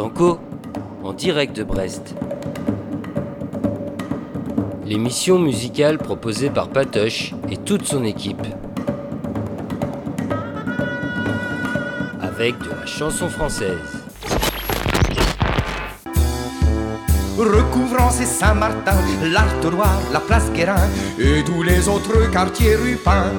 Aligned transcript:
En 0.00 1.12
direct 1.12 1.54
de 1.54 1.62
Brest. 1.62 2.14
L'émission 4.86 5.38
musicale 5.38 5.98
proposée 5.98 6.48
par 6.48 6.70
Patoche 6.70 7.34
et 7.50 7.58
toute 7.58 7.84
son 7.84 8.04
équipe. 8.04 8.46
Avec 12.22 12.58
de 12.60 12.70
la 12.70 12.86
chanson 12.86 13.28
française. 13.28 14.00
recouvrant 17.36 18.10
ses 18.10 18.26
Saint-Martin, 18.26 18.96
l'Artois, 19.32 20.00
la 20.12 20.20
place 20.20 20.50
Guérin 20.52 20.88
et 21.18 21.42
tous 21.44 21.62
les 21.62 21.88
autres 21.88 22.30
quartiers 22.30 22.74
rupins. 22.74 23.32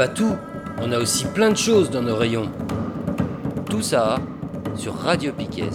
Pas 0.00 0.08
tout, 0.08 0.34
on 0.80 0.92
a 0.92 0.98
aussi 0.98 1.26
plein 1.26 1.50
de 1.50 1.58
choses 1.58 1.90
dans 1.90 2.00
nos 2.00 2.16
rayons. 2.16 2.48
Tout 3.68 3.82
ça 3.82 4.16
sur 4.74 4.94
Radio 4.94 5.30
Piquet. 5.30 5.68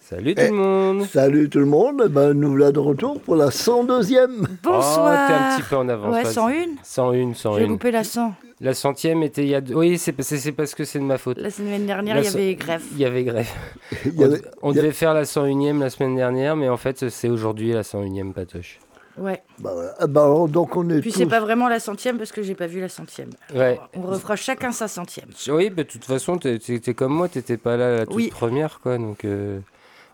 Salut 0.00 0.34
tout 0.34 0.42
Eh, 0.44 0.48
le 0.48 0.52
monde 0.54 1.02
Salut 1.06 1.48
tout 1.48 1.60
le 1.60 1.64
monde, 1.64 2.02
eh 2.04 2.08
ben, 2.10 2.34
nous 2.34 2.50
voilà 2.50 2.72
de 2.72 2.78
retour 2.78 3.18
pour 3.22 3.36
la 3.36 3.46
102e. 3.48 4.44
Bonsoir. 4.62 5.14
Oh, 5.24 5.28
t'es 5.28 5.32
un 5.32 5.56
petit 5.56 5.66
peu 5.66 5.76
en 5.76 5.88
avance. 5.88 6.14
Ouais, 6.14 6.24
vas-y. 6.24 6.34
101 6.34 6.66
101, 6.82 7.28
J'ai 7.28 7.34
101. 7.64 7.68
coupé 7.68 7.90
la 7.90 8.04
100. 8.04 8.34
La 8.60 8.74
centième 8.74 9.22
était 9.22 9.44
il 9.44 9.48
y 9.48 9.54
a... 9.54 9.62
Oui, 9.74 9.96
c'est 9.96 10.12
parce 10.12 10.74
que 10.74 10.84
c'est 10.84 10.98
de 10.98 11.04
ma 11.04 11.16
faute. 11.16 11.38
La 11.38 11.48
semaine 11.50 11.86
dernière, 11.86 12.16
La 12.16 12.20
il 12.20 12.26
y 12.26 12.30
so- 12.30 12.36
avait 12.36 12.54
grève. 12.54 12.82
Il 12.92 12.98
y 12.98 13.06
avait 13.06 13.24
grève. 13.24 13.48
On, 14.18 14.22
avait- 14.24 14.42
on 14.60 14.72
il 14.72 14.76
y 14.76 14.78
a- 14.78 14.82
devait 14.82 14.92
faire 14.92 15.14
la 15.14 15.22
101e 15.24 15.78
la 15.80 15.88
semaine 15.88 16.16
dernière, 16.16 16.54
mais 16.54 16.68
en 16.68 16.76
fait, 16.76 17.08
c'est 17.08 17.30
aujourd'hui 17.30 17.72
la 17.72 17.80
101e 17.82 18.34
patoche. 18.34 18.78
Ouais. 19.18 19.42
bah, 19.58 19.70
voilà. 19.74 19.94
Ah, 19.98 20.06
bah, 20.06 20.24
alors, 20.24 20.48
donc 20.48 20.76
on 20.76 20.88
est 20.90 21.00
Puis 21.00 21.10
tous... 21.12 21.18
c'est 21.18 21.26
pas 21.26 21.40
vraiment 21.40 21.68
la 21.68 21.80
centième 21.80 22.18
parce 22.18 22.32
que 22.32 22.42
j'ai 22.42 22.54
pas 22.54 22.66
vu 22.66 22.80
la 22.80 22.88
centième. 22.88 23.30
Ouais. 23.54 23.80
On 23.94 24.02
refera 24.02 24.36
chacun 24.36 24.72
sa 24.72 24.88
centième. 24.88 25.28
Oui, 25.48 25.70
mais 25.74 25.84
de 25.84 25.88
toute 25.88 26.04
façon, 26.04 26.36
t'es 26.38 26.58
t'es 26.58 26.94
comme 26.94 27.12
moi, 27.14 27.28
t'étais 27.28 27.56
pas 27.56 27.76
là 27.76 27.96
la 27.98 28.06
toute 28.06 28.14
Oui. 28.14 28.28
première, 28.28 28.80
quoi. 28.80 28.98
Donc, 28.98 29.24
euh, 29.24 29.58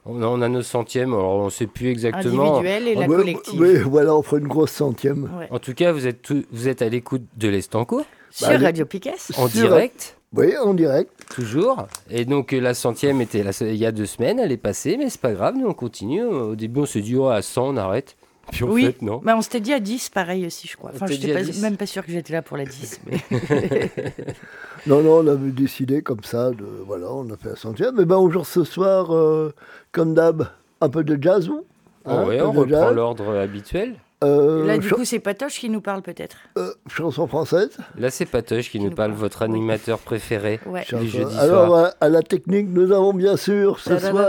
on, 0.06 0.22
a, 0.22 0.26
on 0.26 0.40
a 0.42 0.48
nos 0.48 0.62
centièmes, 0.62 1.12
alors 1.14 1.34
on 1.36 1.50
sait 1.50 1.66
plus 1.66 1.88
exactement. 1.88 2.56
Individuelle 2.58 2.88
et 2.88 2.94
Ah, 2.96 3.00
la 3.00 3.06
ouais, 3.08 3.16
collective. 3.16 3.60
ouais, 3.60 3.78
voilà, 3.78 4.14
on 4.14 4.22
fera 4.22 4.38
une 4.38 4.48
grosse 4.48 4.72
centième. 4.72 5.30
Ouais. 5.38 5.48
En 5.50 5.58
tout 5.58 5.74
cas, 5.74 5.92
vous 5.92 6.06
êtes, 6.06 6.32
vous 6.52 6.68
êtes 6.68 6.82
à 6.82 6.88
l'écoute 6.88 7.22
de 7.36 7.48
l'Estanco, 7.48 8.02
Sur 8.30 8.48
Bah. 8.48 8.58
Radio 8.58 8.84
Piquet. 8.86 9.14
en 9.36 9.48
Sur- 9.48 9.48
direct, 9.48 10.16
Oui, 10.34 10.56
en 10.56 10.74
direct. 10.74 11.10
toujours. 11.34 11.86
Et 12.10 12.24
donc, 12.24 12.52
euh, 12.52 12.60
la 12.60 12.74
centième 12.74 13.20
était 13.20 13.42
la- 13.42 13.50
il 13.60 13.76
y 13.76 13.84
a 13.86 13.92
deux 13.92 14.06
semaines, 14.06 14.38
elle 14.38 14.52
est 14.52 14.56
passée, 14.56 14.96
mais 14.96 15.08
c'est 15.10 15.20
pas 15.20 15.32
grave, 15.32 15.56
nous 15.56 15.66
on 15.68 15.74
continue. 15.74 16.22
Au 16.24 16.54
début, 16.56 16.80
on 16.80 16.86
s'est 16.86 17.00
dit, 17.00 17.16
oh, 17.16 17.26
à 17.28 17.42
100, 17.42 17.74
on 17.74 17.76
arrête. 17.76 18.16
Puis 18.50 18.64
en 18.64 18.70
Oui. 18.70 18.86
fait, 18.86 19.02
non. 19.02 19.20
Bah, 19.24 19.34
on 19.36 19.40
s'était 19.40 19.60
dit 19.60 19.72
à 19.72 19.78
10, 19.80 20.08
pareil 20.10 20.46
aussi, 20.46 20.66
je 20.68 20.76
crois. 20.76 20.90
Enfin, 20.94 21.06
je 21.06 21.12
n'étais 21.12 21.30
à 21.32 21.34
pas- 21.36 21.42
10. 21.44 21.62
même 21.62 21.76
pas 21.76 21.86
sûr 21.86 22.04
que 22.04 22.10
j'étais 22.12 22.32
là 22.32 22.42
pour 22.42 22.56
la 22.56 22.64
10. 22.64 23.00
Mais... 23.06 23.18
Non, 24.86 25.00
non, 25.00 25.18
on 25.18 25.26
avait 25.28 25.52
décidé 25.52 26.02
comme 26.02 26.24
ça, 26.24 26.50
de, 26.50 26.64
voilà, 26.86 27.06
on 27.12 27.30
a 27.30 27.36
fait 27.36 27.50
la 27.50 27.56
centième. 27.56 28.00
Et 28.00 28.04
ben 28.04 28.16
aujourd'hui, 28.16 28.50
ce 28.52 28.64
soir, 28.64 29.14
euh, 29.14 29.52
comme 29.92 30.12
d'hab, 30.14 30.48
un 30.80 30.88
peu 30.88 31.04
de 31.04 31.16
jazz, 31.22 31.48
ou 31.48 31.64
Oh, 32.04 32.10
ouais, 32.26 32.40
un 32.40 32.46
on 32.46 32.50
reprend 32.52 32.90
l'ordre 32.90 33.36
habituel. 33.38 33.94
Euh, 34.22 34.66
Là, 34.66 34.78
du 34.78 34.88
coup, 34.90 35.04
c'est 35.04 35.18
Patoche 35.18 35.58
qui 35.58 35.68
nous 35.68 35.80
parle 35.80 36.02
peut-être. 36.02 36.36
euh, 36.56 36.72
chanson 36.88 37.26
française. 37.26 37.76
Là, 37.98 38.10
c'est 38.10 38.26
Patoche 38.26 38.70
qui 38.70 38.78
nous 38.78 38.90
nous 38.90 38.94
parle, 38.94 39.10
parle. 39.10 39.20
votre 39.20 39.42
animateur 39.42 39.98
préféré. 39.98 40.60
Ouais. 40.66 40.84
Chanson- 40.84 41.04
jeudi 41.06 41.38
Alors, 41.38 41.66
soir. 41.68 41.92
à, 42.00 42.04
à 42.04 42.08
la 42.08 42.22
technique, 42.22 42.68
nous 42.70 42.92
avons 42.92 43.12
bien 43.12 43.36
sûr 43.36 43.78
ce 43.80 43.98
soir 43.98 44.26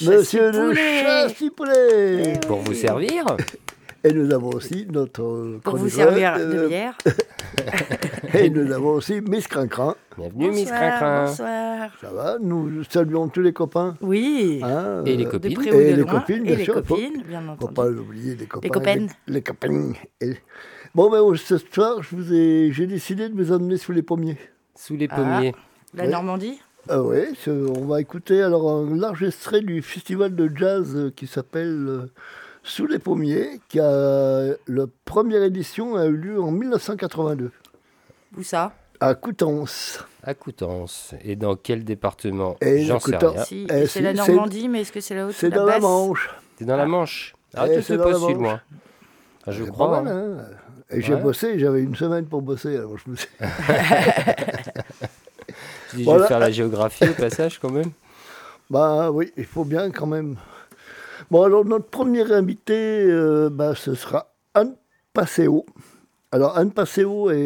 Monsieur 0.00 0.50
le 0.50 0.68
poulet. 0.68 1.02
Châssis 1.02 1.50
Poulet. 1.50 2.32
Pour 2.46 2.58
vous 2.60 2.74
servir 2.74 3.24
Et 4.04 4.12
nous 4.12 4.32
avons 4.32 4.50
aussi 4.50 4.86
notre 4.90 5.22
euh, 5.22 5.60
Pour 5.62 5.76
vous 5.76 5.88
servir 5.88 6.34
euh, 6.38 6.62
de 6.64 6.68
bière. 6.68 6.96
Et 8.34 8.48
nous 8.48 8.70
avons 8.72 8.90
aussi 8.90 9.20
Miss 9.20 9.48
Crincrin. 9.48 9.96
Bienvenue, 10.16 10.50
Miss 10.50 10.60
Bonsoir, 10.68 10.78
Crincrin. 10.80 11.24
bonsoir. 11.26 11.90
Ça 12.00 12.10
va 12.12 12.36
Nous 12.40 12.84
saluons 12.84 13.28
tous 13.28 13.40
les 13.42 13.52
copains. 13.52 13.96
Oui. 14.00 14.60
hein, 14.62 15.02
Et 15.04 15.16
les 15.16 15.24
euh, 15.26 15.26
De 15.26 15.30
copines. 15.32 15.54
près 15.54 15.66
Et 15.66 15.70
ou 15.72 15.74
de 15.74 15.78
les 15.80 15.96
loin. 15.96 16.20
copines, 16.20 16.36
et 16.36 16.46
bien 16.46 16.56
les 16.56 16.64
sûr, 16.64 16.74
faut- 16.74 16.94
copines, 16.94 17.22
bien 17.26 17.42
Faut 17.42 17.50
entendu. 17.66 17.74
pas 17.74 17.88
oublier 17.88 18.36
les 18.36 18.46
copains. 18.46 18.68
copaines. 18.68 19.08
Les, 19.26 19.34
les 19.34 19.42
copains. 19.42 19.92
Et- 20.20 20.36
Bon, 20.94 21.10
ben, 21.10 21.36
ce 21.36 21.58
soir, 21.58 22.02
je 22.02 22.16
vous 22.16 22.32
ai, 22.32 22.70
j'ai 22.72 22.86
décidé 22.86 23.28
de 23.28 23.34
vous 23.34 23.52
emmener 23.52 23.76
sous 23.78 23.92
les 23.92 24.02
pommiers. 24.02 24.38
Sous 24.76 24.96
les 24.96 25.08
Ah. 25.10 25.16
pommiers. 25.16 25.54
La 25.94 26.04
Ouais. 26.04 26.10
Normandie 26.10 26.60
Ah 26.88 27.02
ouais, 27.02 27.30
c'est- 27.42 27.50
on 27.50 27.84
va 27.86 28.00
écouter 28.00 28.42
alors 28.42 28.70
un 28.70 28.96
large 28.96 29.22
extrait 29.24 29.60
du 29.60 29.82
festival 29.82 30.34
de 30.36 30.50
jazz 30.54 31.12
qui 31.16 31.26
s'appelle 31.26 31.86
euh, 31.88 32.06
Sous 32.68 32.86
les 32.86 32.98
pommiers, 32.98 33.60
qui 33.70 33.80
a 33.80 34.52
la 34.66 34.84
première 35.06 35.42
édition 35.42 35.96
a 35.96 36.04
eu 36.04 36.12
lieu 36.16 36.38
en 36.40 36.50
1982 36.50 37.50
Où 38.36 38.42
ça? 38.42 38.72
À 39.00 39.14
Coutances. 39.14 40.04
À 40.22 40.34
Coutances. 40.34 41.14
Et 41.24 41.34
dans 41.34 41.56
quel 41.56 41.82
département? 41.84 42.56
Et 42.60 42.84
J'en 42.84 43.00
sais 43.00 43.16
rien. 43.16 43.42
Si, 43.44 43.66
Eh, 43.72 43.86
c'est 43.86 44.02
la 44.02 44.14
si, 44.14 44.20
c'est- 44.22 44.32
Normandie, 44.32 44.68
mais 44.68 44.82
est-ce 44.82 44.92
que 44.92 45.00
c'est 45.00 45.14
la 45.14 45.26
haute 45.26 45.34
C'est 45.34 45.48
la 45.48 45.56
dans 45.56 45.64
la 45.64 45.78
Manche. 45.80 46.28
T'es 46.56 46.64
dans 46.66 46.76
la 46.76 46.84
Manche 46.86 47.34
Ah, 47.54 47.64
Eh, 47.70 47.76
tu 47.76 47.82
c'est 47.82 47.96
pas 47.96 48.10
la 48.10 48.14
si 48.16 48.20
Manche. 48.20 48.32
loin. 48.34 48.60
Ah, 49.46 49.50
je 49.52 49.64
C'est 49.64 49.70
crois. 49.70 49.90
pas 49.90 50.02
mal, 50.02 50.12
hein. 50.14 50.36
hein. 50.40 50.44
Et 50.90 51.00
j'ai 51.00 51.14
Ouais. 51.14 51.20
bossé, 51.22 51.58
j'avais 51.58 51.80
une 51.82 51.96
semaine 51.96 52.26
pour 52.26 52.42
bosser. 52.42 52.76
Alors 52.76 52.98
je 52.98 53.10
me 53.10 53.16
suis- 53.16 53.28
Tu 55.90 55.96
dis, 55.96 56.02
je 56.02 56.04
Voilà. 56.04 56.22
vais 56.22 56.28
faire 56.28 56.38
la 56.38 56.50
géographie 56.50 57.08
au 57.08 57.14
passage 57.14 57.58
quand 57.58 57.70
même? 57.70 57.90
Bah 58.68 59.10
oui, 59.10 59.32
il 59.38 59.46
faut 59.46 59.64
bien 59.64 59.90
quand 59.90 60.06
même. 60.06 60.36
Bon, 61.30 61.42
alors 61.42 61.64
notre 61.64 61.86
premier 61.88 62.32
invité, 62.32 63.04
euh, 63.06 63.50
bah, 63.50 63.74
ce 63.74 63.94
sera 63.94 64.32
Anne 64.54 64.74
Passeo. 65.12 65.66
Alors 66.32 66.56
Anne 66.56 66.72
Passeo 66.72 67.30
est 67.30 67.36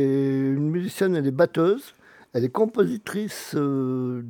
une 0.55 0.71
musicienne, 0.71 1.17
elle 1.17 1.27
est 1.27 1.31
batteuse, 1.33 1.95
elle 2.33 2.45
est 2.45 2.49
compositrice 2.49 3.55
euh. 3.57 4.23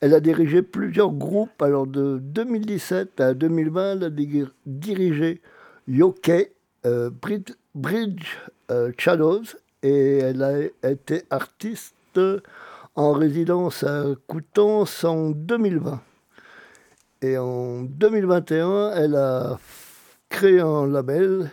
Elle 0.00 0.14
a 0.14 0.20
dirigé 0.20 0.62
plusieurs 0.62 1.10
groupes. 1.12 1.60
Alors 1.60 1.86
de 1.86 2.18
2017 2.18 3.20
à 3.20 3.34
2020, 3.34 3.92
elle 3.92 4.04
a 4.04 4.10
dirigé 4.66 5.42
Yoke, 5.86 6.30
euh, 6.86 7.10
Brid- 7.10 7.56
Bridge 7.74 8.38
euh, 8.70 8.90
et 9.82 10.18
elle 10.18 10.42
a 10.42 10.88
été 10.90 11.24
artiste 11.30 11.94
en 12.94 13.12
résidence 13.12 13.84
à 13.84 14.04
Coutances 14.26 15.04
en 15.04 15.30
2020. 15.30 16.00
Et 17.22 17.36
en 17.36 17.82
2021, 17.82 18.92
elle 18.94 19.16
a 19.16 19.58
créé 20.28 20.60
un 20.60 20.86
label 20.86 21.50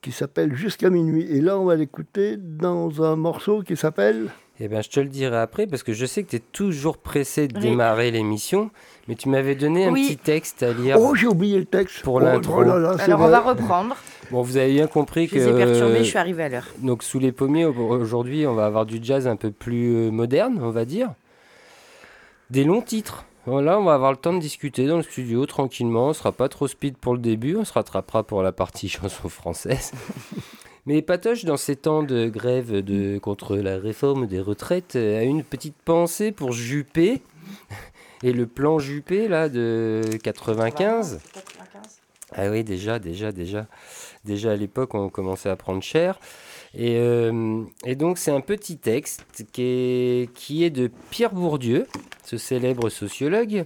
qui 0.00 0.12
s'appelle 0.12 0.54
Jusqu'à 0.54 0.88
minuit. 0.90 1.26
Et 1.30 1.40
là, 1.40 1.58
on 1.58 1.64
va 1.64 1.74
l'écouter 1.76 2.36
dans 2.38 3.02
un 3.02 3.16
morceau 3.16 3.62
qui 3.62 3.76
s'appelle 3.76 4.30
Eh 4.60 4.68
bien, 4.68 4.80
je 4.80 4.88
te 4.88 5.00
le 5.00 5.08
dirai 5.08 5.36
après 5.36 5.66
parce 5.66 5.82
que 5.82 5.92
je 5.92 6.06
sais 6.06 6.22
que 6.22 6.30
tu 6.30 6.36
es 6.36 6.42
toujours 6.52 6.96
pressé 6.96 7.46
de 7.48 7.56
Oui. 7.58 7.62
démarrer 7.70 8.10
l'émission, 8.10 8.70
mais 9.08 9.16
tu 9.16 9.28
m'avais 9.28 9.54
donné 9.54 9.84
un 9.86 9.92
Oui. 9.92 10.06
petit 10.06 10.16
texte 10.16 10.62
à 10.62 10.72
lire. 10.72 10.96
Oh, 10.98 11.14
j'ai 11.14 11.26
oublié 11.26 11.58
le 11.58 11.66
texte. 11.66 12.00
Pour 12.02 12.14
Oh, 12.14 12.20
l'intro. 12.20 12.54
oh 12.64 12.70
Alors, 12.70 13.20
on 13.20 13.28
va 13.28 13.40
reprendre. 13.40 13.96
Bon, 14.30 14.40
vous 14.40 14.56
avez 14.56 14.72
bien 14.72 14.86
compris 14.86 15.26
Je 15.26 15.32
que. 15.34 15.36
les 15.40 15.48
ai 15.48 15.52
perturbés, 15.52 15.98
je 15.98 16.02
suis 16.04 16.18
arrivée 16.18 16.44
à 16.44 16.48
l'heure. 16.48 16.68
Donc, 16.78 17.02
sous 17.02 17.18
les 17.18 17.32
pommiers, 17.32 17.66
au- 17.66 17.74
aujourd'hui, 17.74 18.46
on 18.46 18.54
va 18.54 18.64
avoir 18.64 18.86
du 18.86 18.98
jazz 19.02 19.26
un 19.28 19.36
peu 19.36 19.50
plus 19.50 19.94
euh, 19.94 20.10
moderne, 20.10 20.58
on 20.62 20.70
va 20.70 20.84
dire. 20.86 21.10
Des 22.50 22.64
longs 22.64 22.80
titres. 22.80 23.24
Voilà, 23.46 23.78
on 23.78 23.84
va 23.84 23.94
avoir 23.94 24.10
le 24.10 24.16
temps 24.16 24.32
de 24.32 24.40
discuter 24.40 24.88
dans 24.88 24.96
le 24.96 25.04
studio 25.04 25.46
tranquillement. 25.46 26.08
On 26.08 26.12
sera 26.12 26.32
pas 26.32 26.48
trop 26.48 26.66
speed 26.66 26.96
pour 26.96 27.14
le 27.14 27.20
début, 27.20 27.54
on 27.54 27.64
se 27.64 27.72
rattrapera 27.72 28.24
pour 28.24 28.42
la 28.42 28.50
partie 28.50 28.88
chanson 28.90 29.28
française. 29.28 29.92
Mais 30.84 31.00
Patoche, 31.00 31.44
dans 31.44 31.56
ces 31.56 31.76
temps 31.76 32.02
de 32.02 32.28
grève 32.28 32.72
de, 32.72 33.18
contre 33.18 33.56
la 33.56 33.78
réforme 33.78 34.26
des 34.26 34.40
retraites, 34.40 34.96
a 34.96 35.22
une 35.22 35.44
petite 35.44 35.76
pensée 35.84 36.32
pour 36.32 36.52
Juppé. 36.52 37.22
Et 38.22 38.32
le 38.32 38.46
plan 38.46 38.80
Juppé, 38.80 39.28
là, 39.28 39.48
de 39.48 40.02
95. 40.22 41.20
Ah 42.32 42.50
oui, 42.50 42.64
déjà, 42.64 42.98
déjà, 42.98 43.30
déjà. 43.30 43.66
Déjà 44.24 44.52
à 44.52 44.56
l'époque, 44.56 44.94
on 44.94 45.08
commençait 45.08 45.50
à 45.50 45.56
prendre 45.56 45.82
cher. 45.82 46.18
Et, 46.78 46.96
euh, 46.98 47.62
et 47.84 47.94
donc, 47.94 48.18
c'est 48.18 48.30
un 48.30 48.40
petit 48.42 48.76
texte 48.76 49.24
qui 49.52 49.62
est, 49.62 50.32
qui 50.34 50.62
est 50.64 50.70
de 50.70 50.90
Pierre 51.10 51.32
Bourdieu, 51.32 51.86
ce 52.24 52.36
célèbre 52.36 52.90
sociologue. 52.90 53.64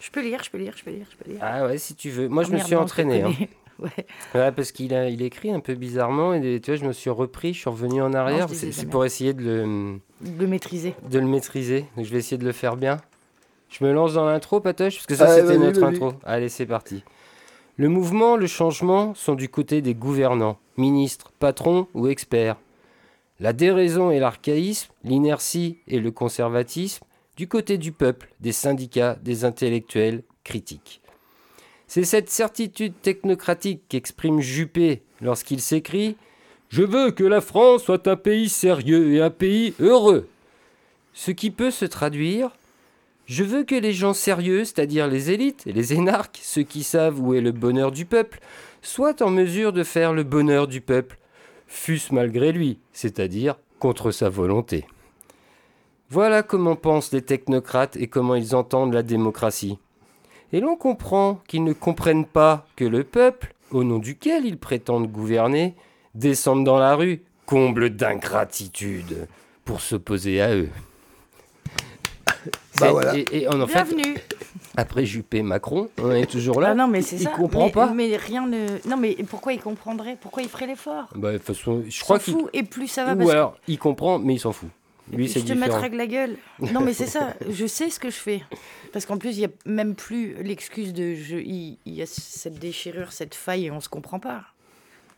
Je 0.00 0.10
peux 0.10 0.22
lire, 0.22 0.42
je 0.42 0.50
peux 0.50 0.58
lire, 0.58 0.72
je 0.76 0.82
peux 0.84 0.90
lire, 0.90 1.06
je 1.10 1.16
peux 1.24 1.30
lire. 1.30 1.40
Ah 1.42 1.66
ouais, 1.66 1.76
si 1.76 1.94
tu 1.94 2.08
veux. 2.10 2.28
Moi, 2.28 2.44
je 2.44 2.52
me 2.52 2.58
suis 2.58 2.74
entraîné. 2.74 3.22
hein. 3.22 3.32
Ouais. 3.78 3.90
Ouais, 4.34 4.50
parce 4.50 4.72
qu'il 4.72 4.92
a, 4.92 5.08
il 5.08 5.22
écrit 5.22 5.52
un 5.52 5.60
peu 5.60 5.76
bizarrement. 5.76 6.34
Et 6.34 6.60
tu 6.60 6.72
vois, 6.72 6.80
je 6.80 6.84
me 6.84 6.92
suis 6.92 7.10
repris, 7.10 7.54
je 7.54 7.60
suis 7.60 7.70
revenu 7.70 8.02
en 8.02 8.12
arrière. 8.12 8.48
C'est 8.50 8.86
pour 8.90 9.04
essayer 9.04 9.34
de 9.34 9.44
le, 9.44 10.00
De 10.20 10.40
le 10.42 10.46
maîtriser. 10.48 10.94
de 11.08 11.20
le 11.20 11.26
maîtriser. 11.26 11.84
Donc, 11.96 12.04
je 12.04 12.10
vais 12.10 12.18
essayer 12.18 12.38
de 12.38 12.44
le 12.44 12.50
faire 12.50 12.76
bien. 12.76 12.96
Je 13.68 13.84
me 13.84 13.92
lance 13.92 14.14
dans 14.14 14.24
l'intro, 14.26 14.58
Patoche, 14.58 14.96
parce 14.96 15.06
que 15.06 15.14
ça, 15.14 15.30
Allez, 15.30 15.42
c'était 15.42 15.58
notre 15.58 15.84
intro. 15.84 16.12
Allez, 16.24 16.48
c'est 16.48 16.66
parti. 16.66 17.04
Le 17.76 17.88
mouvement, 17.88 18.34
le 18.36 18.48
changement 18.48 19.14
sont 19.14 19.34
du 19.36 19.48
côté 19.48 19.80
des 19.80 19.94
gouvernants, 19.94 20.58
ministres, 20.78 21.32
patrons 21.38 21.88
ou 21.94 22.08
experts. 22.08 22.56
La 23.40 23.52
déraison 23.52 24.10
et 24.10 24.18
l'archaïsme, 24.18 24.90
l'inertie 25.04 25.78
et 25.86 26.00
le 26.00 26.10
conservatisme, 26.10 27.04
du 27.36 27.46
côté 27.46 27.78
du 27.78 27.92
peuple, 27.92 28.28
des 28.40 28.52
syndicats, 28.52 29.16
des 29.22 29.44
intellectuels, 29.44 30.24
critiques. 30.42 31.00
C'est 31.86 32.04
cette 32.04 32.30
certitude 32.30 32.94
technocratique 33.00 33.82
qu'exprime 33.88 34.40
Juppé 34.40 35.02
lorsqu'il 35.22 35.60
s'écrit 35.60 36.16
Je 36.68 36.82
veux 36.82 37.12
que 37.12 37.24
la 37.24 37.40
France 37.40 37.84
soit 37.84 38.08
un 38.08 38.16
pays 38.16 38.48
sérieux 38.48 39.14
et 39.14 39.22
un 39.22 39.30
pays 39.30 39.72
heureux. 39.80 40.28
Ce 41.14 41.30
qui 41.30 41.50
peut 41.50 41.70
se 41.70 41.84
traduire 41.84 42.50
Je 43.24 43.44
veux 43.44 43.64
que 43.64 43.74
les 43.74 43.92
gens 43.92 44.14
sérieux, 44.14 44.64
c'est-à-dire 44.64 45.06
les 45.06 45.30
élites 45.30 45.66
et 45.66 45.72
les 45.72 45.94
énarques, 45.94 46.40
ceux 46.42 46.62
qui 46.62 46.82
savent 46.82 47.20
où 47.20 47.34
est 47.34 47.40
le 47.40 47.52
bonheur 47.52 47.90
du 47.90 48.04
peuple, 48.04 48.40
soient 48.82 49.22
en 49.22 49.30
mesure 49.30 49.72
de 49.72 49.84
faire 49.84 50.12
le 50.12 50.22
bonheur 50.22 50.66
du 50.66 50.80
peuple, 50.80 51.18
fût-ce 51.66 52.14
malgré 52.14 52.52
lui, 52.52 52.78
c'est-à-dire 52.92 53.56
contre 53.78 54.10
sa 54.10 54.28
volonté. 54.28 54.86
Voilà 56.10 56.42
comment 56.42 56.76
pensent 56.76 57.12
les 57.12 57.22
technocrates 57.22 57.96
et 57.96 58.06
comment 58.06 58.34
ils 58.34 58.54
entendent 58.54 58.94
la 58.94 59.02
démocratie. 59.02 59.78
Et 60.52 60.60
l'on 60.60 60.76
comprend 60.76 61.40
qu'ils 61.46 61.64
ne 61.64 61.74
comprennent 61.74 62.24
pas 62.24 62.66
que 62.76 62.84
le 62.84 63.04
peuple, 63.04 63.54
au 63.70 63.84
nom 63.84 63.98
duquel 63.98 64.46
ils 64.46 64.58
prétendent 64.58 65.12
gouverner, 65.12 65.74
descende 66.14 66.64
dans 66.64 66.78
la 66.78 66.96
rue, 66.96 67.22
comble 67.44 67.90
d'ingratitude, 67.90 69.28
pour 69.64 69.82
s'opposer 69.82 70.40
à 70.40 70.54
eux. 70.54 70.70
Bah 72.50 72.86
C'est- 72.86 72.90
voilà. 72.90 73.16
et, 73.18 73.24
et 73.32 73.48
en, 73.48 73.60
en 73.60 73.66
fait, 73.66 73.84
Bienvenue. 73.84 74.16
après 74.76 75.04
Juppé 75.06 75.42
Macron, 75.42 75.88
on 75.98 76.12
est 76.12 76.26
toujours 76.26 76.60
là. 76.60 76.70
Ah 76.70 76.74
non, 76.74 76.86
mais 76.88 77.02
c'est 77.02 77.16
il 77.16 77.22
ça. 77.22 77.30
comprend 77.30 77.66
mais, 77.66 77.72
pas. 77.72 77.92
Mais 77.92 78.16
rien 78.16 78.46
ne. 78.46 78.66
Non, 78.88 78.96
mais 78.96 79.16
pourquoi 79.28 79.52
il 79.52 79.60
comprendrait? 79.60 80.16
Pourquoi 80.20 80.42
il 80.42 80.48
ferait 80.48 80.66
l'effort? 80.66 81.08
Bah, 81.14 81.32
de 81.32 81.38
toute 81.38 81.46
façon, 81.46 81.84
je 81.88 82.00
crois 82.00 82.18
qu'il. 82.18 82.34
fout. 82.34 82.48
Et 82.52 82.62
plus 82.62 82.88
ça 82.88 83.04
va, 83.04 83.14
Ou 83.14 83.18
parce 83.18 83.30
alors, 83.30 83.56
il 83.68 83.78
comprend, 83.78 84.18
mais 84.18 84.34
il 84.34 84.38
s'en 84.40 84.52
fout. 84.52 84.68
Lui, 85.10 85.26
c'est 85.26 85.40
je 85.40 85.46
te 85.46 85.52
différent. 85.54 85.80
mettrai 85.80 85.96
la 85.96 86.06
gueule. 86.06 86.36
Non, 86.72 86.80
mais 86.80 86.92
c'est 86.92 87.06
ça. 87.06 87.34
Je 87.50 87.66
sais 87.66 87.88
ce 87.88 87.98
que 87.98 88.10
je 88.10 88.16
fais. 88.16 88.42
Parce 88.92 89.06
qu'en 89.06 89.16
plus, 89.16 89.36
il 89.36 89.38
n'y 89.38 89.44
a 89.46 89.50
même 89.64 89.94
plus 89.94 90.34
l'excuse 90.42 90.92
de. 90.92 91.14
Je... 91.14 91.36
Il, 91.36 91.78
y 91.86 92.02
a 92.02 92.06
cette 92.06 92.58
déchirure, 92.58 93.12
cette 93.12 93.34
faille, 93.34 93.66
et 93.66 93.70
on 93.70 93.80
se 93.80 93.88
comprend 93.88 94.18
pas. 94.20 94.42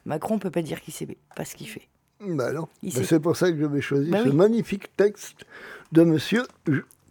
Macron 0.06 0.38
peut 0.38 0.50
pas 0.50 0.62
dire 0.62 0.80
qu'il 0.80 0.94
sait 0.94 1.08
pas 1.34 1.44
ce 1.44 1.56
qu'il 1.56 1.68
fait. 1.68 1.88
Bah 2.20 2.52
non. 2.52 2.68
Bah, 2.82 2.90
c'est 3.04 3.18
pour 3.18 3.36
ça 3.36 3.50
que 3.50 3.58
je 3.58 3.64
vais 3.66 3.80
choisir 3.80 4.10
Bah 4.12 4.20
ce 4.22 4.28
oui. 4.28 4.34
magnifique 4.36 4.94
texte 4.96 5.44
de 5.90 6.02
monsieur 6.04 6.42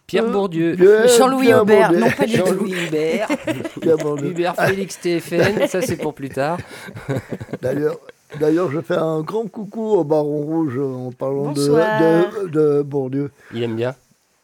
Pierre 0.10 0.26
Euh, 0.26 0.32
Bourdieu. 0.32 0.76
Jean-Louis 1.18 1.54
Bourdieu. 1.54 2.00
non 2.00 2.10
pas 2.10 2.26
du 2.26 2.40
tout. 2.40 2.46
Jean-Louis 2.48 2.74
Hubert. 2.88 3.28
Pierre 3.82 3.98
Bourdieu. 3.98 4.32
Hubert 4.32 4.56
Félix 4.56 5.00
TFN, 5.00 5.68
ça 5.68 5.82
c'est 5.84 5.98
pour 5.98 6.14
plus 6.16 6.30
tard. 6.30 6.58
D'ailleurs, 7.62 7.98
d'ailleurs, 8.40 8.72
je 8.72 8.82
fais 8.82 8.96
un 8.98 9.22
grand 9.22 9.46
coucou 9.48 9.86
au 9.92 10.04
Baron 10.04 10.42
Rouge 10.42 10.80
en 10.80 11.12
parlant 11.12 11.52
de, 11.52 12.48
de 12.50 12.82
Bourdieu. 12.82 13.30
Il 13.54 13.62
aime 13.64 13.76
bien. 13.76 13.94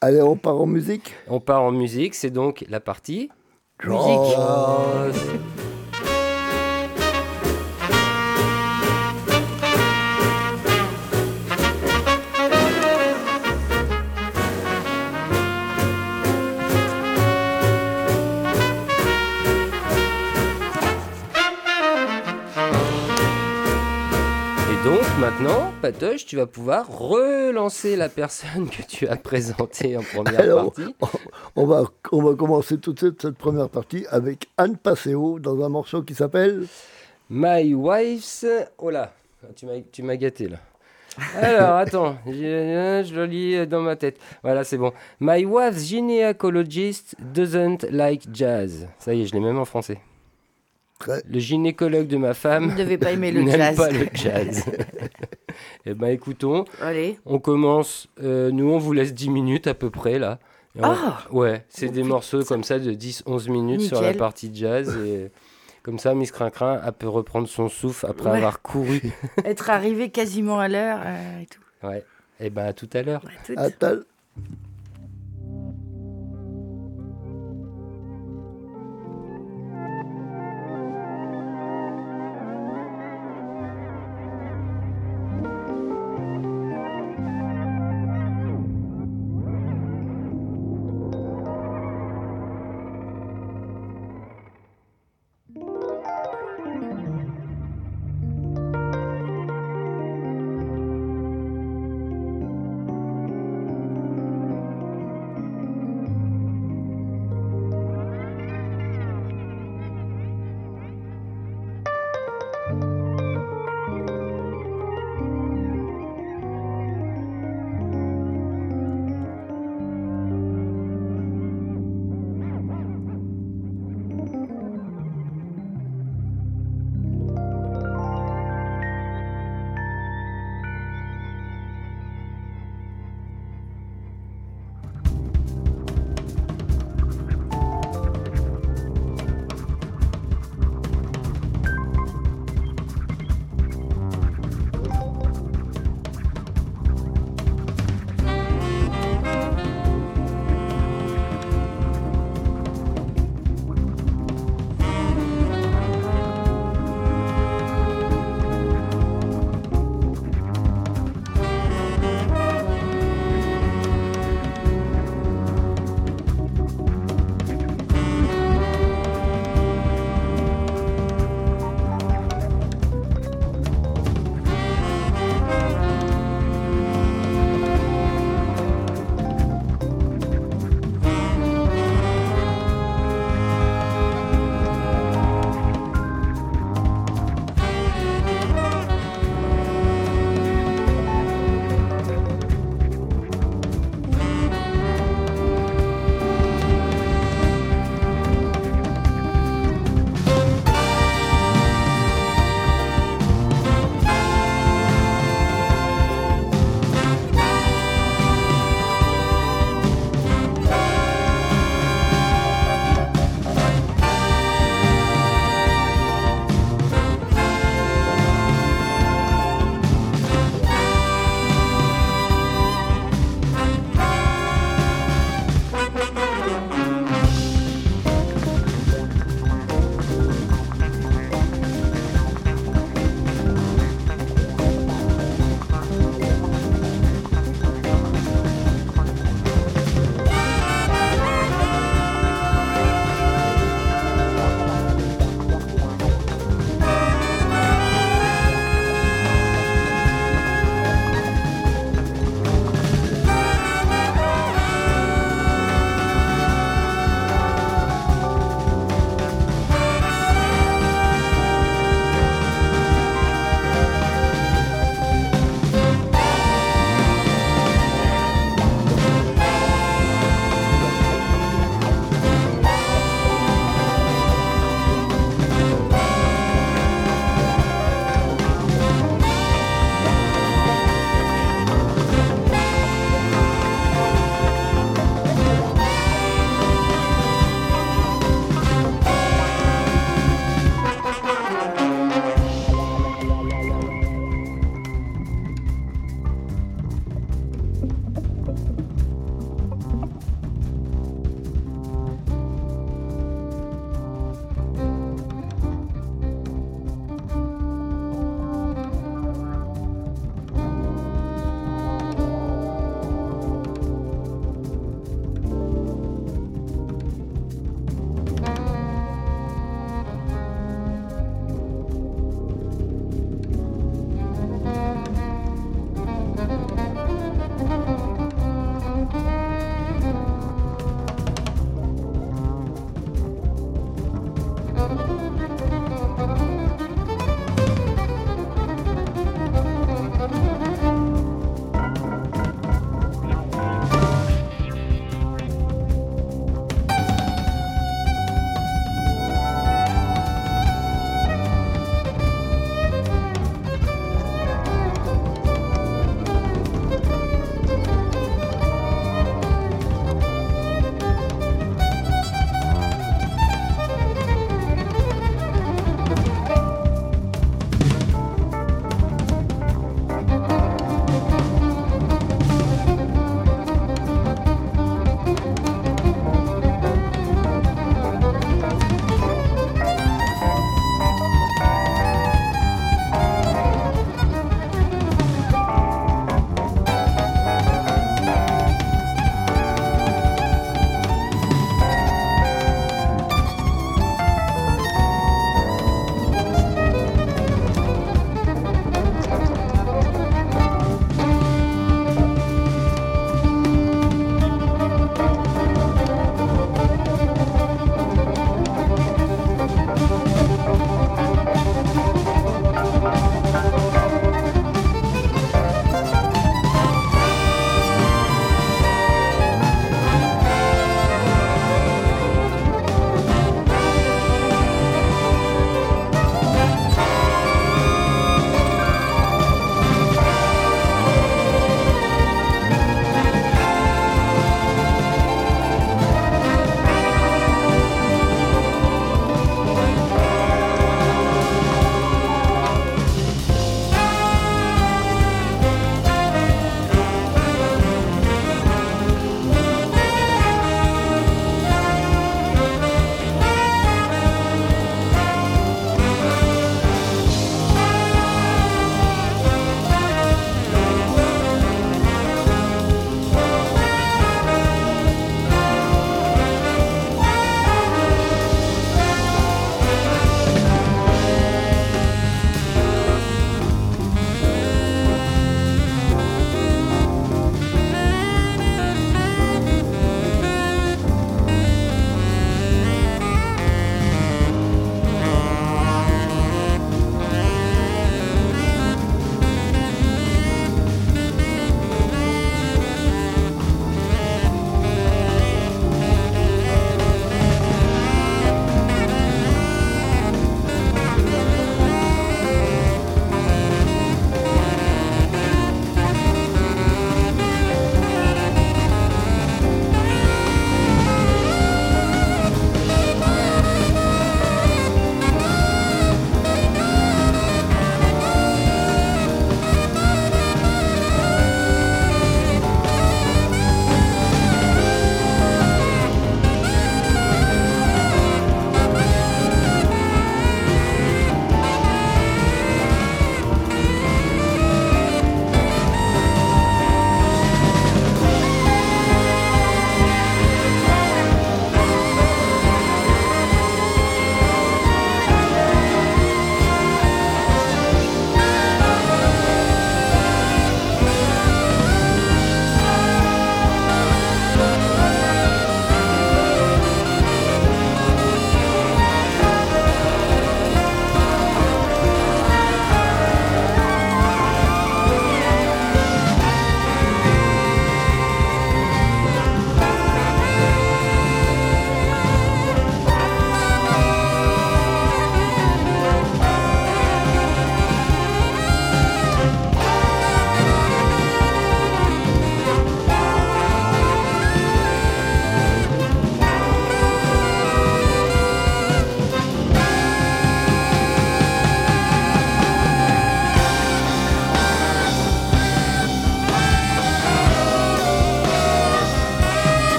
Allez, 0.00 0.22
on 0.22 0.36
part 0.36 0.60
en 0.60 0.66
musique? 0.66 1.14
On 1.28 1.40
part 1.40 1.62
en 1.64 1.72
musique, 1.72 2.14
c'est 2.14 2.30
donc 2.30 2.64
la 2.68 2.78
partie. 2.78 3.30
Musique. 3.84 4.36
Maintenant, 25.30 25.72
Patoche, 25.82 26.24
tu 26.24 26.36
vas 26.36 26.46
pouvoir 26.46 26.88
relancer 26.88 27.96
la 27.96 28.08
personne 28.08 28.70
que 28.70 28.80
tu 28.80 29.06
as 29.06 29.16
présentée 29.16 29.94
en 29.94 30.02
première 30.02 30.40
Alors, 30.40 30.72
partie. 30.72 30.94
On 31.54 31.66
va, 31.66 31.84
on 32.12 32.22
va 32.22 32.34
commencer 32.34 32.78
tout 32.78 32.94
de 32.94 32.98
suite 32.98 33.20
cette 33.20 33.36
première 33.36 33.68
partie 33.68 34.06
avec 34.10 34.48
Anne 34.56 34.78
Passeo 34.78 35.38
dans 35.38 35.62
un 35.62 35.68
morceau 35.68 36.02
qui 36.02 36.14
s'appelle 36.14 36.66
My 37.28 37.74
wife's. 37.74 38.46
Oh 38.78 38.88
là, 38.88 39.12
tu 39.54 39.66
m'as, 39.66 39.80
tu 39.92 40.02
m'as 40.02 40.16
gâté 40.16 40.48
là. 40.48 40.60
Alors 41.36 41.76
attends, 41.76 42.16
je, 42.24 43.04
je 43.06 43.14
le 43.14 43.26
lis 43.26 43.66
dans 43.66 43.82
ma 43.82 43.96
tête. 43.96 44.18
Voilà, 44.42 44.64
c'est 44.64 44.78
bon. 44.78 44.94
My 45.20 45.44
wife's 45.44 45.86
gynecologist 45.86 47.16
doesn't 47.20 47.84
like 47.90 48.22
jazz. 48.32 48.88
Ça 48.98 49.12
y 49.12 49.20
est, 49.20 49.26
je 49.26 49.34
l'ai 49.34 49.40
même 49.40 49.58
en 49.58 49.66
français. 49.66 49.98
Très- 50.98 51.22
Le 51.30 51.38
gynécologue 51.38 52.06
de 52.08 52.16
ma 52.16 52.34
femme 52.34 52.72
ne 52.72 52.76
devez 52.76 52.98
pas 52.98 53.12
aimer 53.12 53.30
le 53.30 53.42
n'aime 53.42 53.56
jazz. 53.56 53.76
pas 53.76 53.90
le 53.90 54.06
jazz. 54.14 54.64
Eh 55.86 55.94
ben 55.94 56.08
écoutons, 56.08 56.64
Allez. 56.80 57.18
on 57.24 57.38
commence. 57.38 58.08
euh, 58.22 58.50
nous, 58.50 58.70
on 58.70 58.78
vous 58.78 58.92
laisse 58.92 59.14
10 59.14 59.30
minutes 59.30 59.66
à 59.66 59.74
peu 59.74 59.90
près 59.90 60.18
là. 60.18 60.38
Et 60.76 60.80
on- 60.80 60.84
Ah 60.84 61.18
Ouais, 61.32 61.64
c'est 61.68 61.88
des 61.88 62.02
morceaux 62.04 62.44
comme 62.44 62.62
ça 62.62 62.78
de 62.78 62.92
10-11 62.92 63.48
minutes 63.50 63.80
sur 63.82 64.00
la 64.02 64.12
partie 64.14 64.50
jazz. 64.54 64.96
Et 65.04 65.30
comme 65.82 65.98
ça, 65.98 66.14
Miss 66.14 66.30
Crincrin, 66.30 66.80
elle 66.84 66.92
peut 66.92 67.08
reprendre 67.08 67.48
son 67.48 67.68
souffle 67.68 68.06
après 68.06 68.30
Ouais. 68.30 68.36
avoir 68.36 68.60
couru. 68.62 69.00
Être 69.44 69.70
arrivé 69.70 70.10
quasiment 70.10 70.60
à 70.60 70.68
l'heure 70.68 71.00
euh, 71.04 71.40
et 71.42 71.46
tout. 71.46 71.86
Ouais. 71.86 72.04
Et 72.38 72.50
ben 72.50 72.66
à 72.66 72.72
tout 72.72 72.90
à 72.92 73.02
l'heure. 73.02 73.24
Ouais, 73.24 73.32
tout. 73.46 73.54
Attal. 73.56 74.04
Thank 74.36 74.46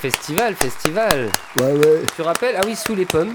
festival, 0.00 0.54
festival. 0.54 1.30
Ouais, 1.60 1.72
ouais, 1.72 2.00
Tu 2.08 2.16
te 2.16 2.22
rappelles? 2.22 2.54
Ah 2.58 2.62
oui, 2.66 2.74
sous 2.74 2.94
les 2.94 3.04
pommes. 3.06 3.32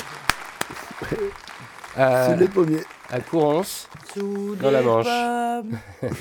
À, 1.95 2.27
c'est 2.29 2.37
les 2.37 2.47
pommiers. 2.47 2.83
à 3.09 3.19
Courance. 3.21 3.87
Sous 4.13 4.55
Dans 4.55 4.71
la 4.71 4.81
Manche. 4.81 5.05
pommes. 5.05 5.77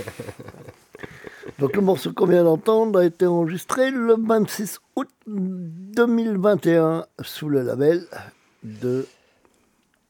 Donc 1.58 1.76
le 1.76 1.82
morceau 1.82 2.12
qu'on 2.12 2.26
vient 2.26 2.44
d'entendre 2.44 3.00
a 3.00 3.04
été 3.04 3.26
enregistré 3.26 3.90
le 3.90 4.16
26 4.18 4.80
août 4.96 5.08
2021 5.26 7.06
sous 7.22 7.48
le 7.48 7.62
label 7.62 8.06
de 8.62 9.06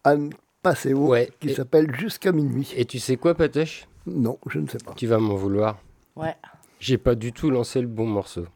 Anne 0.04 0.30
Passeo 0.62 1.06
Ouais, 1.06 1.30
qui 1.40 1.50
et- 1.50 1.54
s'appelle 1.54 1.94
Jusqu'à 1.96 2.32
minuit. 2.32 2.72
Et 2.76 2.84
tu 2.84 2.98
sais 2.98 3.16
quoi, 3.16 3.34
Patoche? 3.34 3.86
Non, 4.06 4.38
je 4.48 4.58
ne 4.58 4.68
sais 4.68 4.78
pas. 4.78 4.92
Tu 4.96 5.06
vas 5.06 5.18
m'en 5.18 5.34
vouloir. 5.34 5.78
Ouais. 6.16 6.34
J'ai 6.80 6.98
pas 6.98 7.14
du 7.14 7.32
tout 7.32 7.50
lancé 7.50 7.80
le 7.80 7.86
bon 7.88 8.06
morceau. 8.06 8.46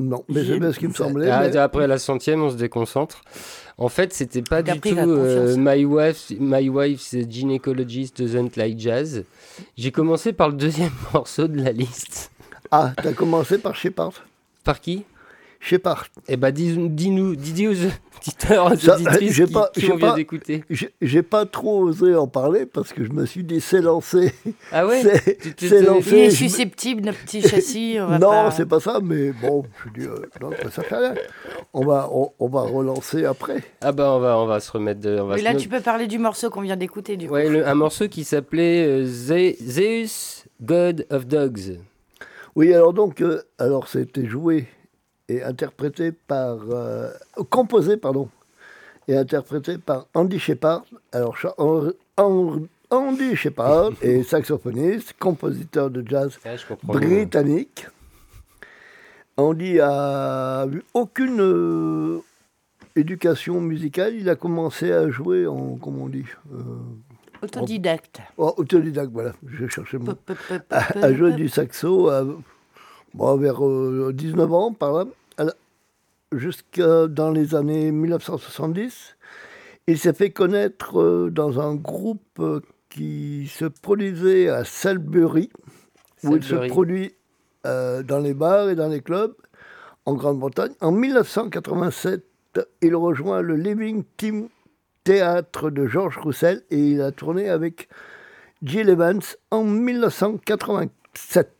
Non, 0.00 0.24
mais 0.28 0.44
c'est 0.44 0.58
bien 0.58 0.72
ce 0.72 0.78
qui 0.78 0.88
me 0.88 0.92
semblait. 0.94 1.28
Ah, 1.30 1.42
mais- 1.46 1.56
Après 1.56 1.86
la 1.86 1.98
centième, 1.98 2.42
on 2.42 2.50
se 2.50 2.56
déconcentre. 2.56 3.22
En 3.78 3.88
fait, 3.88 4.12
c'était 4.12 4.42
pas 4.42 4.62
du 4.62 4.78
tout 4.80 4.88
euh, 4.96 5.56
my, 5.58 5.84
wife, 5.84 6.32
my 6.38 6.68
wife's 6.68 7.14
gynecologist 7.28 8.20
doesn't 8.20 8.56
like 8.56 8.78
jazz. 8.78 9.24
J'ai 9.76 9.90
commencé 9.92 10.32
par 10.32 10.48
le 10.48 10.54
deuxième 10.54 10.90
morceau 11.14 11.48
de 11.48 11.62
la 11.62 11.72
liste. 11.72 12.30
Ah, 12.70 12.92
t'as 13.02 13.12
commencé 13.12 13.58
par 13.58 13.74
Shepard. 13.74 14.12
Par 14.64 14.80
qui? 14.80 15.04
Shepard. 15.62 16.06
Eh 16.26 16.36
ben, 16.38 16.50
dis- 16.50 16.74
dis-nous, 16.88 17.36
dis, 17.36 17.68
aux 17.68 17.72
auditeurs, 17.72 18.74
j'ai 18.76 19.44
qui, 19.46 19.52
pas- 19.52 19.70
qui 19.74 19.80
vient 19.82 19.98
pas- 19.98 20.14
d'écouter. 20.14 20.64
J'ai 21.02 21.22
pas 21.22 21.44
trop 21.44 21.80
osé 21.82 22.14
en 22.14 22.26
parler 22.26 22.64
parce 22.64 22.94
que 22.94 23.04
je 23.04 23.12
me 23.12 23.26
suis 23.26 23.44
dit 23.44 23.60
c'est 23.60 23.82
lancé. 23.82 24.32
Ah 24.72 24.86
ouais? 24.86 25.02
C'est 25.58 25.82
lancé. 25.82 26.10
Il 26.10 26.18
est 26.18 26.30
je 26.30 26.36
susceptible, 26.36 27.02
notre 27.02 27.18
petit 27.18 27.42
châssis. 27.42 27.96
On 28.00 28.06
va 28.06 28.18
Non, 28.18 28.30
pas- 28.30 28.50
c'est 28.52 28.64
pas 28.66 28.80
ça, 28.80 29.00
mais 29.02 29.32
bon, 29.32 29.64
je 29.84 30.00
dis, 30.00 30.06
euh, 30.08 30.16
non, 30.40 30.48
ça 30.70 30.82
fait 30.82 30.96
rien. 30.96 31.14
On 31.74 31.84
va, 31.84 32.08
on, 32.10 32.32
on 32.38 32.48
va 32.48 32.62
relancer 32.62 33.26
après. 33.26 33.62
Ah 33.82 33.92
bah, 33.92 34.12
on 34.14 34.18
va, 34.18 34.38
on 34.38 34.46
va 34.46 34.60
se 34.60 34.72
remettre 34.72 35.00
de... 35.00 35.20
On 35.20 35.26
va 35.26 35.34
Mais 35.34 35.40
se 35.40 35.44
là, 35.44 35.52
no- 35.52 35.60
tu 35.60 35.68
peux 35.68 35.80
parler 35.80 36.06
du 36.06 36.18
morceau 36.18 36.48
qu'on 36.48 36.62
vient 36.62 36.76
d'écouter, 36.78 37.18
du 37.18 37.26
coup. 37.28 37.34
Ouais, 37.34 37.48
le- 37.50 37.66
un 37.68 37.74
morceau 37.74 38.08
qui 38.08 38.24
s'appelait 38.24 38.86
euh, 38.86 39.04
Ze- 39.04 39.56
Zeus, 39.62 40.46
God 40.62 41.06
of 41.10 41.26
Dogs. 41.26 41.78
Oui, 42.56 42.72
alors 42.72 42.94
donc, 42.94 43.20
euh, 43.20 43.42
alors 43.58 43.88
c'était 43.88 44.26
joué 44.26 44.66
et 45.30 45.42
interprété 45.42 46.10
par, 46.12 46.56
euh, 46.70 47.10
composé 47.50 47.96
pardon, 47.96 48.28
et 49.06 49.16
interprété 49.16 49.78
par 49.78 50.06
Andy 50.14 50.38
Shepard. 50.38 50.82
Alors 51.12 51.36
Andy 52.90 53.36
Shepard 53.36 53.92
est 54.02 54.22
saxophoniste, 54.24 55.14
compositeur 55.18 55.90
de 55.90 56.02
jazz 56.06 56.36
britannique. 56.82 57.86
Andy 59.36 59.80
a 59.80 60.66
eu 60.70 60.82
aucune 60.92 61.40
euh, 61.40 62.18
éducation 62.96 63.60
musicale. 63.60 64.14
Il 64.16 64.28
a 64.28 64.34
commencé 64.34 64.92
à 64.92 65.08
jouer 65.10 65.46
en, 65.46 65.76
comment 65.76 66.04
on 66.04 66.08
dit, 66.08 66.24
euh, 66.52 66.58
Autodidacte. 67.42 68.20
oh, 68.36 68.52
autodidacte. 68.58 69.10
Voilà, 69.12 69.32
je 69.46 69.66
cherchais 69.68 69.98
peu, 69.98 70.14
à, 70.70 70.98
à 70.98 71.12
jouer 71.14 71.32
du 71.32 71.48
saxo 71.48 72.08
à- 72.10 72.26
bon, 73.14 73.36
vers 73.36 73.64
euh, 73.64 74.12
19 74.12 74.52
ans, 74.52 74.72
par 74.74 74.92
là, 74.92 75.04
jusqu'à 76.32 77.06
dans 77.06 77.30
les 77.30 77.54
années 77.54 77.90
1970. 77.90 79.16
Il 79.86 79.98
s'est 79.98 80.12
fait 80.12 80.30
connaître 80.30 81.00
euh, 81.00 81.30
dans 81.30 81.58
un 81.60 81.74
groupe 81.74 82.38
euh, 82.38 82.60
qui 82.88 83.48
se 83.48 83.64
produisait 83.64 84.48
à 84.48 84.64
Salisbury, 84.64 85.50
où 86.22 86.36
il 86.36 86.42
se 86.42 86.68
produit 86.68 87.14
euh, 87.66 88.02
dans 88.02 88.18
les 88.18 88.34
bars 88.34 88.68
et 88.70 88.74
dans 88.74 88.88
les 88.88 89.00
clubs 89.00 89.34
en 90.06 90.14
Grande-Bretagne. 90.14 90.72
En 90.80 90.92
1987, 90.92 92.24
il 92.82 92.94
rejoint 92.94 93.42
le 93.42 93.56
Living 93.56 94.04
Team 94.16 94.48
Théâtre 95.04 95.70
de 95.70 95.86
Georges 95.86 96.18
Roussel 96.18 96.62
et 96.70 96.92
il 96.92 97.00
a 97.00 97.10
tourné 97.10 97.48
avec 97.48 97.88
Jill 98.62 98.88
Evans 98.88 99.22
en 99.50 99.64
1987. 99.64 101.59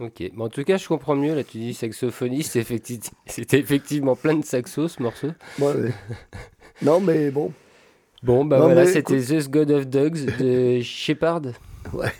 Ok, 0.00 0.22
bon, 0.34 0.44
en 0.46 0.48
tout 0.48 0.64
cas, 0.64 0.76
je 0.78 0.88
comprends 0.88 1.14
mieux. 1.14 1.34
Là, 1.34 1.44
tu 1.44 1.58
dis 1.58 1.74
saxophoniste, 1.74 2.56
effecti- 2.56 3.10
c'était 3.26 3.58
effectivement 3.58 4.16
plein 4.16 4.34
de 4.34 4.44
saxos 4.44 4.88
ce 4.88 5.02
morceau. 5.02 5.28
Ouais, 5.58 5.74
ouais. 5.74 5.92
non, 6.82 7.00
mais 7.00 7.30
bon. 7.30 7.52
Bon, 8.22 8.44
bah 8.44 8.58
Non, 8.58 8.64
voilà, 8.66 8.86
c'était 8.86 9.20
The 9.20 9.48
God 9.48 9.70
of 9.70 9.86
Dogs 9.86 10.36
de 10.38 10.80
Shepard. 10.80 11.42
Ouais. 11.92 12.10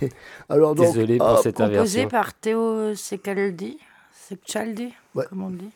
Alors 0.49 0.75
donc, 0.75 0.87
Désolé 0.87 1.19
pour 1.19 1.27
ah, 1.27 1.41
cette 1.43 1.57
Composé 1.57 1.75
inversion. 2.03 2.09
par 2.09 2.35
Théo 2.35 2.95
Secaldi. 2.95 3.79
Secaldi 4.29 4.93
Ouais. 5.15 5.25
Comment 5.29 5.47
on 5.47 5.51
dit 5.51 5.71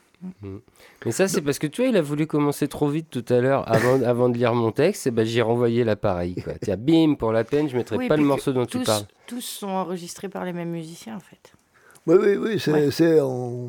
Mais 1.04 1.12
ça, 1.12 1.28
c'est 1.28 1.42
parce 1.42 1.58
que 1.58 1.66
tu 1.66 1.82
vois, 1.82 1.90
il 1.90 1.96
a 1.96 2.02
voulu 2.02 2.26
commencer 2.26 2.68
trop 2.68 2.88
vite 2.88 3.08
tout 3.10 3.24
à 3.32 3.40
l'heure 3.40 3.70
avant, 3.70 4.00
avant 4.02 4.28
de 4.28 4.36
lire 4.38 4.54
mon 4.54 4.70
texte. 4.72 5.06
Et 5.06 5.10
ben, 5.10 5.24
j'ai 5.26 5.42
renvoyé 5.42 5.84
l'appareil. 5.84 6.36
Tiens, 6.62 6.76
bim, 6.76 7.14
pour 7.14 7.32
la 7.32 7.44
peine, 7.44 7.68
je 7.68 7.76
mettrai 7.76 7.96
Oui, 7.96 8.08
pas 8.08 8.16
le 8.16 8.24
morceau 8.24 8.52
dont 8.52 8.66
tu 8.66 8.78
tous, 8.78 8.84
parles. 8.84 9.06
tous 9.26 9.40
sont 9.40 9.68
enregistrés 9.68 10.28
par 10.28 10.44
les 10.44 10.52
mêmes 10.52 10.70
musiciens, 10.70 11.16
en 11.16 11.20
fait. 11.20 11.52
Oui, 12.06 12.16
oui, 12.20 12.36
oui, 12.36 12.60
c'est 12.60 12.72
Ouais. 12.72 12.90
c'est 12.90 13.20
en. 13.20 13.68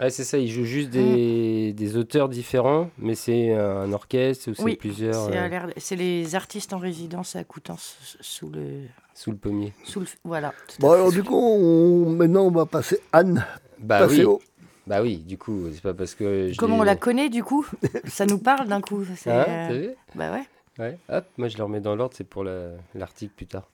Ouais, 0.00 0.10
c'est 0.10 0.22
ça, 0.22 0.38
il 0.38 0.48
joue 0.48 0.62
juste 0.64 0.90
des, 0.90 1.72
des 1.72 1.96
auteurs 1.96 2.28
différents, 2.28 2.88
mais 2.98 3.16
c'est 3.16 3.52
un 3.52 3.92
orchestre 3.92 4.50
ou 4.50 4.54
c'est 4.54 4.62
Oui, 4.62 4.76
plusieurs 4.76 5.24
C'est 5.26 5.36
euh, 5.36 5.44
à 5.44 5.48
l'air- 5.48 5.70
c'est 5.76 5.96
les 5.96 6.36
artistes 6.36 6.72
en 6.72 6.78
résidence 6.78 7.34
à 7.34 7.42
Coutances 7.42 7.96
sous 8.20 8.48
le. 8.48 8.82
sous 9.12 9.32
le 9.32 9.36
pommier. 9.38 9.72
Sous 9.82 9.98
le 9.98 10.06
voilà. 10.22 10.54
Bon, 10.78 10.92
alors 10.92 11.10
du 11.10 11.24
coup, 11.24 11.34
on- 11.36 12.10
maintenant, 12.10 12.44
on 12.46 12.50
va 12.52 12.64
passer 12.64 13.00
Anne 13.12 13.44
Bah 13.80 14.02
oui, 14.02 14.18
Passeo. 14.18 14.40
Bah 14.88 15.02
oui, 15.02 15.18
du 15.18 15.38
coup, 15.38 15.66
c'est 15.72 15.82
pas 15.82 15.94
parce 15.94 16.14
que. 16.14 16.48
je 16.52 16.56
Comment 16.56 16.78
on 16.78 16.82
la 16.82 16.96
connaît, 16.96 17.28
du 17.28 17.44
coup? 17.44 17.66
Ça 18.06 18.26
nous 18.26 18.38
parle 18.38 18.66
d'un 18.68 18.80
coup. 18.80 19.04
c'est, 19.16 19.30
Hein, 19.30 19.44
euh, 19.48 19.68
t'as 19.68 19.74
vu? 19.74 19.88
Bah 20.14 20.32
ouais. 20.32 20.42
Ouais, 20.78 20.96
hop, 21.08 21.24
moi 21.38 21.48
je 21.48 21.56
le 21.58 21.64
remets 21.64 21.80
dans 21.80 21.96
l'ordre, 21.96 22.14
c'est 22.16 22.22
pour 22.26 22.44
la- 22.44 22.70
l'article 22.94 23.32
plus 23.36 23.46
tard. 23.46 23.68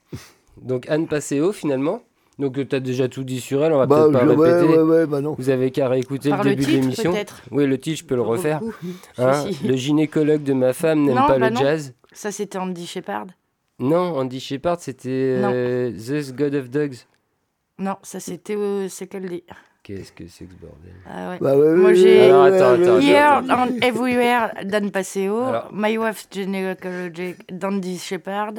Donc 0.61 0.89
Anne 0.89 1.07
Passeo 1.07 1.53
finalement. 1.53 2.03
Donc 2.39 2.67
tu 2.69 2.75
as 2.75 2.81
déjà 2.81 3.09
tout 3.09 3.23
dit 3.25 3.41
sur 3.41 3.63
elle, 3.65 3.73
on 3.75 3.79
va 3.79 3.87
Bah, 3.87 4.05
peut-être 4.09 4.13
pas 4.13 4.25
je- 4.25 4.31
ouais, 4.39 4.53
répéter. 4.53 4.73
ouais, 4.79 4.83
ouais, 4.83 5.07
bah 5.07 5.21
non. 5.21 5.35
Vous 5.39 5.51
avez 5.51 5.71
qu'à 5.71 5.87
réécouter 5.89 6.31
Par 6.31 6.43
le 6.43 6.51
le 6.51 6.57
début 6.57 6.63
de 6.63 6.71
titre, 6.71 6.81
l'émission. 6.83 7.13
peut-être 7.13 7.43
Oui, 7.51 7.67
le 7.67 7.79
titre, 7.79 7.99
je 8.01 8.05
peux 8.05 8.15
le 8.17 8.23
refaire. 8.23 8.61
Hein, 9.19 9.45
le 9.65 9.77
gynécologue 9.77 10.43
de 10.43 10.53
ma 10.55 10.73
femme 10.73 11.05
n'aime 11.05 11.15
pas 11.15 11.39
bah 11.39 11.51
le 11.51 11.55
non. 11.55 11.61
jazz. 11.61 11.95
Ça, 12.13 12.33
c'était 12.33 12.59
Andy 12.59 12.87
Shepard. 12.87 13.27
Non, 13.79 14.17
Andy 14.17 14.41
Shepard, 14.41 14.81
c'était 14.81 15.11
euh, 15.43 15.93
The 15.93 16.35
God 16.35 16.55
of 16.55 16.71
Dogs. 16.71 16.97
Non, 17.79 17.97
ça, 18.03 18.19
c'était 18.19 18.55
Théo 18.55 18.89
Secaldi. 18.89 19.45
Qu'est-ce 19.85 20.11
que 20.13 20.27
c'est 20.29 20.47
que 20.47 20.55
ce 20.55 20.61
bordel? 20.67 20.95
Ah 21.07 21.31
ouais. 21.31 21.39
Bah, 21.41 21.57
ouais, 21.57 21.75
Moi, 21.77 21.93
j'ai- 21.95 22.21
ouais, 22.21 22.31
Alors, 22.31 22.45
attends, 22.45 22.83
attends. 22.83 23.01
Here 23.01 23.43
and 23.51 23.77
Everywhere, 23.83 24.55
Dan 24.65 24.91
Paseo. 24.91 25.43
Alors- 25.43 25.69
My 25.73 25.97
Wife's 25.99 26.27
Gynecologic, 26.31 27.37
d'Andy 27.57 27.99
Shepard. 27.99 28.55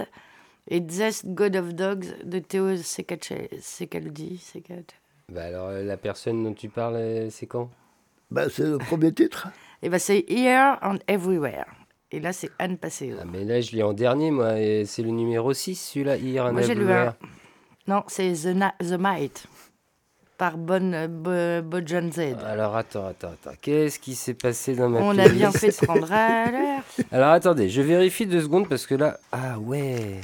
Et 0.69 0.81
Zest 0.89 1.25
God 1.27 1.55
of 1.57 1.73
Dogs, 1.75 2.05
de 2.23 2.39
Théo 2.39 2.75
Secaldi. 2.77 4.41
Bah 5.31 5.43
alors, 5.45 5.67
euh, 5.69 5.83
la 5.83 5.97
personne 5.97 6.43
dont 6.43 6.53
tu 6.53 6.69
parles, 6.69 6.95
euh, 6.97 7.29
c'est 7.29 7.45
quand? 7.47 7.69
Bah, 8.31 8.45
c'est 8.49 8.63
le 8.63 8.77
premier 8.77 9.11
titre. 9.13 9.47
Et 9.81 9.89
ben 9.89 9.99
c'est 9.99 10.23
Here 10.27 10.77
and 10.81 10.97
Everywhere. 11.07 11.65
Et 12.11 12.19
là, 12.19 12.33
c'est 12.33 12.49
Anne 12.59 12.77
Paseo. 12.77 13.17
ah, 13.21 13.25
Mais 13.31 13.43
là, 13.43 13.61
je 13.61 13.75
l'ai 13.75 13.83
en 13.83 13.93
dernier, 13.93 14.31
moi, 14.31 14.59
et 14.59 14.85
c'est 14.85 15.01
le 15.03 15.09
numéro 15.09 15.53
6, 15.53 15.75
celui-là, 15.75 16.17
Here 16.17 16.45
and 16.45 16.53
Moi, 16.53 16.61
j'ai 16.61 16.75
le 16.75 16.81
Everywhere. 16.83 17.13
un. 17.87 17.93
Non, 17.93 18.03
c'est 18.07 18.31
The, 18.33 18.55
Na- 18.55 18.75
The 18.79 18.97
Might. 18.99 19.45
Par 20.37 20.57
Bon, 20.57 20.93
euh, 20.93 21.07
Bo- 21.07 21.61
Bojan 21.67 22.09
Z. 22.11 22.35
Alors, 22.45 22.75
attends, 22.75 23.07
attends, 23.07 23.29
attends. 23.31 23.55
Qu'est-ce 23.61 23.99
qui 23.99 24.15
s'est 24.15 24.33
passé 24.33 24.75
dans 24.75 24.89
ma 24.89 24.99
On 24.99 25.17
a 25.17 25.29
bien 25.29 25.51
fait 25.51 25.69
de 25.69 25.85
prendre 25.85 26.11
à 26.11 26.51
l'heure. 26.51 26.83
Alors, 27.11 27.29
attendez, 27.29 27.69
je 27.69 27.81
vérifie 27.81 28.25
deux 28.25 28.41
secondes 28.41 28.67
parce 28.67 28.85
que 28.85 28.95
là... 28.95 29.17
Ah 29.31 29.57
ouais 29.59 30.19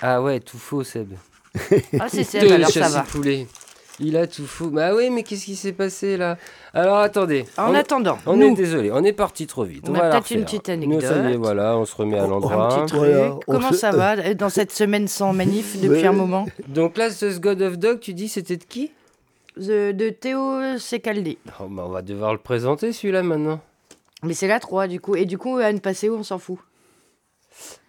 Ah 0.00 0.22
ouais, 0.22 0.40
tout 0.40 0.56
faux, 0.58 0.84
Seb. 0.84 1.12
Ah, 2.00 2.06
c'est 2.08 2.24
Seb, 2.24 2.50
alors 2.50 2.70
ça 2.70 2.88
va. 2.88 3.02
poulet. 3.02 3.46
Il 4.00 4.16
a 4.16 4.26
tout 4.26 4.46
faux. 4.46 4.68
Bah 4.70 4.94
oui, 4.94 5.10
mais 5.10 5.22
qu'est-ce 5.22 5.44
qui 5.44 5.54
s'est 5.54 5.72
passé 5.72 6.16
là? 6.16 6.38
Alors 6.74 6.96
attendez. 6.98 7.44
En 7.58 7.70
on, 7.72 7.74
attendant, 7.74 8.18
on 8.26 8.36
nous, 8.36 8.46
est 8.48 8.54
désolé, 8.54 8.90
on 8.90 9.04
est 9.04 9.12
parti 9.12 9.46
trop 9.46 9.64
vite. 9.64 9.84
On 9.88 9.92
On, 9.92 9.94
a 9.96 10.10
peut-être 10.10 10.30
une 10.30 10.44
petite 10.44 10.68
Nous, 10.70 11.00
ça 11.00 11.06
y 11.06 11.10
est, 11.10 11.12
anecdote. 11.12 11.40
voilà, 11.42 11.76
on 11.76 11.84
se 11.84 11.94
remet 11.94 12.18
à 12.18 12.24
Oh, 12.26 12.30
l'endroit. 12.30 12.86
Voilà, 12.92 13.34
Comment 13.46 13.70
se- 13.70 13.76
ça 13.76 13.90
va 13.92 14.34
dans 14.34 14.48
cette 14.48 14.72
semaine 14.72 15.08
sans 15.08 15.32
manif 15.34 15.78
depuis 15.80 16.06
un 16.06 16.12
moment? 16.12 16.46
Donc 16.68 16.96
là, 16.96 17.10
ce 17.10 17.38
God 17.38 17.60
of 17.62 17.78
Dog, 17.78 18.00
tu 18.00 18.14
dis 18.14 18.28
c'était 18.28 18.56
de 18.56 18.64
qui? 18.64 18.90
The- 19.58 19.92
De 19.94 20.08
Théo 20.08 20.78
Secaldi. 20.78 21.36
Oh, 21.60 21.64
bah, 21.68 21.84
On 21.86 21.90
va 21.90 22.00
devoir 22.02 22.32
le 22.32 22.38
présenter 22.38 22.92
celui-là 22.92 23.22
maintenant. 23.22 23.60
Mais 24.22 24.32
c'est 24.34 24.48
la 24.48 24.58
3 24.60 24.86
du 24.88 25.00
coup. 25.00 25.16
Et 25.16 25.26
du 25.26 25.36
coup, 25.36 25.58
Anne 25.58 25.80
Paseo, 25.80 26.16
on 26.16 26.22
s'en 26.22 26.38
fout? 26.38 26.58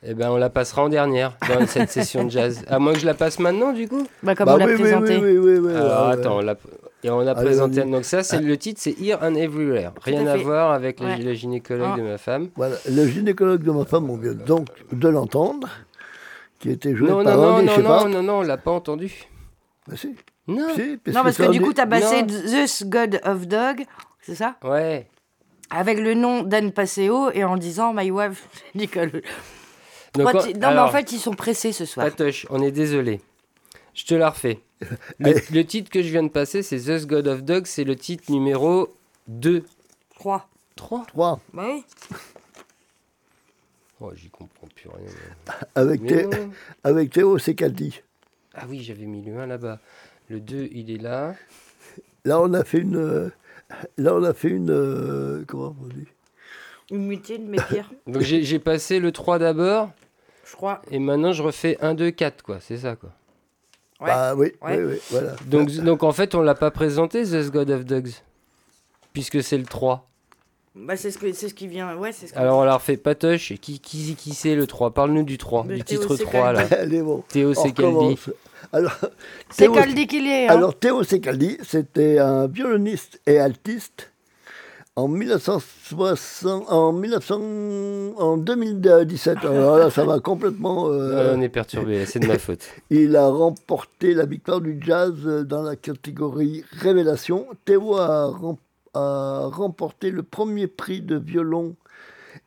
Eh 0.04 0.14
ben, 0.14 0.30
on 0.32 0.38
la 0.38 0.50
passera 0.50 0.84
en 0.84 0.90
dernière 0.90 1.38
dans 1.48 1.66
cette 1.68 1.90
session 1.90 2.26
de 2.26 2.30
jazz. 2.32 2.64
À 2.68 2.80
moins 2.80 2.94
que 2.94 3.00
je 3.00 3.06
la 3.06 3.14
passe 3.14 3.40
maintenant, 3.40 3.72
du 3.74 3.88
coup. 3.88 4.06
Bah, 4.22 4.36
comme 4.36 4.46
Bah 4.48 4.54
on 4.56 4.58
l'a 4.58 4.66
oui, 4.66 4.74
oui, 4.74 4.82
présenté. 4.82 5.18
oui, 5.18 5.38
oui, 5.38 5.38
oui, 5.38 5.58
oui, 5.60 5.76
Alors 5.76 6.08
ouais, 6.08 6.14
attends, 6.14 6.38
ouais. 6.38 6.44
on 6.44 6.46
l'a 6.46 6.56
et 7.06 7.10
on 7.10 7.20
a 7.20 7.32
Allez, 7.32 7.46
présenté. 7.46 7.84
Donc 7.84 8.06
ça, 8.06 8.24
c'est 8.24 8.40
le 8.40 8.58
titre, 8.58 8.80
c'est 8.82 8.96
Here 9.02 9.18
and 9.22 9.36
Everywhere. 9.36 9.92
Rien 10.04 10.26
à 10.26 10.38
voir 10.38 10.72
avec 10.72 11.00
le- 11.02 11.06
Ouais. 11.08 11.18
le 11.18 11.34
gynécologue 11.34 11.90
Ah. 11.96 11.98
de 11.98 12.02
ma 12.04 12.18
femme. 12.18 12.50
Voilà, 12.56 12.76
le 12.90 13.08
gynécologue 13.08 13.62
de 13.64 13.72
ma 13.72 13.84
femme, 13.86 14.10
on 14.10 14.16
vient 14.18 14.34
donc 14.34 14.68
de 14.92 15.08
l'entendre, 15.10 15.68
qui 16.60 16.70
était 16.72 16.96
joué 16.96 17.10
Non, 17.10 17.24
par 17.24 17.36
non, 17.36 17.42
non, 17.42 17.54
Andy 17.56 17.66
non, 17.66 17.76
Shepard. 17.76 18.06
non, 18.06 18.10
non, 18.10 18.24
non, 18.24 18.34
on 18.40 18.42
l'a 18.44 18.56
pas 18.58 18.72
entendu. 18.72 19.12
Bah 19.88 19.96
si. 19.98 20.16
Non. 20.48 20.68
Si, 20.76 20.98
Non, 21.08 21.24
parce 21.24 21.38
que 21.38 21.52
du 21.52 21.60
coup, 21.60 21.70
des- 21.70 21.74
t'as 21.76 21.88
passé. 21.88 22.26
Zeus 22.48 22.84
God 22.86 23.20
of 23.26 23.48
Dog, 23.48 23.84
c'est 24.22 24.36
ça? 24.36 24.56
Ouais. 24.64 25.08
Avec 25.72 26.00
le 26.00 26.14
nom 26.14 26.44
d'Anne 26.44 26.72
Passeo 26.72 27.32
et 27.34 27.44
en 27.44 27.58
disant 27.58 27.94
My 27.94 28.12
wife, 28.12 28.48
Nicole. 28.76 29.22
Donc, 30.16 30.30
tu- 30.44 30.54
Non, 30.54 30.60
mais 30.60 30.66
alors, 30.66 30.90
en 30.90 30.92
fait, 30.92 31.12
ils 31.12 31.20
sont 31.20 31.34
pressés 31.34 31.72
ce 31.72 31.86
soir. 31.86 32.06
Patoche, 32.08 32.46
on 32.50 32.62
est 32.62 32.72
désolé. 32.72 33.22
Je 33.96 34.06
te 34.06 34.14
la 34.16 34.30
refais. 34.30 34.60
Le, 35.20 35.34
le 35.52 35.64
titre 35.66 35.90
que 35.90 36.02
je 36.04 36.10
viens 36.10 36.24
de 36.24 36.30
passer, 36.30 36.62
c'est 36.62 36.78
The 36.80 37.06
God 37.08 37.28
of 37.28 37.44
Dog, 37.44 37.66
c'est 37.68 37.84
le 37.84 37.96
titre 37.96 38.32
numéro 38.32 38.94
2. 39.28 39.64
3. 40.16 40.48
3 40.76 41.06
Trois, 41.08 41.40
Bah 41.54 41.66
oui. 41.68 41.84
Oh, 44.02 44.12
j'y 44.16 44.30
comprends 44.30 44.68
plus 44.76 44.90
rien. 44.90 45.56
avec, 45.76 46.02
Mais 46.02 46.10
Thé- 46.10 46.26
non. 46.26 46.52
avec 46.84 47.12
Théo 47.12 47.38
Secaldi. 47.38 48.02
Ah 48.54 48.66
oui, 48.68 48.84
j'avais 48.84 49.06
mis 49.06 49.22
le 49.24 49.38
1 49.38 49.46
là-bas. 49.48 49.80
Le 50.30 50.40
2, 50.40 50.70
il 50.72 50.92
est 50.92 50.98
là. 51.02 51.36
Là, 52.26 52.40
on 52.42 52.54
a 52.54 52.64
fait 52.64 52.80
une. 52.80 52.96
euh, 52.98 53.30
Là, 53.98 54.14
on 54.16 54.24
a 54.24 54.34
fait 54.34 54.50
une. 54.50 54.70
euh, 54.72 55.44
Comment 55.48 55.76
on 55.82 55.88
dit? 55.88 56.08
Une 56.92 57.08
muté 57.08 57.38
de 57.38 57.46
mes 57.48 57.58
pires, 57.70 57.90
Donc 58.08 58.22
j'ai 58.22 58.44
j'ai 58.44 58.60
passé 58.60 59.00
le 59.00 59.12
3 59.12 59.40
d'abord, 59.40 59.90
je 60.54 60.58
crois. 60.58 60.82
et 60.92 61.00
maintenant 61.00 61.34
je 61.34 61.42
refais 61.44 61.78
1, 61.82 61.96
2, 61.96 62.12
4, 62.12 62.44
quoi. 62.44 62.60
C'est 62.62 62.78
ça, 62.78 62.96
quoi. 62.96 63.10
Ouais. 64.00 64.08
Bah 64.08 64.36
oui, 64.36 64.52
Ouais. 64.62 64.78
oui, 64.78 64.84
oui, 64.94 64.98
voilà. 65.10 65.32
Donc, 65.48 65.70
donc 65.84 66.04
en 66.04 66.12
fait, 66.12 66.36
on 66.36 66.42
l'a 66.42 66.56
pas 66.56 66.70
présenté, 66.72 67.24
The 67.24 67.50
God 67.52 67.72
of 67.72 67.86
Dogs. 67.86 68.12
Puisque 69.14 69.42
c'est 69.44 69.58
le 69.58 69.66
3. 69.66 70.08
Bah, 70.76 70.96
c'est 70.98 71.12
ce, 71.12 71.18
que, 71.20 71.32
c'est 71.34 71.50
ce 71.50 71.54
qui 71.54 71.68
vient. 71.68 71.96
Ouais, 71.98 72.12
c'est 72.12 72.28
ce 72.28 72.34
que- 72.34 72.40
Alors 72.40 72.58
on 72.60 72.64
la 72.64 72.76
refait 72.76 72.98
Patoche. 72.98 73.54
Qui, 73.62 73.80
qui, 73.80 74.16
qui 74.16 74.34
c'est 74.34 74.56
le 74.56 74.66
3 74.68 74.92
Parle-nous 74.94 75.24
du 75.24 75.38
3, 75.38 75.66
Mais 75.68 75.76
du 75.76 75.84
titre 75.84 76.16
Secaldi. 76.16 76.24
3 76.32 76.54
là. 76.54 76.66
Bon. 77.04 77.24
Théo 77.28 77.54
Secaldi. 77.54 77.74
recommence. 77.96 78.30
Alors, 78.72 78.96
C'est 79.52 79.66
Théo- 79.66 79.76
est. 79.76 80.48
Hein. 80.48 80.54
Alors 80.54 80.78
Théo 80.80 81.04
Secaldi, 81.04 81.58
c'était 81.64 82.18
un 82.20 82.48
violoniste 82.48 83.22
et 83.28 83.40
altiste 83.40 84.12
en 84.96 85.08
1960, 85.08 86.66
en 86.72 86.94
1900, 86.94 87.36
en 88.18 88.38
2017. 88.38 89.38
Alors 89.44 89.78
là, 89.78 89.90
ça 89.90 90.06
va 90.06 90.20
complètement. 90.20 90.90
euh, 90.90 91.32
Ouais, 91.34 91.38
on 91.38 91.42
est 91.42 91.50
perturbé, 91.50 92.06
c'est 92.06 92.20
de 92.20 92.28
ma 92.28 92.38
faute. 92.40 92.68
il 92.90 93.16
a 93.16 93.28
remporté 93.28 94.14
la 94.14 94.26
victoire 94.26 94.62
du 94.62 94.80
jazz 94.82 95.14
dans 95.48 95.64
la 95.64 95.76
catégorie 95.76 96.64
Révélation. 96.72 97.48
Théo 97.66 97.96
a, 97.98 98.28
rem- 98.28 98.58
a 98.94 99.50
remporté 99.52 100.12
le 100.12 100.22
premier 100.22 100.68
prix 100.68 101.02
de 101.02 101.16
violon 101.18 101.76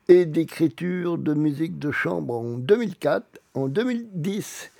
et 0.09 0.25
d'écriture 0.25 1.19
de 1.19 1.35
musique 1.35 1.79
de 1.81 1.91
chambre 1.91 2.35
en 2.35 2.45
2004. 2.59 3.25
En 3.55 3.67
2010, 3.67 4.71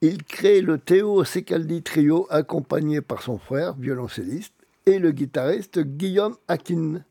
il 0.00 0.22
crée 0.24 0.62
le 0.62 0.78
Théo 0.78 1.24
Secaldi 1.24 1.82
Trio 1.82 2.26
accompagné 2.30 3.02
par 3.02 3.20
son 3.20 3.36
frère, 3.36 3.74
violoncelliste, 3.74 4.54
et 4.86 4.98
le 4.98 5.12
guitariste 5.12 5.80
Guillaume 5.80 6.36
Akin. 6.48 7.02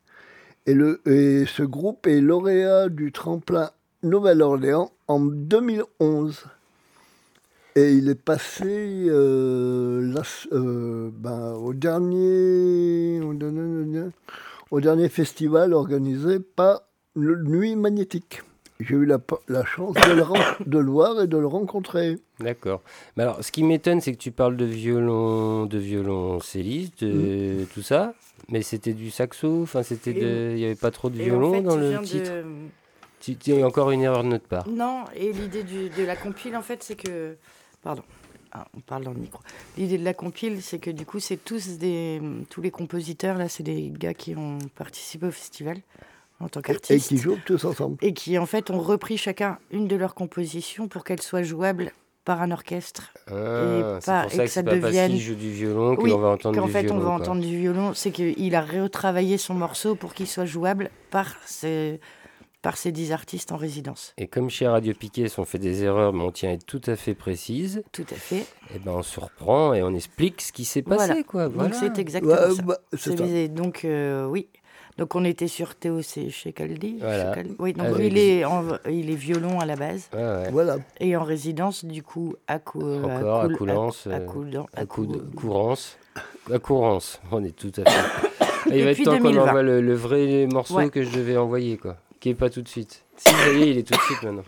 Et, 0.66 0.74
le, 0.74 1.00
et 1.06 1.44
ce 1.46 1.62
groupe 1.62 2.06
est 2.06 2.20
lauréat 2.20 2.88
du 2.88 3.12
tremplin 3.12 3.70
Nouvelle-Orléans 4.02 4.90
en 5.08 5.20
2011. 5.20 6.44
Et 7.74 7.94
il 7.94 8.10
est 8.10 8.14
passé 8.14 9.06
euh, 9.08 10.14
euh, 10.52 11.10
ben, 11.12 11.54
au, 11.54 11.72
dernier, 11.72 13.20
au, 14.70 14.80
dernier, 14.80 15.08
festival 15.08 15.72
organisé 15.72 16.38
par 16.38 16.82
Nuit 17.16 17.76
Magnétique. 17.76 18.42
J'ai 18.82 18.94
eu 18.96 19.04
la, 19.06 19.18
la 19.48 19.64
chance 19.64 19.94
de 19.94 20.12
le, 20.12 20.22
ren- 20.22 20.56
de 20.66 20.78
le 20.78 20.90
voir 20.90 21.22
et 21.22 21.26
de 21.26 21.36
le 21.38 21.46
rencontrer. 21.46 22.18
D'accord. 22.40 22.82
Mais 23.16 23.22
alors, 23.22 23.42
ce 23.44 23.52
qui 23.52 23.62
m'étonne, 23.62 24.00
c'est 24.00 24.12
que 24.12 24.18
tu 24.18 24.30
parles 24.32 24.56
de 24.56 24.64
violon, 24.64 25.66
de 25.66 25.78
violoncelliste, 25.78 27.04
de 27.04 27.64
tout 27.74 27.82
ça, 27.82 28.14
mais 28.48 28.62
c'était 28.62 28.92
du 28.94 29.10
saxo. 29.10 29.62
Enfin, 29.62 29.82
c'était 29.82 30.12
il 30.52 30.58
y 30.58 30.64
avait 30.64 30.74
pas 30.74 30.90
trop 30.90 31.10
de 31.10 31.16
violon 31.22 31.50
en 31.50 31.52
fait, 31.54 31.62
dans 31.62 31.76
le 31.76 32.00
titre. 32.02 32.30
de- 32.30 32.44
Tu- 33.20 33.36
tu- 33.36 33.50
Il 33.52 33.58
y 33.60 33.62
a 33.62 33.66
encore 33.66 33.90
une 33.92 34.02
erreur 34.02 34.24
de 34.24 34.28
notre 34.28 34.46
part. 34.48 34.68
Non, 34.68 35.04
et 35.14 35.32
l'idée 35.32 35.62
de 35.62 36.04
la 36.04 36.16
compile, 36.16 36.56
en 36.56 36.62
fait, 36.62 36.82
c'est 36.82 36.96
que. 36.96 37.36
Pardon. 37.82 38.02
Ah, 38.54 38.66
on 38.76 38.80
parle 38.80 39.04
dans 39.04 39.12
le 39.12 39.20
micro. 39.20 39.40
L'idée 39.78 39.96
de 39.96 40.04
la 40.04 40.12
compile, 40.12 40.60
c'est 40.60 40.78
que 40.78 40.90
du 40.90 41.06
coup, 41.06 41.20
c'est 41.20 41.36
tous 41.42 41.78
des. 41.78 42.20
Tous 42.50 42.60
les 42.60 42.70
compositeurs, 42.70 43.38
là, 43.38 43.48
c'est 43.48 43.62
des 43.62 43.90
gars 43.96 44.12
qui 44.12 44.34
ont 44.36 44.58
participé 44.76 45.26
au 45.26 45.30
festival 45.30 45.78
en 46.42 46.48
tant 46.48 46.60
Et, 46.60 46.62
et 46.62 46.66
qu'artistes. 46.74 47.08
qui 47.08 47.16
jouent 47.18 47.38
tous 47.46 47.64
ensemble. 47.64 47.96
et 48.02 48.12
qui 48.12 48.38
en 48.38 48.46
fait 48.46 48.70
ont 48.70 48.80
repris 48.80 49.16
chacun 49.16 49.58
une 49.70 49.88
de 49.88 49.96
leurs 49.96 50.14
compositions 50.14 50.88
pour 50.88 51.04
qu'elle 51.04 51.22
soit 51.22 51.42
jouable 51.42 51.92
par 52.24 52.40
un 52.40 52.50
orchestre. 52.52 53.12
Ah, 53.28 53.98
pas- 54.04 54.22
pour 54.22 54.32
et 54.32 54.36
ça 54.36 54.42
que 54.42 54.44
que 54.44 54.46
ça 54.46 54.62
pas 54.62 54.76
devienne- 54.76 55.10
qu'il 55.10 55.20
joue 55.20 55.34
du 55.34 55.50
violon 55.50 55.96
Oui, 55.98 56.10
qu'on 56.10 56.18
va 56.18 56.28
entendre 56.28 56.58
Qu'en 56.60 56.66
du 56.66 56.72
fait 56.72 56.82
violon. 56.82 56.96
on 56.96 57.00
va 57.00 57.04
quoi. 57.06 57.14
entendre 57.16 57.40
du 57.40 57.58
violon, 57.58 57.94
c'est 57.94 58.12
qu'il 58.12 58.54
a 58.54 58.60
retravaillé 58.62 59.38
son 59.38 59.54
morceau 59.54 59.94
pour 59.96 60.14
qu'il 60.14 60.28
soit 60.28 60.44
jouable 60.44 60.90
par 61.10 61.34
ces, 61.46 61.98
par 62.62 62.76
ces 62.76 62.92
dix 62.92 63.10
artistes 63.10 63.50
en 63.50 63.56
résidence. 63.56 64.14
Et 64.18 64.28
comme 64.28 64.50
chez 64.50 64.68
Radio 64.68 64.94
Piquet, 64.94 65.26
on 65.36 65.44
fait 65.44 65.58
des 65.58 65.82
erreurs, 65.82 66.12
mais 66.12 66.22
on 66.22 66.30
tient 66.30 66.50
à 66.50 66.52
être 66.52 66.64
tout 66.64 66.80
à 66.86 66.94
fait 66.94 67.14
précise, 67.16 67.82
Tout 67.90 68.06
à 68.08 68.14
fait. 68.14 68.46
et 68.72 68.78
ben 68.78 68.92
on 68.92 69.02
se 69.02 69.18
reprend 69.18 69.74
et 69.74 69.82
on 69.82 69.92
explique 69.92 70.42
ce 70.42 70.52
qui 70.52 70.64
s'est 70.64 70.82
passé, 70.82 71.06
Voilà. 71.06 71.22
quoi. 71.24 71.44
Donc 71.46 71.54
Voilà. 71.56 71.74
c'est 71.74 71.98
exactement 71.98 72.34
Ouais, 72.34 72.54
ça. 72.54 72.62
bah, 72.62 72.78
c'est 72.92 73.16
C'est 73.18 73.46
ça. 73.46 73.48
Donc 73.48 73.84
euh, 73.84 74.26
oui. 74.26 74.46
Donc 74.98 75.14
on 75.14 75.24
était 75.24 75.48
sur 75.48 75.74
Théo 75.74 76.02
C- 76.02 76.28
chez 76.30 76.52
Caldi. 76.52 76.98
Voilà. 77.00 77.34
Oui, 77.58 77.72
donc 77.72 77.86
Avec- 77.86 78.12
il 78.12 78.18
est, 78.18 78.44
en- 78.44 78.64
il 78.90 79.10
est 79.10 79.14
violon 79.16 79.58
à 79.58 79.64
la 79.66 79.74
base 79.76 80.08
Ouais, 80.12 80.18
ouais. 80.20 80.50
Voilà. 80.50 80.76
et 81.00 81.16
en 81.16 81.24
résidence 81.24 81.84
du 81.84 82.02
coup 82.02 82.34
à 82.46 82.58
cou, 82.58 82.82
Encore 83.02 83.40
à 83.40 83.46
Coul- 83.46 83.56
Coulance, 83.56 84.06
à, 84.06 84.10
euh, 84.10 84.16
À 84.74 84.84
courance. 84.84 85.98
À 86.52 86.58
courance, 86.58 87.20
on 87.30 87.42
est 87.44 87.56
tout 87.56 87.72
à 87.84 87.90
fait. 87.90 87.98
Ah, 88.40 88.46
il 88.74 88.84
va 88.84 88.90
être 88.90 88.98
Depuis 88.98 89.04
temps 89.04 89.12
qu'on 89.18 89.22
2020. 89.30 89.42
envoie 89.48 89.62
le, 89.62 89.80
le 89.80 89.94
vrai 89.94 90.46
morceau 90.52 90.74
Ouais. 90.76 90.90
que 90.90 91.02
je 91.02 91.10
devais 91.10 91.36
envoyer, 91.36 91.78
quoi. 91.78 91.96
Qui 92.20 92.30
est 92.30 92.34
pas 92.34 92.50
tout 92.50 92.62
de 92.62 92.68
suite. 92.68 93.02
Si, 93.16 93.32
ça 93.32 93.52
y 93.52 93.62
est, 93.62 93.70
il 93.70 93.78
est 93.78 93.82
tout 93.82 93.94
de 93.94 94.00
suite 94.02 94.22
maintenant. 94.22 94.42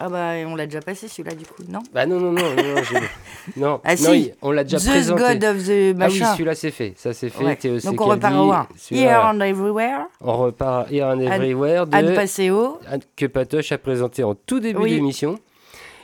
Ah 0.00 0.08
bah 0.08 0.34
on 0.46 0.54
l'a 0.54 0.66
déjà 0.66 0.80
passé 0.80 1.08
celui-là 1.08 1.34
du 1.34 1.44
coup, 1.44 1.62
non? 1.68 1.80
Bah 1.92 2.06
non, 2.06 2.20
non, 2.20 2.30
non, 2.30 2.54
non, 2.54 2.62
non, 2.76 2.82
j'ai- 2.88 3.56
non, 3.60 3.80
Ah 3.82 3.96
non, 3.96 3.96
si. 4.12 4.20
il- 4.20 4.34
on 4.42 4.52
l'a 4.52 4.62
déjà 4.62 4.78
The 4.78 4.84
présenté. 4.90 5.22
God 5.22 5.44
of 5.44 5.64
the 5.66 5.96
ah 6.00 6.06
oui, 6.08 6.22
celui-là 6.34 6.54
c'est 6.54 6.70
fait, 6.70 6.92
ça 6.96 7.12
c'est 7.12 7.30
fait. 7.30 7.44
Ouais. 7.44 7.56
Théo 7.56 7.78
Donc 7.80 8.00
on 8.00 8.04
repart 8.04 8.34
au 8.36 8.52
1. 8.52 8.68
celui-là, 8.76 9.06
Here 9.10 9.24
and 9.26 9.40
Everywhere, 9.40 9.98
On 10.20 10.36
repart 10.36 10.90
Here 10.92 11.04
and 11.06 11.18
Everywhere 11.20 11.86
de 11.88 11.96
Anne 11.96 12.14
Passeo. 12.14 12.78
Que 13.16 13.26
Patoche 13.26 13.72
a 13.72 13.78
présenté 13.78 14.22
en 14.22 14.34
tout 14.36 14.60
début 14.60 14.82
Oui. 14.82 14.90
d'émission. 14.92 15.38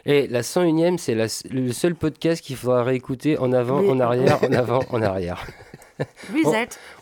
Et 0.07 0.27
la 0.27 0.43
101ème, 0.43 0.99
c'est 0.99 1.15
la- 1.15 1.27
le 1.51 1.73
seul 1.73 1.95
podcast 1.95 2.43
qu'il 2.45 2.57
faudra 2.57 2.83
réécouter 2.83 3.39
en 3.39 3.53
avant, 3.53 3.79
Oui. 3.81 3.91
en 3.91 4.01
arrière, 4.01 4.39
en 4.43 4.53
avant, 4.53 4.81
en 4.91 5.01
arrière. 5.03 5.47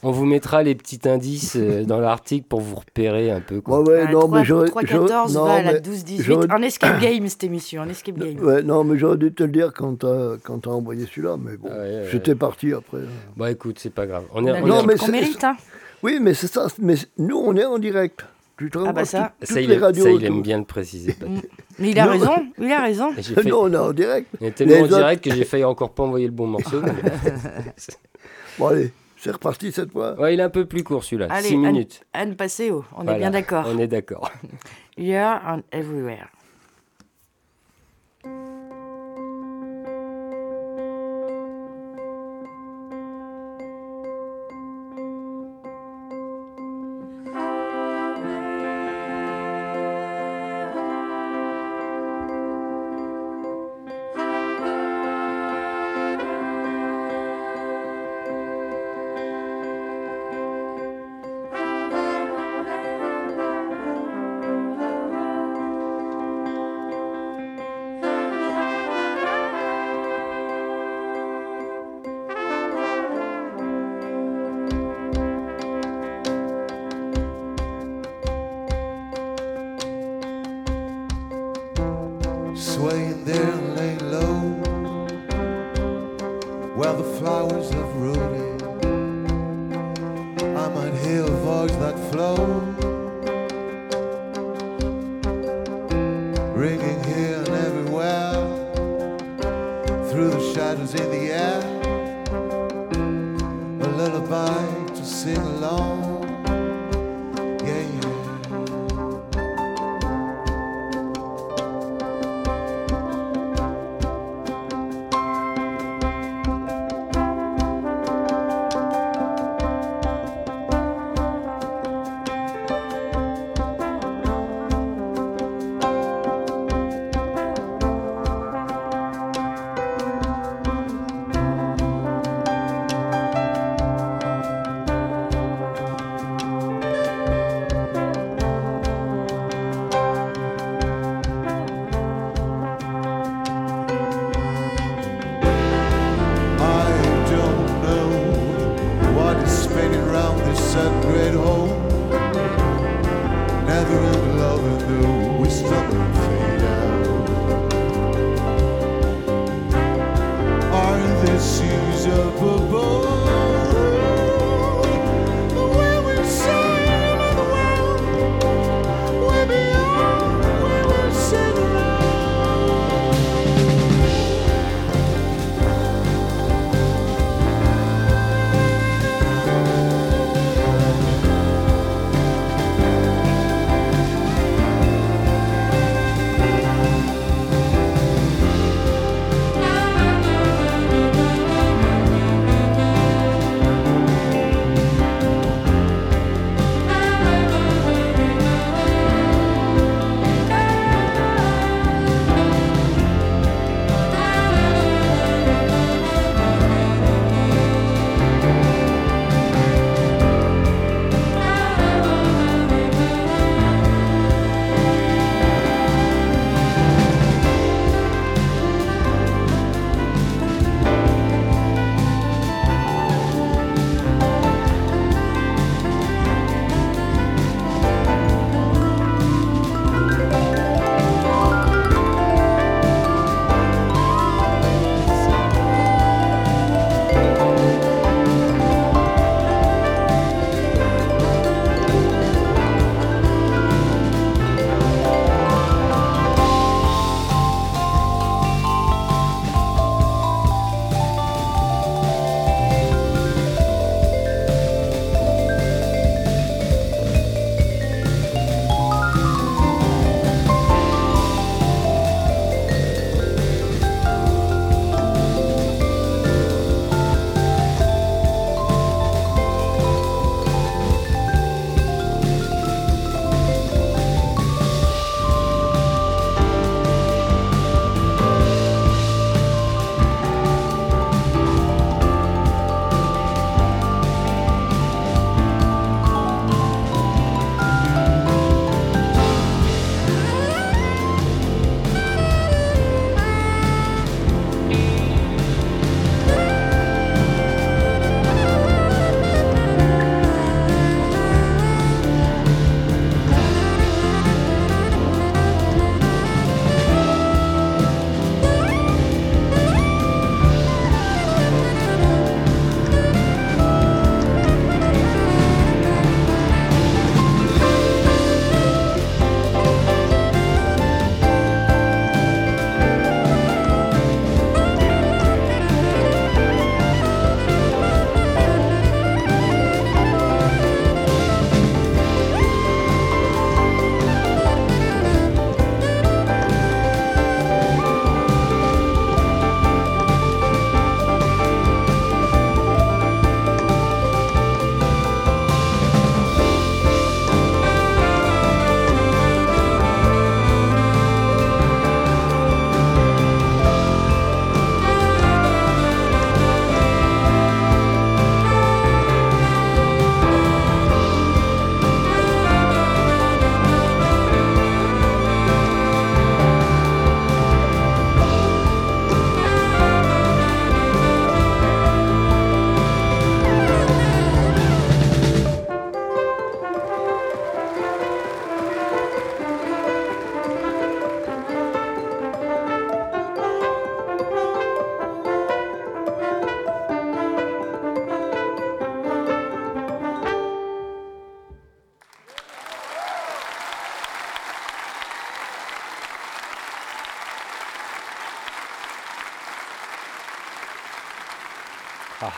On 0.03 0.11
vous 0.11 0.25
mettra 0.25 0.63
les 0.63 0.75
petits 0.75 1.01
indices 1.09 1.57
euh, 1.57 1.85
dans 1.85 1.99
l'article 2.01 2.47
pour 2.49 2.61
vous 2.61 2.77
repérer 2.77 3.31
un 3.31 3.41
peu. 3.41 3.61
Quoi. 3.61 3.81
Ouais, 3.83 3.89
ouais, 4.05 4.13
non, 4.13 4.21
3, 4.27 4.39
mais 4.39 4.45
j'aurais. 4.45 4.69
3 4.69 4.83
j'aurais- 4.85 5.09
14 5.09 5.35
non, 5.35 5.45
va 5.45 5.53
à 5.55 5.63
la 5.63 5.73
mais 5.75 5.81
12 5.81 6.05
18 6.05 6.23
j'aurais- 6.25 6.53
en 6.53 6.63
escape 6.63 7.01
game 7.01 7.27
cette 7.29 7.45
émission, 7.45 7.83
en 7.83 7.89
escape 7.89 8.19
game. 8.19 8.39
Ouais, 8.45 8.63
non, 8.63 8.85
mais 8.85 8.99
j'aurais 8.99 9.17
dû 9.17 9.33
te 9.33 9.43
le 9.43 9.51
dire 9.51 9.73
quand 9.75 9.97
t'as 10.01 10.37
quand 10.43 10.59
t'as 10.59 10.71
envoyé 10.71 11.07
celui-là, 11.07 11.37
mais 11.39 11.57
bon, 11.57 11.69
Ah 11.71 11.77
ouais, 11.77 11.81
ouais. 11.81 12.09
j'étais 12.11 12.35
parti 12.35 12.73
après. 12.73 12.99
Bon, 13.37 13.47
écoute, 13.47 13.79
c'est 13.79 13.93
pas 13.95 14.07
grave. 14.07 14.25
On 14.35 14.43
On 14.43 14.47
est, 14.47 14.61
on 14.63 14.67
Non, 14.67 14.83
mais 14.85 14.97
qu'on 14.97 15.07
c'est- 15.07 15.13
mérite 15.13 15.43
hein. 15.45 15.57
Oui, 16.03 16.19
mais 16.21 16.35
c'est 16.35 16.49
ça. 16.49 16.67
Mais 16.79 16.95
nous, 17.19 17.37
on 17.37 17.57
est 17.57 17.65
en 17.65 17.79
direct. 17.79 18.25
Tu 18.59 18.71
te 18.71 18.79
rends 18.79 18.87
Ah 18.89 18.93
bah 18.93 19.01
compte, 19.03 19.11
ça. 19.11 19.33
il, 19.51 19.67
les 19.69 19.75
aime- 19.75 19.83
radios 19.83 20.05
ça, 20.05 20.11
il 20.11 20.17
autour. 20.17 20.27
aime 20.29 20.43
bien 20.43 20.59
le 20.59 20.65
préciser. 20.65 21.15
Pat. 21.15 21.29
Mais 21.79 21.91
il 21.91 21.99
a 21.99 22.05
Non. 22.05 22.11
raison, 22.13 22.33
il 22.61 22.71
a 22.71 22.81
raison. 22.83 23.13
Fait- 23.21 23.45
Non, 23.45 23.63
on 23.63 23.73
est 23.73 23.77
en 23.77 23.93
direct. 23.93 24.29
il 24.41 24.47
est 24.47 24.51
tellement 24.53 24.75
Les 24.75 24.81
en 24.81 24.85
autres- 24.85 24.97
direct 24.99 25.25
que 25.25 25.35
j'ai 25.35 25.45
failli 25.45 25.65
encore 25.65 25.91
pas 25.91 26.03
envoyer 26.05 26.27
le 26.27 26.33
bon 26.33 26.47
morceau. 26.47 26.81
Bon, 28.59 28.67
allez, 28.69 28.93
c'est 29.17 29.31
reparti 29.31 29.73
cette 29.73 29.93
fois. 29.93 30.19
ouais, 30.21 30.35
il 30.35 30.41
est 30.41 30.43
un 30.43 30.51
peu 30.51 30.67
plus 30.67 30.83
court 30.85 31.05
celui-là, 31.05 31.29
Allez, 31.31 31.49
6 31.49 31.55
Anne- 31.55 31.61
minutes. 31.61 32.05
Anne 32.12 32.37
Passeo, 32.37 32.85
on 32.97 33.03
Voilà, 33.05 33.15
est 33.15 33.19
bien 33.21 33.31
d'accord. 33.31 33.65
On 33.69 33.79
est 33.79 33.87
d'accord. 33.88 34.31
Here 34.99 35.41
and 35.47 35.61
Everywhere. 35.73 36.29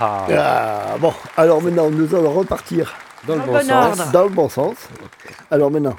Ah, 0.00 0.26
ah, 0.36 0.98
bon, 1.00 1.12
alors 1.36 1.62
maintenant, 1.62 1.90
nous 1.90 2.14
allons 2.14 2.32
repartir 2.32 2.94
dans 3.26 3.34
le 3.34 3.40
Dans 3.40 3.46
bon 3.46 3.52
le 3.52 3.58
bon 3.60 3.64
sens. 3.68 4.00
ordre. 4.00 4.12
dans 4.12 4.22
le 4.24 4.28
bon 4.30 4.48
sens. 4.48 4.76
Alors 5.50 5.70
maintenant, 5.70 5.94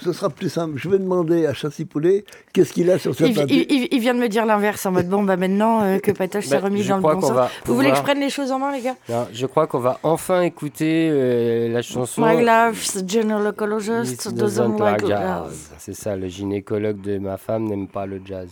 ce 0.00 0.12
sera 0.12 0.28
plus 0.30 0.48
simple. 0.48 0.74
Je 0.76 0.88
vais 0.88 0.98
demander 0.98 1.44
à 1.46 1.52
Chassis 1.54 1.84
Poulet 1.84 2.24
qu'est-ce 2.52 2.72
qu'il 2.72 2.88
a 2.90 2.98
sur 2.98 3.14
cette 3.16 3.28
Il, 3.30 3.34
papier. 3.34 3.66
il- 3.68 3.82
il- 3.84 3.88
il 3.90 4.00
vient 4.00 4.14
de 4.14 4.20
me 4.20 4.28
dire 4.28 4.46
l'inverse 4.46 4.84
en 4.86 4.92
mode 4.92 5.08
bon 5.08 5.22
bah 5.24 5.36
maintenant 5.36 5.82
euh, 5.82 5.98
que 5.98 6.12
Patoche 6.12 6.44
s'est 6.44 6.56
Bah, 6.56 6.64
remis 6.64 6.84
dans 6.86 6.96
le 6.98 7.02
bon 7.02 7.20
sens. 7.20 7.50
Vous 7.64 7.74
voulez 7.74 7.90
que 7.90 7.96
je 7.96 8.02
prenne 8.02 8.20
les 8.20 8.30
choses 8.30 8.52
en 8.52 8.58
main 8.60 8.70
les 8.70 8.80
gars? 8.82 8.94
Non, 9.08 9.26
je 9.32 9.46
crois 9.46 9.66
qu'on 9.66 9.78
va 9.80 9.98
enfin 10.04 10.42
écouter 10.42 11.08
euh, 11.10 11.68
la 11.72 11.82
chanson. 11.82 12.24
My 12.24 12.44
life's 12.44 13.02
gynecologist 13.04 14.32
doesn't 14.34 14.78
like 14.78 15.06
jazz. 15.06 15.70
C'est 15.78 15.94
ça, 15.94 16.14
le 16.16 16.28
gynécologue 16.28 17.00
de 17.00 17.18
ma 17.18 17.36
femme 17.38 17.64
n'aime 17.64 17.88
pas 17.88 18.06
le 18.06 18.20
jazz. 18.24 18.48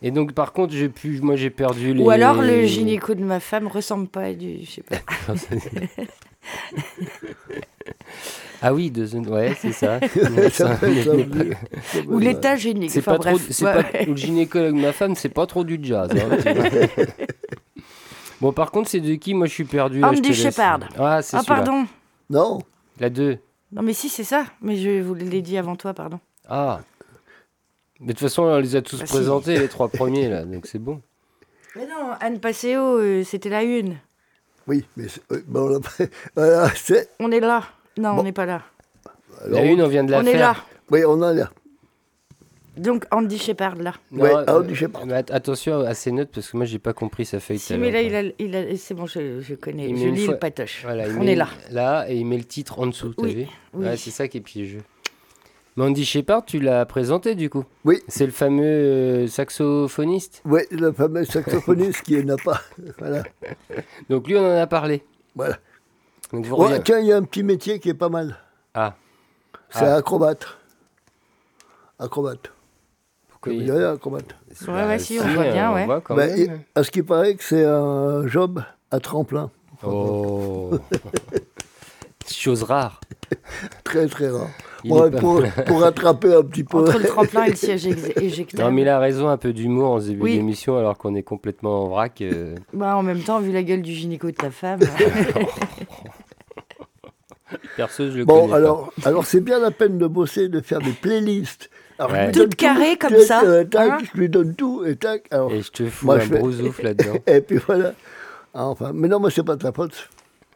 Et 0.00 0.10
donc, 0.10 0.32
par 0.32 0.52
contre, 0.52 0.72
j'ai 0.74 0.88
pu, 0.88 1.20
moi, 1.20 1.36
j'ai 1.36 1.50
perdu 1.50 1.92
les. 1.92 2.02
Ou 2.02 2.10
alors 2.10 2.40
le 2.40 2.64
gynéco 2.64 3.14
de 3.14 3.24
ma 3.24 3.40
femme 3.40 3.66
ressemble 3.66 4.06
pas 4.06 4.22
à 4.22 4.32
du 4.32 4.64
je 4.64 4.70
sais 4.70 4.82
pas. 4.82 5.34
Ah 8.60 8.74
oui, 8.74 8.90
deux 8.90 9.14
ouais, 9.16 9.54
c'est 9.56 9.72
ça. 9.72 10.00
Ou 12.08 12.18
l'état 12.18 12.56
gynéco. 12.56 12.92
C'est 12.92 13.02
pas 13.02 13.18
trop, 13.18 13.38
bref. 13.38 13.60
Ouais. 13.60 13.82
pas, 13.82 14.02
ou 14.02 14.10
le 14.10 14.16
gynécologue 14.16 14.74
de 14.74 14.80
ma 14.80 14.92
femme, 14.92 15.14
c'est 15.14 15.28
pas 15.28 15.46
trop 15.46 15.62
du 15.62 15.78
jazz. 15.80 16.10
hein, 16.10 17.04
bon, 18.40 18.52
par 18.52 18.72
contre, 18.72 18.90
c'est 18.90 19.00
de 19.00 19.14
qui 19.14 19.34
Moi, 19.34 19.46
je 19.46 19.52
suis 19.52 19.64
perdu. 19.64 20.00
te 20.00 20.26
laisse. 20.26 20.36
Shepard. 20.36 20.80
Ah, 20.98 21.22
c'est 21.22 21.36
Ah 21.36 21.42
pardon. 21.46 21.86
Non, 22.30 22.58
La 22.98 23.10
2. 23.10 23.38
Non 23.72 23.82
mais 23.82 23.92
si 23.92 24.08
c'est 24.08 24.24
ça. 24.24 24.44
Mais 24.62 24.76
je 24.76 25.02
vous 25.02 25.14
l'ai 25.14 25.42
dit 25.42 25.58
avant 25.58 25.76
toi 25.76 25.92
pardon. 25.92 26.18
Ah. 26.48 26.80
Mais 28.00 28.08
de 28.08 28.12
toute 28.12 28.20
façon, 28.20 28.44
on 28.44 28.58
les 28.58 28.76
a 28.76 28.82
tous 28.82 28.98
Bah, 29.00 29.06
si. 29.06 29.12
présentés, 29.12 29.58
les 29.58 29.68
trois 29.68 29.88
premiers, 29.98 30.28
là, 30.28 30.44
donc 30.44 30.66
c'est 30.66 30.78
bon. 30.78 31.00
Mais 31.76 31.86
non 31.86 32.10
Anne 32.20 32.40
Passeo 32.40 32.98
euh, 32.98 33.24
c'était 33.24 33.48
la 33.50 33.62
une. 33.62 33.96
oui, 34.66 34.84
mais 34.96 35.06
oui, 35.30 35.38
bon, 35.46 35.80
voilà. 36.36 36.70
On 37.20 37.30
est 37.30 37.40
là. 37.40 37.64
Non 37.98 38.14
Bon. 38.14 38.20
on 38.20 38.22
n'est 38.24 38.32
pas 38.32 38.46
là. 38.46 38.62
alors, 39.44 39.60
la 39.60 39.64
une, 39.66 39.82
on 39.82 39.88
vient 39.88 40.04
de 40.04 40.10
la 40.12 40.20
on 40.20 40.24
faire. 40.24 40.34
est 40.34 40.38
là. 40.38 40.56
Oui, 40.90 41.04
on 41.06 41.20
a 41.22 41.32
là. 41.34 41.50
Donc 42.76 43.06
Andy 43.10 43.38
Shepard 43.38 43.74
là. 43.76 43.92
Non, 44.12 44.22
Ouais, 44.22 44.30
euh, 44.34 44.44
Andy 44.60 44.74
Shepard. 44.76 45.02
attention 45.30 45.80
à 45.80 45.94
ces 45.94 46.12
notes, 46.12 46.30
parce 46.32 46.48
que 46.50 46.56
moi, 46.56 46.64
j'ai 46.64 46.78
pas 46.78 46.92
compris 46.92 47.24
sa 47.26 47.40
feuille. 47.40 47.58
Si 47.58 47.76
mais 47.76 47.90
là 47.90 48.00
il 48.02 48.14
a, 48.14 48.22
il 48.38 48.54
a 48.54 48.76
c'est 48.76 48.94
bon 48.94 49.06
je, 49.06 49.40
je 49.40 49.54
connais. 49.56 49.88
Il 49.90 49.98
je 49.98 50.06
lis 50.08 50.24
fois- 50.26 50.34
le 50.34 50.38
patoche. 50.38 50.82
Voilà, 50.84 51.08
il 51.08 51.16
On 51.16 51.24
met 51.24 51.32
est 51.32 51.36
là. 51.36 51.48
Là, 51.72 52.06
et 52.08 52.14
il 52.16 52.24
met 52.24 52.36
le 52.38 52.44
titre 52.44 52.78
en 52.78 52.86
dessous, 52.86 53.14
t'as 53.14 53.24
Oui, 53.24 53.34
vu 53.34 53.46
oui. 53.74 53.84
Ouais, 53.86 53.96
c'est 53.96 54.10
ça 54.12 54.28
qui 54.28 54.38
est 54.38 54.42
piégeux. 54.42 54.82
Mandy 55.78 56.04
Shepard, 56.04 56.44
tu 56.44 56.58
l'as 56.58 56.84
présenté 56.86 57.36
du 57.36 57.48
coup 57.48 57.64
Oui. 57.84 58.00
C'est 58.08 58.26
le 58.26 58.32
fameux 58.32 58.64
euh, 58.64 59.26
saxophoniste. 59.28 60.42
Oui, 60.44 60.62
le 60.72 60.90
fameux 60.92 61.24
saxophoniste 61.24 62.02
qui 62.02 62.24
n'a 62.24 62.34
pas. 62.36 62.60
Voilà. 62.98 63.22
Donc 64.10 64.26
lui, 64.26 64.36
on 64.36 64.44
en 64.44 64.56
a 64.58 64.66
parlé. 64.66 65.04
voilà. 65.36 65.56
Donc 66.32 66.46
vous 66.46 66.56
Ouais, 66.56 66.82
tiens, 66.82 66.98
il 66.98 67.06
y 67.06 67.12
a 67.12 67.16
un 67.16 67.22
petit 67.22 67.44
métier 67.44 67.78
qui 67.78 67.90
est 67.90 67.94
pas 67.94 68.08
mal. 68.08 68.36
Ah, 68.74 68.96
C'est 69.70 69.84
Ah. 69.84 69.94
acrobate. 69.94 70.46
Acrobate. 72.00 72.50
pourquoi 73.30 73.52
il- 73.52 73.64
direz 73.64 73.84
acrobate. 73.84 74.34
Ouais, 74.66 74.72
ouais, 74.84 74.98
si, 74.98 75.20
on 75.22 75.28
voit 75.32 75.44
bien, 75.52 75.72
ouais. 75.72 75.84
voit 75.86 76.00
quand 76.00 76.16
Bah, 76.16 76.26
même. 76.26 76.38
et- 76.38 76.50
à 76.74 76.82
ce 76.82 76.90
qui 76.90 77.04
paraît 77.04 77.36
que 77.36 77.44
c'est 77.44 77.64
un 77.64 78.26
job 78.26 78.64
à 78.90 78.98
tremplin. 78.98 79.52
Oh 79.84 80.72
Chose 82.30 82.62
rare. 82.62 83.00
Très 83.84 84.06
très 84.06 84.28
rare. 84.28 84.48
Ouais, 84.84 85.10
pour, 85.10 85.42
pour 85.66 85.82
attraper 85.84 86.32
un 86.34 86.42
petit 86.42 86.62
peu. 86.62 86.78
Entre 86.78 86.98
le 86.98 87.04
tremplin 87.06 87.44
et 87.44 87.50
le 87.50 87.56
siège 87.66 87.86
éjectable. 87.86 88.62
Non, 88.62 88.70
mais 88.70 88.82
il 88.82 88.88
a 88.88 88.98
raison, 89.00 89.28
un 89.28 89.36
peu 89.36 89.52
d'humour 89.52 89.90
en 89.92 90.00
ce 90.00 90.06
début 90.08 90.22
Oui. 90.22 90.34
d'émission, 90.36 90.78
alors 90.78 90.96
qu'on 90.96 91.14
est 91.16 91.22
complètement 91.24 91.84
en 91.84 91.88
vrac. 91.88 92.20
euh. 92.22 92.54
Bah, 92.72 92.96
en 92.96 93.02
même 93.02 93.20
temps, 93.22 93.40
vu 93.40 93.50
la 93.52 93.62
gueule 93.64 93.82
du 93.82 93.92
gynéco 93.92 94.28
de 94.28 94.36
ta 94.36 94.50
femme. 94.50 94.78
Perso, 97.76 98.10
je 98.10 98.18
le 98.18 98.24
Bon, 98.24 98.40
connais 98.40 98.50
pas. 98.50 98.56
alors, 98.56 98.92
alors 99.04 99.24
c'est 99.24 99.40
bien 99.40 99.58
la 99.58 99.70
peine 99.70 99.96
de 99.98 100.06
bosser, 100.06 100.48
de 100.48 100.60
faire 100.60 100.80
des 100.80 100.92
playlists. 100.92 101.70
Alors, 101.98 102.10
je 102.10 102.14
Ouais. 102.16 102.26
lui 102.26 102.32
Toutes 102.32 102.40
donne 102.42 102.50
tout, 102.50 102.56
carrées 102.56 102.96
comme 102.98 103.10
tac, 103.10 103.20
ça, 103.22 103.42
euh, 103.44 103.64
tac, 103.64 103.90
hein 103.90 103.98
je 104.14 104.20
lui 104.20 104.28
donne 104.28 104.54
tout 104.54 104.84
et 104.84 104.96
tac. 104.96 105.24
Alors, 105.30 105.50
Et 105.52 105.62
je 105.62 105.70
te 105.72 105.88
fous 105.88 106.06
Moi, 106.06 106.16
un 106.16 106.20
fais- 106.20 106.38
brousouf 106.38 106.82
là-dedans. 106.82 107.14
et 107.26 107.40
puis 107.40 107.56
voilà. 107.66 107.94
Ah, 108.54 108.66
Enfin, 108.66 108.92
mais 108.94 109.08
non, 109.08 109.18
moi, 109.18 109.30
c'est 109.30 109.42
pas 109.42 109.56
de 109.56 109.62
ta 109.62 109.72
faute. 109.72 110.08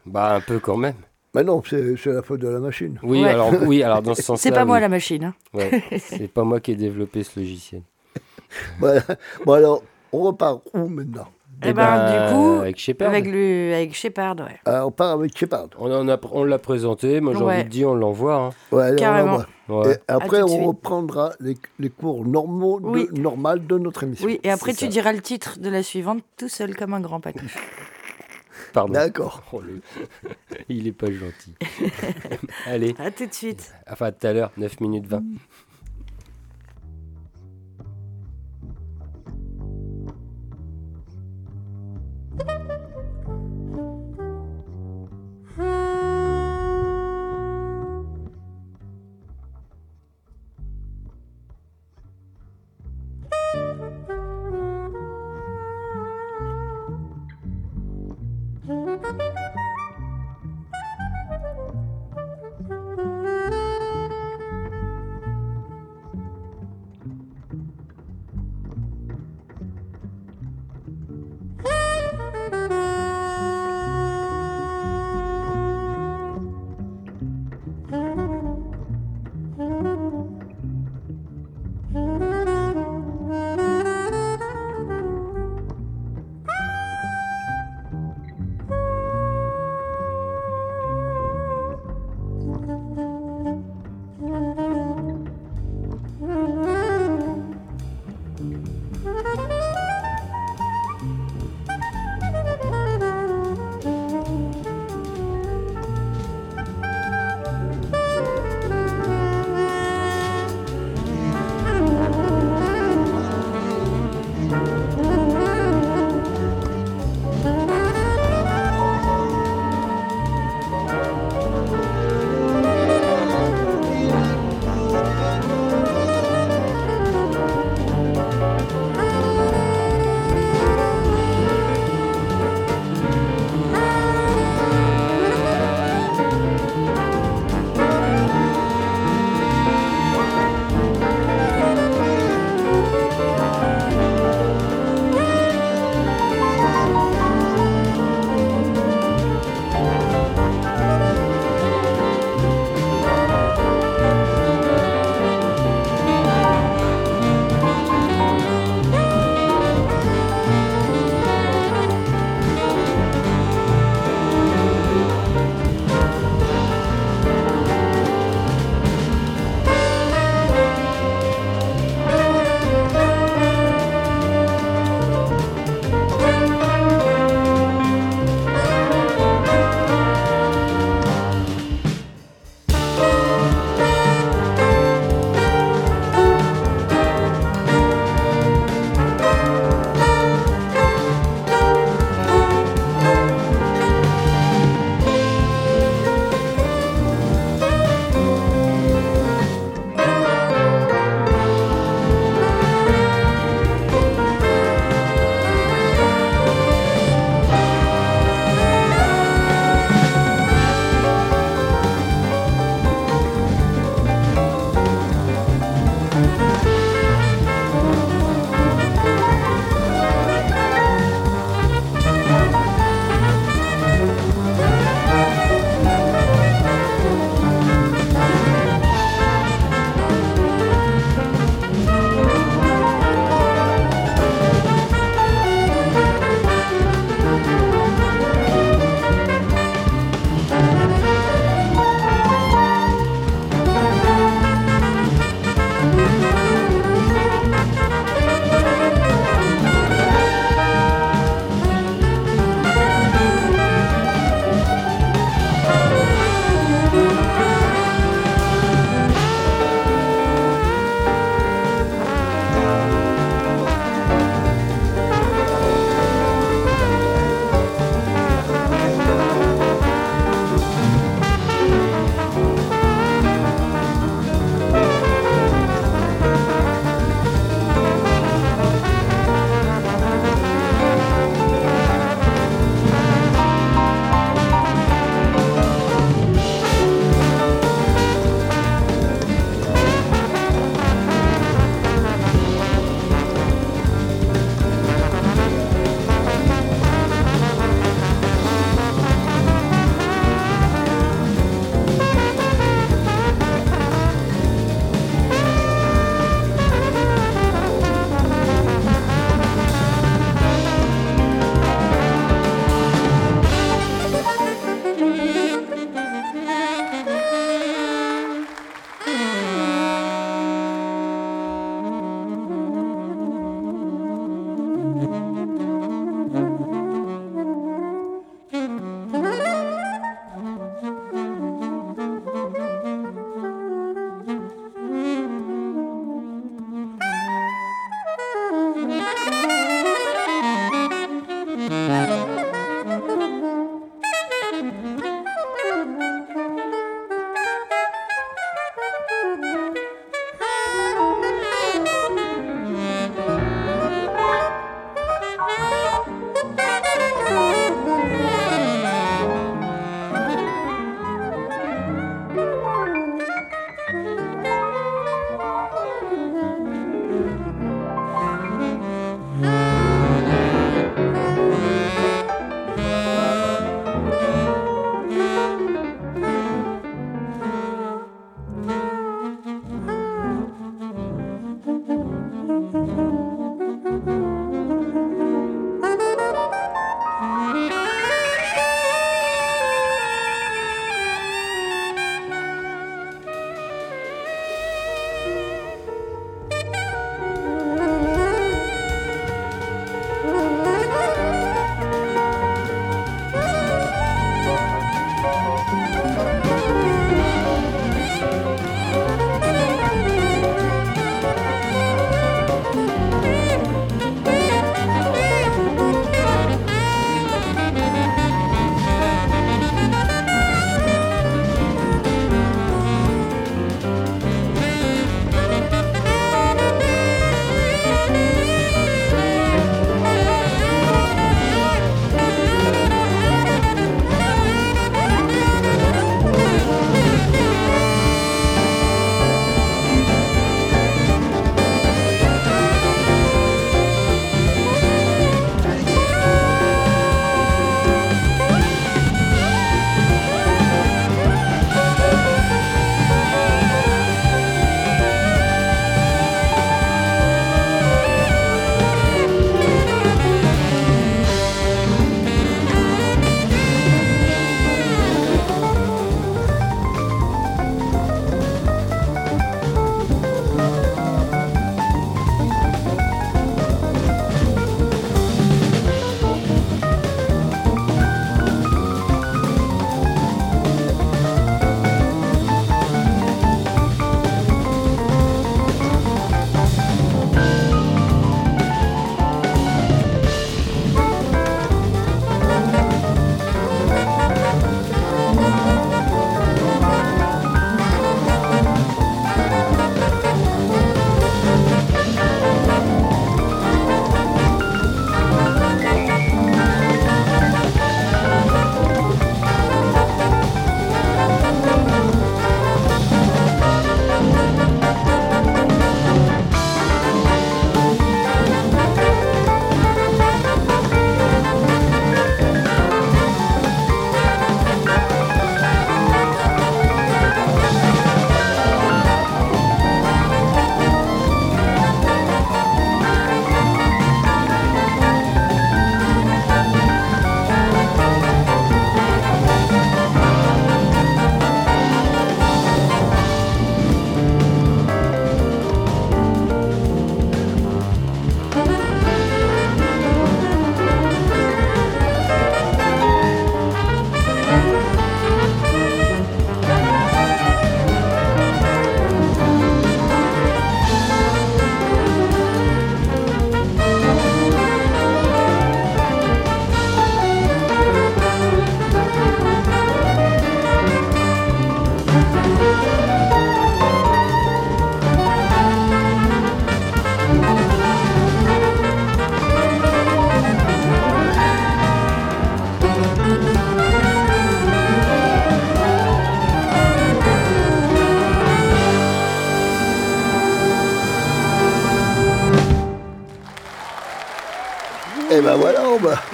Bah, 0.05 0.35
un 0.35 0.41
peu 0.41 0.59
quand 0.59 0.77
même. 0.77 0.93
Mais 1.35 1.43
non, 1.43 1.61
c'est 1.67 1.95
la 2.05 2.21
faute 2.21 2.41
de 2.41 2.47
la 2.47 2.59
machine. 2.59 2.99
Oui, 3.03 3.21
Ouais. 3.23 3.29
alors, 3.29 3.51
oui, 3.63 3.81
alors 3.81 4.01
dans 4.01 4.13
ce 4.13 4.21
sens-là. 4.21 4.41
C'est 4.41 4.51
pas 4.55 4.65
moi 4.65 4.75
oui. 4.75 4.81
la 4.81 4.89
machine. 4.89 5.23
hein. 5.25 5.33
Ouais, 5.53 5.83
c'est 5.99 6.27
pas 6.27 6.43
moi 6.43 6.59
qui 6.59 6.71
ai 6.71 6.75
développé 6.75 7.23
ce 7.23 7.39
logiciel. 7.39 7.81
Voilà. 8.79 9.01
Bon, 9.45 9.53
alors, 9.53 9.83
on 10.11 10.21
repart 10.21 10.61
où 10.73 10.87
maintenant? 10.87 11.27
Eh 11.65 11.69
Eh 11.69 11.73
ben, 11.73 11.95
ben, 11.97 12.27
du 12.27 12.33
coup, 12.35 12.59
avec 12.61 12.77
Shepard. 12.77 13.07
Avec, 13.09 13.25
le, 13.25 13.73
avec 13.73 13.95
Shepard, 13.95 14.35
ouais. 14.41 14.59
Ah, 14.65 14.85
On 14.85 14.91
part 14.91 15.11
avec 15.11 15.35
Shepard. 15.37 15.69
On, 15.79 15.89
en 15.91 16.07
a, 16.09 16.19
on 16.33 16.43
l'a 16.43 16.59
présenté, 16.59 17.19
moi 17.21 17.33
j'ai 17.35 17.43
Ouais. 17.43 17.53
envie 17.55 17.63
de 17.63 17.69
dire, 17.69 17.89
on 17.89 17.95
l'envoie. 17.95 18.35
hein. 18.35 18.49
Ouais, 18.71 18.83
allez, 18.83 18.93
on 18.95 18.99
Carrément. 18.99 19.41
Et 19.85 19.95
après, 20.09 20.43
on 20.43 20.47
suite. 20.49 20.65
reprendra 20.67 21.31
les, 21.39 21.55
les 21.79 21.89
cours 21.89 22.25
normaux, 22.25 22.79
de, 22.81 22.85
Oui. 22.87 23.07
normal 23.13 23.65
de 23.65 23.77
notre 23.77 24.03
émission. 24.03 24.25
Oui, 24.27 24.39
et 24.43 24.51
après, 24.51 24.73
tu 24.73 24.85
ça. 24.85 24.87
diras 24.87 25.13
le 25.13 25.21
titre 25.21 25.57
de 25.59 25.69
la 25.69 25.81
suivante 25.83 26.21
tout 26.37 26.49
seul 26.49 26.75
comme 26.75 26.93
un 26.93 26.99
grand 27.01 27.21
patoche. 27.21 27.57
Pardon. 28.73 28.93
D'accord. 28.93 29.43
Oh, 29.53 29.61
le- 29.61 29.81
Il 30.69 30.87
est 30.87 30.91
pas 30.91 31.11
gentil. 31.11 31.53
Allez, 32.65 32.95
À 32.99 33.11
tout 33.11 33.25
de 33.27 33.33
suite. 33.33 33.73
enfin 33.89 34.11
tout 34.11 34.25
à 34.27 34.33
l'heure, 34.33 34.51
9 34.57 34.79
minutes 34.81 35.05
20. 35.07 35.23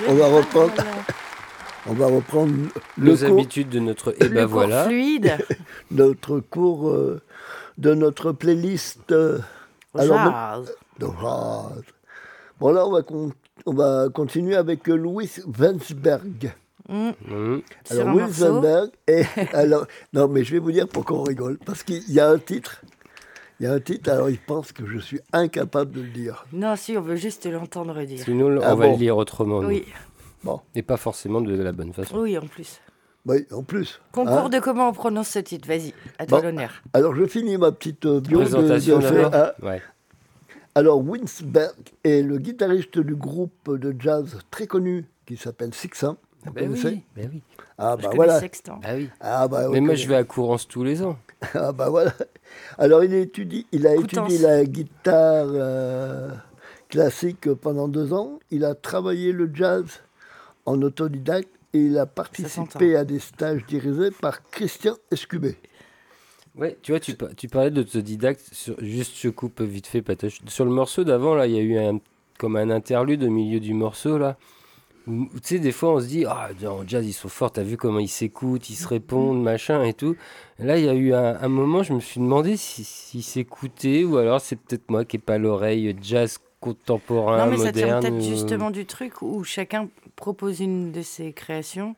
On 0.08 0.14
va, 0.16 0.28
reprendre, 0.28 0.74
on 1.88 1.94
va 1.94 2.08
reprendre 2.08 2.54
le 2.98 3.12
Nos 3.12 3.18
cours, 3.18 3.28
habitudes 3.40 3.70
de 3.70 3.80
notre. 3.80 4.14
Et 4.22 4.26
Le 4.28 4.30
ben 4.36 4.46
cours 4.46 4.54
voilà. 4.54 4.86
fluide. 4.86 5.38
notre 5.92 6.40
cours 6.40 6.90
euh, 6.90 7.22
de 7.78 7.94
notre 7.94 8.32
playlist 8.32 9.12
euh, 9.12 9.40
alors, 9.98 10.18
Jazz. 10.18 10.76
de 11.00 11.06
jazz. 11.22 11.84
Bon 12.60 12.72
là, 12.72 12.86
on 12.86 12.92
va, 12.92 13.02
con- 13.04 13.32
on 13.66 13.74
va 13.74 14.08
continuer 14.14 14.56
avec 14.56 14.88
euh, 14.90 14.96
Louis 14.96 15.30
Wensberg. 15.58 16.54
Mm. 16.88 17.10
Mhm. 17.28 17.62
Sur 17.86 18.02
Alors 18.02 18.14
Louis. 18.16 18.22
Wensberg, 18.24 18.90
et 19.08 19.24
alors, 19.54 19.86
non 20.14 20.28
mais 20.28 20.44
je 20.44 20.54
vais 20.54 20.60
vous 20.60 20.72
dire 20.72 20.88
pourquoi 20.88 21.20
on 21.20 21.24
rigole, 21.24 21.58
parce 21.66 21.84
qu'il 21.84 22.04
y 22.12 22.20
a 22.20 22.30
un 22.30 22.40
titre. 22.40 22.82
Il 23.60 23.66
y 23.66 23.68
a 23.68 23.74
un 23.74 23.80
titre, 23.80 24.10
alors 24.12 24.30
il 24.30 24.38
pense 24.40 24.72
que 24.72 24.86
je 24.86 25.00
suis 25.00 25.20
incapable 25.34 25.92
de 25.92 26.02
le 26.02 26.08
dire. 26.10 26.46
Non, 26.54 26.76
si, 26.78 26.96
on 26.98 27.02
veut 27.02 27.16
juste 27.18 27.46
l'entendre 27.46 28.02
dire. 28.04 28.24
Sinon, 28.24 28.58
on 28.58 28.62
Ah 28.62 28.76
va 28.76 28.86
bon. 28.88 28.94
le 28.94 28.98
lire 29.00 29.18
autrement. 29.18 29.62
nous. 29.62 29.68
Oui, 29.68 29.86
Bon, 30.44 30.62
Et 30.76 30.82
pas 30.82 30.96
forcément 30.96 31.42
de 31.42 31.54
la 31.54 31.74
bonne 31.74 31.92
façon. 31.92 32.18
oui, 32.20 32.38
en 32.38 32.48
plus. 32.48 32.80
oui, 33.26 33.46
en 33.52 33.62
plus. 33.64 34.00
Concours 34.14 34.34
hein. 34.46 34.50
de 34.50 34.60
comment 34.60 34.88
on 34.88 34.94
prononce 34.94 35.28
ce 35.28 35.40
titre. 35.40 35.68
Vas-y, 35.68 35.94
à 36.18 36.26
toi 36.26 36.40
Bon. 36.40 36.46
l'honneur. 36.46 36.82
Alors 36.94 37.14
je 37.14 37.26
finis 37.26 37.58
ma 37.58 37.74
petite 37.74 38.06
euh, 38.06 38.22
bio 38.22 38.40
de, 38.40 38.44
Présentation 38.46 39.00
de 39.00 39.06
hein. 39.36 39.52
Ouais. 39.62 39.82
Alors, 40.76 41.00
Winsberg 41.06 41.74
est 42.06 42.22
le 42.22 42.38
guitariste 42.38 43.00
du 43.00 43.16
groupe 43.16 43.76
de 43.78 43.94
jazz 44.00 44.38
très 44.50 44.68
connu 44.68 45.04
qui 45.26 45.36
s'appelle 45.36 45.74
Sixin. 45.74 46.16
Vous 46.46 46.54
Ben 46.54 46.68
connaissez 46.70 46.88
oui, 46.88 47.04
ben 47.18 47.30
oui. 47.34 47.42
Ah 47.78 47.98
bah 47.98 48.12
voilà. 48.16 48.40
Sextant. 48.40 48.78
Bah 48.82 48.90
oui. 48.96 49.10
Ah 49.20 49.48
bah, 49.50 49.64
Mais 49.72 49.82
moi, 49.82 49.90
connaît. 49.90 49.96
je 49.98 50.08
vais 50.08 50.16
à 50.16 50.24
Courance 50.24 50.66
tous 50.68 50.86
les 50.86 51.02
ans. 51.04 51.18
Ah 51.54 51.72
bah 51.72 51.90
voilà. 51.90 52.14
Alors, 52.78 53.04
il, 53.04 53.14
étudie, 53.14 53.66
il 53.72 53.88
a 53.88 53.96
Coutances. 53.96 54.30
étudié 54.32 54.48
la 54.48 54.66
guitare 54.66 55.48
euh, 55.50 56.32
classique 56.90 57.54
pendant 57.54 57.88
deux 57.88 58.14
ans. 58.14 58.40
Il 58.52 58.66
a 58.66 58.76
travaillé 58.76 59.32
le 59.32 59.50
jazz 59.54 59.86
en 60.66 60.82
autodidacte 60.82 61.50
et 61.74 61.80
il 61.80 61.98
a 61.98 62.06
participé 62.06 62.96
à 62.96 63.06
des 63.06 63.20
stages 63.20 63.66
dirigés 63.66 64.12
par 64.12 64.44
Christian 64.50 64.96
Escubé. 65.12 65.56
Ouais, 66.56 66.78
tu 66.82 66.92
vois, 66.92 67.00
tu, 67.00 67.16
tu 67.38 67.48
parlais 67.48 67.72
d'autodidacte, 67.72 68.42
sur, 68.52 68.76
juste 68.84 69.14
je 69.16 69.30
coupe 69.30 69.62
vite 69.62 69.88
fait, 69.88 70.02
Patoche. 70.02 70.40
Sur 70.48 70.66
le 70.66 70.72
morceau 70.72 71.04
d'avant, 71.04 71.36
là, 71.36 71.48
il 71.48 71.54
y 71.54 71.60
a 71.60 71.62
eu 71.62 71.78
un, 71.78 72.00
comme 72.38 72.58
un 72.58 72.70
interlude 72.70 73.24
au 73.24 73.30
milieu 73.30 73.60
du 73.60 73.74
morceau, 73.74 74.18
là. 74.18 74.38
Tu 75.06 75.30
sais, 75.44 75.60
des 75.60 75.72
fois, 75.72 75.94
on 75.96 76.00
se 76.00 76.06
dit, 76.08 76.26
ah, 76.28 76.50
en 76.68 76.88
jazz, 76.88 77.06
ils 77.08 77.14
sont 77.14 77.30
forts, 77.30 77.52
t'as 77.52 77.64
vu 77.64 77.78
comment 77.78 78.00
ils 78.00 78.08
s'écoutent, 78.08 78.70
ils 78.70 78.76
se 78.76 78.88
répondent, 78.88 79.42
machin 79.42 79.84
et 79.84 79.94
tout. 79.94 80.16
Et 80.60 80.66
là, 80.66 80.78
il 80.78 80.86
y 80.86 80.90
a 80.90 80.94
eu 80.94 81.14
un, 81.14 81.36
un 81.42 81.48
moment, 81.48 81.82
je 81.82 81.94
me 81.94 82.00
suis 82.00 82.20
demandé 82.20 82.58
si- 82.58 82.84
s'ils 82.84 83.24
s'écoutaient, 83.24 84.04
ou 84.04 84.18
alors 84.18 84.40
c'est 84.42 84.56
peut-être 84.56 84.90
moi 84.92 85.06
qui 85.06 85.18
n'ai 85.18 85.22
pas 85.22 85.38
l'oreille 85.40 85.96
jazz 86.02 86.38
contemporain, 86.60 87.46
non, 87.46 87.52
mais 87.52 87.58
ça 87.58 87.72
tient 87.72 87.96
moderne. 87.96 88.02
peut-être 88.02 88.18
ou- 88.26 88.30
justement 88.30 88.70
du 88.70 88.86
truc 88.86 89.22
où 89.22 89.44
chacun 89.44 89.90
propose 90.16 90.60
une 90.60 90.92
de 90.92 91.02
ses 91.02 91.32
créations 91.34 91.96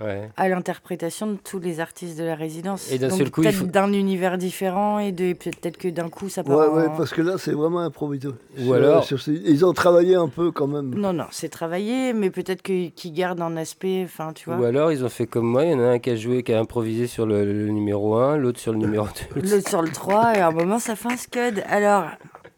Ouais. 0.00 0.28
à 0.36 0.48
l'interprétation 0.48 1.28
de 1.28 1.36
tous 1.36 1.60
les 1.60 1.78
artistes 1.78 2.18
de 2.18 2.24
la 2.24 2.34
résidence. 2.34 2.90
Et 2.90 2.98
d'un 2.98 3.08
Donc 3.08 3.18
seul 3.18 3.30
coup, 3.30 3.42
peut-être 3.42 3.54
faut- 3.54 3.64
d'un 3.66 3.92
univers 3.92 4.38
différent 4.38 4.98
et 4.98 5.12
de 5.12 5.34
peut-être 5.34 5.76
que 5.76 5.86
d'un 5.86 6.08
coup 6.08 6.28
ça 6.28 6.42
part. 6.42 6.58
Ouais, 6.58 6.66
en- 6.66 6.74
ouais, 6.74 6.96
parce 6.96 7.12
que 7.12 7.22
là, 7.22 7.38
c'est 7.38 7.52
vraiment 7.52 7.78
improvisé. 7.78 8.28
Ou 8.58 8.72
alors- 8.72 9.04
sur 9.04 9.20
ces- 9.20 9.40
Ils 9.46 9.64
ont 9.64 9.72
travaillé 9.72 10.16
un 10.16 10.28
peu 10.28 10.50
quand 10.50 10.66
même. 10.66 10.92
Non, 10.96 11.12
non, 11.12 11.26
c'est 11.30 11.48
travaillé, 11.48 12.12
mais 12.12 12.30
peut-être 12.30 12.60
que- 12.62 12.88
qu'ils 12.88 13.12
gardent 13.12 13.40
un 13.42 13.56
aspect, 13.56 14.02
enfin, 14.04 14.32
tu 14.32 14.50
vois. 14.50 14.58
Ou 14.58 14.64
alors, 14.64 14.90
ils 14.90 15.04
ont 15.04 15.08
fait 15.08 15.26
comme 15.28 15.46
moi, 15.46 15.64
il 15.64 15.70
y 15.70 15.74
en 15.74 15.80
a 15.80 15.90
un 15.90 15.98
qui 16.00 16.10
a 16.10 16.16
joué, 16.16 16.42
qui 16.42 16.52
a 16.52 16.58
improvisé 16.58 17.06
sur 17.06 17.24
le, 17.24 17.44
le 17.44 17.68
numéro 17.68 18.16
1, 18.16 18.36
l'autre 18.36 18.58
sur 18.58 18.72
le 18.72 18.78
numéro 18.78 19.06
2. 19.34 19.40
Le 19.42 19.60
sur 19.68 19.80
le 19.80 19.90
3, 19.90 20.34
et 20.36 20.40
à 20.40 20.48
un 20.48 20.52
moment, 20.52 20.80
ça 20.80 20.96
fait 20.96 21.12
un 21.12 21.16
scud. 21.16 21.62
Alors, 21.68 22.06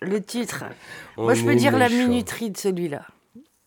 le 0.00 0.22
titre. 0.22 0.64
Moi, 1.18 1.32
On 1.32 1.34
je 1.34 1.44
peux 1.44 1.54
dire 1.54 1.76
la 1.76 1.90
minuterie 1.90 2.50
de 2.50 2.56
celui-là. 2.56 3.02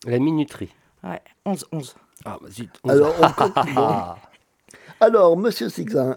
La 0.06 0.18
minuterie. 0.18 0.70
Ouais, 1.04 1.20
11-11. 1.46 1.94
Ah, 2.24 2.38
bah 2.40 2.48
zut. 2.50 2.70
on- 2.84 2.88
Alors, 2.90 3.14
on 3.20 3.30
continue. 3.50 3.76
Alors, 5.02 5.36
Monsieur 5.38 5.68
Sixin, 5.70 6.16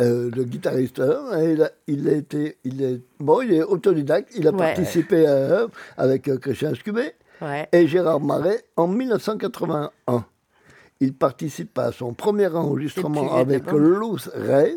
euh, 0.00 0.28
le 0.34 0.44
guitariste, 0.44 0.98
hein, 1.00 1.40
il, 1.42 1.62
a, 1.62 1.70
il 1.86 2.08
a 2.08 2.12
été, 2.12 2.58
il 2.64 2.82
est, 2.82 3.00
bon, 3.20 3.40
il 3.42 3.52
est 3.52 3.62
autodidacte. 3.62 4.32
Il 4.36 4.48
a 4.48 4.50
Ouais. 4.50 4.56
participé 4.58 5.26
à, 5.26 5.66
avec 5.96 6.28
euh, 6.28 6.38
Christian 6.38 6.74
Scubé 6.74 7.12
Ouais. 7.40 7.68
et 7.72 7.86
Gérard 7.86 8.20
Marais 8.20 8.64
en 8.76 8.88
1981. 8.88 10.24
Il 11.00 11.14
participe 11.14 11.78
à 11.78 11.92
son 11.92 12.12
premier 12.14 12.46
enregistrement 12.48 13.34
avec. 13.36 13.70
Louis 13.70 14.20
Ray. 14.34 14.76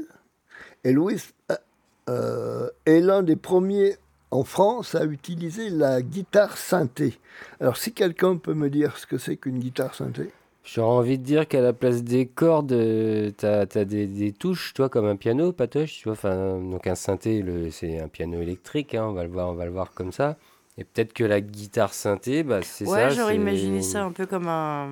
Et 0.84 0.92
Louis 0.92 1.22
euh, 1.52 1.56
euh, 2.10 2.70
est 2.86 3.00
l'un 3.00 3.24
des 3.24 3.36
premiers 3.36 3.96
en 4.30 4.44
France 4.44 4.94
à 4.94 5.04
utiliser 5.06 5.70
la 5.70 6.02
guitare 6.02 6.58
synthé. 6.58 7.18
Alors, 7.60 7.78
si 7.78 7.94
quelqu'un 7.94 8.38
peut 8.38 8.54
me 8.54 8.70
dire 8.70 8.98
ce 8.98 9.08
que 9.08 9.18
c'est 9.18 9.38
qu'une 9.38 9.60
guitare 9.60 9.96
synthé? 9.96 10.32
J'aurais 10.68 10.98
envie 10.98 11.18
de 11.18 11.24
dire 11.24 11.48
qu'à 11.48 11.62
la 11.62 11.72
place 11.72 12.04
des 12.04 12.26
cordes, 12.26 12.74
euh, 12.74 13.32
t'as 13.38 13.62
as 13.62 13.86
des, 13.86 14.06
des 14.06 14.34
touches, 14.34 14.74
toi, 14.74 14.90
comme 14.90 15.06
un 15.06 15.16
piano, 15.16 15.54
patoche, 15.54 15.94
tu 15.94 16.04
vois. 16.04 16.14
Enfin, 16.14 16.60
donc 16.60 16.88
un 16.88 16.96
synthé, 16.96 17.44
c'est 17.72 18.00
un 18.00 18.10
piano 18.10 18.42
électrique, 18.42 18.94
hein, 18.94 19.06
on 19.08 19.14
va 19.14 19.24
le 19.24 19.30
voir, 19.30 19.50
on 19.50 19.54
va 19.54 19.64
le 19.64 19.72
voir 19.72 19.94
comme 19.94 20.12
ça. 20.12 20.36
Et 20.78 20.84
peut-être 20.84 21.14
que 21.14 21.24
la 21.24 21.40
guitare 21.40 21.94
synthé, 21.94 22.44
bah, 22.44 22.60
c'est 22.64 22.86
ça. 22.86 22.92
Ouais, 22.92 23.12
j'aurais 23.12 23.38
imaginé 23.38 23.82
ça 23.82 24.04
un 24.04 24.12
peu 24.12 24.26
comme 24.26 24.48
un. 24.48 24.90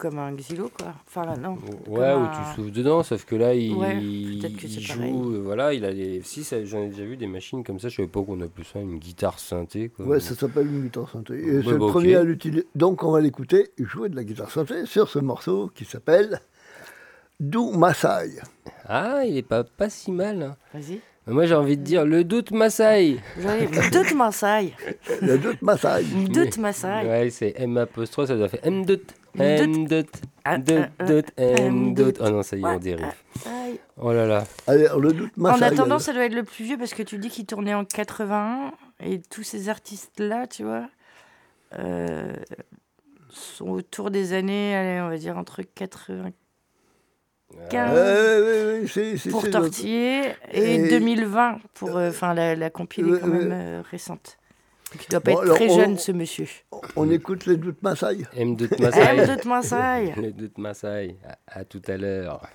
Comme 0.00 0.18
un 0.18 0.34
xylo, 0.34 0.70
quoi. 0.76 0.94
Enfin, 1.06 1.26
là, 1.26 1.36
non. 1.36 1.58
Ouais, 1.86 1.98
où 2.14 2.20
un- 2.20 2.30
tu 2.32 2.54
souffles 2.56 2.70
dedans, 2.72 3.02
sauf 3.02 3.26
que 3.26 3.36
là, 3.36 3.52
il, 3.54 3.74
Ouais, 3.74 3.94
peut-être 4.40 4.56
que 4.56 4.66
il 4.66 4.72
c'est 4.72 4.80
joue, 4.80 4.96
pareil. 4.98 5.12
euh, 5.14 5.40
voilà, 5.44 5.74
il 5.74 5.84
a 5.84 5.92
des... 5.92 6.22
Si, 6.24 6.42
ça- 6.42 6.64
j'en 6.64 6.84
ai 6.84 6.88
déjà 6.88 7.04
vu 7.04 7.18
des 7.18 7.26
machines 7.26 7.62
comme 7.62 7.78
ça, 7.78 7.90
je 7.90 7.96
savais 7.96 8.08
pas 8.08 8.22
qu'on 8.22 8.40
appelait 8.40 8.64
ça 8.64 8.78
une 8.80 8.98
guitare 8.98 9.38
synthé, 9.38 9.90
quoi. 9.90 10.06
Ouais, 10.06 10.18
ça 10.20 10.34
s'appelle 10.34 10.68
une 10.68 10.84
guitare 10.84 11.10
synthé. 11.10 11.34
Ouais, 11.34 11.60
c'est 11.62 11.70
le 11.70 11.76
bah, 11.78 11.86
premier 11.90 12.14
à 12.16 12.22
l'utiliser. 12.24 12.66
Donc, 12.74 13.04
on 13.04 13.10
va 13.12 13.20
l'écouter 13.20 13.72
jouer 13.78 14.08
de 14.08 14.16
la 14.16 14.24
guitare 14.24 14.50
synthé 14.50 14.86
sur 14.86 15.06
ce 15.10 15.18
morceau 15.18 15.70
qui 15.74 15.84
s'appelle 15.84 16.40
Do 17.38 17.70
Masai. 17.72 18.40
Ah, 18.86 19.22
il 19.26 19.36
est 19.36 19.42
pas, 19.42 19.64
pas 19.64 19.90
si 19.90 20.10
mal. 20.12 20.42
hein. 20.42 20.56
Vas-y. 20.72 21.00
Moi, 21.26 21.44
j'ai 21.44 21.54
envie 21.54 21.76
de 21.76 21.82
dire 21.82 22.04
le 22.06 22.24
doute 22.24 22.50
Maasai. 22.50 23.18
J'avais 23.40 23.66
doute 23.66 24.14
Masai. 24.14 24.72
Le 25.22 25.36
Do 25.38 25.50
Masai. 25.60 26.02
Doute 26.30 26.56
Masai. 26.58 27.06
Ouais, 27.06 27.30
c'est 27.30 27.52
M 27.56 27.76
apostrophe, 27.76 28.28
ça 28.28 28.36
doit 28.36 28.48
faire 28.48 28.60
M 28.64 28.84
doute. 28.86 29.12
M 29.38 29.86
M 30.46 31.94
doute. 31.94 31.94
doute. 31.94 32.18
Oh 32.20 32.30
non, 32.30 32.42
ça 32.42 32.56
y 32.56 32.60
est, 32.60 32.64
on 32.64 32.78
dérive. 32.78 33.06
Oh 33.96 34.12
là 34.12 34.26
là. 34.26 34.44
Allez, 34.66 34.88
le. 34.98 35.30
En 35.44 35.60
attendant, 35.62 35.98
ça 35.98 36.12
doit 36.12 36.24
être 36.24 36.34
le 36.34 36.42
plus 36.44 36.64
vieux 36.64 36.78
parce 36.78 36.94
que 36.94 37.02
tu 37.02 37.18
dis 37.18 37.28
qu'il 37.28 37.46
tournait 37.46 37.74
en 37.74 37.84
81 37.84 38.72
et 39.00 39.20
tous 39.20 39.42
ces 39.42 39.68
artistes-là, 39.68 40.46
tu 40.46 40.64
vois, 40.64 40.88
euh, 41.78 42.32
sont 43.30 43.68
autour 43.68 44.10
des 44.10 44.32
années, 44.32 44.74
allez, 44.74 45.00
on 45.00 45.08
va 45.08 45.16
dire 45.18 45.36
entre 45.38 45.62
95 45.62 46.32
Ouais, 47.52 47.76
ouais, 47.76 48.80
ouais, 48.80 48.86
c'est- 48.86 49.16
c'est- 49.16 49.30
pour 49.30 49.42
c'est 49.42 49.50
Tortiller 49.50 50.34
et, 50.52 50.74
Et- 50.76 50.88
2020 50.88 51.58
pour 51.74 51.96
euh, 51.96 52.10
enfin 52.10 52.32
la, 52.32 52.54
la 52.54 52.70
compilée 52.70 53.18
quand 53.20 53.26
même 53.26 53.50
euh, 53.52 53.82
récente. 53.90 54.38
Il 54.94 55.00
doit 55.10 55.20
pas 55.20 55.32
Bon, 55.32 55.38
être 55.38 55.42
alors, 55.44 55.56
très 55.56 55.70
on- 55.70 55.78
jeune 55.80 55.98
ce 55.98 56.12
monsieur. 56.12 56.46
On 56.96 57.10
écoute 57.10 57.46
les 57.46 57.56
Do 57.56 57.72
Masai. 57.82 58.18
M 58.36 58.56
doute 58.56 58.72
Eh, 58.78 58.82
Maasai. 58.82 59.26
doute 59.26 59.44
Masai. 59.44 60.12
Le 60.16 60.32
doute 60.32 60.58
Maasai. 60.58 61.16
À, 61.46 61.60
à 61.60 61.64
tout 61.64 61.82
à 61.86 61.96
l'heure. 61.96 62.46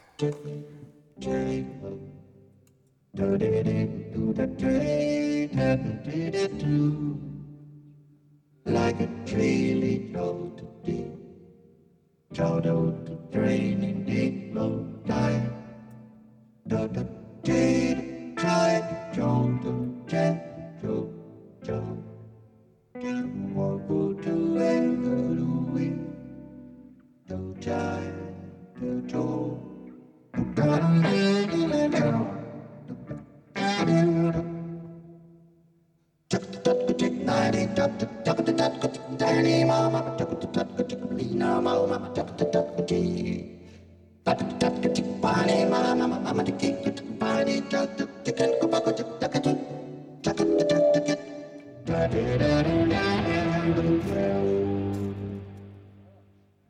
like 8.65 8.99
a 8.99 9.07
tree 9.25 10.11
to 10.55 10.61
deep 14.05 14.53
low 14.55 14.85
time. 15.07 15.51
Try 16.67 16.87
to 19.13 20.44
da 29.11 29.19
da 52.07 52.37
da 52.39 52.54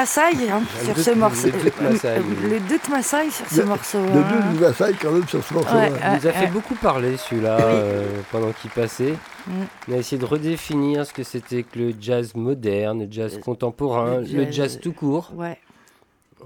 Maasai 0.00 0.50
hein, 0.50 0.62
sur 0.84 0.98
ce 0.98 1.10
morceau. 1.10 1.48
le 1.48 1.52
Dut 1.70 1.72
Maasai, 1.82 2.18
oui. 2.20 2.50
Le 2.50 2.90
Maasai 2.90 3.30
sur 3.30 3.46
ce 3.46 3.60
Le- 3.60 3.66
morceau. 3.66 3.98
Le 3.98 4.08
hein. 4.20 4.24
deux 4.52 4.58
nous 4.58 4.64
assaille 4.64 4.94
quand 5.00 5.10
même 5.12 5.28
sur 5.28 5.44
ce 5.44 5.52
morceau. 5.54 5.74
Ouais, 5.76 5.88
Il 5.90 6.20
nous 6.20 6.26
a 6.26 6.32
fait 6.32 6.46
beaucoup 6.46 6.74
parler 6.74 7.16
celui-là 7.18 7.58
euh, 7.60 8.06
pendant 8.32 8.52
qu'il 8.52 8.70
passait. 8.70 9.14
Mm. 9.46 9.52
On 9.88 9.92
a 9.92 9.96
essayé 9.96 10.18
de 10.20 10.24
redéfinir 10.24 11.04
ce 11.06 11.12
que 11.12 11.22
c'était 11.22 11.62
que 11.64 11.78
le 11.78 11.92
jazz 12.00 12.34
moderne, 12.34 13.00
le 13.04 13.08
jazz 13.10 13.38
contemporain, 13.40 14.20
le 14.20 14.22
le 14.22 14.44
jazz- 14.46 14.52
jazz 14.54 14.80
tout 14.80 14.92
court. 14.92 15.32
Ouais. 15.36 15.58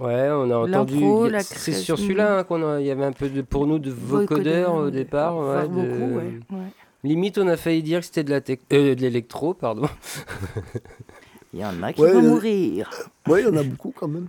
Ouais, 0.01 0.29
on 0.33 0.51
a 0.51 0.57
entendu. 0.57 0.99
C'est 1.43 1.73
sur 1.73 1.97
celui-là 1.99 2.39
hein, 2.39 2.45
qu'on 2.45 2.69
a- 2.69 2.81
il 2.81 2.87
y 2.87 2.91
avait 2.91 3.05
un 3.05 3.13
peu 3.13 3.29
de, 3.29 3.43
pour 3.43 3.67
nous 3.69 3.79
de 3.79 3.93
vocodeurs 3.93 4.75
au 4.75 4.91
départ. 4.91 5.37
Ouais, 5.37 5.63
de- 5.63 5.69
beaucoup, 5.69 6.17
ouais. 6.17 6.41
ouais. 6.51 6.59
Limite, 7.05 7.37
on 7.39 7.47
a 7.49 7.57
failli 7.59 7.83
dire 7.83 8.01
que 8.01 8.07
c'était 8.07 8.25
de 8.25 8.31
la 8.31 8.41
euh, 8.73 8.95
de 8.95 9.01
l'électro, 9.01 9.53
pardon. 9.55 9.83
Il 11.55 11.61
y 11.61 11.65
en 11.65 11.83
a 11.83 11.93
qui 11.93 12.03
Ouais, 12.03 12.13
vont 12.13 12.21
mourir. 12.23 12.91
Oui, 13.29 13.41
il 13.41 13.47
y 13.47 13.49
en 13.49 13.57
a 13.57 13.63
beaucoup 13.63 13.93
quand 13.97 14.09
même. 14.09 14.27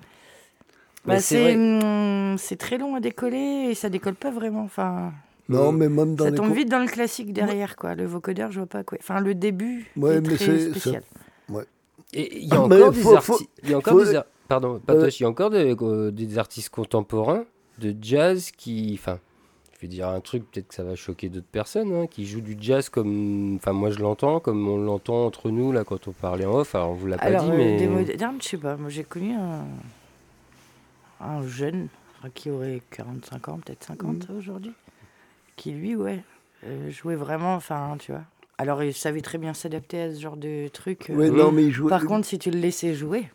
Bah, 1.05 1.19
c'est 1.19 1.35
c'est 1.35 1.41
vrai. 1.55 1.55
hum, 1.55 2.37
c'est 2.37 2.55
très 2.55 2.77
long 2.77 2.95
à 2.95 2.99
décoller 2.99 3.67
et 3.69 3.75
ça 3.75 3.89
décolle 3.89 4.15
pas 4.15 4.31
vraiment. 4.31 4.63
Enfin, 4.63 5.11
Non, 5.49 5.71
mais 5.71 5.89
même 5.89 6.15
dans 6.15 6.25
ça 6.25 6.29
les 6.31 6.37
tombe 6.37 6.53
vite 6.53 6.69
dans 6.69 6.79
le 6.79 6.87
classique 6.87 7.33
derrière, 7.33 7.75
quoi. 7.75 7.93
Le 7.95 8.05
vocodeur, 8.05 8.51
je 8.51 8.59
vois 8.59 8.67
pas 8.67 8.83
quoi. 8.83 8.97
Enfin, 9.01 9.19
le 9.19 9.35
début 9.35 9.85
Ouais, 9.97 10.15
est 10.15 10.21
mais 10.21 10.35
très 10.35 10.45
c'est- 10.45 10.69
spécial. 10.69 11.03
Et 12.13 12.37
il 12.43 12.47
y 12.47 12.53
a 12.53 12.67
Mais 12.67 12.75
encore 12.81 12.91
des 12.91 13.13
artistes. 13.13 13.49
Il 13.63 13.71
y 13.71 13.73
a 13.73 13.77
encore 13.77 13.97
des 14.03 14.15
ar- 14.15 14.25
Pardon, 14.47 14.79
Patoche, 14.85 15.19
il 15.19 15.23
y 15.23 15.25
a 15.25 15.29
encore 15.29 15.49
des, 15.49 15.75
des 16.11 16.37
artistes 16.37 16.69
contemporains 16.69 17.45
de 17.79 17.93
jazz 17.99 18.51
qui. 18.51 18.97
Enfin, 18.99 19.19
vais 19.85 19.89
dire 19.89 20.07
un 20.09 20.19
truc, 20.21 20.43
peut-être 20.51 20.67
que 20.69 20.75
ça 20.75 20.83
va 20.83 20.95
choquer 20.95 21.29
d'autres 21.29 21.45
personnes, 21.51 21.93
hein, 21.93 22.07
qui 22.07 22.25
jouent 22.25 22.41
du 22.41 22.57
jazz 22.59 22.89
comme. 22.89 23.55
Enfin, 23.55 23.73
moi 23.73 23.89
je 23.91 23.99
l'entends, 23.99 24.39
comme 24.39 24.67
on 24.67 24.77
l'entend 24.77 25.25
entre 25.25 25.49
nous, 25.49 25.71
là, 25.71 25.83
quand 25.83 26.07
on 26.07 26.11
parlait 26.11 26.45
en 26.45 26.53
off. 26.55 26.75
Alors, 26.75 26.91
on 26.91 26.93
vous 26.93 27.07
l'a 27.07 27.17
pas 27.17 27.23
Alors, 27.25 27.43
dit, 27.45 27.51
euh, 27.51 27.57
mais. 27.57 27.77
des 27.77 27.87
modernes, 27.87 28.37
je 28.41 28.47
sais 28.47 28.57
pas. 28.57 28.75
Moi, 28.77 28.89
j'ai 28.89 29.03
connu 29.03 29.33
un, 29.33 29.65
un 31.21 31.47
jeune 31.47 31.87
enfin, 32.19 32.29
qui 32.33 32.49
aurait 32.49 32.81
45 32.91 33.47
ans, 33.49 33.59
peut-être 33.63 33.83
50 33.83 34.29
Mm. 34.29 34.37
aujourd'hui, 34.37 34.73
qui 35.55 35.71
lui, 35.71 35.95
ouais, 35.95 36.23
euh, 36.65 36.89
jouait 36.91 37.15
vraiment, 37.15 37.55
enfin, 37.55 37.95
tu 37.99 38.11
vois. 38.11 38.23
Alors, 38.57 38.83
il 38.83 38.93
savait 38.93 39.21
très 39.21 39.37
bien 39.37 39.53
s'adapter 39.53 40.01
à 40.01 40.13
ce 40.15 40.19
genre 40.21 40.37
de 40.37 40.69
truc. 40.69 41.09
euh. 41.09 41.15
Ouais, 41.15 41.29
non, 41.29 41.51
mais 41.51 41.65
il 41.65 41.71
joue. 41.71 41.89
Par 41.89 42.05
contre, 42.05 42.25
si 42.25 42.39
tu 42.39 42.51
le 42.51 42.59
laissais 42.59 42.93
jouer, 42.93 43.29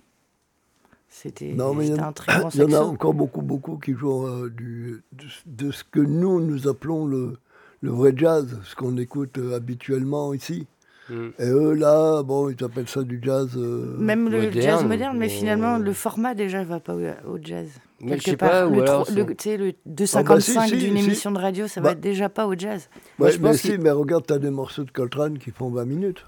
c'était 1.13 1.53
Non, 1.53 1.75
mais 1.75 1.85
il 1.87 1.89
y 1.89 1.91
c'était 1.91 2.03
en- 2.03 2.09
un 2.09 2.13
très 2.13 2.41
bon 2.41 2.49
il 2.55 2.61
y 2.61 2.65
en 2.65 2.73
a 2.73 2.81
encore 2.81 3.13
beaucoup, 3.15 3.43
beaucoup 3.43 3.77
qui 3.79 3.93
jouent 3.95 4.27
euh, 4.27 4.49
du, 4.49 5.03
de, 5.13 5.25
de 5.67 5.71
ce 5.73 5.85
que 5.85 6.01
nous, 6.01 6.41
nous 6.41 6.69
appelons 6.69 7.05
le, 7.07 7.35
le 7.83 7.91
vrai 7.91 8.13
jazz, 8.17 8.59
ce 8.65 8.75
qu'on 8.77 8.97
écoute 8.97 9.37
euh, 9.39 9.57
habituellement 9.57 10.33
ici. 10.33 10.67
Mm. 11.11 11.15
Et 11.41 11.47
eux, 11.49 11.73
là, 11.75 12.23
bon, 12.23 12.49
ils 12.51 12.65
appellent 12.65 12.89
ça 12.89 13.03
du 13.03 13.21
jazz. 13.23 13.51
euh, 13.57 13.97
Même 13.99 14.29
le 14.31 14.43
moderne, 14.43 14.63
jazz 14.63 14.85
moderne, 14.85 15.19
mais 15.19 15.27
mais- 15.27 15.29
finalement, 15.29 15.79
le 15.79 15.93
format 15.93 16.35
déjà 16.35 16.63
va 16.63 16.79
pas 16.79 16.95
au, 16.95 17.01
au 17.01 17.39
jazz. 17.43 17.67
Mais 18.03 18.13
je 18.19 18.23
Quelque 18.25 18.31
sais 18.31 18.37
part, 18.37 18.51
pas, 18.51 18.67
ou 18.69 18.77
le, 18.77 18.83
alors. 18.83 19.07
le- 19.15 19.27
tu 19.35 19.51
sais, 19.51 19.57
le 19.59 19.71
Ah 19.71 20.23
bah, 20.23 20.37
2,55 20.39 20.41
si, 20.41 20.69
si, 20.69 20.77
d'une 20.87 20.97
si. 20.97 21.05
émission 21.05 21.33
de 21.33 21.39
radio, 21.39 21.67
ça 21.67 21.81
Bah. 21.81 21.89
va 21.89 21.93
être 21.95 22.01
déjà 22.01 22.29
pas 22.29 22.47
au 22.47 22.55
jazz. 22.57 22.89
Moi, 23.19 23.27
Ouais, 23.29 23.33
je 23.35 23.39
mais 23.43 23.49
pense 23.49 23.57
si, 23.59 23.71
qu'il- 23.73 23.81
mais 23.81 23.91
regarde, 23.91 24.25
t'as 24.27 24.39
des 24.39 24.51
morceaux 24.51 24.85
de 24.85 24.91
Coltrane 24.93 25.37
qui 25.39 25.51
font 25.51 25.69
20 25.71 25.85
minutes. 25.85 26.25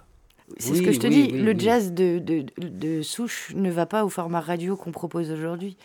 C'est 0.59 0.71
Oui, 0.71 0.77
ce 0.79 0.83
que 0.83 0.93
je 0.93 1.01
te 1.01 1.07
oui, 1.07 1.29
dis, 1.29 1.31
oui, 1.35 1.41
le 1.43 1.59
jazz 1.59 1.93
de, 1.93 2.19
de, 2.19 2.45
de 2.59 3.03
souche 3.03 3.53
ne 3.55 3.71
va 3.71 3.87
pas 3.87 4.05
au 4.05 4.09
format 4.09 4.41
radio 4.41 4.77
qu'on 4.77 4.93
propose 4.93 5.31
aujourd'hui. 5.31 5.77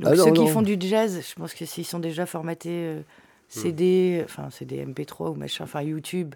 Donc 0.00 0.12
Ah 0.12 0.16
non, 0.16 0.24
ceux 0.24 0.32
qui 0.32 0.48
font 0.48 0.62
du 0.62 0.76
jazz, 0.80 1.20
je 1.28 1.34
pense 1.34 1.54
que 1.54 1.64
s'ils 1.64 1.86
sont 1.86 1.98
déjà 1.98 2.26
formatés 2.26 2.70
euh, 2.70 3.00
CD, 3.48 4.22
enfin 4.24 4.50
CD 4.50 4.84
MP3 4.84 5.30
ou 5.30 5.34
machin, 5.34 5.64
enfin 5.64 5.82
YouTube 5.82 6.34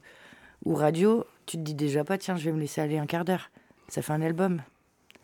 ou 0.64 0.74
radio, 0.74 1.24
tu 1.46 1.56
te 1.56 1.62
dis 1.62 1.74
déjà 1.74 2.04
pas, 2.04 2.16
tiens, 2.18 2.36
je 2.36 2.44
vais 2.44 2.52
me 2.52 2.60
laisser 2.60 2.80
aller 2.80 2.98
un 2.98 3.06
quart 3.06 3.24
d'heure. 3.24 3.50
Ça 3.88 4.02
fait 4.02 4.12
un 4.12 4.22
album. 4.22 4.62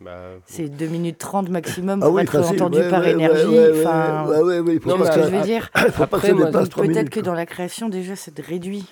Bah, 0.00 0.18
C'est 0.44 0.68
2 0.68 0.86
minutes 0.88 1.16
30 1.18 1.48
maximum 1.48 2.00
Ah 2.02 2.06
pour 2.06 2.14
oui, 2.16 2.22
être 2.22 2.32
facile. 2.32 2.56
entendu 2.62 2.78
ouais, 2.78 2.90
par 2.90 3.00
ouais, 3.00 3.12
énergie. 3.12 3.46
Ouais, 3.46 3.80
enfin, 3.80 4.26
Non, 4.26 5.04
ce 5.04 5.10
que 5.16 5.22
je 5.22 5.28
veux 5.36 5.42
dire 5.42 5.70
faut 5.74 5.90
pas 5.90 6.04
Après, 6.04 6.20
que 6.20 6.26
ça 6.26 6.34
moi, 6.34 6.46
dépasse 6.46 6.62
Donc, 6.64 6.70
3 6.70 6.84
Peut-être 6.86 7.10
que 7.10 7.20
dans 7.20 7.32
la 7.32 7.46
création, 7.46 7.88
déjà, 7.88 8.14
c'est 8.16 8.38
réduit. 8.38 8.84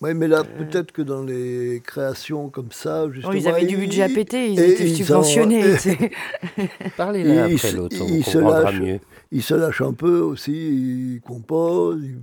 Oui, 0.00 0.14
mais 0.14 0.28
là, 0.28 0.44
peut-être 0.44 0.92
que 0.92 1.02
dans 1.02 1.24
les 1.24 1.82
créations 1.84 2.50
comme 2.50 2.70
ça, 2.70 3.10
justement. 3.10 3.32
Bon, 3.32 3.38
ils 3.38 3.48
avaient 3.48 3.66
du 3.66 3.76
budget 3.76 4.02
à 4.02 4.08
ils- 4.08 4.14
péter, 4.14 4.52
ils 4.52 4.60
et 4.60 4.72
étaient 4.74 4.88
ils 4.88 4.96
subventionnés. 4.96 5.64
ont- 5.74 6.88
parlez 6.96 7.20
il 7.22 7.38
après 7.38 7.56
se- 7.56 7.76
l'autre, 7.76 7.96
on 8.00 8.06
il 8.06 8.24
se 8.24 8.38
comprendra 8.38 8.62
lâche. 8.70 8.80
mieux. 8.80 9.00
ils 9.32 9.42
se 9.42 9.54
lâchent 9.54 9.80
un 9.82 9.92
peu 9.94 10.20
aussi, 10.20 10.52
ils 10.52 11.20
composent. 11.20 12.00
ils- 12.04 12.20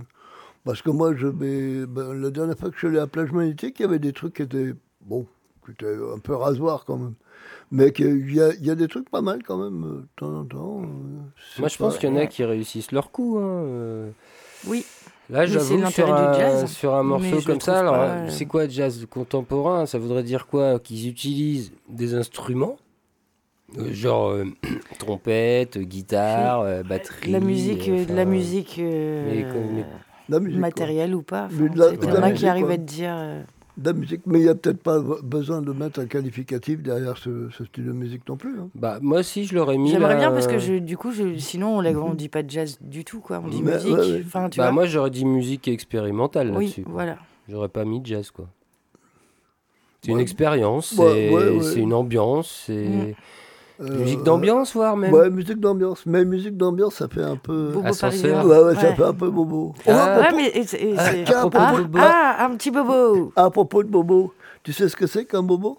Parce 0.64 0.80
que 0.82 0.90
moi, 0.90 1.14
je 1.14 1.26
mets... 1.28 1.86
ben, 1.86 2.14
la 2.14 2.30
dernière 2.30 2.56
fois 2.58 2.70
que 2.70 2.74
je 2.74 2.78
suis 2.78 2.86
allé 2.88 2.96
à 2.96 3.02
la 3.02 3.06
plage 3.06 3.30
magnétique, 3.30 3.76
il 3.78 3.82
y 3.82 3.84
avait 3.84 3.98
des 4.00 4.12
trucs 4.12 4.34
qui 4.34 4.42
étaient, 4.42 4.72
bon, 5.02 5.26
qui 5.64 5.72
étaient 5.72 5.94
un 6.14 6.18
peu 6.18 6.34
rasoirs 6.34 6.84
quand 6.86 6.96
même. 6.96 7.14
Mais 7.70 7.92
qu'il 7.92 8.34
y 8.34 8.40
a, 8.40 8.52
il 8.54 8.64
y 8.64 8.70
a 8.70 8.74
des 8.74 8.88
trucs 8.88 9.10
pas 9.10 9.20
mal 9.22 9.42
quand 9.46 9.58
même, 9.58 9.84
euh, 9.84 10.00
de 10.00 10.06
temps 10.16 10.34
en 10.40 10.44
temps. 10.44 10.82
euh, 10.82 10.86
Moi, 11.58 11.68
je 11.68 11.76
pas- 11.78 11.84
pense 11.84 11.98
qu'il 11.98 12.08
y 12.08 12.12
en 12.12 12.16
a 12.16 12.26
qui 12.26 12.42
réussissent 12.42 12.90
leur 12.92 13.10
coup. 13.12 13.38
hein, 13.38 13.42
euh. 13.66 14.10
Oui. 14.66 14.84
Là, 15.28 15.44
j'avoue, 15.46 15.86
sur 15.90 16.14
un, 16.14 16.66
sur 16.66 16.94
un 16.94 17.02
morceau 17.02 17.40
comme 17.44 17.60
ça, 17.60 17.80
alors, 17.80 17.94
pas, 17.94 18.04
euh, 18.06 18.26
euh, 18.26 18.30
c'est 18.30 18.46
quoi 18.46 18.68
jazz 18.68 19.04
contemporain? 19.10 19.84
Ça 19.86 19.98
voudrait 19.98 20.22
dire 20.22 20.46
quoi? 20.46 20.78
Qu'ils 20.78 21.08
utilisent 21.08 21.72
des 21.88 22.14
instruments? 22.14 22.76
Euh, 23.78 23.92
Genre 23.92 24.30
euh, 24.30 24.44
trompette, 24.98 25.78
guitare, 25.78 26.60
euh, 26.60 26.82
batterie. 26.84 27.32
La 27.32 27.40
musique, 27.40 27.90
de 27.90 28.14
la 28.14 28.24
musique 28.24 28.76
euh, 28.78 29.28
mais 29.28 29.42
comme- 29.52 29.74
mais- 29.74 29.84
La 30.28 30.38
musique, 30.40 30.54
quoi. 30.58 30.60
matérielle 30.68 31.14
ou 31.14 31.22
pas. 31.22 31.48
Il 31.50 31.78
y 32.04 32.12
en 32.12 32.22
a 32.22 32.30
qui 32.32 32.46
arrivent 32.46 32.70
à 32.70 32.76
te 32.76 32.82
dire. 32.82 33.14
De 33.76 33.90
la 33.90 33.92
musique, 33.92 34.22
mais 34.24 34.38
il 34.38 34.42
n'y 34.44 34.48
a 34.48 34.54
peut-être 34.54 34.82
pas 34.82 34.98
besoin 35.22 35.60
de 35.60 35.70
mettre 35.72 36.00
un 36.00 36.06
qualificatif 36.06 36.82
derrière 36.82 37.18
ce, 37.18 37.50
ce 37.50 37.64
style 37.66 37.84
de 37.84 37.92
musique 37.92 38.26
non 38.26 38.36
plus. 38.38 38.58
hein. 38.58 38.70
Bah, 38.74 38.98
moi 39.02 39.18
aussi, 39.20 39.44
je 39.44 39.54
l'aurais 39.54 39.76
mis. 39.76 39.90
J'aimerais 39.90 40.16
bien 40.16 40.30
parce 40.30 40.46
que 40.46 40.58
je, 40.58 40.74
du 40.78 40.96
coup, 40.96 41.10
je, 41.12 41.36
sinon 41.36 41.76
on, 41.76 41.80
la- 41.82 41.90
on 41.90 42.14
dit 42.14 42.30
pas 42.30 42.42
de 42.42 42.48
jazz 42.50 42.78
du 42.80 43.04
tout, 43.04 43.20
quoi. 43.20 43.42
On 43.44 43.48
dit 43.48 43.62
Mais, 43.62 43.74
musique. 43.74 43.92
ouais, 43.92 44.00
ouais. 44.00 44.22
Enfin, 44.24 44.48
tu 44.48 44.56
Bah, 44.58 44.64
vois. 44.66 44.72
moi, 44.72 44.86
j'aurais 44.86 45.10
dit 45.10 45.26
musique 45.26 45.68
expérimentale 45.68 46.48
oui, 46.52 46.64
là-dessus. 46.64 46.84
voilà. 46.88 47.18
J'aurais 47.50 47.68
pas 47.68 47.84
mis 47.84 48.00
jazz, 48.02 48.30
quoi. 48.30 48.46
C'est 50.02 50.12
une 50.12 50.20
expérience, 50.20 50.92
Ouais, 50.92 51.06
c'est 51.12 51.34
ouais, 51.34 51.48
ouais. 51.50 51.62
c'est 51.62 51.80
une 51.80 51.92
ambiance, 51.92 52.64
c'est 52.66 52.72
Mm. 52.88 53.14
Euh, 53.80 53.98
musique 53.98 54.22
d'ambiance, 54.22 54.72
voire 54.74 54.96
même. 54.96 55.12
Ouais, 55.12 55.28
musique 55.28 55.60
d'ambiance. 55.60 56.06
Mais 56.06 56.24
musique 56.24 56.56
d'ambiance, 56.56 56.94
ça 56.94 57.08
fait 57.08 57.22
un 57.22 57.36
peu. 57.36 57.72
Bobo 57.74 57.86
Ascenseur. 57.86 58.46
Ouais, 58.46 58.58
ouais, 58.58 58.74
ça 58.74 58.88
Ouais. 58.88 58.94
fait 58.96 59.02
un 59.04 59.12
peu 59.12 59.28
bobo. 59.30 59.74
Ah, 59.86 59.90
à, 59.90 60.16
Ouais, 60.18 60.22
propos, 60.24 60.36
mais 60.36 60.48
et 60.48 60.66
c'est- 60.66 60.82
et 60.82 60.94
Ah, 60.96 61.04
c'est- 61.10 61.24
tiens, 61.24 61.36
à 61.36 61.40
propos 61.40 61.58
ah, 61.60 61.72
de 61.76 61.82
bobo. 61.82 61.98
ah, 62.00 62.44
un 62.46 62.56
petit 62.56 62.70
bobo. 62.70 63.32
à 63.36 63.50
propos 63.50 63.82
de 63.82 63.88
bobo, 63.88 64.34
tu 64.62 64.72
sais 64.72 64.88
ce 64.88 64.96
que 64.96 65.06
c'est 65.06 65.26
qu'un 65.26 65.42
bobo? 65.42 65.78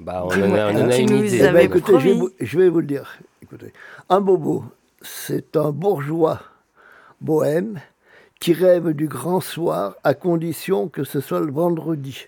Bah, 0.00 0.22
on 0.24 0.28
en 0.28 0.54
a, 0.54 0.72
on 0.72 0.76
en 0.84 0.88
a 0.88 0.92
tu 0.92 1.02
une 1.02 1.10
nous 1.18 1.24
idée. 1.24 1.42
Avais 1.42 1.66
écoutez, 1.66 1.92
je 2.00 2.08
vais, 2.08 2.14
vous, 2.14 2.30
je 2.40 2.58
vais 2.58 2.68
vous 2.68 2.80
le 2.80 2.86
dire. 2.86 3.12
Écoutez, 3.42 3.72
un 4.08 4.20
bobo, 4.20 4.64
c'est 5.02 5.56
un 5.56 5.70
bourgeois 5.70 6.40
bohème 7.20 7.78
qui 8.40 8.54
rêve 8.54 8.92
du 8.92 9.06
grand 9.06 9.40
soir 9.40 9.94
à 10.02 10.14
condition 10.14 10.88
que 10.88 11.04
ce 11.04 11.20
soit 11.20 11.40
le 11.40 11.52
vendredi. 11.52 12.26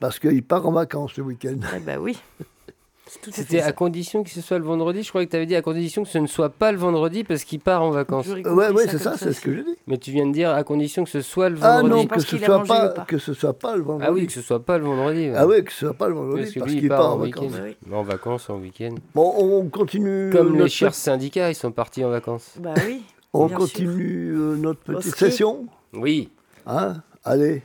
Parce 0.00 0.18
qu'il 0.18 0.42
part 0.42 0.66
en 0.66 0.72
vacances 0.72 1.16
le 1.18 1.24
week-end. 1.24 1.56
Eh 1.76 1.80
ben 1.80 1.98
oui. 1.98 2.18
C'est 2.40 2.40
tout 2.40 2.40
à 2.46 3.01
fait 3.01 3.01
C'était 3.30 3.60
à 3.60 3.72
condition 3.72 4.22
que 4.24 4.30
ce 4.30 4.40
soit 4.40 4.58
le 4.58 4.64
vendredi. 4.64 5.02
Je 5.02 5.08
croyais 5.10 5.26
que 5.26 5.30
tu 5.32 5.36
avais 5.36 5.46
dit 5.46 5.54
à 5.56 5.62
condition 5.62 6.02
que 6.02 6.08
ce 6.08 6.18
ne 6.18 6.26
soit 6.26 6.48
pas 6.48 6.72
le 6.72 6.78
vendredi 6.78 7.24
parce 7.24 7.44
qu'il 7.44 7.60
part 7.60 7.82
en 7.82 7.90
vacances. 7.90 8.26
Ouais, 8.28 8.86
c'est 8.88 8.98
ça, 8.98 9.16
c'est 9.18 9.32
ce 9.32 9.40
que 9.40 9.54
j'ai 9.54 9.62
dit. 9.62 9.76
Mais 9.86 9.98
tu 9.98 10.10
viens 10.12 10.26
de 10.26 10.32
dire 10.32 10.50
à 10.50 10.64
condition 10.64 11.04
que 11.04 11.10
ce 11.10 11.20
soit 11.20 11.48
le 11.50 11.58
Ah 11.60 11.82
vendredi. 11.82 11.90
non, 11.94 12.02
Je 12.02 12.08
pense 12.08 12.24
que 12.24 12.30
ce, 12.38 12.42
a 12.42 12.46
soit 12.46 12.64
pas, 12.64 12.88
le 12.88 12.94
pas. 12.94 13.04
que 13.04 13.18
ce 13.18 13.34
soit 13.34 13.52
pas 13.58 13.76
le 13.76 13.82
vendredi. 13.82 14.06
Ah 14.08 14.12
oui, 14.12 14.26
que 14.26 14.32
ce 14.32 14.40
soit 14.40 14.60
pas 14.64 14.78
le 14.78 14.84
vendredi. 14.84 15.20
ouais. 15.28 15.34
Ah 15.36 15.46
oui, 15.46 15.62
que 15.64 15.72
ce 15.72 15.78
soit 15.78 15.94
pas 15.94 16.08
le 16.08 16.14
vendredi, 16.14 16.42
Parce 16.42 16.52
que 16.54 16.58
parce 16.60 16.70
lui, 16.70 16.76
il 16.78 16.80
qu'il 16.80 16.88
part, 16.88 16.98
part 17.00 17.12
en 17.12 17.18
vacances. 17.18 17.52
Oui. 17.62 17.76
En 17.92 18.02
vacances, 18.02 18.50
en 18.50 18.56
week-end. 18.58 18.94
Bon, 19.14 19.34
on 19.36 19.68
continue. 19.68 20.30
Comme 20.30 20.56
les 20.58 20.68
chers 20.68 20.94
syndicats, 20.94 21.50
ils 21.50 21.54
sont 21.54 21.70
partis 21.72 22.04
en 22.04 22.10
vacances. 22.10 22.54
Bah 22.60 22.74
oui. 22.86 23.02
On 23.34 23.46
bien 23.46 23.56
continue 23.56 24.32
euh, 24.36 24.56
notre 24.56 24.80
petite 24.80 25.14
session. 25.16 25.66
Oui. 25.94 26.28
Hein 26.66 26.96
Allez, 27.24 27.62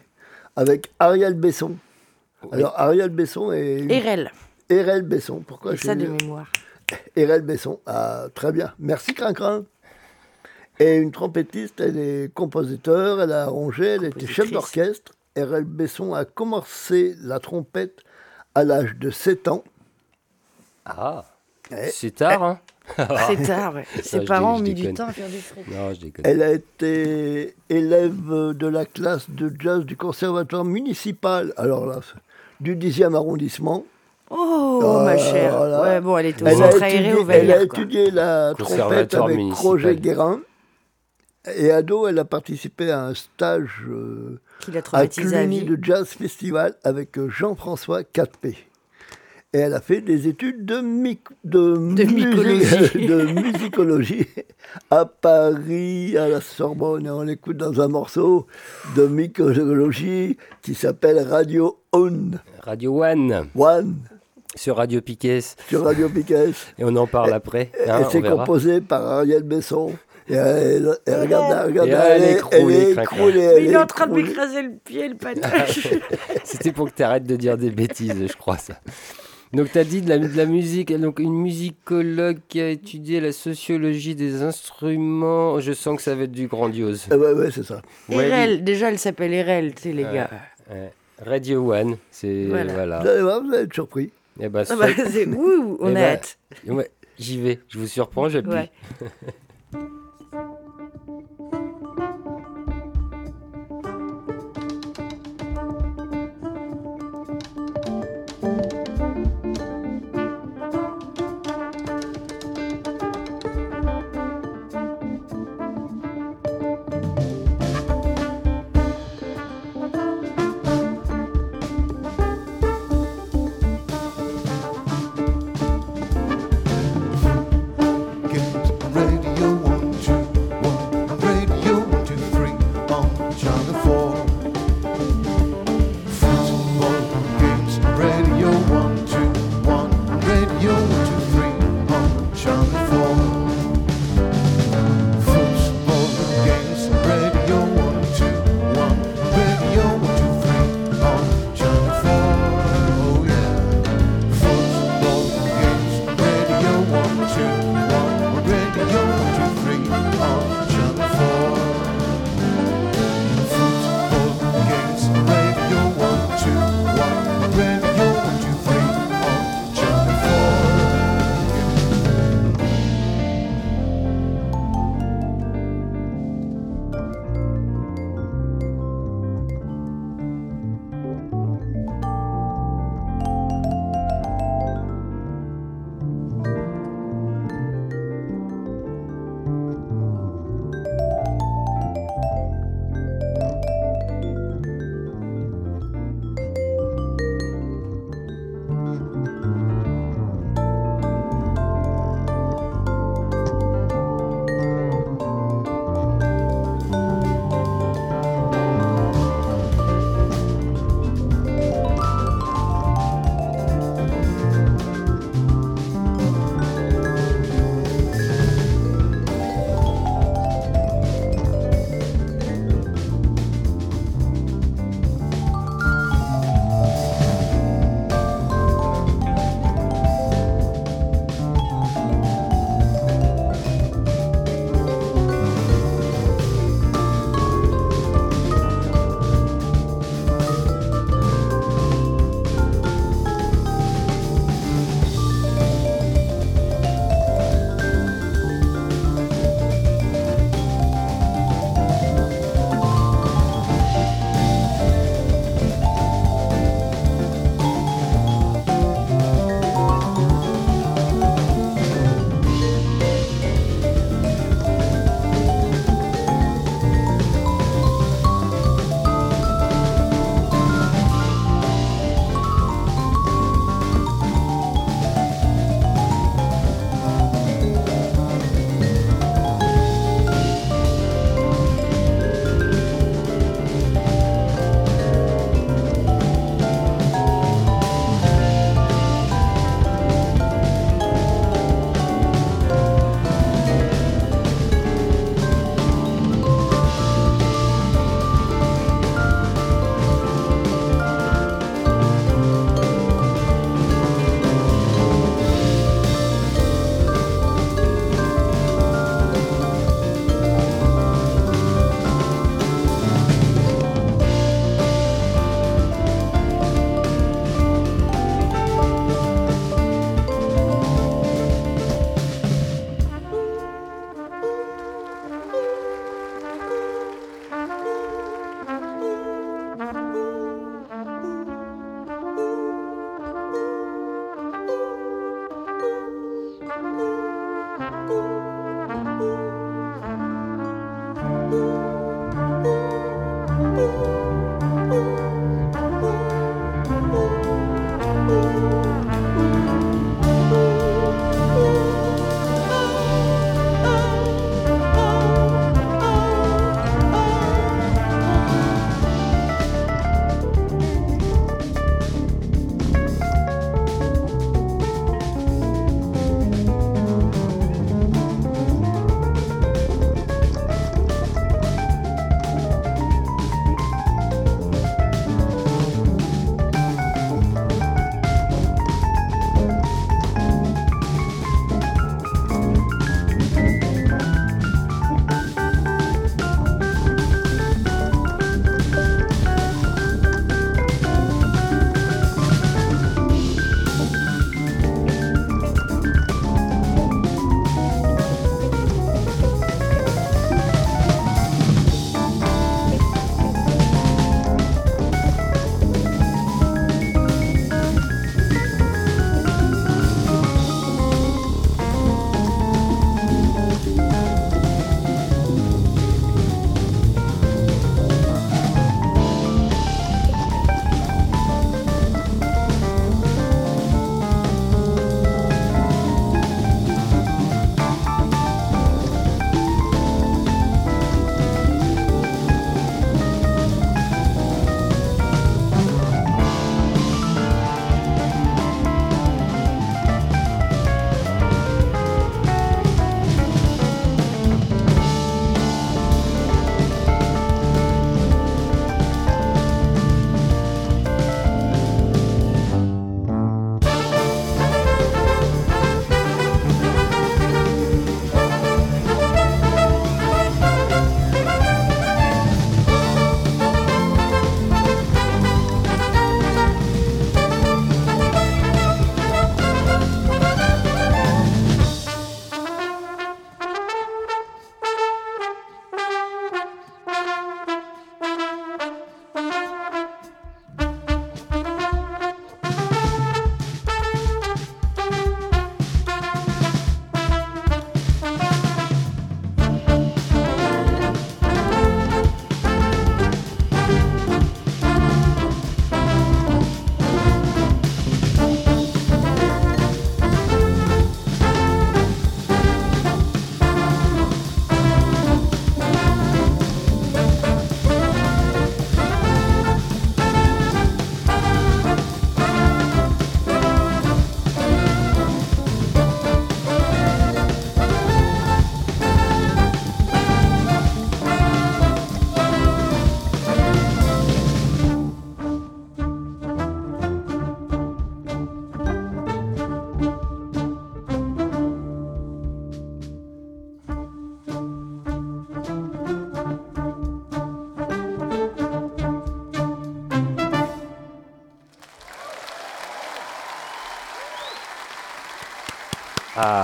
avec 0.56 0.92
Ariel 1.00 1.34
Besson. 1.34 1.72
Oui. 2.44 2.50
Alors, 2.54 2.74
Ariel 2.78 3.10
Besson 3.10 3.52
et 3.52 3.86
sûr. 3.88 4.32
RL. 4.70 4.80
Erel 4.80 5.02
Besson. 5.04 5.44
Pourquoi 5.46 5.74
Et 5.74 5.78
ça 5.78 5.96
de 5.96 6.08
mémoire. 6.08 6.52
Erel 7.16 7.42
Besson. 7.42 7.80
Ah, 7.86 8.28
très 8.34 8.52
bien. 8.52 8.74
Merci, 8.80 9.14
Crincrin. 9.14 9.66
Et 10.80 10.98
une 10.98 11.12
trompettiste, 11.12 11.80
elle 11.82 11.98
est 11.98 12.32
compositeur, 12.34 13.20
elle 13.22 13.32
a 13.32 13.44
arrangé, 13.44 13.86
elle 13.86 14.04
était 14.06 14.28
chef 14.28 14.52
d'orchestre. 14.52 15.14
Erel 15.36 15.64
Besson 15.64 16.14
a 16.14 16.24
commencé 16.24 17.16
la 17.22 17.40
trompette 17.40 18.02
à 18.54 18.64
l'âge 18.64 18.96
de 18.96 19.10
7 19.10 19.48
ans. 19.48 19.64
Ah. 20.86 21.26
Eh, 21.72 21.90
C'est 21.92 22.12
tard, 22.12 22.44
hein 22.44 22.60
C'est 23.28 23.44
tard, 23.44 23.74
ouais. 23.76 23.86
Ses 24.02 24.22
parents 24.22 24.58
ont 24.58 24.60
mis 24.60 24.74
du 24.74 24.94
temps 24.94 25.08
à 25.08 25.14
faire 25.14 25.28
du 25.28 25.40
fric. 25.40 25.68
Non, 25.68 25.94
je 25.94 26.00
déconne. 26.00 26.26
Elle 26.26 26.42
a 26.42 26.52
été 26.52 27.56
élève 27.70 28.54
de 28.54 28.68
la 28.68 28.86
classe 28.86 29.30
de 29.30 29.52
jazz 29.60 29.84
du 29.84 29.98
conservatoire 29.98 30.64
municipal, 30.64 31.54
alors 31.58 31.86
là, 31.86 32.00
du 32.62 32.76
10e 32.76 33.16
arrondissement. 33.16 33.84
Oh, 34.30 34.82
Ah, 34.84 35.04
ma 35.06 35.18
chère. 35.18 35.58
voilà. 35.58 35.82
Ouais, 35.82 36.02
bon, 36.02 36.18
elle 36.18 36.26
était 36.28 36.44
au 36.44 36.48
Elle 36.48 36.62
a 36.64 36.70
étudié, 36.90 37.14
au 37.14 37.30
elle 37.30 37.52
a 37.52 37.56
quoi. 37.56 37.64
étudié 37.64 38.12
la 38.12 38.54
trompette 38.58 39.14
avec. 39.14 39.54
Roger 39.54 39.96
Guérin. 39.96 40.42
Et 41.56 41.72
ado, 41.72 42.08
elle 42.08 42.20
a 42.20 42.26
participé 42.26 42.92
à 42.92 43.06
un 43.06 43.14
stage 43.14 43.86
euh, 43.90 44.38
l'a 44.74 44.82
à 44.92 45.08
Cluny 45.08 45.64
de 45.64 45.80
Jazz 45.82 46.08
Festival 46.10 46.76
avec 46.84 47.18
euh, 47.18 47.30
Jean-François 47.30 48.02
4P. 48.02 48.56
Et 49.54 49.60
elle 49.60 49.74
a 49.74 49.80
fait 49.80 50.02
des 50.02 50.28
études 50.28 50.66
de, 50.66 50.82
mic- 50.82 51.22
de, 51.46 51.78
musique- 51.78 52.12
mycologie. 52.12 53.08
de 53.08 53.22
musicologie 53.32 54.28
à 54.92 55.06
Paris, 55.06 56.18
à 56.18 56.28
la 56.28 56.42
Sorbonne. 56.42 57.06
Et 57.06 57.10
on 57.10 57.22
l'écoute 57.22 57.56
dans 57.56 57.80
un 57.80 57.88
morceau 57.88 58.46
de 58.98 59.08
mycologie 59.08 60.38
qui 60.62 60.76
s'appelle 60.76 61.20
Radio 61.20 61.80
On. 61.94 62.32
Radio 62.60 63.02
One 63.06 63.48
One 63.56 63.96
sur 64.58 64.76
Radio 64.78 65.02
Piquet. 65.02 65.40
sur 65.70 65.84
Radio 65.84 66.10
Piquet. 66.10 66.50
Et 66.78 66.84
on 66.84 66.96
en 66.96 67.08
parle 67.08 67.34
après. 67.34 67.72
hein, 67.88 68.02
et 68.02 68.06
on 68.06 68.10
c'est 68.10 68.22
composé 68.22 68.82
par 68.82 69.06
Ariel 69.06 69.44
Besson. 69.44 69.94
Et 70.30 70.34
elle, 70.34 70.98
elle- 71.06 71.22
regarde, 71.22 71.68
regarde, 71.68 71.88
Et 71.88 71.92
elle 71.94 72.24
est 72.24 72.34
écroulée, 72.34 72.64
elle 72.76 73.00
est 73.00 73.02
écroulée, 73.04 73.40
elle 73.40 73.64
il 73.64 73.72
est 73.72 73.78
en 73.78 73.86
train 73.86 74.08
de 74.08 74.14
m'écraser 74.14 74.62
le 74.62 74.72
pied, 74.84 75.08
le 75.08 75.16
panache. 75.16 75.88
C'était 76.44 76.74
pour 76.74 76.90
que 76.92 76.96
tu 76.98 77.04
arrêtes 77.04 77.24
de 77.24 77.38
dire 77.38 77.58
des 77.58 77.70
bêtises, 77.72 78.28
je 78.28 78.36
crois 78.36 78.58
ça. 78.58 78.74
Donc 79.54 79.72
tu 79.72 79.78
as 79.80 79.86
dit 79.86 80.02
de 80.02 80.10
la, 80.10 80.18
de 80.18 80.36
la 80.36 80.46
musique, 80.46 80.94
donc 81.00 81.20
une 81.20 81.34
musicologue 81.34 82.40
qui 82.50 82.60
a 82.60 82.68
étudié 82.68 83.22
la 83.22 83.32
sociologie 83.32 84.16
des 84.16 84.42
instruments. 84.44 85.62
Je 85.62 85.72
sens 85.72 85.96
que 85.96 86.02
ça 86.02 86.14
va 86.16 86.24
être 86.24 86.34
du 86.34 86.48
grandiose. 86.48 87.06
Eh 87.10 87.16
ouais, 87.16 87.32
ouais, 87.32 87.50
c'est 87.50 87.64
ça. 87.64 87.82
Ouais, 88.10 88.28
Erel, 88.28 88.66
déjà 88.66 88.90
elle 88.90 89.00
s'appelle 89.00 89.34
Erel, 89.34 89.74
tu 89.76 89.84
sais 89.84 89.92
les 89.94 90.04
gars. 90.04 90.30
Radio 91.26 91.74
One, 91.74 91.96
c'est 92.12 92.46
Voilà. 92.50 92.74
voilà. 92.74 93.00
Vous 93.00 93.08
allez 93.08 93.22
voir, 93.22 93.42
vous 93.42 93.54
allez 93.54 93.64
être 93.64 93.74
surpris. 93.74 94.12
Eh 94.40 94.50
ben, 94.50 94.64
Ah 94.70 94.76
bah, 94.76 94.88
ouh, 95.38 95.78
on 95.80 95.88
Eh 95.88 95.92
a 95.92 95.94
ben, 95.94 96.04
hâte. 96.04 96.38
ouais, 96.68 96.92
j'y 97.18 97.42
vais. 97.42 97.60
Je 97.70 97.80
vous 97.80 97.88
surprends, 97.88 98.30
j'appuie. 98.30 98.52
Ouais. 98.52 98.72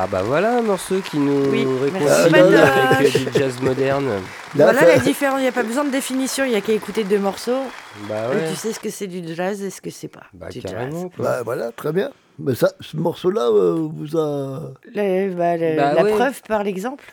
Ah 0.03 0.07
bah 0.07 0.21
voilà 0.21 0.57
un 0.57 0.61
morceau 0.61 0.99
qui 0.99 1.17
nous 1.17 1.49
Oui, 1.49 1.65
réconcilie 1.81 2.35
avec 2.35 3.15
euh, 3.15 3.19
du 3.31 3.39
jazz 3.39 3.61
moderne. 3.61 4.05
Là, 4.07 4.19
voilà 4.65 4.79
ça- 4.81 4.85
la 4.87 4.97
différence, 4.97 5.39
il 5.39 5.43
n'y 5.43 5.47
a 5.47 5.51
pas 5.53 5.63
besoin 5.63 5.85
de 5.85 5.91
définition, 5.91 6.43
il 6.43 6.49
n'y 6.49 6.55
a 6.57 6.61
qu'à 6.61 6.73
écouter 6.73 7.05
deux 7.05 7.19
morceaux. 7.19 7.61
Bah 8.09 8.15
Et 8.33 8.49
tu 8.49 8.55
sais 8.57 8.73
ce 8.73 8.81
que 8.81 8.89
c'est 8.89 9.07
du 9.07 9.33
jazz 9.33 9.61
et 9.61 9.69
ce 9.69 9.79
que 9.81 9.89
c'est 9.89 10.09
pas. 10.09 10.23
Bah 10.33 10.49
du 10.49 10.61
carrément 10.61 11.07
quoi. 11.07 11.23
Bah, 11.25 11.41
voilà, 11.45 11.71
très 11.71 11.93
bien. 11.93 12.09
Mais 12.37 12.53
ça, 12.53 12.71
ce 12.81 12.97
morceau-là 12.97 13.47
euh, 13.49 13.75
vous 13.95 14.17
a. 14.17 14.73
jazz. 14.93 15.29
Le- 15.29 15.35
bah, 15.35 15.55
le- 15.55 15.75
Bah 15.77 15.93
la 15.93 16.03
ouais. 16.03 16.11
preuve 16.11 16.41
par 16.49 16.63
l'exemple. 16.65 17.05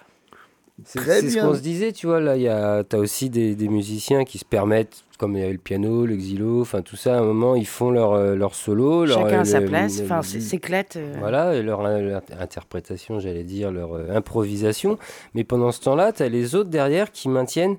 C'est 0.84 1.30
ce 1.30 1.38
qu'on 1.40 1.54
se 1.54 1.60
disait, 1.60 1.92
tu 1.92 2.06
vois, 2.06 2.20
là, 2.20 2.36
il 2.36 2.42
y 2.42 2.48
a, 2.48 2.82
t'as 2.84 2.98
aussi 2.98 3.30
des, 3.30 3.54
des 3.54 3.68
musiciens 3.68 4.24
qui 4.24 4.38
se 4.38 4.44
permettent, 4.44 5.04
comme 5.18 5.36
il 5.36 5.40
y 5.40 5.42
avait 5.42 5.52
le 5.52 5.58
piano, 5.58 6.06
le 6.06 6.16
xylo, 6.16 6.60
enfin 6.62 6.80
tout 6.82 6.96
ça, 6.96 7.16
à 7.16 7.20
un 7.20 7.24
moment, 7.24 7.54
ils 7.54 7.66
font 7.66 7.90
leur, 7.90 8.12
euh, 8.14 8.34
leur 8.34 8.54
solo. 8.54 9.04
leur, 9.04 9.20
Chacun 9.20 9.40
à 9.40 9.44
sa 9.44 9.60
place, 9.60 10.00
enfin 10.02 10.22
s'éclate. 10.22 10.96
euh. 10.96 11.14
Voilà, 11.18 11.54
et 11.54 11.62
leur, 11.62 11.82
leur 11.82 12.22
interprétation, 12.38 13.20
j'allais 13.20 13.44
dire, 13.44 13.70
leur 13.70 13.94
euh, 13.94 14.14
improvisation. 14.16 14.98
Mais 15.34 15.44
pendant 15.44 15.72
ce 15.72 15.80
temps-là, 15.82 16.12
tu 16.12 16.22
as 16.22 16.28
les 16.28 16.54
autres 16.54 16.70
derrière 16.70 17.12
qui 17.12 17.28
maintiennent 17.28 17.76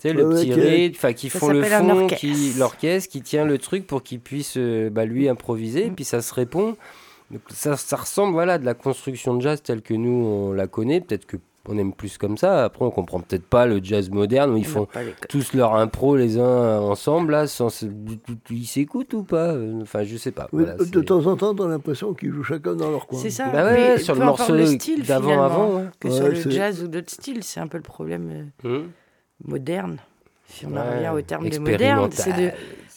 tu 0.00 0.08
sais, 0.08 0.12
le 0.12 0.28
petit 0.28 0.52
rythme, 0.52 0.96
enfin 0.96 1.12
qui 1.12 1.30
Ça 1.30 1.38
font 1.38 1.48
le 1.48 1.62
fond, 1.62 2.06
qui 2.08 2.52
l'orchestre 2.58 3.10
qui 3.10 3.22
tient 3.22 3.44
le 3.44 3.58
truc 3.58 3.86
pour 3.86 4.02
qu'il 4.02 4.20
puisse 4.20 4.54
euh, 4.56 4.90
bah, 4.90 5.04
lui 5.04 5.28
improviser, 5.28 5.86
Mm. 5.90 5.94
puis 5.94 6.04
ça 6.04 6.20
se 6.22 6.32
répond. 6.34 6.76
Donc, 7.30 7.40
ça, 7.48 7.76
ça 7.76 7.96
ressemble 7.96 8.32
voilà, 8.34 8.54
à 8.54 8.58
de 8.58 8.64
la 8.66 8.74
construction 8.74 9.34
de 9.34 9.40
jazz 9.40 9.62
telle 9.62 9.82
que 9.82 9.94
nous 9.94 10.10
on 10.12 10.52
la 10.52 10.66
connaît, 10.66 11.00
peut-être 11.00 11.26
que 11.26 11.36
on 11.68 11.78
aime 11.78 11.92
plus 11.92 12.18
comme 12.18 12.36
ça. 12.36 12.64
Après, 12.64 12.84
on 12.84 12.90
comprend 12.90 13.20
peut-être 13.20 13.46
pas 13.46 13.66
le 13.66 13.80
jazz 13.82 14.10
moderne 14.10 14.52
où 14.52 14.56
ils 14.56 14.66
On 14.66 14.86
font 14.86 14.88
tous 15.28 15.54
leur 15.54 15.74
impro 15.74 16.16
les 16.16 16.38
uns 16.38 16.78
ensemble 16.80 17.32
là, 17.32 17.46
sans 17.46 17.68
se- 17.70 17.86
ils 18.50 18.66
s'écoutent 18.66 19.14
ou 19.14 19.22
pas 19.22 19.52
Euh, 19.54 19.80
Enfin, 19.82 20.04
je 20.04 20.16
sais 20.16 20.30
pas. 20.32 20.48
Oui, 20.52 20.64
voilà, 20.64 20.76
de 20.84 21.00
temps 21.00 21.24
en 21.26 21.36
temps, 21.36 21.54
t'as 21.54 21.66
l'impression 21.68 22.12
qu'ils 22.14 22.32
jouent 22.32 22.42
chacun 22.44 22.74
dans 22.74 22.90
leur 22.90 23.06
coin. 23.06 23.18
C'est 23.18 23.30
ça. 23.30 23.48
Bah 23.50 23.64
ouais, 23.64 23.96
mais 23.96 23.98
sur 23.98 24.14
le 24.14 24.24
morceau 24.24 24.56
d'avant, 24.56 24.78
finalement, 24.78 25.42
avant, 25.44 25.76
ouais. 25.76 25.84
Que 26.00 26.08
Ouais, 26.08 26.14
sur 26.14 26.28
le 26.28 26.34
c'est- 26.34 26.50
jazz 26.50 26.82
ou 26.82 26.88
d'autres 26.88 27.10
styles, 27.10 27.42
c'est 27.44 27.60
un 27.60 27.66
peu 27.66 27.78
le 27.78 27.82
problème 27.82 28.50
euh, 28.64 28.68
Hum. 28.68 28.88
moderne. 29.44 29.98
Si 30.46 30.66
on 30.66 30.70
en 30.70 30.74
Ouais, 30.74 30.96
revient 30.96 31.10
au 31.14 31.22
terme 31.22 31.48
de 31.48 31.58
moderne, 31.58 32.08
c'est 32.12 32.32
de. 32.32 32.50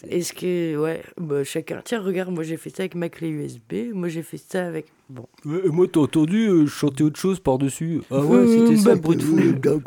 Est-ce 0.10 0.34
que. 0.34 0.78
Ouais, 0.78 1.02
bah, 1.20 1.44
chacun. 1.44 1.82
Tiens, 1.84 2.02
regarde, 2.02 2.32
moi 2.32 2.44
j'ai 2.44 2.58
fait 2.58 2.70
ça 2.70 2.84
avec 2.84 2.96
ma 2.96 3.10
clé 3.10 3.30
USB, 3.30 3.94
moi 3.94 4.08
j'ai 4.10 4.22
fait 4.24 4.38
ça 4.38 4.66
avec. 4.68 4.88
Bon. 5.10 5.26
Moi, 5.46 5.88
t'as 5.92 6.02
entendu 6.02 6.48
euh, 6.50 6.68
chanter 6.68 7.04
autre 7.04 7.18
chose 7.20 7.40
par-dessus 7.40 8.02
Ah 8.12 8.20
ouais, 8.20 8.38
Euh, 8.40 8.48
c'était 8.60 8.78
ça 8.78 8.96
bah, 8.96 9.02
bruit 9.02 9.18
de 9.18 9.24
fou. 9.24 9.40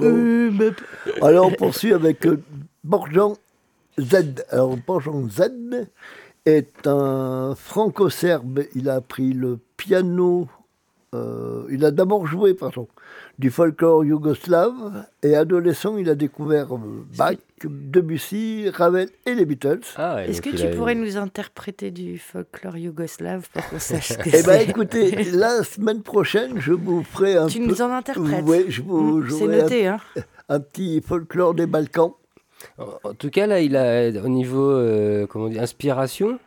euh, 0.02 0.50
bah, 0.50 0.64
Alors, 1.22 1.46
on 1.48 1.52
poursuit 1.52 1.92
avec 1.92 2.26
euh, 2.26 2.42
Borjan 2.82 3.36
Z. 4.00 4.44
Alors, 4.48 4.76
Borjan 4.78 5.28
Z 5.28 5.86
est 6.46 6.86
un 6.86 7.54
franco-serbe. 7.54 8.62
Il 8.74 8.88
a 8.88 8.94
appris 8.96 9.32
le 9.34 9.58
piano. 9.76 10.48
euh, 11.14 11.64
il 11.70 11.84
a 11.84 11.90
d'abord 11.90 12.26
joué, 12.26 12.54
pardon, 12.54 12.88
du 13.40 13.50
folklore 13.50 14.04
yougoslave. 14.04 15.04
Et 15.22 15.34
adolescent, 15.34 15.96
il 15.96 16.08
a 16.10 16.14
découvert 16.14 16.68
Bach, 17.16 17.36
Debussy, 17.64 18.68
Ravel 18.68 19.08
et 19.26 19.34
les 19.34 19.44
Beatles. 19.46 19.80
Ah 19.96 20.16
ouais, 20.16 20.28
Est-ce 20.30 20.42
que 20.42 20.50
tu 20.50 20.76
pourrais 20.76 20.94
nous 20.94 21.16
interpréter 21.16 21.90
du 21.90 22.18
folklore 22.18 22.76
yougoslave 22.76 23.48
pour 23.52 23.66
qu'on 23.68 23.78
sache 23.78 24.08
ce 24.08 24.18
que 24.18 24.28
Eh 24.32 24.42
bien, 24.42 24.58
écoutez, 24.60 25.10
la 25.32 25.64
semaine 25.64 26.02
prochaine, 26.02 26.60
je 26.60 26.72
vous 26.72 27.02
ferai 27.02 27.36
un 27.36 27.46
Tu 27.46 27.58
peu... 27.60 27.66
nous 27.66 27.82
en 27.82 27.90
interprètes 27.90 28.44
Oui, 28.46 28.66
je 28.68 28.82
vous 28.82 29.18
Hmm, 29.20 29.22
C'est 29.24 29.28
j'aurai 29.38 29.58
un- 29.58 29.62
noté, 29.62 29.86
hein 29.86 29.98
un 30.48 30.60
petit 30.60 31.00
folklore 31.00 31.54
des 31.54 31.66
Balkans. 31.66 32.12
En 32.78 33.14
tout 33.14 33.30
cas, 33.30 33.46
là, 33.46 33.60
il 33.60 33.74
a, 33.76 34.10
au 34.22 34.28
niveau 34.28 34.70
euh, 34.70 35.26
comment 35.26 35.48
dire, 35.48 35.62
inspiration, 35.62 36.38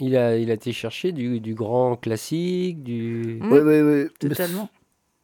il 0.00 0.14
a, 0.16 0.36
il 0.36 0.50
a 0.50 0.54
été 0.54 0.72
chercher 0.72 1.12
du, 1.12 1.40
du 1.40 1.54
grand 1.54 1.96
classique, 1.96 2.82
du. 2.82 3.38
Mm. 3.40 3.52
Oui, 3.52 3.58
oui, 3.64 3.80
oui. 3.80 4.28
Totalement. 4.28 4.68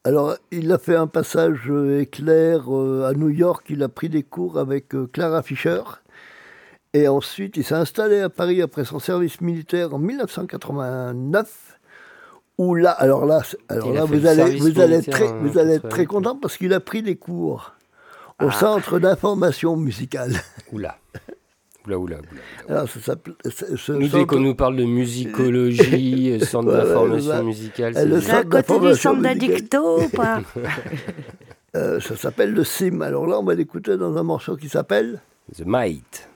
Alors, 0.05 0.37
il 0.51 0.73
a 0.73 0.79
fait 0.79 0.97
un 0.97 1.07
passage 1.07 1.71
euh, 1.71 2.01
éclair 2.01 2.75
euh, 2.75 3.09
à 3.09 3.13
New 3.13 3.29
York. 3.29 3.67
Il 3.71 3.83
a 3.85 3.89
pris 3.89 4.09
des 4.09 4.25
cours 4.25 4.59
avec 4.59 4.95
euh, 4.95 5.07
Clara 5.13 5.43
Fischer. 5.43 5.83
Et 6.93 7.07
ensuite, 7.07 7.57
il 7.57 7.65
s'est 7.65 7.75
installé 7.77 8.21
à 8.21 8.29
Paris 8.29 8.61
après 8.63 8.85
son 8.85 8.99
service 8.99 9.41
militaire 9.41 9.95
en 9.95 9.99
1989. 9.99 11.79
Où 12.59 12.75
là, 12.75 12.91
alors 12.91 13.25
là, 13.27 13.43
alors 13.69 13.93
là 13.93 14.05
vous 14.05 14.15
le 14.15 14.27
allez, 14.27 14.57
vous 14.59 14.79
allez 14.79 14.97
être 14.97 15.11
très, 15.11 15.33
vous 15.33 15.57
allêtre 15.57 15.89
très 15.89 16.05
88. 16.05 16.07
content 16.07 16.37
parce 16.37 16.59
qu'il 16.59 16.73
a 16.75 16.81
pris 16.81 17.03
des 17.03 17.17
cours 17.17 17.73
Ah. 18.39 18.47
au 18.47 18.51
Centre 18.51 18.99
d'information 18.99 19.77
musicale. 19.77 20.35
Oula. 20.73 20.99
Oula, 21.87 21.99
oula, 21.99 22.17
oula. 22.19 22.41
Alors, 22.77 22.89
ça 22.89 23.01
s'appelle. 23.01 23.35
ce- 23.45 23.77
ce 23.77 23.93
Nous, 23.93 24.09
dès 24.09 24.25
qu'on 24.25 24.39
nous 24.41 24.55
parle 24.55 24.77
de 24.77 24.85
musicologie, 24.85 26.31
euh, 26.41 26.45
centre 26.45 26.73
d'information 26.73 27.45
musicale, 27.45 27.93
le 28.09 28.21
c'est 28.21 28.31
à 28.31 28.43
centre 28.43 28.49
côté 28.51 28.87
du 28.89 28.95
centre 28.95 29.23
d'addicto 29.23 30.03
ou 30.03 30.09
pas 30.09 30.41
euh, 31.77 32.01
ça 32.01 32.17
s'appelle 32.17 32.53
le 32.53 32.65
CIM. 32.65 33.01
Alors 33.01 33.27
là, 33.27 33.39
on 33.39 33.45
va 33.45 33.55
l'écouter 33.55 33.97
dans 33.97 34.17
un 34.17 34.23
morceau 34.23 34.57
qui 34.57 34.69
s'appelle. 34.69 35.21
The 35.57 35.65
Might. 35.67 36.29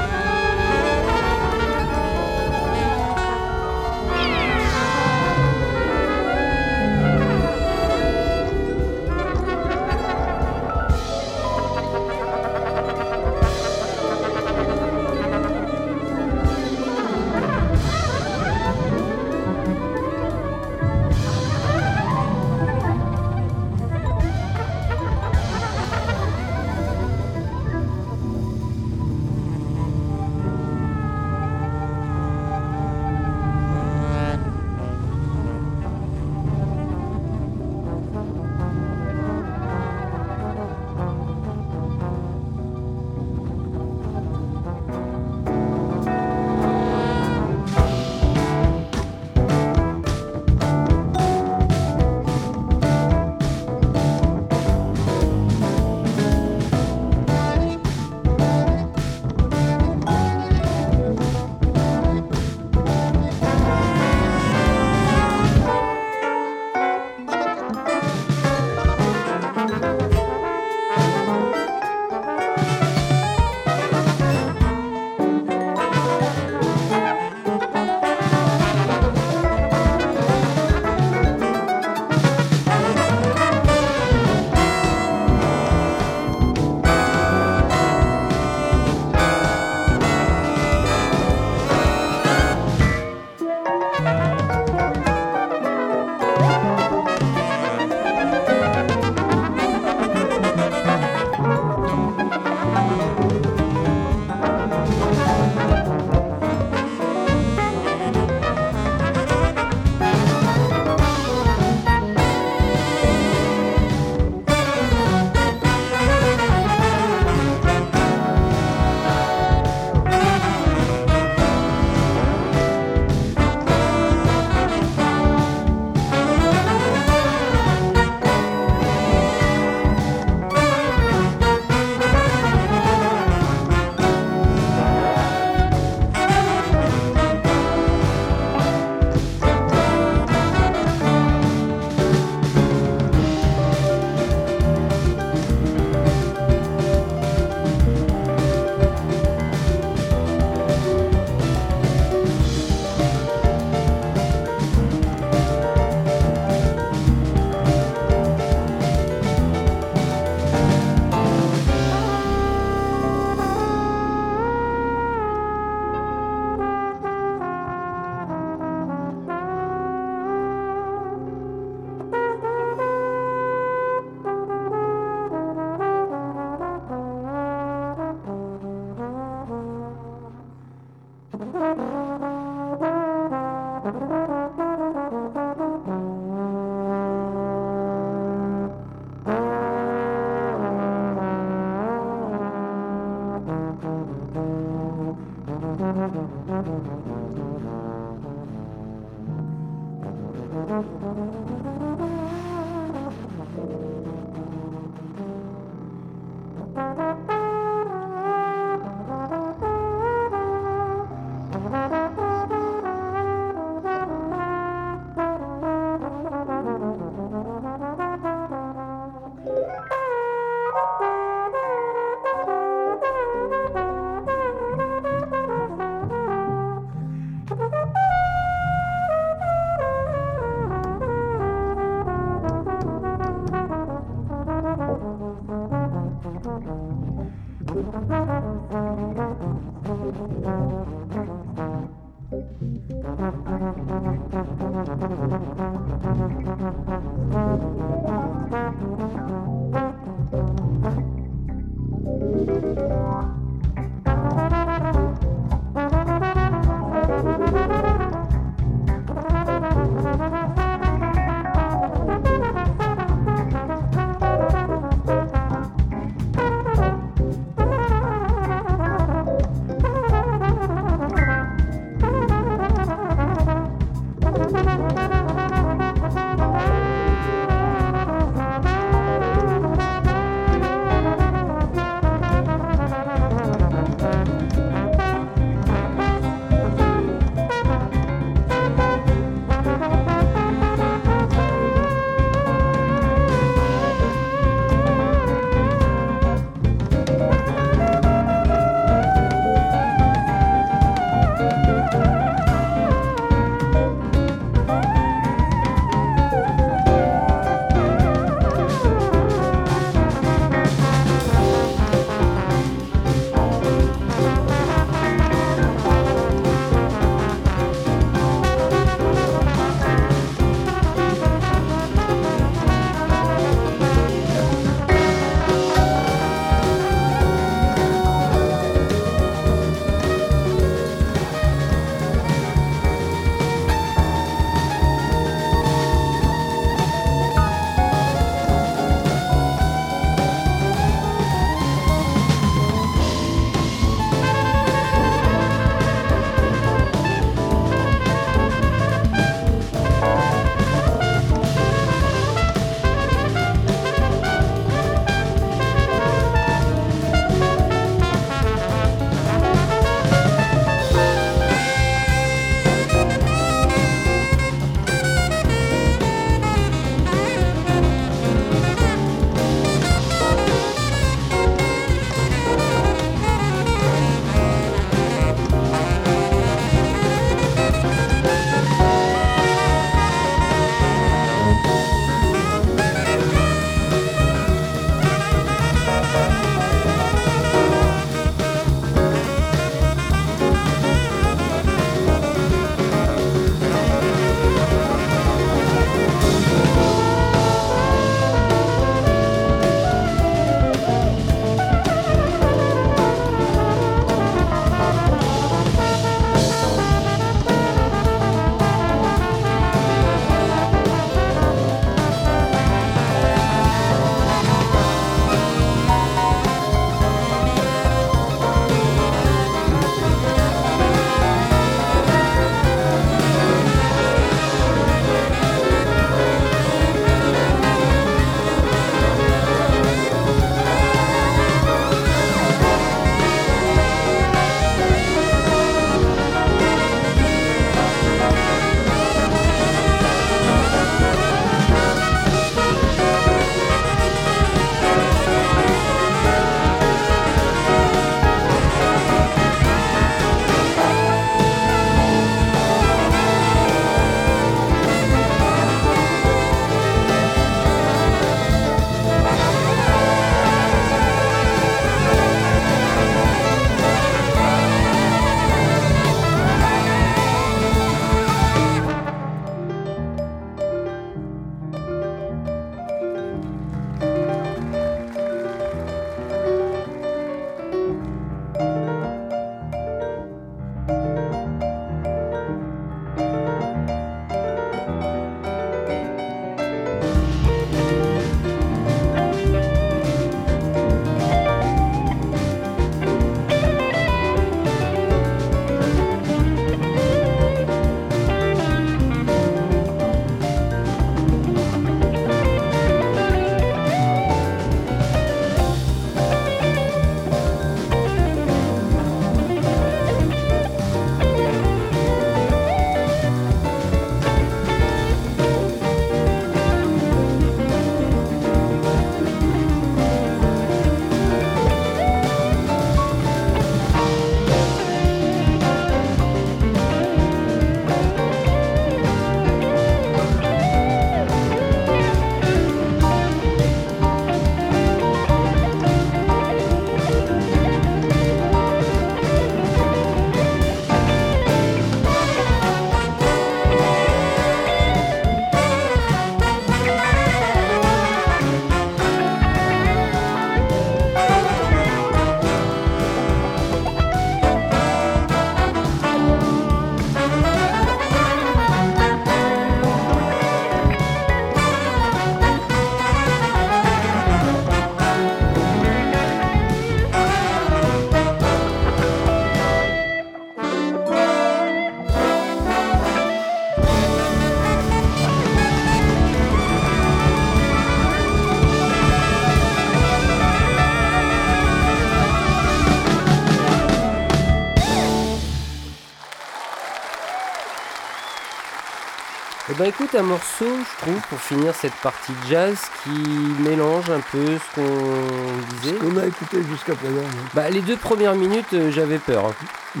Bah 589.80 589.88
écoute, 589.88 590.14
un 590.14 590.22
morceau, 590.22 590.66
je 590.66 591.02
trouve, 591.02 591.20
pour 591.30 591.38
finir 591.38 591.74
cette 591.74 591.94
partie 592.02 592.32
jazz 592.50 592.76
qui 593.02 593.62
mélange 593.62 594.10
un 594.10 594.20
peu 594.30 594.44
ce 594.58 594.74
qu'on 594.74 595.80
disait. 595.80 595.96
On 596.04 596.18
a 596.18 596.26
écouté 596.26 596.58
jusqu'à 596.70 596.94
présent. 596.94 597.14
hein. 597.20 597.48
Bah 597.54 597.70
les 597.70 597.80
deux 597.80 597.96
premières 597.96 598.34
minutes, 598.34 598.66
euh, 598.74 598.90
j'avais 598.90 599.16
peur. 599.18 599.46
hein. 599.46 600.00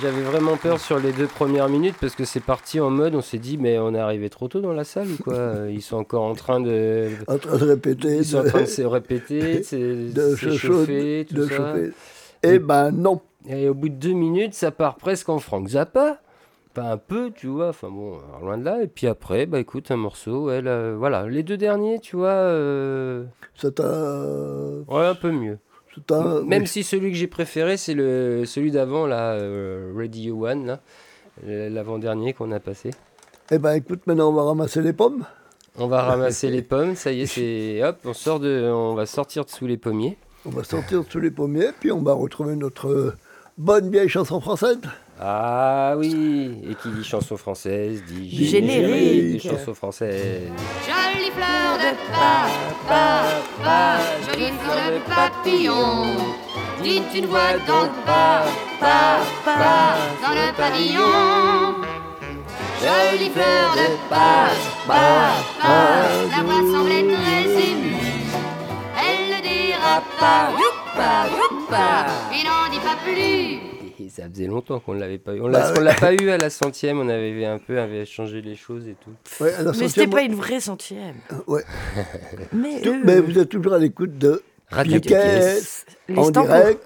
J'avais 0.00 0.22
vraiment 0.22 0.56
peur 0.56 0.80
sur 0.80 0.98
les 0.98 1.12
deux 1.12 1.28
premières 1.28 1.68
minutes 1.68 1.94
parce 2.00 2.16
que 2.16 2.24
c'est 2.24 2.40
parti 2.42 2.80
en 2.80 2.90
mode, 2.90 3.14
on 3.14 3.20
s'est 3.22 3.38
dit, 3.38 3.58
mais 3.58 3.78
on 3.78 3.94
est 3.94 3.98
arrivé 4.00 4.28
trop 4.28 4.48
tôt 4.48 4.60
dans 4.60 4.72
la 4.72 4.82
salle 4.84 5.06
ou 5.08 5.22
quoi? 5.22 5.36
Ils 5.70 5.82
sont 5.82 5.98
encore 5.98 6.24
en 6.24 6.34
train 6.34 6.58
de... 6.60 7.10
en 7.28 7.38
train 7.38 7.58
de 7.58 7.64
répéter, 7.64 8.16
Ils 8.16 8.24
sont 8.24 8.38
en 8.38 8.42
de, 8.42 8.48
train 8.48 8.60
de 8.62 8.66
se 8.66 8.82
répéter, 8.82 9.58
de 9.58 9.62
se- 9.62 10.12
de 10.12 10.56
chauffer, 10.56 11.26
tout 11.28 11.36
de 11.36 11.46
ça. 11.46 11.56
chauffer. 11.56 11.92
Eh 12.42 12.58
ben 12.58 12.90
non. 12.90 13.20
Et 13.48 13.68
au 13.68 13.74
bout 13.74 13.88
de 13.88 13.94
deux 13.94 14.12
minutes, 14.14 14.54
ça 14.54 14.70
part 14.72 14.96
presque 14.96 15.28
en 15.28 15.38
Frank 15.38 15.68
Zappa. 15.68 16.18
Pas 16.74 16.90
un 16.92 16.96
peu, 16.96 17.30
tu 17.34 17.48
vois, 17.48 17.68
enfin 17.68 17.88
bon, 17.90 18.18
loin 18.40 18.56
de 18.56 18.64
là. 18.64 18.82
Et 18.82 18.86
puis 18.86 19.06
après, 19.06 19.44
bah 19.46 19.58
écoute, 19.60 19.90
un 19.90 19.96
morceau, 19.96 20.46
ouais, 20.46 20.62
là, 20.62 20.94
voilà. 20.94 21.26
Les 21.26 21.42
deux 21.42 21.58
derniers, 21.58 21.98
tu 22.00 22.16
vois, 22.16 22.28
euh, 22.30 23.24
Ça 23.54 23.70
t'a. 23.70 23.82
ouais, 24.88 25.06
un 25.06 25.14
peu 25.14 25.30
mieux. 25.30 25.58
ça 25.94 26.00
t'a- 26.06 26.40
Même 26.42 26.62
oui. 26.62 26.68
si 26.68 26.82
celui 26.82 27.10
que 27.10 27.16
j'ai 27.16 27.26
préféré, 27.26 27.76
c'est 27.76 27.92
le 27.94 28.44
celui 28.46 28.70
d'avant, 28.70 29.06
là, 29.06 29.32
euh, 29.32 29.92
Radio 29.94 30.46
One, 30.46 30.64
là, 30.66 30.80
euh, 31.46 31.68
l'avant-dernier 31.68 32.32
qu'on 32.32 32.50
a 32.52 32.60
passé. 32.60 32.90
Eh 33.50 33.58
ben 33.58 33.74
écoute, 33.74 34.06
maintenant 34.06 34.30
on 34.30 34.32
va 34.34 34.44
ramasser 34.44 34.80
les 34.80 34.94
pommes. 34.94 35.24
On 35.78 35.88
va 35.88 36.02
ramasser 36.02 36.48
les 36.50 36.62
pommes, 36.62 36.94
ça 36.96 37.12
y 37.12 37.22
est, 37.22 37.26
c'est 37.26 37.82
hop, 37.84 37.98
on 38.06 38.14
sort 38.14 38.40
de, 38.40 38.70
on 38.72 38.94
va 38.94 39.04
sortir 39.04 39.44
de 39.44 39.50
sous 39.50 39.66
les 39.66 39.76
pommiers. 39.76 40.16
On 40.46 40.50
va 40.50 40.64
sortir 40.64 41.02
sous 41.08 41.20
les 41.20 41.30
pommiers, 41.30 41.68
puis 41.80 41.92
on 41.92 42.00
va 42.02 42.14
retrouver 42.14 42.56
notre 42.56 42.88
euh, 42.88 43.14
bonne 43.58 43.90
vieille 43.90 44.08
chanson 44.08 44.40
française. 44.40 44.78
Ah 45.24 45.94
oui, 45.96 46.50
et 46.68 46.74
qui 46.74 46.88
dit 46.88 47.04
chanson 47.04 47.36
française 47.36 48.02
dit 48.08 48.44
générique. 48.44 49.34
des 49.34 49.38
chansons 49.38 49.72
françaises. 49.72 50.50
Jolie 50.84 51.30
fleur 51.30 51.78
de 51.78 51.94
pas, 52.10 52.48
pas, 52.88 53.22
pas, 53.62 53.98
jolie 54.26 54.50
fleur 54.60 54.90
de 54.90 55.14
papillon. 55.14 56.06
Dites 56.82 57.14
une 57.14 57.26
voix 57.26 57.52
dans 57.68 57.82
le 57.84 57.90
pas, 58.04 58.42
pas, 58.80 59.20
pas, 59.44 59.94
dans 60.24 60.34
le 60.34 60.52
pavillon. 60.56 61.76
Jolie 62.80 63.30
fleur 63.30 63.76
de 63.76 64.10
pas, 64.10 64.48
pas, 64.88 65.34
pas, 65.62 66.36
la 66.36 66.42
voix 66.42 66.68
semblait 66.72 67.04
très 67.04 67.70
émue. 67.70 67.94
Elle 68.98 69.36
ne 69.36 69.40
dira 69.40 70.02
pas, 70.18 70.50
youpa, 70.50 71.28
youpa, 71.30 72.06
et 72.32 72.42
n'en 72.42 72.68
dit 72.72 72.80
pas 72.80 72.96
plus. 73.04 73.71
Et 74.06 74.08
ça 74.08 74.28
faisait 74.28 74.46
longtemps 74.46 74.80
qu'on 74.80 74.94
ne 74.94 75.00
l'avait 75.00 75.18
pas 75.18 75.34
eu. 75.34 75.40
On 75.40 75.50
Bah 75.50 75.72
l'a, 75.72 75.80
ouais. 75.82 75.94
pas 76.00 76.12
eu 76.14 76.30
à 76.30 76.38
la 76.38 76.50
centième, 76.62 76.98
on 77.00 77.08
avait 77.08 77.44
un 77.44 77.58
peu 77.58 77.78
avait 77.78 78.04
changé 78.04 78.40
les 78.42 78.56
choses 78.56 78.86
et 78.88 78.96
tout. 79.02 79.10
Ouais, 79.42 79.52
Mais 79.78 79.88
c'était 79.88 80.06
pas 80.06 80.22
une 80.22 80.34
vraie 80.34 80.60
centième. 80.60 81.16
Ouais. 81.46 81.62
Mais, 82.52 82.80
Tout- 82.80 82.90
eux, 82.90 83.00
Mais 83.04 83.20
vous 83.20 83.38
êtes 83.38 83.48
toujours 83.48 83.74
à 83.74 83.78
l'écoute 83.78 84.18
de 84.18 84.42
Radio 84.70 85.00
Piquet 85.00 85.58
en 86.16 86.30
direct, 86.30 86.82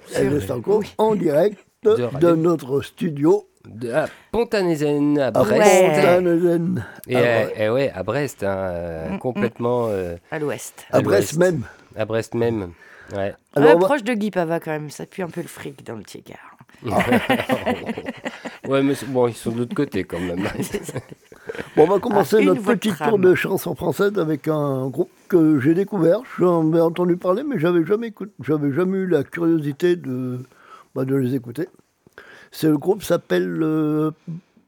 oui. 0.66 0.94
en 0.98 1.14
direct 1.14 1.58
De 1.84 2.34
notre 2.34 2.82
studio 2.82 3.46
De 3.64 3.90
à 3.92 4.08
Pontanézen 4.32 5.18
à 5.18 5.30
Brest. 5.30 5.52
Ouais. 5.60 5.86
Fontaine-Zen. 5.94 6.84
Et, 7.08 7.16
à, 7.16 7.20
euh, 7.20 7.48
et 7.56 7.68
ouais, 7.70 7.90
à 7.94 8.02
Brest, 8.02 8.42
hein, 8.42 8.48
euh, 8.56 9.08
Mm, 9.10 9.14
mm. 9.14 9.18
complètement 9.20 9.86
euh, 9.88 10.16
à 10.30 10.38
l'ouest. 10.38 10.84
à 10.90 10.98
à 10.98 11.00
Brest 11.00 11.36
même. 11.36 11.62
à 11.96 12.04
Brest 12.04 12.34
même. 12.34 12.72
Ouais. 13.12 13.34
Alors, 13.54 13.68
Ouais, 13.68 13.74
on 13.76 13.78
va- 13.78 13.86
proche 13.86 14.02
de 14.02 14.12
Guy 14.14 14.30
Pava 14.32 14.58
quand 14.60 14.72
même, 14.72 14.90
ça 14.90 15.06
pue 15.06 15.22
un 15.22 15.28
peu 15.28 15.40
le 15.40 15.46
fric 15.48 15.84
dans 15.86 15.94
le 15.94 16.02
Tiégard. 16.02 16.55
Ouais, 18.68 18.82
mais 18.82 18.94
bon, 19.08 19.28
ils 19.28 19.34
sont 19.34 19.52
de 19.52 19.58
l'autre 19.58 19.74
côté 19.74 20.04
quand 20.04 20.20
même. 20.20 20.46
Bon, 21.76 21.84
on 21.84 21.86
va 21.86 21.98
commencer 22.00 22.38
Ah, 22.40 22.44
notre 22.44 22.62
petit 22.62 22.88
trame. 22.90 23.08
tour 23.10 23.18
de 23.20 23.34
chansons 23.34 23.74
françaises 23.76 24.18
avec 24.18 24.48
un 24.48 24.88
groupe 24.88 25.10
que 25.28 25.60
j'ai 25.60 25.74
découvert. 25.74 26.20
J'en 26.38 26.72
ai 26.74 26.80
entendu 26.80 27.16
parler, 27.16 27.44
mais 27.44 27.58
j'avais 27.58 27.84
jamais 27.86 28.12
j'avais 28.42 28.72
jamais 28.72 28.98
eu 28.98 29.06
la 29.06 29.22
curiosité 29.22 29.94
de, 29.94 30.40
bah, 30.94 31.04
de 31.04 31.14
les 31.14 31.34
écouter. 31.36 31.68
C'est 32.50 32.66
le 32.68 32.78
groupe 32.78 33.02
s'appelle 33.04 33.60
euh, 33.62 34.10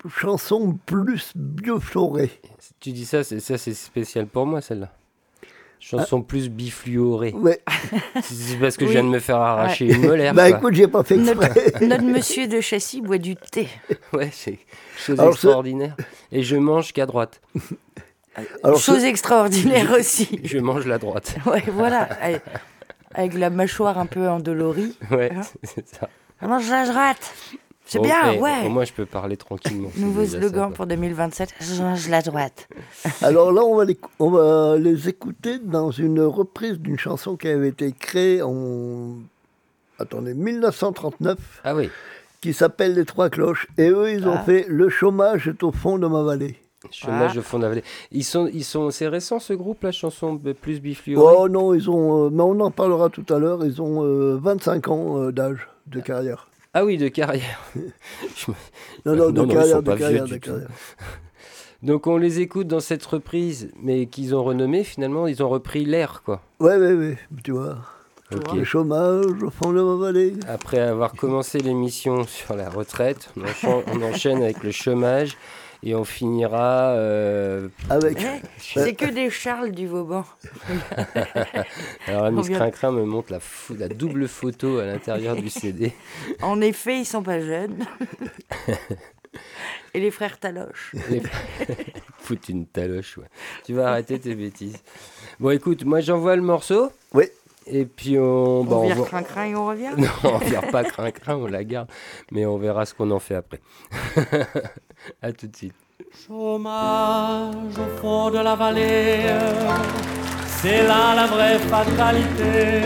Chanson 0.09 0.79
plus 0.87 1.33
bioflorée. 1.35 2.31
tu 2.79 2.93
dis 2.93 3.05
ça, 3.07 3.25
c'est 3.25 3.41
ça, 3.41 3.59
c'est 3.59 3.75
spécial 3.75 4.27
pour 4.27 4.47
moi 4.47 4.61
celle-là. 4.61 4.93
Chanson 5.81 6.23
plus 6.23 6.49
bifluorée. 6.51 7.33
Ouais. 7.33 7.61
C'est 8.23 8.59
parce 8.61 8.77
que 8.77 8.87
je 8.87 8.91
viens 8.93 9.05
de 9.05 9.09
me 9.09 9.19
faire 9.21 9.37
arracher 9.37 9.87
une 9.87 10.03
molaire. 10.07 10.35
bah 10.35 10.49
quoi. 10.51 10.59
écoute, 10.59 10.75
j'ai 10.75 10.89
pas 10.89 11.03
fait 11.05 11.17
exprès. 11.17 11.35
Notre, 11.55 11.85
notre 11.85 12.05
monsieur 12.05 12.47
de 12.49 12.61
châssis 12.61 13.01
boit 13.01 13.19
du 13.19 13.37
thé. 13.37 13.69
Ouais, 14.13 14.31
c'est 14.33 14.59
chose 14.97 15.19
Alors, 15.21 15.33
extraordinaire. 15.33 15.97
Et 16.33 16.43
je 16.43 16.57
mange 16.57 16.93
qu'à 16.93 17.07
droite. 17.07 17.41
Alors, 18.63 18.79
Chose 18.79 19.01
ce- 19.01 19.07
extraordinaire 19.07 19.93
aussi. 19.99 20.41
Je 20.45 20.59
mange 20.59 20.87
la 20.87 20.99
droite. 20.99 21.37
Ouais, 21.47 21.63
voilà. 21.73 22.09
Avec, 23.15 23.35
la 23.35 23.51
mâchoire 23.51 23.99
un 23.99 24.07
peu 24.07 24.29
endolorie. 24.29 24.97
Ouais, 25.11 25.33
Hein 25.35 25.43
c'est 25.65 25.89
ça. 25.89 26.09
Ah, 26.41 26.47
Mange 26.47 26.69
la 26.71 26.87
droite. 26.87 27.35
C'est 27.91 27.99
Bon, 27.99 28.05
bien, 28.05 28.35
ouais. 28.39 28.67
Au 28.67 28.69
moins, 28.69 28.85
je 28.85 28.93
peux 28.93 29.07
parler 29.07 29.39
tranquillement. 29.39 29.89
Nouveau 29.97 30.27
slogan 30.27 30.73
pour 30.75 30.87
2027. 30.87 31.55
Je 31.59 31.83
mange 31.83 32.07
la 32.11 32.21
droite. 32.21 32.69
Alors 33.23 33.51
là, 33.51 33.63
on 33.65 33.77
va, 33.77 33.87
les, 33.87 33.99
on 34.19 34.29
va 34.31 34.77
les 34.77 35.09
écouter 35.09 35.59
dans 35.59 35.91
une 35.91 36.21
reprise 36.21 36.79
d'une 36.79 36.99
chanson 36.99 37.37
qui 37.37 37.49
avait 37.49 37.69
été 37.69 37.93
créée 37.99 38.43
en 38.43 39.15
attendez, 39.99 40.35
1939, 40.35 41.39
Ah 41.65 41.75
oui, 41.75 41.89
qui 42.43 42.53
s'appelle 42.53 42.93
Les 42.95 43.07
Trois 43.07 43.31
Cloches. 43.31 43.67
Et 43.79 43.89
eux, 43.89 44.13
ils 44.13 44.29
ont 44.29 44.35
Ah. 44.37 44.43
fait 44.45 44.67
Le 44.69 44.91
chômage 44.91 45.49
est 45.49 45.63
au 45.63 45.73
fond 45.73 45.99
de 45.99 46.07
ma 46.07 46.23
vallée. 46.23 46.57
chômage 46.91 47.33
Ah. 47.37 47.39
au 47.39 47.43
fond 47.43 47.57
de 47.59 47.63
la 47.63 47.69
vallée. 47.71 47.85
Ils 48.13 48.23
sont, 48.23 48.49
ils 48.53 48.65
sont, 48.65 48.91
c'est 48.91 49.09
récent 49.09 49.39
ce 49.41 49.55
groupe, 49.55 49.83
la 49.83 49.93
chanson 49.93 50.35
b- 50.35 50.53
plus 50.53 50.81
bifluorée. 50.81 51.37
Oh 51.39 51.49
non, 51.49 51.73
ils 51.75 51.89
ont, 51.89 52.27
euh, 52.27 52.31
mais 52.31 52.43
on 52.43 52.61
en 52.61 52.71
parlera 52.71 53.09
tout 53.09 53.25
à 53.35 53.39
l'heure, 53.39 53.65
ils 53.65 53.81
ont 53.81 54.05
euh, 54.05 54.37
25 54.41 54.89
ans 54.89 55.19
euh, 55.23 55.33
d'âge 55.33 55.69
de 55.87 56.01
carrière. 56.01 56.48
Ah 56.75 56.85
oui, 56.85 56.97
de 56.99 57.09
carrière. 57.09 57.61
Me- 57.77 57.83
Non, 59.07 59.17
non, 59.17 59.31
de 59.31 59.41
Non, 59.43 59.49
carrière, 59.49 59.83
de 59.83 59.95
carrière, 59.95 60.25
de 60.27 60.37
carrière. 60.37 60.69
Donc 61.83 62.07
on 62.09 62.17
les 62.17 62.41
écoute 62.41 62.67
dans 62.67 62.81
cette 62.81 63.05
reprise, 63.07 63.71
mais 63.81 64.07
qu'ils 64.07 64.35
ont 64.35 64.43
renommé 64.43 64.83
finalement, 64.85 65.27
ils 65.29 65.43
ont 65.43 65.49
repris 65.49 65.85
l'air 65.85 66.23
quoi. 66.25 66.43
Ouais, 66.61 66.77
ouais, 66.77 66.93
ouais, 66.95 67.19
tu 67.45 67.53
vois. 67.53 67.79
Le 68.55 68.65
chômage 68.65 69.25
au 69.43 69.51
fond 69.51 69.73
de 69.73 69.81
ma 69.81 69.95
vallée. 69.95 70.35
Après 70.49 70.81
avoir 70.81 71.13
commencé 71.15 71.61
l'émission 71.61 72.25
sur 72.25 72.55
la 72.57 72.69
retraite, 72.69 73.31
on 73.37 73.43
enchaîne, 73.45 73.83
on 73.87 74.03
enchaîne 74.03 74.43
avec 74.43 74.63
le 74.65 74.71
chômage 74.71 75.37
et 75.83 75.95
on 75.95 76.05
finira. 76.05 76.91
euh, 76.91 77.69
Avec. 77.91 78.19
Eh, 78.77 78.81
C'est 78.81 78.95
que 78.95 79.07
des 79.07 79.31
Charles 79.31 79.71
du 79.73 79.87
Vauban. 79.87 80.25
Alors 82.07 82.23
la 82.25 82.29
On 82.29 82.33
Miss 82.33 82.49
Crincrin 82.51 82.93
me 82.93 83.05
montre 83.05 83.33
la, 83.33 83.41
fou- 83.41 83.77
la 83.79 83.89
double 83.89 84.29
photo 84.29 84.79
à 84.79 84.85
l'intérieur 84.85 85.37
du 85.37 85.49
CD. 85.49 85.93
En 86.43 86.61
effet, 86.61 86.99
ils 87.01 87.05
sont 87.07 87.23
pas 87.23 87.41
jeunes. 87.41 87.85
Et 89.95 90.01
les 90.01 90.11
frères 90.11 90.39
Taloche. 90.39 90.95
Les- 91.11 91.23
une 92.51 92.67
taloche, 92.67 93.17
ouais. 93.17 93.27
Tu 93.65 93.73
vas 93.73 93.89
arrêter 93.89 94.19
tes 94.21 94.35
bêtises. 94.35 94.77
Bon, 95.41 95.49
écoute, 95.51 95.85
moi 95.85 96.01
j'envoie 96.01 96.37
le 96.37 96.43
morceau. 96.43 96.93
Oui. 97.15 97.25
Et 97.71 97.85
puis 97.85 98.19
on. 98.19 98.65
bah, 98.65 98.77
on 98.77 98.81
on 98.81 98.87
vire 98.87 98.97
va- 98.97 99.05
crin-crin 99.07 99.45
et 99.45 99.55
on 99.55 99.67
revient. 99.67 99.91
Non, 99.99 100.09
on 100.25 100.39
vire 100.39 100.67
pas 100.71 100.85
crin-crin, 100.85 101.37
on 101.37 101.47
la 101.47 101.65
garde. 101.65 101.89
Mais 102.33 102.47
on 102.47 102.57
verra 102.59 102.85
ce 102.87 102.95
qu'on 102.95 103.11
en 103.11 103.19
fait 103.19 103.35
après. 103.35 103.61
à 105.23 105.33
tout 105.33 105.47
de 105.47 105.57
suite. 105.57 105.75
Chômage 106.27 107.55
au 107.79 108.01
fond 108.01 108.31
de 108.31 108.39
la 108.39 108.55
vallée, 108.55 109.21
c'est 110.47 110.83
là 110.87 111.15
la 111.15 111.27
vraie 111.27 111.59
fatalité. 111.59 112.83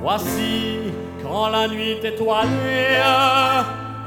Voici 0.00 0.78
quand 1.22 1.48
la 1.48 1.68
nuit 1.68 1.98
étoilée, 2.02 2.98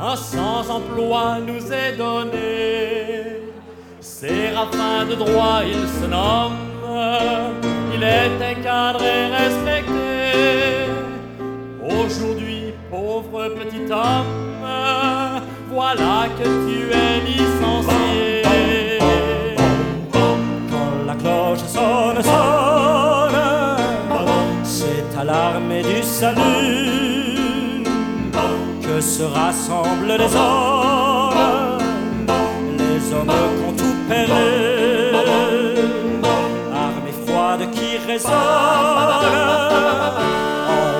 un 0.02 0.15
sans-emploi 0.15 1.40
nous 1.45 1.72
est 1.72 1.95
donné. 1.98 3.41
Séraphin 3.99 5.06
de 5.10 5.15
droit, 5.15 5.61
il 5.65 5.88
se 5.88 6.06
nomme, 6.06 6.57
il 7.96 8.04
est 8.04 8.36
encadré, 8.52 9.28
respecté. 9.28 10.92
Aujourd'hui, 11.82 12.74
pauvre 12.90 13.50
petit 13.60 13.92
homme, 13.92 14.32
voilà 15.72 16.28
que 16.38 16.44
tu 16.44 16.78
es 16.92 17.22
licencié. 17.32 18.42
Quand 20.12 21.06
la 21.08 21.16
cloche 21.16 21.66
sonne, 21.68 22.22
sonne, 22.22 23.40
c'est 24.64 25.10
à 25.18 25.24
l'armée 25.24 25.84
du 25.84 26.04
salut 26.04 27.84
que 28.82 29.00
se 29.00 29.24
rassemblent 29.24 30.18
les 30.18 30.36
hommes, 30.36 31.78
les 32.78 33.14
hommes 33.14 33.36
qui 33.56 33.64
ont 33.68 33.76
tout 33.78 33.98
perdu, 34.10 34.74
en 38.24 38.30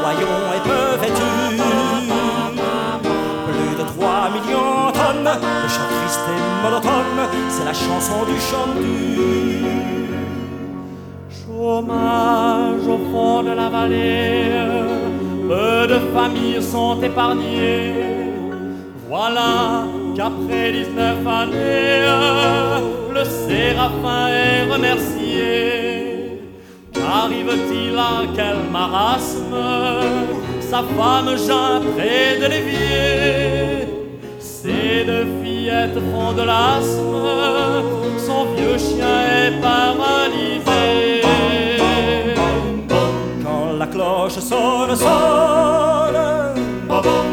haillons 0.08 0.48
et 0.56 0.62
peu 0.68 0.86
vêtus. 1.02 1.62
Plus 3.48 3.74
de 3.80 3.84
3 3.84 4.30
millions 4.36 4.88
de 4.88 4.94
tonnes 4.98 5.24
de 5.64 5.68
chants 5.70 5.92
tristes 5.96 6.30
et 6.30 6.42
monotone, 6.64 7.22
c'est 7.50 7.66
la 7.66 7.74
chanson 7.74 8.20
du 8.26 8.38
chantu. 8.40 9.64
Chômage 11.30 12.88
au 12.88 13.00
fond 13.12 13.44
de 13.44 13.52
la 13.52 13.70
vallée, 13.70 14.52
peu 15.48 15.88
de 15.88 16.00
familles 16.14 16.62
sont 16.62 17.02
épargnées. 17.02 17.94
Voilà 19.08 19.86
qu'après 20.16 20.72
19 20.72 21.28
années, 21.28 22.02
le 23.14 23.24
séraphin 23.24 24.28
est 24.28 24.72
remercié. 24.72 25.85
Qu'arrive-t-il 27.06 27.98
à 27.98 28.23
quel 28.36 28.57
marasme 28.72 29.56
Sa 30.60 30.82
femme 30.98 31.38
Jean 31.48 31.82
près 31.94 32.40
de 32.41 32.48
l'évier. 32.52 33.88
Ces 34.40 35.06
deux 35.06 35.27
fillettes 35.44 35.99
font 36.11 36.34
de 36.34 36.41
l'asthme, 36.41 37.27
son 38.26 38.45
vieux 38.56 38.77
chien 38.77 39.18
est 39.40 39.61
paralysé. 39.61 41.22
Quand 43.44 43.77
la 43.77 43.88
cloche 43.88 44.40
sonne, 44.40 44.95
sonne, 44.95 46.56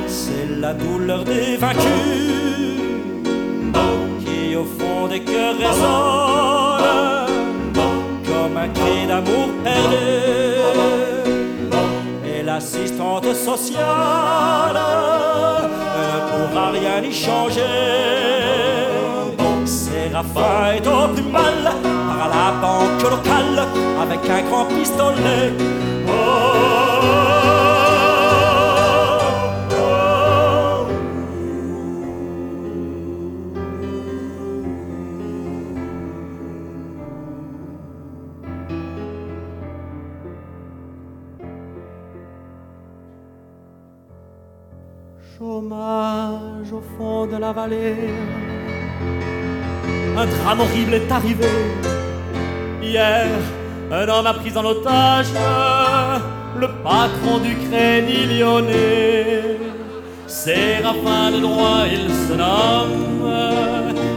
c'est 0.06 0.48
la 0.60 0.74
douleur 0.74 1.24
des 1.24 1.56
vaincus 1.56 2.72
qui 4.22 4.54
au 4.54 4.64
fond 4.64 5.06
des 5.08 5.20
cœurs 5.20 5.56
résonne 5.56 6.31
d'amour 9.12 9.48
perdu. 9.62 10.06
Et 12.32 12.42
l'assistante 12.42 13.30
sociale 13.34 14.80
ne 15.96 16.08
pourra 16.28 16.66
rien 16.78 16.98
y 17.10 17.12
changer. 17.12 17.78
Séraphin 19.64 20.58
est 20.76 20.86
au 20.86 21.02
plus 21.14 21.30
mal 21.38 21.62
par 22.08 22.22
la 22.36 22.48
banque 22.64 23.02
locale 23.14 23.60
avec 24.04 24.22
un 24.36 24.42
grand 24.48 24.66
pistolet. 24.76 25.46
Oh, 26.08 27.01
Au 45.54 46.82
fond 46.96 47.26
de 47.26 47.36
la 47.36 47.52
vallée. 47.52 48.08
Un 50.16 50.26
drame 50.26 50.60
horrible 50.60 50.94
est 50.94 51.12
arrivé. 51.12 51.52
Hier, 52.82 53.26
un 53.90 54.08
homme 54.08 54.26
a 54.28 54.32
pris 54.32 54.56
en 54.56 54.64
otage 54.64 55.26
le 56.58 56.68
patron 56.82 57.36
du 57.40 57.54
crédit 57.66 58.38
lyonnais. 58.38 59.58
Séraphin 60.26 61.32
de 61.32 61.40
droit, 61.40 61.84
il 61.96 62.08
se 62.08 62.32
nomme. 62.32 63.30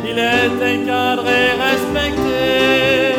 Il 0.09 0.17
est 0.17 0.55
encadré, 0.71 1.39
respecté. 1.67 3.15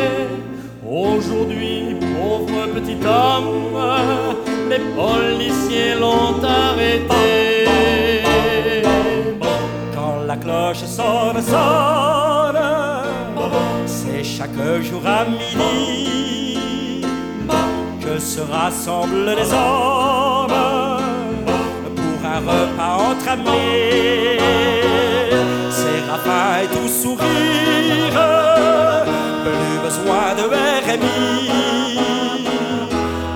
Aujourd'hui, 0.88 1.96
pauvre 2.00 2.66
petit 2.76 2.96
homme, 3.04 3.76
les 4.70 4.80
policiers 4.96 5.94
l'ont 6.00 6.42
arrêté. 6.42 7.55
Cloche 10.56 10.86
sonne, 10.86 11.42
sonne, 11.42 12.60
c'est 13.86 14.24
chaque 14.24 14.60
jour 14.82 15.02
à 15.04 15.24
midi 15.24 17.02
que 18.00 18.18
se 18.18 18.40
rassemblent 18.40 19.34
les 19.40 19.52
hommes 19.52 20.60
pour 21.96 22.18
un 22.34 22.40
repas 22.50 22.94
entre 23.10 23.28
amis. 23.28 24.38
Séraphin 25.78 26.48
est 26.62 26.70
tout 26.74 26.90
sourire, 27.02 28.18
plus 29.44 29.76
besoin 29.86 30.26
de 30.38 30.44
RMI. 30.86 31.98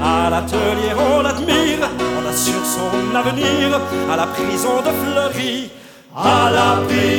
À 0.02 0.30
l'atelier, 0.30 0.92
on 1.08 1.20
l'admire, 1.22 1.84
on 2.18 2.22
assure 2.30 2.66
son 2.76 3.14
avenir 3.14 3.80
à 4.12 4.16
la 4.16 4.26
prison 4.26 4.76
de 4.86 4.92
Fleury. 5.00 5.70
À 6.16 6.50
la 6.50 6.82
prison 6.86 7.09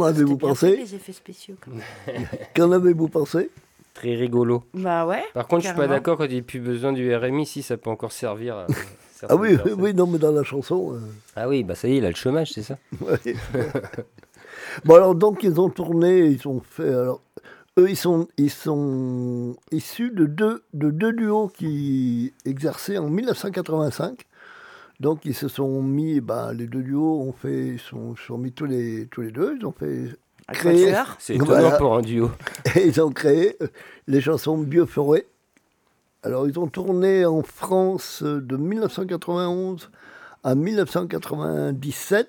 qu'en 0.00 0.06
avez-vous 0.08 0.36
pensé 0.36 0.76
les 0.76 0.94
effets 0.94 1.12
spéciaux. 1.12 1.54
quand 1.64 1.70
même. 1.72 2.26
Qu'en 2.56 2.72
avez-vous 2.72 3.08
pensé 3.08 3.50
Très 3.94 4.14
rigolo. 4.14 4.62
Bah 4.74 5.04
ouais. 5.06 5.22
Par 5.34 5.46
contre, 5.48 5.62
je 5.62 5.66
suis 5.68 5.74
pas 5.74 5.82
carrément. 5.82 5.94
d'accord 5.94 6.16
quand 6.18 6.24
il 6.24 6.34
n'y 6.34 6.38
a 6.38 6.42
plus 6.42 6.60
besoin 6.60 6.92
du 6.92 7.14
RMI, 7.14 7.44
si 7.46 7.62
ça 7.62 7.76
peut 7.76 7.90
encore 7.90 8.12
servir 8.12 8.56
à 8.56 8.66
Ah 9.28 9.36
oui, 9.36 9.56
personnes. 9.56 9.80
oui, 9.82 9.92
non, 9.94 10.06
mais 10.06 10.18
dans 10.18 10.32
la 10.32 10.42
chanson. 10.44 10.94
euh, 10.94 10.98
Ah 11.36 11.46
oui, 11.48 11.62
bah 11.64 11.74
ça 11.74 11.88
y 11.88 11.92
est, 11.92 11.96
il 11.98 12.04
a 12.06 12.08
le 12.08 12.14
chômage, 12.14 12.52
c'est 12.52 12.62
ça 12.62 12.78
ouais. 13.02 13.34
bon, 14.84 14.94
alors, 14.94 15.14
donc, 15.14 15.42
ils 15.42 15.60
ont 15.60 15.68
tourné, 15.68 16.20
ils 16.26 16.46
ont 16.48 16.60
fait. 16.60 16.88
Alors, 16.88 17.20
eux, 17.78 17.90
ils 17.90 17.96
sont, 17.96 18.28
ils 18.38 18.50
sont 18.50 19.56
issus 19.72 20.10
de 20.10 20.24
deux, 20.24 20.62
de 20.72 20.90
deux 20.90 21.12
duos 21.12 21.48
qui 21.48 22.32
exerçaient 22.46 22.96
en 22.98 23.08
1985. 23.10 24.26
Donc, 25.00 25.24
ils 25.24 25.34
se 25.34 25.48
sont 25.48 25.82
mis, 25.82 26.20
ben, 26.20 26.52
les 26.52 26.66
deux 26.66 26.82
duos 26.82 27.20
ont 27.22 27.32
fait, 27.32 27.68
ils 27.68 27.78
sont, 27.80 28.14
se 28.16 28.22
sont 28.24 28.36
mis 28.38 28.52
tous 28.52 28.66
les, 28.66 29.06
tous 29.06 29.22
les 29.22 29.30
deux, 29.32 29.56
ils 29.58 29.64
ont 29.66 29.72
fait. 29.72 30.10
Créer-. 30.52 30.92
C'est 31.18 31.36
étonnant 31.36 31.50
Voilà. 31.60 31.76
pour 31.78 31.96
un 31.96 32.02
duo. 32.02 32.30
Et 32.76 32.86
ils 32.86 33.00
ont 33.00 33.10
créé 33.10 33.56
les 34.08 34.20
chansons 34.20 34.58
Bioforêt. 34.58 35.26
Alors, 36.22 36.46
ils 36.48 36.58
ont 36.58 36.66
tourné 36.66 37.24
en 37.24 37.42
France 37.42 38.22
de 38.22 38.56
1991 38.56 39.90
à 40.44 40.54
1997. 40.54 42.28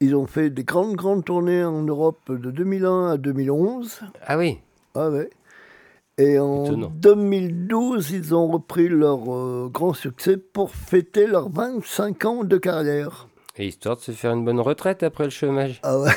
Ils 0.00 0.16
ont 0.16 0.26
fait 0.26 0.50
des 0.50 0.64
grandes, 0.64 0.96
grandes 0.96 1.24
tournées 1.24 1.62
en 1.64 1.82
Europe 1.82 2.18
de 2.28 2.50
2001 2.50 3.12
à 3.12 3.16
2011. 3.16 4.00
Ah 4.26 4.36
oui, 4.36 4.58
Ah 4.96 5.08
ouais. 5.10 5.30
Et 6.18 6.38
en 6.38 6.64
Étonnant. 6.64 6.92
2012, 6.94 8.10
ils 8.10 8.34
ont 8.34 8.46
repris 8.48 8.88
leur 8.88 9.32
euh, 9.34 9.68
grand 9.72 9.94
succès 9.94 10.36
pour 10.36 10.70
fêter 10.70 11.26
leurs 11.26 11.48
25 11.50 12.24
ans 12.26 12.44
de 12.44 12.58
carrière. 12.58 13.28
et 13.56 13.66
histoire 13.68 13.96
de 13.96 14.02
se 14.02 14.12
faire 14.12 14.32
une 14.34 14.44
bonne 14.44 14.60
retraite 14.60 15.02
après 15.02 15.24
le 15.24 15.30
chômage. 15.30 15.80
Ah 15.82 15.98
ouais. 15.98 16.10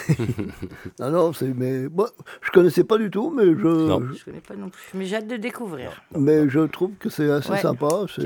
non, 1.00 1.10
non, 1.12 1.34
c'est. 1.34 1.54
Mais. 1.56 1.88
Moi, 1.88 2.10
je 2.42 2.52
connaissais 2.52 2.84
pas 2.84 2.98
du 2.98 3.10
tout, 3.10 3.32
mais 3.36 3.46
je. 3.46 3.68
Non. 3.88 4.02
je- 4.14 4.26
connais 4.26 4.42
pas 4.42 4.56
non 4.56 4.70
plus, 4.70 4.84
mais 4.94 5.06
j'ai 5.06 5.16
hâte 5.16 5.28
de 5.28 5.38
découvrir. 5.38 6.04
Mais 6.18 6.50
je 6.50 6.60
trouve 6.62 6.92
que 7.00 7.10
c'est 7.10 7.30
assez 7.32 7.52
Ouais, 7.52 7.60
sympa. 7.62 7.88
c'est-. 8.14 8.24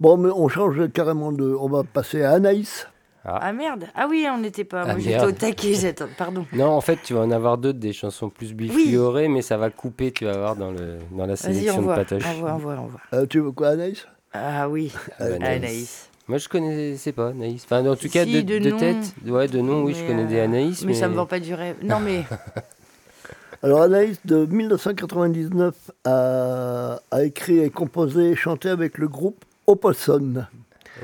Bon, 0.00 0.16
mais 0.16 0.30
on 0.34 0.48
change 0.48 0.90
carrément 0.92 1.32
de. 1.32 1.44
On 1.58 1.68
va 1.68 1.82
passer 1.84 2.22
à 2.22 2.32
Anaïs. 2.32 2.86
Ah 3.24 3.52
merde. 3.52 3.86
Ah 3.94 4.06
oui, 4.10 4.26
on 4.30 4.38
n'était 4.38 4.64
pas. 4.64 4.82
Ah, 4.82 4.86
Moi 4.92 4.98
j'étais 4.98 5.24
au 5.24 5.32
taquet. 5.32 5.94
Pardon. 6.18 6.44
Non, 6.52 6.70
en 6.70 6.80
fait, 6.80 6.98
tu 7.04 7.14
vas 7.14 7.20
en 7.20 7.30
avoir 7.30 7.56
d'autres, 7.58 7.78
des 7.78 7.92
chansons 7.92 8.28
plus 8.30 8.52
bifluorées, 8.52 9.28
mais 9.28 9.42
ça 9.42 9.56
va 9.56 9.70
couper, 9.70 10.10
tu 10.10 10.24
vas 10.24 10.36
voir, 10.36 10.56
dans, 10.56 10.72
le, 10.72 10.98
dans 11.12 11.26
la 11.26 11.36
sélection 11.36 11.74
de 11.76 11.78
envoie. 11.80 11.94
Patoche. 11.96 12.26
Envoie, 12.26 12.52
envoie, 12.52 12.74
envoie. 12.74 13.00
Euh, 13.14 13.26
tu 13.26 13.38
veux 13.40 13.52
quoi, 13.52 13.68
Anaïs? 13.68 14.06
Ah 14.32 14.68
oui. 14.68 14.92
Ah 15.20 15.28
bah, 15.28 15.34
Anaïs. 15.36 15.56
Anaïs. 15.62 16.08
Moi, 16.28 16.38
je 16.38 16.48
connaissais 16.48 17.12
pas 17.12 17.28
Anaïs. 17.28 17.64
Enfin, 17.64 17.86
en 17.86 17.94
tout 17.94 18.02
Si, 18.02 18.10
cas, 18.10 18.24
de, 18.24 18.40
de 18.40 18.58
de 18.58 18.70
nom. 18.70 18.78
tête. 18.78 19.14
Ouais, 19.26 19.46
de 19.48 19.60
nom, 19.60 19.82
oui, 19.82 19.94
je 19.94 20.04
connais 20.06 20.24
des 20.24 20.38
euh, 20.38 20.44
Anaïs. 20.44 20.84
Mais, 20.84 20.94
ça 20.94 21.08
me 21.08 21.14
vend 21.14 21.26
pas 21.26 21.40
du 21.40 21.54
rêve. 21.54 21.76
Non 21.82 22.00
mais. 22.00 22.24
Alors, 23.64 23.82
Anaïs, 23.82 24.18
de 24.24 24.44
1999, 24.46 25.74
a, 26.04 26.98
a 27.12 27.22
écrit 27.22 27.60
et 27.60 27.70
composé 27.70 28.30
et 28.30 28.36
chanté 28.36 28.68
avec 28.68 28.98
le 28.98 29.06
groupe 29.06 29.44
Opossum. 29.68 30.46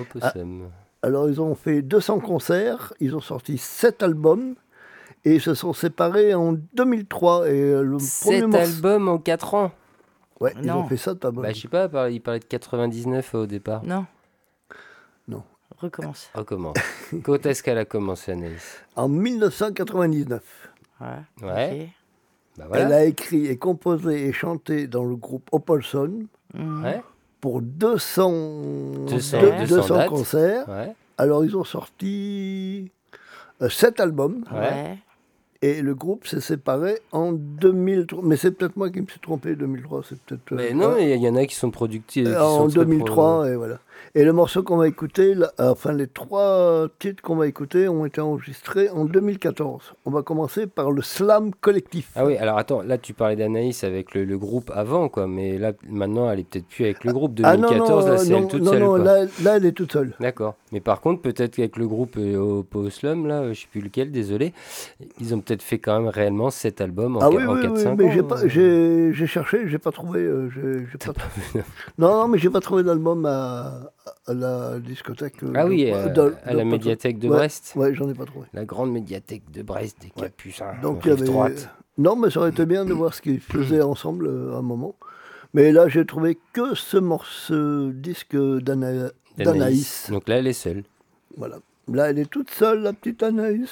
Opossum. 0.00 0.68
Alors, 1.02 1.28
ils 1.28 1.40
ont 1.40 1.54
fait 1.54 1.82
200 1.82 2.20
concerts, 2.20 2.92
ils 3.00 3.14
ont 3.14 3.20
sorti 3.20 3.56
7 3.58 4.02
albums 4.02 4.54
et 5.24 5.34
ils 5.36 5.40
se 5.40 5.54
sont 5.54 5.72
séparés 5.72 6.34
en 6.34 6.54
2003. 6.74 7.48
Et 7.48 7.60
euh, 7.60 7.82
le 7.82 7.96
premier 7.96 8.40
Cet 8.40 8.54
album 8.54 9.08
en 9.08 9.18
4 9.18 9.54
ans. 9.54 9.70
Ouais, 10.40 10.52
ils 10.60 10.66
Non. 10.66 10.78
ont 10.80 10.86
fait 10.86 10.96
7 10.96 11.24
albums. 11.24 11.42
Bah, 11.44 11.52
je 11.52 11.60
sais 11.60 11.68
pas, 11.68 11.88
par- 11.88 12.08
il 12.08 12.20
parlait 12.20 12.40
de 12.40 12.44
99 12.44 13.34
au 13.34 13.46
départ. 13.46 13.84
Non. 13.84 14.06
Non. 15.28 15.42
Recommence. 15.78 16.30
Recommence. 16.34 16.76
Quand 17.22 17.44
est-ce 17.46 17.62
qu'elle 17.62 17.78
a 17.78 17.84
commencé, 17.84 18.32
Anaïs? 18.32 18.78
En 18.96 19.08
1999. 19.08 20.42
Ouais. 21.00 21.06
Ouais. 21.42 21.80
ok. 21.82 21.88
Bah 22.58 22.66
Elle 22.74 22.92
a 22.92 23.04
écrit 23.04 23.46
et 23.46 23.56
composé 23.56 24.26
et 24.26 24.32
chanté 24.32 24.88
dans 24.88 25.04
le 25.04 25.14
groupe 25.14 25.48
Opossum. 25.52 26.26
Mhm. 26.54 26.82
Ouais. 26.82 27.02
Pour 27.40 27.60
200, 27.62 28.30
200, 29.08 29.40
deux- 29.40 29.50
200 29.60 29.76
200 29.76 29.94
dates. 29.96 30.08
concerts. 30.08 30.68
Ouais. 30.68 30.92
Alors, 31.16 31.44
ils 31.44 31.56
ont 31.56 31.64
sorti 31.64 32.90
7 33.68 34.00
albums. 34.00 34.44
Ouais. 34.52 34.98
Et 35.60 35.82
le 35.82 35.92
groupe 35.94 36.26
s'est 36.28 36.40
séparé 36.40 37.00
en 37.10 37.32
2003. 37.32 38.20
Mais 38.22 38.36
c'est 38.36 38.52
peut-être 38.52 38.76
moi 38.76 38.90
qui 38.90 39.00
me 39.00 39.06
suis 39.06 39.18
trompé, 39.18 39.56
2003. 39.56 40.02
C'est 40.08 40.20
peut-être. 40.20 40.52
euh, 40.52 40.56
Mais 40.56 40.72
non, 40.72 40.96
il 40.98 41.16
y 41.16 41.28
en 41.28 41.34
a 41.34 41.44
qui 41.46 41.56
sont 41.56 41.72
productifs. 41.72 42.28
qui 42.28 42.36
en 42.36 42.58
sont 42.58 42.68
très 42.68 42.84
2003, 42.84 43.48
et 43.50 43.56
voilà. 43.56 43.78
Et 44.14 44.24
le 44.24 44.32
morceau 44.32 44.62
qu'on 44.62 44.76
va 44.76 44.88
écouter, 44.88 45.34
là, 45.34 45.52
enfin 45.58 45.92
les 45.92 46.06
trois 46.06 46.88
titres 46.98 47.22
qu'on 47.22 47.36
va 47.36 47.46
écouter 47.46 47.88
ont 47.88 48.04
été 48.06 48.20
enregistrés 48.20 48.90
en 48.90 49.04
2014. 49.04 49.94
On 50.06 50.10
va 50.10 50.22
commencer 50.22 50.66
par 50.66 50.90
le 50.90 51.02
Slam 51.02 51.52
Collectif. 51.60 52.10
Ah 52.16 52.24
oui, 52.24 52.36
alors 52.36 52.58
attends, 52.58 52.82
là 52.82 52.98
tu 52.98 53.14
parlais 53.14 53.36
d'Anaïs 53.36 53.84
avec 53.84 54.14
le, 54.14 54.24
le 54.24 54.38
groupe 54.38 54.70
avant, 54.74 55.08
quoi, 55.08 55.26
mais 55.26 55.58
là 55.58 55.72
maintenant 55.88 56.30
elle 56.30 56.40
est 56.40 56.48
peut-être 56.48 56.66
plus 56.66 56.84
avec 56.84 57.04
le 57.04 57.12
groupe. 57.12 57.34
2014, 57.34 58.06
là 58.08 58.18
c'est 58.18 58.30
non, 58.30 58.38
elle 58.38 58.48
toute 58.48 58.62
non, 58.62 58.72
seule. 58.72 58.80
non, 58.80 58.88
quoi. 58.90 58.98
là, 58.98 59.24
là, 59.42 59.56
elle 59.56 59.66
est 59.66 59.72
toute 59.72 59.92
seule. 59.92 60.14
D'accord. 60.20 60.54
Mais 60.72 60.80
par 60.80 61.00
contre, 61.00 61.22
peut-être 61.22 61.56
qu'avec 61.56 61.76
le 61.76 61.86
groupe 61.86 62.16
euh, 62.18 62.62
au 62.74 62.90
Slum, 62.90 63.26
là, 63.26 63.40
euh, 63.42 63.52
je 63.54 63.60
sais 63.62 63.66
plus 63.70 63.80
lequel, 63.80 64.10
désolé, 64.10 64.52
ils 65.20 65.34
ont 65.34 65.40
peut-être 65.40 65.62
fait 65.62 65.78
quand 65.78 65.98
même 66.00 66.08
réellement 66.08 66.50
cet 66.50 66.80
album 66.80 67.16
en, 67.16 67.20
ah 67.20 67.30
oui, 67.30 67.44
en 67.44 67.54
oui, 67.54 67.60
4-5 67.60 67.68
oui, 67.70 67.86
ans. 67.86 67.94
mais 67.98 68.12
j'ai 68.12 68.22
pas, 68.22 68.42
euh. 68.42 68.48
j'ai, 68.48 69.12
j'ai 69.12 69.26
cherché, 69.26 69.68
j'ai 69.68 69.78
pas 69.78 69.90
trouvé, 69.92 70.20
euh, 70.20 70.48
j'ai, 70.50 70.86
j'ai 70.90 70.98
pas 70.98 71.12
trouvé. 71.12 71.64
Non, 71.98 72.08
non, 72.22 72.28
mais 72.28 72.38
j'ai 72.38 72.50
pas 72.50 72.60
trouvé 72.60 72.82
d'album 72.82 73.26
à, 73.26 73.92
à 74.26 74.34
la 74.34 74.78
discothèque. 74.78 75.42
euh, 75.42 75.52
Ah 75.54 75.66
oui, 75.66 75.84
de- 75.86 75.90
euh, 75.92 76.08
de- 76.08 76.34
à 76.44 76.52
de- 76.52 76.56
la 76.58 76.64
médiathèque 76.64 77.18
de 77.18 77.28
Ouais, 77.28 77.36
Brest. 77.36 77.72
Ouais, 77.76 77.94
j'en 77.94 78.08
ai 78.08 78.14
pas 78.14 78.24
trouvé. 78.26 78.46
La 78.52 78.64
grande 78.64 78.92
médiathèque 78.92 79.50
de 79.50 79.62
Brest 79.62 79.96
des 80.00 80.06
Ouais. 80.16 80.28
Capucins. 80.28 80.74
Donc 80.82 81.00
il 81.04 81.08
y 81.08 81.10
rive 81.12 81.22
avait. 81.22 81.30
droite. 81.30 81.68
Non, 81.98 82.14
mais 82.16 82.30
ça 82.30 82.40
aurait 82.40 82.50
été 82.50 82.64
bien 82.66 82.84
de 82.84 82.92
voir 82.92 83.12
ce 83.14 83.22
qu'ils 83.22 83.40
faisaient 83.40 83.82
ensemble 83.94 84.26
euh, 84.28 84.54
à 84.54 84.58
un 84.58 84.62
moment. 84.62 84.94
Mais 85.54 85.72
là, 85.72 85.88
j'ai 85.88 86.04
trouvé 86.04 86.38
que 86.52 86.74
ce 86.74 86.96
morceau, 86.98 87.88
ce 87.88 87.90
disque 87.92 88.36
d'Ana- 88.36 89.10
d'Anaïs. 89.38 90.10
Donc 90.10 90.28
là, 90.28 90.36
elle 90.38 90.46
est 90.46 90.52
seule. 90.52 90.84
Voilà. 91.36 91.56
Là, 91.90 92.10
elle 92.10 92.18
est 92.18 92.30
toute 92.30 92.50
seule, 92.50 92.82
la 92.82 92.92
petite 92.92 93.22
Anaïs. 93.22 93.70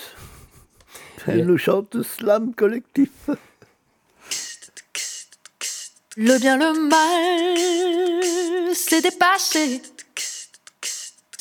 Elle- 1.26 1.40
Elle 1.40 1.46
nous 1.46 1.58
chante 1.58 2.02
Slam 2.02 2.54
Collectif. 2.54 3.28
Le 6.16 6.38
bien, 6.40 6.56
le 6.56 6.88
mal, 6.88 8.74
c'est 8.74 9.02
dépassé. 9.02 9.82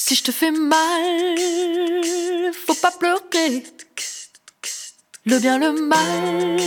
Si 0.07 0.14
je 0.14 0.22
te 0.22 0.32
fais 0.32 0.52
mal, 0.52 1.48
faut 2.53 2.76
pas 2.76 2.91
pleurer. 2.91 3.64
Le 5.26 5.40
bien, 5.40 5.57
le 5.57 5.72
mal, 5.82 6.61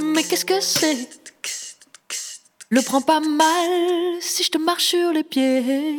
mais 0.00 0.22
qu'est-ce 0.22 0.44
que 0.44 0.60
c'est? 0.60 1.08
Le 2.68 2.82
prends 2.82 3.00
pas 3.00 3.18
mal 3.18 3.68
si 4.20 4.44
je 4.44 4.50
te 4.52 4.58
marche 4.58 4.84
sur 4.84 5.10
les 5.10 5.24
pieds. 5.24 5.98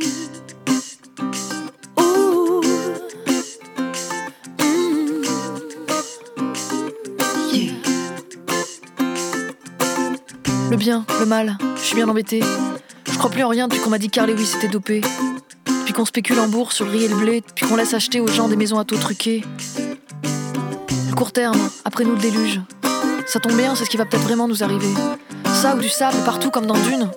Mm. 1.98 2.22
Le 10.70 10.78
bien, 10.78 11.06
le 11.20 11.26
mal, 11.26 11.58
je 11.76 11.82
suis 11.82 11.96
bien 11.96 12.08
embêté. 12.08 12.42
Je 13.12 13.18
crois 13.18 13.30
plus 13.30 13.44
en 13.44 13.50
rien 13.50 13.68
depuis 13.68 13.84
qu'on 13.84 13.90
m'a 13.90 13.98
dit 13.98 14.10
Carl 14.10 14.32
Lewis 14.32 14.54
était 14.56 14.70
dopé. 14.70 15.02
Puis 15.92 15.98
qu'on 15.98 16.06
spécule 16.06 16.40
en 16.40 16.48
bourse 16.48 16.78
sur 16.78 16.86
le 16.86 16.92
riz 16.92 17.04
et 17.04 17.08
le 17.10 17.18
blé, 17.18 17.44
puis 17.54 17.68
qu'on 17.68 17.76
laisse 17.76 17.94
acheter 17.94 18.22
aux 18.22 18.28
gens 18.28 18.48
des 18.48 18.56
maisons 18.56 18.80
à 18.80 18.86
taux 18.86 18.96
truqués. 18.96 19.44
Le 20.24 21.14
court 21.14 21.34
terme, 21.34 21.60
après 21.84 22.06
nous 22.06 22.14
le 22.14 22.22
déluge. 22.22 22.62
Ça 23.28 23.42
tombe 23.42 23.58
bien, 23.58 23.76
c'est 23.76 23.84
ce 23.84 23.90
qui 23.90 23.98
va 23.98 24.06
peut-être 24.06 24.24
vraiment 24.24 24.48
nous 24.48 24.64
arriver. 24.64 24.88
Ça 25.54 25.76
ou 25.76 25.80
du 25.80 25.90
sable 25.90 26.16
partout 26.24 26.50
comme 26.50 26.66
dans 26.66 26.78
Dune. 26.78 27.12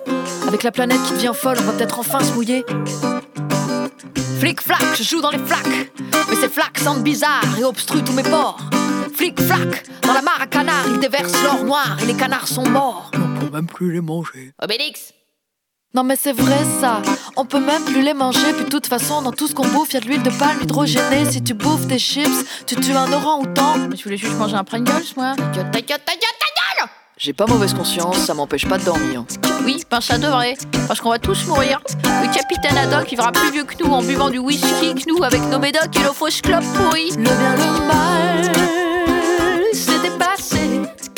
Avec 0.45 0.63
la 0.63 0.73
planète 0.73 1.01
qui 1.03 1.13
devient 1.13 1.31
folle, 1.33 1.55
on 1.61 1.63
va 1.63 1.71
peut-être 1.71 1.99
enfin 1.99 2.19
se 2.19 2.33
mouiller. 2.33 2.65
Flic 4.41 4.59
flac, 4.59 4.83
je 4.97 5.03
joue 5.03 5.21
dans 5.21 5.31
les 5.31 5.39
flaques. 5.39 5.89
Mais 6.29 6.35
ces 6.35 6.49
flaques 6.49 6.79
sentent 6.79 7.01
bizarre 7.01 7.45
et 7.57 7.63
obstruent 7.63 8.03
tous 8.03 8.11
mes 8.11 8.23
pores. 8.23 8.59
Flic 9.15 9.39
flac, 9.39 9.85
dans 10.01 10.11
la 10.11 10.21
mare 10.21 10.41
à 10.41 10.47
canard, 10.47 10.83
ils 10.89 10.99
déversent 10.99 11.41
l'or 11.45 11.63
noir 11.63 11.97
et 12.03 12.05
les 12.07 12.15
canards 12.15 12.49
sont 12.49 12.67
morts. 12.67 13.09
On 13.13 13.39
peut 13.39 13.51
même 13.53 13.67
plus 13.67 13.93
les 13.93 14.01
manger. 14.01 14.51
Obélix 14.61 15.13
non 15.95 16.03
mais 16.03 16.17
c'est 16.17 16.33
vrai 16.33 16.59
ça, 16.81 17.01
on 17.37 17.45
peut 17.45 17.59
même 17.59 17.81
plus 17.83 18.01
les 18.01 18.13
manger, 18.13 18.51
puis 18.53 18.65
de 18.65 18.69
toute 18.69 18.85
façon 18.85 19.21
dans 19.21 19.31
tout 19.31 19.47
ce 19.47 19.55
qu'on 19.55 19.65
bouffe, 19.65 19.93
y 19.93 19.97
a 19.97 20.01
de 20.01 20.07
l'huile 20.07 20.23
de 20.23 20.29
palme 20.29 20.61
hydrogénée, 20.61 21.23
si 21.31 21.41
tu 21.41 21.53
bouffes 21.53 21.87
des 21.87 21.99
chips, 21.99 22.45
tu 22.67 22.75
tues 22.75 22.91
un 22.91 23.11
orang-outan. 23.13 23.77
Mais 23.89 23.95
je 23.95 24.03
voulais 24.03 24.17
juste 24.17 24.37
manger 24.37 24.55
un 24.55 24.65
Pringles 24.65 24.91
moi. 25.15 25.35
Ta 25.37 25.43
gueule, 25.43 25.71
ta 25.71 25.79
gueule, 25.79 25.99
ta 26.05 26.11
gueule, 26.11 26.35
ta 26.39 26.81
gueule 26.81 26.89
J'ai 27.17 27.31
pas 27.31 27.45
mauvaise 27.45 27.73
conscience, 27.73 28.17
ça 28.17 28.33
m'empêche 28.33 28.67
pas 28.67 28.77
de 28.77 28.83
dormir. 28.83 29.23
Oui, 29.63 29.83
ben 29.89 30.01
ça 30.01 30.17
devrait, 30.17 30.57
parce 30.85 30.99
qu'on 30.99 31.11
va 31.11 31.19
tous 31.19 31.47
mourir. 31.47 31.79
Le 32.03 32.33
capitaine 32.33 32.77
Haddock 32.77 33.07
vivra 33.07 33.31
plus 33.31 33.51
vieux 33.51 33.63
que 33.63 33.81
nous 33.81 33.89
en 33.89 34.01
buvant 34.01 34.29
du 34.29 34.39
whisky 34.39 34.95
que 34.95 35.09
nous 35.09 35.23
avec 35.23 35.41
nos 35.43 35.59
médocs 35.59 35.95
et 35.95 36.03
nos 36.03 36.13
fausses 36.13 36.41
clopes 36.41 36.65
pourries. 36.73 37.11
Le 37.11 37.23
bien, 37.23 37.55
le 37.55 37.87
mal, 37.87 38.51
c'est 39.71 40.01
dépassé. 40.01 41.14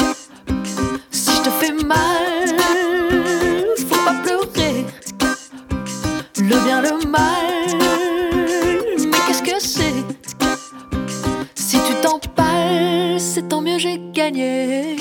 Le 6.50 6.56
bien, 6.64 6.82
le 6.82 7.06
mal, 7.10 7.78
mais 9.00 9.18
qu'est-ce 9.28 9.44
que 9.44 9.60
c'est? 9.60 9.94
Si 11.56 11.78
tu 11.86 11.94
t'empales, 12.02 13.20
c'est 13.20 13.50
tant 13.50 13.60
mieux, 13.60 13.78
j'ai 13.78 14.00
gagné. 14.14 14.96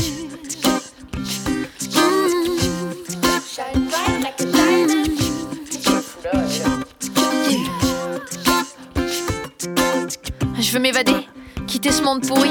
Je 10.58 10.72
veux 10.72 10.80
m'évader, 10.80 11.28
quitter 11.68 11.92
ce 11.92 12.02
monde 12.02 12.26
pourri. 12.26 12.50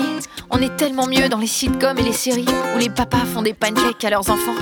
On 0.49 0.61
est 0.61 0.75
tellement 0.75 1.07
mieux 1.07 1.29
dans 1.29 1.39
les 1.39 1.47
sitcoms 1.47 1.97
et 1.97 2.03
les 2.03 2.13
séries 2.13 2.45
où 2.75 2.77
les 2.77 2.89
papas 2.89 3.25
font 3.25 3.41
des 3.41 3.53
pancakes 3.53 4.03
à 4.03 4.09
leurs 4.09 4.29
enfants 4.29 4.53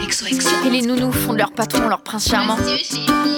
et 0.65 0.69
les 0.69 0.81
nounous 0.81 1.11
font 1.11 1.33
de 1.33 1.39
leur 1.39 1.51
patron 1.51 1.87
leur 1.87 2.01
prince 2.01 2.29
charmant. 2.29 2.57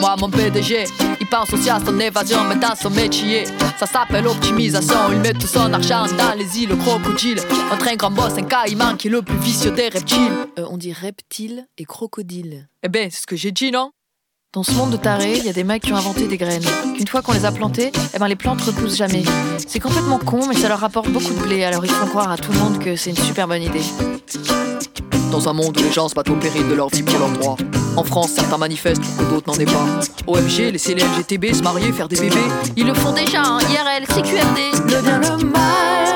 Moi, 0.01 0.15
mon 0.19 0.29
PDG, 0.29 0.85
il 1.19 1.27
pense 1.27 1.51
aussi 1.53 1.69
à 1.69 1.79
son 1.79 1.99
évasion, 1.99 2.43
mais 2.47 2.55
dans 2.55 2.75
son 2.75 2.89
métier. 2.89 3.45
Ça 3.77 3.85
s'appelle 3.85 4.27
optimisation. 4.27 4.95
Il 5.11 5.19
met 5.19 5.33
tout 5.33 5.47
son 5.47 5.73
argent 5.73 6.05
dans 6.17 6.37
les 6.37 6.59
îles 6.59 6.77
crocodiles. 6.77 7.39
Entre 7.71 7.87
un 7.87 7.95
grand 7.95 8.11
boss, 8.11 8.33
un 8.37 8.43
caïman 8.43 8.95
qui 8.97 9.07
est 9.07 9.11
le 9.11 9.21
plus 9.21 9.37
vicieux 9.37 9.71
des 9.71 9.89
reptiles. 9.89 10.31
Euh, 10.59 10.65
on 10.69 10.77
dit 10.77 10.93
reptile 10.93 11.67
et 11.77 11.85
crocodile. 11.85 12.67
Eh 12.83 12.89
ben, 12.89 13.09
c'est 13.09 13.21
ce 13.21 13.27
que 13.27 13.35
j'ai 13.35 13.51
dit, 13.51 13.71
non? 13.71 13.91
Dans 14.55 14.63
ce 14.63 14.71
monde 14.71 14.91
de 14.91 14.97
tarés, 14.97 15.37
il 15.37 15.43
y 15.43 15.49
a 15.49 15.53
des 15.53 15.65
mecs 15.65 15.83
qui 15.83 15.91
ont 15.91 15.97
inventé 15.97 16.27
des 16.27 16.37
graines. 16.37 16.63
Qu'une 16.95 17.07
fois 17.07 17.21
qu'on 17.21 17.33
les 17.33 17.43
a 17.43 17.51
plantées, 17.51 17.91
eh 18.13 18.19
ben 18.19 18.27
les 18.29 18.37
plantes 18.37 18.61
repoussent 18.61 18.95
jamais. 18.95 19.23
C'est 19.67 19.81
complètement 19.81 20.17
con, 20.17 20.47
mais 20.47 20.55
ça 20.55 20.69
leur 20.69 20.79
rapporte 20.79 21.09
beaucoup 21.09 21.33
de 21.33 21.39
blé, 21.39 21.65
alors 21.65 21.83
ils 21.83 21.91
font 21.91 22.07
croire 22.07 22.31
à 22.31 22.37
tout 22.37 22.53
le 22.53 22.59
monde 22.59 22.79
que 22.79 22.95
c'est 22.95 23.09
une 23.09 23.17
super 23.17 23.49
bonne 23.49 23.63
idée. 23.63 23.83
Dans 25.29 25.49
un 25.49 25.53
monde 25.53 25.77
où 25.77 25.83
les 25.83 25.91
gens 25.91 26.07
se 26.07 26.15
battent 26.15 26.29
au 26.29 26.37
péril 26.37 26.69
de 26.69 26.73
leur 26.73 26.87
vie 26.87 27.03
pour 27.03 27.19
leurs 27.19 27.33
droits. 27.33 27.57
En 27.97 28.05
France, 28.05 28.29
certains 28.29 28.57
manifestent 28.57 29.01
pour 29.01 29.17
que 29.17 29.33
d'autres 29.33 29.51
n'en 29.51 29.59
aient 29.59 29.65
pas. 29.65 29.85
OMG, 30.25 30.71
laisser 30.71 30.95
les 30.95 31.03
LGTB 31.03 31.53
se 31.53 31.61
marier, 31.61 31.91
faire 31.91 32.07
des 32.07 32.17
bébés. 32.17 32.37
Ils 32.77 32.87
le 32.87 32.93
font 32.93 33.11
déjà, 33.11 33.41
hein, 33.43 33.59
IRL, 33.59 34.07
CQFD. 34.07 34.71
Le 34.85 35.01
bien, 35.01 35.19
le 35.19 35.43
mal, 35.43 36.14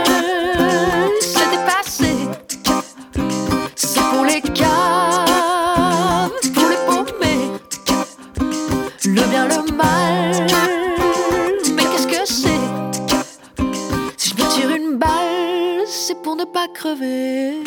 pour 16.24 16.36
ne 16.36 16.44
pas 16.44 16.68
crever. 16.68 17.64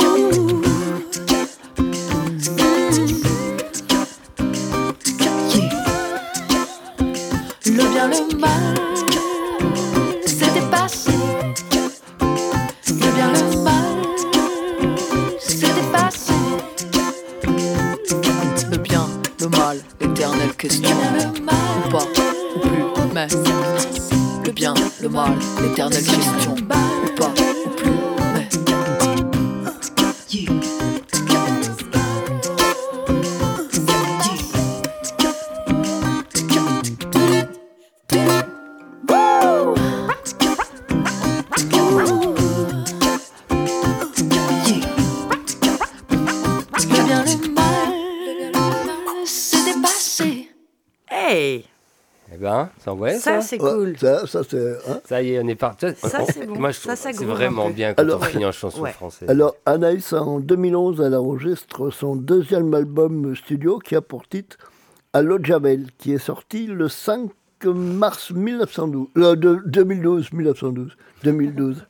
Ouh. 0.00 0.62
Le 7.66 7.84
bien, 7.92 8.08
le 8.08 8.36
mal, 8.38 8.74
c'est 10.24 10.52
dépassé. 10.54 11.10
Le 12.88 13.10
bien, 13.14 13.32
le 13.32 13.62
mal, 13.62 13.96
c'est 15.38 15.74
dépassé. 15.74 16.32
Le 18.70 18.76
bien, 18.78 19.06
le 19.40 19.48
mal, 19.48 19.80
l'éternelle 20.00 20.54
question. 20.56 20.88
Ou 20.88 21.90
pas, 21.90 22.06
ou 22.54 22.60
plus, 22.60 23.12
mais. 23.14 23.28
Le 24.46 24.52
bien, 24.52 24.74
le 25.02 25.08
mal, 25.08 25.32
l'éternelle 25.60 26.04
question. 26.04 26.54
Ou 26.54 27.14
pas, 27.16 27.34
hein 52.46 52.70
Ça, 52.78 52.94
ouais, 52.94 53.14
ça, 53.14 53.40
ça, 53.40 53.40
c'est 53.42 53.60
Ouais, 53.62 53.70
cool. 53.70 53.98
Ça, 53.98 54.26
ça 54.26 54.42
c'est. 54.48 54.72
hein. 54.88 55.00
Ça 55.04 55.22
y 55.22 55.32
est, 55.34 55.40
on 55.42 55.48
est 55.48 55.54
parti. 55.54 55.86
Ça, 55.96 56.18
On- 56.22 56.26
c'est 56.26 56.46
bon. 56.46 56.58
Moi, 56.58 56.70
je 56.70 56.76
Ça, 56.78 56.82
trouve 56.94 57.02
ça 57.02 57.12
que 57.12 57.18
c'est 57.18 57.24
vraiment 57.24 57.70
bien 57.70 57.94
quand 57.94 58.02
Alors- 58.02 58.20
on 58.20 58.24
finit 58.24 58.46
en 58.46 58.52
chanson 58.52 58.80
Ouais. 58.82 58.92
française. 58.92 59.28
Alors, 59.28 59.54
Anaïs, 59.66 60.12
en 60.12 60.40
2011, 60.40 61.00
elle 61.00 61.14
enregistre 61.14 61.90
son 61.90 62.16
deuxième 62.16 62.72
album 62.74 63.34
studio 63.36 63.78
qui 63.78 63.94
a 63.96 64.00
pour 64.00 64.26
titre 64.28 64.56
À 65.12 65.22
l'eau 65.22 65.38
de 65.38 65.44
Javel, 65.46 65.86
qui 65.98 66.12
est 66.12 66.18
sorti 66.18 66.66
le 66.66 66.88
5 66.88 67.30
mars 67.64 68.30
1912, 68.32 69.08
euh, 69.16 69.34
de- 69.34 69.62
2012, 69.64 70.30
1912, 70.32 70.96
2012, 71.24 71.86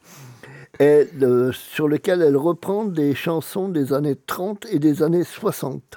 et 0.79 1.09
euh, 1.23 1.51
sur 1.53 1.89
lequel 1.89 2.23
elle 2.23 2.37
reprend 2.37 2.85
des 2.85 3.15
chansons 3.17 3.69
des 3.69 3.93
années 3.93 4.15
30 4.15 4.65
et 4.71 4.79
des 4.79 5.03
années 5.03 5.25
60. 5.25 5.97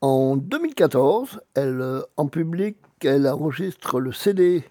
En 0.00 0.36
2014, 0.36 1.40
elle, 1.54 1.80
euh, 1.80 2.02
en 2.16 2.26
public, 2.28 2.76
elle 3.04 3.26
enregistre 3.28 4.00
le 4.00 4.12
CD 4.12 4.64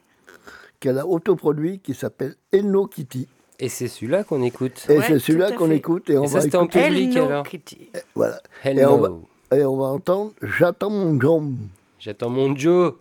qu'elle 0.79 0.97
a 0.99 1.05
autoproduit 1.07 1.79
qui 1.79 1.93
s'appelle 1.93 2.35
Hello 2.51 2.87
Kitty. 2.87 3.27
Et 3.59 3.69
c'est 3.69 3.87
celui-là 3.87 4.23
qu'on 4.23 4.43
écoute. 4.43 4.85
Et 4.89 4.97
Ouais, 4.99 5.03
c'est 5.07 5.19
celui-là 5.19 5.51
qu'on 5.53 5.71
écoute 5.71 6.09
et 6.11 6.17
on 6.17 6.25
Et 6.25 6.27
ça, 6.27 6.35
va 6.35 6.41
c'était 6.41 6.57
en 6.57 6.65
écouter. 6.65 6.87
public 6.87 7.15
Hello 7.15 7.25
alors. 7.25 7.47
Kitty. 7.47 7.89
Voilà. 8.13 8.39
Hello. 8.63 8.79
Et 8.81 8.85
on 8.85 8.97
va- 8.97 9.57
Et 9.57 9.63
on 9.65 9.77
va 9.77 9.85
entendre 9.85 10.33
J'attends 10.41 10.89
mon 10.91 11.19
John. 11.19 11.57
J'attends 11.99 12.29
mon 12.29 12.55
Joe. 12.55 12.93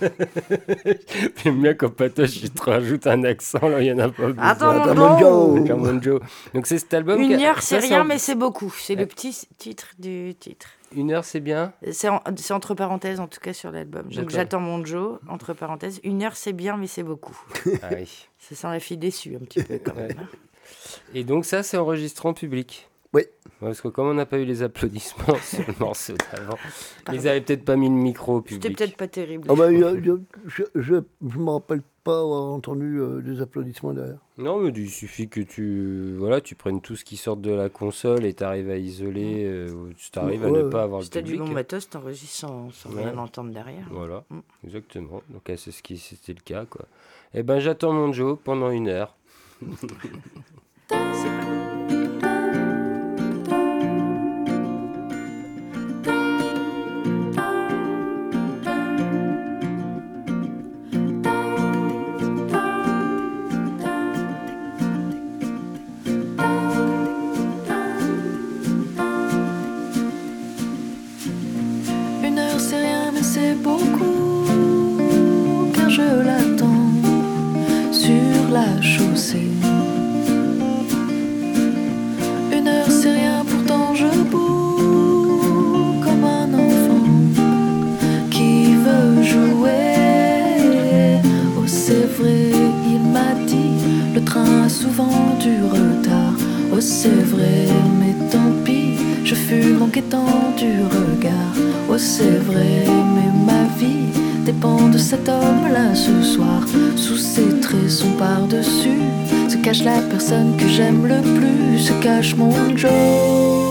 J'aime 1.44 1.60
bien 1.60 1.74
quand 1.74 1.90
Patoche 1.90 2.36
il 2.42 2.50
te 2.50 2.62
rajoute 2.62 3.06
un 3.06 3.22
accent, 3.24 3.68
là, 3.68 3.82
il 3.82 3.86
y 3.88 3.92
en 3.92 3.98
a 3.98 4.08
pas 4.08 4.28
besoin. 4.28 4.42
Attends, 4.42 4.72
mon 4.72 4.80
Attends, 4.80 4.94
mon 4.94 5.18
Joe. 5.18 5.20
Joe. 5.20 5.66
J'attends 5.66 5.78
mon 5.78 6.02
Joe. 6.02 6.20
Donc 6.54 6.66
c'est 6.66 6.78
cet 6.78 6.94
album. 6.94 7.20
Une 7.20 7.32
heure, 7.42 7.60
c'est 7.62 7.78
rien, 7.78 8.00
en- 8.00 8.04
mais 8.04 8.18
c'est 8.18 8.34
beaucoup. 8.34 8.72
C'est 8.78 8.94
Ouais. 8.94 9.00
le 9.00 9.06
petit 9.06 9.36
titre 9.58 9.88
du 9.98 10.34
titre. 10.38 10.66
Une 10.94 11.12
heure, 11.12 11.24
c'est 11.24 11.40
bien. 11.40 11.72
C'est 11.92 12.08
en- 12.08 12.20
c'est 12.36 12.52
entre 12.52 12.74
parenthèses, 12.74 13.20
en 13.20 13.28
tout 13.28 13.40
cas, 13.40 13.52
sur 13.52 13.70
l'album. 13.70 14.08
Donc 14.08 14.30
j'attends 14.30 14.60
mon 14.60 14.84
Joe, 14.84 15.20
entre 15.28 15.54
parenthèses. 15.54 16.00
Une 16.02 16.22
heure, 16.22 16.34
c'est 16.36 16.52
bien, 16.52 16.76
mais 16.76 16.88
c'est 16.88 17.02
beaucoup. 17.04 17.38
Ah 17.82 17.88
oui. 17.92 18.26
Ça 18.38 18.54
sent 18.56 18.66
la 18.68 18.80
fille 18.80 18.96
déçue, 18.98 19.36
un 19.36 19.40
petit 19.44 19.62
peu, 19.62 19.78
quand 19.78 19.94
même. 19.96 20.10
hein. 20.18 20.26
Et 21.14 21.24
donc 21.24 21.44
ça, 21.44 21.62
c'est 21.62 21.76
enregistré 21.76 22.28
en 22.28 22.34
public. 22.34 22.89
Parce 23.60 23.80
que 23.82 23.88
comme 23.88 24.06
on 24.08 24.14
n'a 24.14 24.24
pas 24.26 24.38
eu 24.38 24.44
les 24.46 24.62
applaudissements 24.62 25.34
sur 25.42 25.60
le 25.66 25.74
morceau 25.78 26.14
d'avant, 26.32 26.56
ils 27.12 27.28
avaient 27.28 27.42
peut-être 27.42 27.64
pas 27.64 27.76
mis 27.76 27.88
le 27.88 27.94
micro 27.94 28.36
au 28.36 28.40
public. 28.40 28.62
C'était 28.62 28.74
peut-être 28.74 28.96
pas 28.96 29.06
terrible. 29.08 29.48
Ah 29.50 29.54
bah, 29.54 29.70
je 29.70 30.16
je, 30.46 30.62
je, 30.74 30.94
je 31.28 31.38
me 31.38 31.50
rappelle 31.50 31.82
pas 32.02 32.20
avoir 32.20 32.44
entendu 32.54 32.98
euh, 32.98 33.20
des 33.20 33.42
applaudissements 33.42 33.92
derrière. 33.92 34.16
Non, 34.38 34.58
mais 34.60 34.70
il 34.70 34.88
suffit 34.88 35.28
que 35.28 35.42
tu 35.42 36.14
voilà, 36.16 36.40
tu 36.40 36.54
prennes 36.54 36.80
tout 36.80 36.96
ce 36.96 37.04
qui 37.04 37.18
sort 37.18 37.36
de 37.36 37.50
la 37.52 37.68
console 37.68 38.24
et 38.24 38.32
tu 38.32 38.42
arrives 38.42 38.70
à 38.70 38.78
isoler, 38.78 39.44
euh, 39.44 39.70
ou 39.70 39.88
tu 39.92 40.18
arrives 40.18 40.42
à 40.44 40.50
Ouais, 40.50 40.62
ne 40.62 40.68
pas 40.70 40.84
avoir 40.84 41.00
le 41.00 41.04
Si 41.04 41.10
t'as 41.10 41.20
du 41.20 41.32
public. 41.32 41.48
bon 41.48 41.52
matos, 41.52 41.90
t'enregistres 41.90 42.34
sans, 42.48 42.70
sans 42.70 42.90
Ouais. 42.94 43.04
rien 43.04 43.18
entendre 43.18 43.52
derrière. 43.52 43.86
Voilà, 43.90 44.24
Mm. 44.30 44.38
exactement. 44.64 45.20
Donc 45.28 45.42
ah, 45.50 45.56
c'est 45.58 45.70
ce 45.72 45.82
qui 45.82 45.98
c'était 45.98 46.32
le 46.32 46.40
cas 46.42 46.64
quoi. 46.64 46.86
Eh 47.34 47.42
ben 47.42 47.58
j'attends 47.60 47.92
mon 47.92 48.10
Joe 48.14 48.38
pendant 48.42 48.70
une 48.70 48.88
heure. 48.88 49.14
la 78.50 78.82
chaussée. 78.82 79.48
Une 82.52 82.66
heure 82.66 82.90
c'est 82.90 83.12
rien 83.12 83.44
pourtant 83.48 83.94
je 83.94 84.06
boue 84.30 86.00
comme 86.02 86.24
un 86.24 86.52
enfant 86.66 87.06
qui 88.30 88.74
veut 88.74 89.22
jouer. 89.22 91.20
Oh 91.58 91.66
c'est 91.66 92.06
vrai 92.18 92.50
il 92.92 93.00
m'a 93.14 93.34
dit 93.46 93.78
le 94.14 94.22
train 94.24 94.64
a 94.64 94.68
souvent 94.68 95.36
du 95.38 95.54
retard. 95.62 96.34
Oh 96.72 96.80
c'est 96.80 97.22
vrai 97.34 97.68
mais 98.00 98.14
tant 98.30 98.52
pis 98.64 98.96
je 99.24 99.34
fume 99.34 99.82
en 99.82 99.88
quêtant 99.88 100.52
du 100.56 100.72
regard. 100.96 101.54
Oh 101.88 101.98
c'est 101.98 102.38
vrai 102.48 102.84
mais 103.14 103.30
ma 103.46 103.62
vie 103.78 103.99
dépend 104.44 104.88
de 104.88 104.98
cet 104.98 105.28
homme-là 105.28 105.94
ce 105.94 106.22
soir. 106.22 106.62
Sous 106.96 107.16
ses 107.16 107.60
traits 107.60 107.90
son 107.90 108.10
par-dessus 108.12 109.00
se 109.48 109.56
cache 109.56 109.84
la 109.84 110.00
personne 110.02 110.56
que 110.56 110.68
j'aime 110.68 111.06
le 111.06 111.20
plus. 111.20 111.78
Se 111.78 111.92
cache 112.02 112.34
mon 112.36 112.52
Joe. 112.76 113.69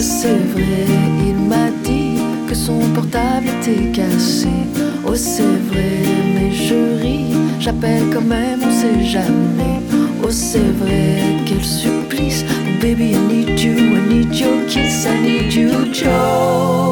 C'est 0.00 0.28
vrai, 0.54 0.86
il 1.26 1.36
m'a 1.36 1.70
dit 1.84 2.20
que 2.48 2.54
son 2.54 2.78
portable 2.94 3.46
était 3.60 3.92
cassé. 3.92 4.48
Oh 5.06 5.14
c'est 5.14 5.42
vrai, 5.42 6.02
mais 6.34 6.50
je 6.52 7.00
ris, 7.00 7.34
j'appelle 7.58 8.04
quand 8.12 8.22
même, 8.22 8.60
on 8.64 8.70
sait 8.70 9.04
jamais. 9.04 9.80
Oh 10.22 10.30
c'est 10.30 10.72
vrai, 10.78 11.22
quel 11.46 11.62
supplice. 11.62 12.44
Oh, 12.48 12.80
baby 12.80 13.14
I 13.14 13.18
need 13.18 13.60
you, 13.60 13.72
I 13.74 14.00
need 14.08 14.34
your 14.34 14.66
kiss, 14.68 15.06
I 15.06 15.20
need 15.20 15.52
you 15.52 15.92
Joe. 15.92 16.89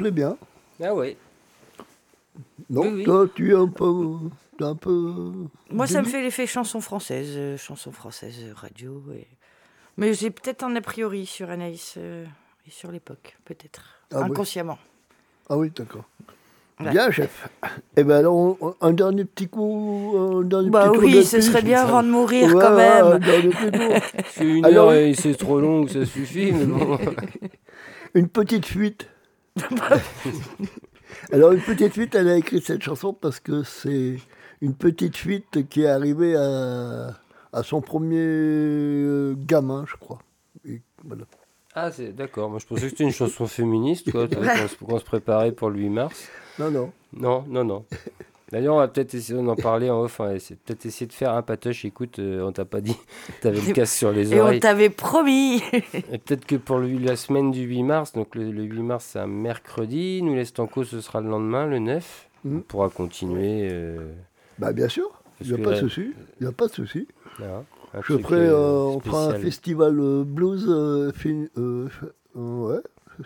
Plaît 0.00 0.10
bien. 0.10 0.36
Ah 0.82 0.94
ouais. 0.94 1.16
Non, 2.68 2.82
Oui, 2.82 2.88
oui. 2.96 3.04
toi, 3.04 3.26
tu 3.34 3.52
es 3.52 3.56
un 3.56 3.66
peu. 3.68 4.06
T'es 4.58 4.64
un 4.64 4.74
peu. 4.76 5.32
Moi, 5.70 5.86
ça 5.86 6.00
me 6.02 6.06
fait 6.06 6.22
l'effet 6.22 6.46
chanson 6.46 6.80
française, 6.80 7.32
euh, 7.36 7.56
chanson 7.56 7.92
française 7.92 8.34
euh, 8.42 8.52
radio. 8.54 9.02
et- 9.14 9.26
Mais 9.96 10.14
j'ai 10.14 10.30
peut-être 10.30 10.62
un 10.62 10.74
a 10.76 10.80
priori 10.80 11.26
sur 11.26 11.50
Anaïs 11.50 11.94
euh, 11.98 12.24
et 12.66 12.70
sur 12.70 12.90
l'époque, 12.92 13.36
peut-être. 13.44 13.82
Ah 14.12 14.18
oui. 14.20 14.24
Inconsciemment. 14.30 14.78
Ah 15.48 15.56
oui, 15.56 15.70
d'accord. 15.74 16.04
Ouais. 16.78 16.90
Bien, 16.92 17.10
chef. 17.10 17.48
Eh 17.96 18.04
ben 18.04 18.16
alors, 18.18 18.34
on- 18.36 18.74
un 18.80 18.92
dernier 18.92 19.24
petit 19.26 19.48
coup. 19.48 20.14
Un 20.16 20.44
dernier 20.44 20.70
Bah 20.70 20.90
petit 20.90 20.98
oui, 21.04 21.24
ce 21.24 21.36
piste. 21.36 21.48
serait 21.50 21.62
bien 21.62 21.82
avant 21.82 22.02
de 22.02 22.08
mourir 22.08 22.54
Ouais, 22.54 22.62
quand 22.62 22.72
un 22.72 23.10
même. 23.10 23.18
dernier 23.18 23.48
petit 23.50 23.70
tour. 23.78 24.22
C'est 24.30 24.44
une 24.58 24.64
Alors- 24.64 24.88
heure 24.90 24.94
et 24.94 25.12
c'est 25.14 25.34
trop 25.34 25.60
long, 25.60 25.86
ça 25.88 26.06
suffit, 26.06 26.52
mais 26.52 26.64
bon. 26.64 26.98
Une 28.14 28.28
petite 28.28 28.66
fuite. 28.66 29.08
Alors, 31.32 31.52
une 31.52 31.60
petite 31.60 31.92
fuite, 31.92 32.14
elle 32.14 32.28
a 32.28 32.36
écrit 32.36 32.60
cette 32.60 32.82
chanson 32.82 33.12
parce 33.12 33.40
que 33.40 33.62
c'est 33.62 34.16
une 34.60 34.74
petite 34.74 35.16
fuite 35.16 35.68
qui 35.68 35.82
est 35.82 35.88
arrivée 35.88 36.36
à, 36.36 37.14
à 37.52 37.62
son 37.62 37.80
premier 37.80 38.18
euh, 38.18 39.34
gamin, 39.36 39.84
je 39.86 39.96
crois. 39.96 40.18
Et 40.64 40.82
voilà. 41.04 41.24
Ah, 41.74 41.90
c'est 41.92 42.12
d'accord. 42.12 42.50
Moi, 42.50 42.58
je 42.58 42.66
pensais 42.66 42.82
que 42.82 42.88
c'était 42.88 43.04
une 43.04 43.12
chanson 43.12 43.46
féministe, 43.46 44.10
quoi. 44.10 44.26
Qu'on 44.84 44.98
se 44.98 45.04
préparait 45.04 45.52
pour 45.52 45.70
le 45.70 45.78
8 45.78 45.88
mars. 45.88 46.28
Non, 46.58 46.70
non. 46.70 46.92
Non, 47.12 47.44
non, 47.48 47.64
non. 47.64 47.84
D'ailleurs, 48.52 48.74
on 48.74 48.78
va 48.78 48.88
peut-être 48.88 49.14
essayer 49.14 49.40
d'en 49.40 49.54
parler 49.54 49.90
en 49.90 50.00
off. 50.02 50.20
hein, 50.20 50.34
c'est 50.40 50.58
peut-être 50.58 50.84
essayer 50.86 51.06
de 51.06 51.12
faire 51.12 51.32
un 51.34 51.42
patoche. 51.42 51.84
Écoute, 51.84 52.18
euh, 52.18 52.42
on 52.46 52.50
t'a 52.52 52.64
pas 52.64 52.80
dit. 52.80 52.96
T'avais 53.42 53.60
le 53.60 53.72
casque 53.72 53.94
sur 53.96 54.10
les 54.12 54.32
Et 54.34 54.40
on 54.40 54.44
oreilles. 54.44 54.60
t'avait 54.60 54.90
promis. 54.90 55.62
Et 56.12 56.18
peut-être 56.18 56.44
que 56.46 56.56
pour 56.56 56.78
le- 56.78 56.98
la 56.98 57.14
semaine 57.16 57.50
du 57.52 57.60
8 57.62 57.82
mars, 57.84 58.12
donc 58.12 58.34
le, 58.34 58.50
le 58.50 58.62
8 58.64 58.82
mars, 58.82 59.04
c'est 59.12 59.18
un 59.20 59.26
mercredi. 59.28 60.20
Nous, 60.22 60.34
les 60.34 60.44
Stanco, 60.44 60.82
ce 60.84 61.00
sera 61.00 61.20
le 61.20 61.28
lendemain, 61.28 61.66
le 61.66 61.78
9. 61.78 62.28
Mhm. 62.44 62.56
On 62.56 62.60
pourra 62.62 62.88
continuer. 62.88 63.68
euh, 63.70 64.12
Bah, 64.58 64.72
bien 64.72 64.88
sûr. 64.88 65.08
Il 65.42 65.54
n'y 65.54 65.60
a 65.60 65.64
pas 65.64 65.70
de 65.72 65.76
souci. 65.76 66.12
Il 66.40 66.42
n'y 66.44 66.48
a 66.48 66.52
pas 66.52 66.66
de 66.66 66.72
souci. 66.72 67.06
Je 67.38 68.18
ferai, 68.18 68.36
euh, 68.36 68.52
euh, 68.54 68.78
on 68.96 69.00
fera 69.00 69.26
un 69.28 69.34
festival 69.38 69.98
euh, 69.98 70.22
blues 70.24 70.66
euh, 70.68 71.10
euh, 71.56 71.88
euh, 72.36 72.66
ouais, 72.68 72.80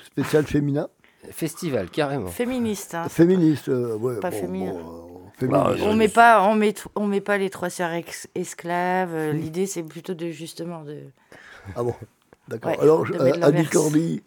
spécial 0.05 0.44
féminin. 0.44 0.88
Festival, 1.30 1.88
carrément. 1.90 2.26
Féministe. 2.28 2.94
hein. 2.94 3.09
Féministe, 3.09 3.68
euh, 3.68 3.96
ouais. 3.96 4.20
Pas 4.20 4.30
bon, 4.30 4.36
féminin. 4.40 4.72
bon, 4.72 4.78
euh, 4.78 5.14
féministe. 5.39 5.82
On 5.85 5.94
met 5.94 6.09
pas, 6.09 6.43
on 6.48 6.55
met, 6.55 6.74
on 6.94 7.06
met 7.06 7.20
pas 7.20 7.39
les 7.39 7.51
trois 7.51 7.70
sœurs 7.70 7.93
ex- 7.93 8.28
esclaves. 8.35 9.15
euh, 9.15 9.32
L'idée, 9.32 9.66
c'est 9.66 9.82
plutôt 9.82 10.15
de 10.15 10.31
justement 10.31 10.82
de. 10.82 10.98
Ah 11.77 11.82
bon, 11.82 11.94
d'accord. 12.48 12.73
Ouais, 12.73 12.78
Alors, 12.81 13.06
je- 13.06 13.15
euh, 13.15 13.32
Annie. 13.43 13.66
Cordy, 13.66 14.23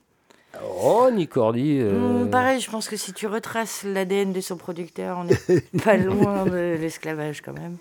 Oh, 0.63 1.09
Nicordi. 1.11 1.79
euh, 1.81 2.25
Hmm, 2.25 2.29
pareil, 2.31 2.59
je 2.59 2.69
pense 2.71 2.87
que 2.89 2.95
si 2.97 3.13
tu 3.13 3.27
retraces 3.27 3.83
l'ADN 3.83 4.33
de 4.33 4.41
son 4.41 4.57
producteur, 4.57 5.17
on 5.19 5.25
n'est 5.25 5.61
pas 5.83 5.97
loin 5.97 6.45
de 6.45 6.75
l'esclavage 6.79 7.41
quand 7.41 7.53
même. 7.53 7.77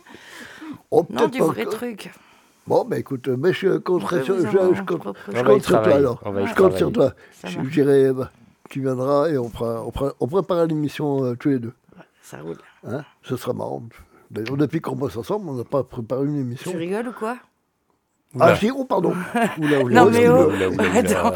oh, 0.91 1.07
Non, 1.09 1.29
du 1.29 1.39
pas 1.39 1.47
vrai 1.47 1.65
truc. 1.65 2.11
Bon, 2.67 2.85
bah 2.85 2.99
écoute, 2.99 3.29
euh, 3.29 3.37
mais 3.39 3.53
je 3.53 3.79
compterai 3.79 4.21
On 4.21 4.25
sur, 4.25 4.37
je, 4.41 4.43
je 4.75 4.83
compte, 4.83 5.17
je 5.33 5.43
compte 5.45 5.63
sur 5.63 5.83
toi 5.83 5.95
alors. 5.95 6.21
je 6.45 6.55
compte 6.55 6.77
sur 6.77 6.93
toi. 6.93 7.15
Je 7.45 7.61
dirais, 7.71 8.13
bah, 8.13 8.31
tu 8.69 8.81
viendras 8.81 9.29
et 9.29 9.39
on, 9.39 9.49
fera, 9.49 9.85
on, 9.87 9.93
fera- 9.93 10.13
on 10.19 10.27
préparera 10.27 10.67
l'émission 10.67 11.25
euh, 11.25 11.35
tous 11.37 11.51
les 11.51 11.59
deux. 11.61 11.73
Ça 12.23 12.39
roule. 12.43 12.57
Hein 12.87 13.05
Ce 13.23 13.37
sera 13.37 13.53
marrant. 13.53 13.83
D'ailleurs, 14.31 14.57
depuis 14.57 14.81
qu'on 14.81 14.97
bosse 14.97 15.17
ensemble, 15.17 15.49
on 15.49 15.55
n'a 15.55 15.65
pas 15.65 15.85
préparé 15.85 16.25
une 16.27 16.39
émission. 16.41 16.71
Tu 16.71 16.77
rigoles 16.77 17.09
ou 17.09 17.13
quoi 17.13 17.37
Ah, 18.41 18.57
si, 18.57 18.71
oh, 18.71 18.85
pardon. 18.85 19.13
Oula, 19.59 19.81
oula, 19.81 20.05
Non, 20.05 20.11
mais 20.11 20.29
oh, 20.29 20.51
attends, 20.95 21.33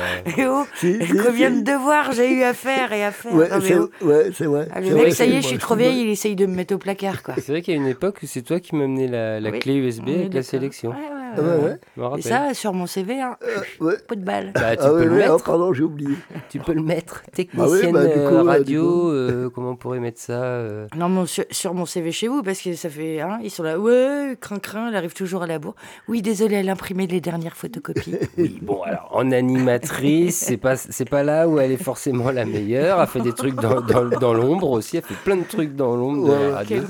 oh, 0.49 0.65
Si, 0.75 0.95
si, 1.07 1.13
combien 1.17 1.51
si. 1.51 1.63
de 1.63 1.73
devoirs 1.73 2.13
j'ai 2.13 2.33
eu 2.33 2.43
à 2.43 2.53
faire 2.53 2.93
et 2.93 3.05
à 3.05 3.13
faire 3.13 3.35
Ouais, 3.35 3.49
Non, 3.49 3.59
mais 3.59 3.69
c'est 3.69 3.79
oh. 3.79 3.91
ouais, 4.03 4.31
c'est 4.35 4.45
vrai. 4.47 4.69
Ah, 4.73 4.81
le 4.81 4.89
vrai, 4.91 5.05
mec, 5.05 5.15
ça 5.15 5.25
y 5.25 5.37
est, 5.37 5.43
je 5.43 5.47
suis 5.47 5.59
trop 5.59 5.77
vieille, 5.77 6.03
il 6.03 6.11
essaye 6.11 6.35
de 6.37 6.47
me 6.47 6.55
mettre 6.55 6.75
au 6.75 6.79
placard, 6.79 7.23
quoi. 7.23 7.35
C'est 7.37 7.53
vrai 7.53 7.63
qu'il 7.63 7.75
y 7.75 7.77
a 7.77 7.81
une 7.81 7.87
époque 7.89 8.19
où 8.23 8.27
c'est 8.27 8.43
toi 8.43 8.59
qui 8.61 8.75
amené 8.75 9.07
la, 9.09 9.39
la 9.41 9.51
Oui, 9.51 9.59
clé 9.61 9.75
USB 9.77 10.09
est 10.09 10.15
avec 10.21 10.35
la 10.35 10.43
sélection. 10.43 10.91
Ouais, 10.91 10.97
Ah, 11.37 11.41
ouais, 11.41 11.79
ouais. 12.07 12.19
Et 12.19 12.23
ça, 12.23 12.55
sur 12.55 12.73
mon 12.73 12.87
CV, 12.87 13.21
hein, 13.21 13.37
Euh, 13.43 13.85
ouais. 13.85 13.95
pot 14.07 14.15
de 14.15 14.25
balle. 14.25 14.53
Bah, 14.55 14.77
tu 14.77 14.83
Ah, 14.85 14.89
peux 14.89 14.95
ouais, 14.99 15.05
le 15.07 15.11
mettre. 15.13 15.35
oh, 15.37 15.43
pardon, 15.45 15.73
j'ai 15.73 15.83
oublié. 15.83 16.15
Tu 16.49 16.59
peux 16.59 16.73
le 16.73 16.83
mettre. 16.83 17.23
Bah 17.25 17.31
Technicienne 17.35 17.93
bah, 17.93 18.05
du 18.07 18.19
euh, 18.19 18.29
coup, 18.29 18.35
euh, 18.37 18.43
radio, 18.43 19.11
euh, 19.13 19.51
comment 19.55 19.71
on 19.71 19.77
pourrait 19.77 20.01
mettre 20.01 20.21
ça 20.21 20.43
euh, 20.43 20.87
Non, 20.97 21.09
mon, 21.09 21.27
sur, 21.27 21.45
sur 21.51 21.75
mon 21.75 21.87
CV 21.87 22.13
chez 22.13 22.29
vous, 22.29 22.43
parce 22.43 22.61
que 22.61 22.75
ça 22.75 22.89
fait. 22.91 23.21
Hein, 23.21 23.39
ils 23.43 23.51
sont 23.51 23.63
là, 23.63 23.79
ouais, 23.79 24.37
crin-crin, 24.41 24.89
elle 24.89 24.97
arrive 24.97 25.15
toujours 25.15 25.43
à 25.43 25.47
la 25.47 25.59
bourre. 25.59 25.75
Oui, 26.09 26.23
désolé, 26.23 26.57
elle 26.57 26.69
a 26.69 26.73
imprimé 26.73 27.07
les 27.07 27.21
dernières 27.21 27.57
photocopies. 27.57 28.15
Oui, 28.39 28.59
bon, 28.63 28.83
alors, 28.83 29.09
en 29.13 29.31
animatrice, 29.33 30.37
c'est 30.39 30.57
pas, 30.57 30.77
c'est 30.77 31.09
pas 31.09 31.23
là 31.23 31.47
où 31.49 31.59
elle 31.59 31.73
est 31.73 31.83
forcément 31.83 32.31
la 32.31 32.45
meilleure. 32.45 33.01
Elle 33.01 33.07
fait 33.09 33.21
des 33.21 33.33
trucs 33.35 33.55
dans, 33.57 33.81
dans, 33.81 34.05
dans 34.09 34.33
l'ombre 34.35 34.71
aussi. 34.71 34.97
Elle 34.97 35.03
fait 35.03 35.15
plein 35.25 35.37
de 35.37 35.45
trucs 35.45 35.75
dans 35.77 35.95
l'ombre 35.97 36.29
de 36.29 36.33
la 36.51 36.57
radio. 36.57 36.83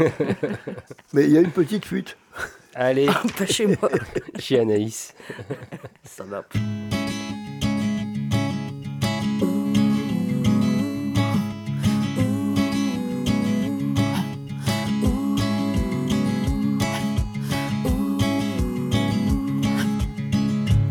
Mais 1.12 1.24
il 1.24 1.30
y 1.32 1.38
a 1.38 1.40
une 1.40 1.50
petite 1.50 1.84
fuite. 1.84 2.16
Allez, 2.74 3.06
Pas 3.38 3.46
chez 3.46 3.66
moi. 3.66 3.90
chez 4.38 4.60
Anaïs. 4.60 5.14
Ça 6.04 6.24
va. 6.24 6.44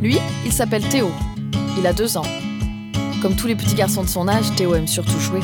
Lui, 0.01 0.17
il 0.45 0.51
s'appelle 0.53 0.87
Théo. 0.87 1.11
Il 1.77 1.85
a 1.87 1.93
deux 1.93 2.17
ans. 2.17 2.23
Comme 3.21 3.35
tous 3.35 3.47
les 3.47 3.55
petits 3.55 3.75
garçons 3.75 4.03
de 4.03 4.07
son 4.07 4.27
âge, 4.29 4.53
Théo 4.55 4.75
aime 4.75 4.87
surtout 4.87 5.19
jouer. 5.19 5.41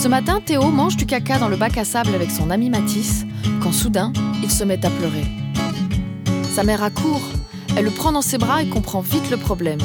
Ce 0.00 0.08
matin, 0.08 0.40
Théo 0.44 0.68
mange 0.70 0.96
du 0.96 1.06
caca 1.06 1.38
dans 1.38 1.48
le 1.48 1.56
bac 1.56 1.76
à 1.76 1.84
sable 1.84 2.14
avec 2.14 2.30
son 2.30 2.50
ami 2.50 2.70
Matisse, 2.70 3.24
quand 3.62 3.72
soudain, 3.72 4.12
il 4.42 4.50
se 4.50 4.64
met 4.64 4.84
à 4.84 4.90
pleurer. 4.90 5.24
Sa 6.54 6.64
mère 6.64 6.82
accourt, 6.82 7.22
elle 7.76 7.84
le 7.84 7.90
prend 7.90 8.12
dans 8.12 8.22
ses 8.22 8.38
bras 8.38 8.62
et 8.62 8.68
comprend 8.68 9.00
vite 9.00 9.30
le 9.30 9.36
problème. 9.36 9.80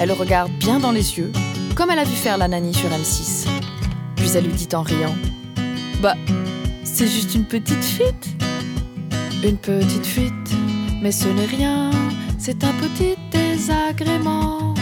Elle 0.00 0.08
le 0.08 0.14
regarde 0.14 0.50
bien 0.58 0.80
dans 0.80 0.90
les 0.90 1.18
yeux, 1.18 1.30
comme 1.76 1.90
elle 1.90 1.98
a 1.98 2.04
vu 2.04 2.16
faire 2.16 2.38
la 2.38 2.48
nanny 2.48 2.74
sur 2.74 2.88
M6. 2.88 3.46
Puis 4.16 4.30
elle 4.34 4.44
lui 4.44 4.54
dit 4.54 4.68
en 4.74 4.82
riant 4.82 5.14
Bah, 6.02 6.14
c'est 6.82 7.06
juste 7.06 7.34
une 7.34 7.44
petite 7.44 7.84
fuite. 7.84 8.28
Une 9.44 9.58
petite 9.58 10.06
fuite, 10.06 10.50
mais 11.02 11.12
ce 11.12 11.28
n'est 11.28 11.44
rien, 11.44 11.90
c'est 12.38 12.64
un 12.64 12.72
petit 12.72 13.14
désagrément. 13.30 14.74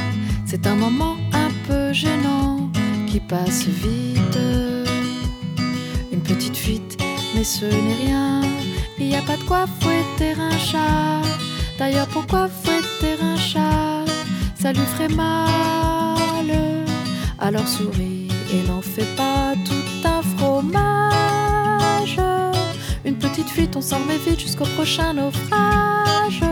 C'est 0.47 0.67
un 0.67 0.77
moment 0.77 1.17
un 1.33 1.51
peu 1.67 1.93
gênant 1.93 2.71
qui 3.07 3.21
passe 3.21 3.65
vite. 3.67 4.22
Mais 7.43 7.47
ce 7.47 7.65
n'est 7.65 7.95
rien. 7.95 8.41
Il 9.01 9.09
n'y 9.09 9.17
a 9.17 9.23
pas 9.23 9.37
de 9.37 9.43
quoi 9.43 9.67
fouetter 9.81 10.35
un 10.39 10.57
chat. 10.59 11.23
D'ailleurs, 11.77 12.07
pourquoi 12.07 12.49
fouetter 12.49 13.17
un 13.21 13.37
chat? 13.37 14.05
Ça 14.55 14.73
lui 14.73 14.87
ferait 14.93 15.09
mal. 15.09 16.47
Alors 17.41 17.67
souris 17.67 18.29
et 18.55 18.69
n'en 18.69 18.81
fais 18.81 19.09
pas 19.17 19.55
tout 19.67 20.09
un 20.09 20.23
fromage. 20.37 22.21
Une 23.05 23.17
petite 23.17 23.49
fuite, 23.49 23.75
on 23.75 23.81
s'en 23.81 23.99
remet 23.99 24.19
vite 24.19 24.39
jusqu'au 24.39 24.69
prochain 24.77 25.13
naufrage. 25.15 26.52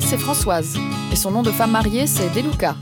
C'est 0.00 0.18
Françoise, 0.18 0.76
et 1.12 1.16
son 1.16 1.30
nom 1.30 1.42
de 1.42 1.50
femme 1.50 1.72
mariée, 1.72 2.06
c'est 2.06 2.32
Deluca. 2.32 2.76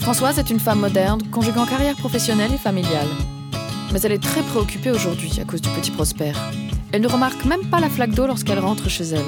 Françoise 0.00 0.38
est 0.38 0.50
une 0.50 0.58
femme 0.58 0.80
moderne, 0.80 1.22
conjuguant 1.30 1.66
carrière 1.66 1.96
professionnelle 1.96 2.52
et 2.52 2.58
familiale. 2.58 3.08
Mais 3.92 4.00
elle 4.02 4.12
est 4.12 4.22
très 4.22 4.42
préoccupée 4.42 4.90
aujourd'hui 4.90 5.30
à 5.40 5.44
cause 5.44 5.60
du 5.60 5.68
petit 5.70 5.90
Prosper. 5.90 6.32
Elle 6.90 7.02
ne 7.02 7.08
remarque 7.08 7.44
même 7.44 7.64
pas 7.66 7.80
la 7.80 7.88
flaque 7.88 8.14
d'eau 8.14 8.26
lorsqu'elle 8.26 8.58
rentre 8.58 8.88
chez 8.90 9.04
elle. 9.04 9.24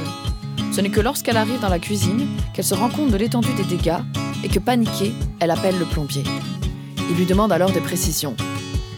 Ce 0.72 0.80
n'est 0.80 0.90
que 0.90 1.00
lorsqu'elle 1.00 1.36
arrive 1.36 1.60
dans 1.60 1.68
la 1.68 1.78
cuisine 1.78 2.26
qu'elle 2.52 2.64
se 2.64 2.74
rend 2.74 2.90
compte 2.90 3.10
de 3.10 3.16
l'étendue 3.16 3.54
des 3.54 3.64
dégâts 3.64 4.02
et 4.42 4.48
que 4.48 4.58
paniquée, 4.58 5.14
elle 5.40 5.50
appelle 5.50 5.78
le 5.78 5.84
plombier. 5.84 6.24
Il 7.10 7.16
lui 7.16 7.26
demande 7.26 7.52
alors 7.52 7.70
des 7.70 7.80
précisions. 7.80 8.34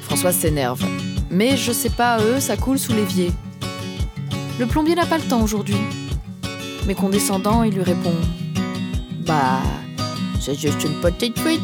Françoise 0.03 0.37
s'énerve. 0.37 0.83
Mais 1.31 1.57
je 1.57 1.73
sais 1.73 1.91
pas, 1.91 2.19
eux, 2.21 2.41
ça 2.41 2.57
coule 2.57 2.79
sous 2.79 2.93
l'évier. 2.93 3.31
Le 4.59 4.67
plombier 4.67 4.95
n'a 4.95 5.07
pas 5.07 5.19
le 5.19 5.25
temps 5.25 5.43
aujourd'hui. 5.43 5.77
Mais 6.87 6.95
condescendant, 6.95 7.65
il 7.65 7.75
lui 7.75 7.83
répond 7.83 8.15
Bah, 9.27 9.61
c'est 10.41 10.55
juste 10.55 10.85
une 10.85 11.01
petite 11.01 11.37
fuite. 11.39 11.61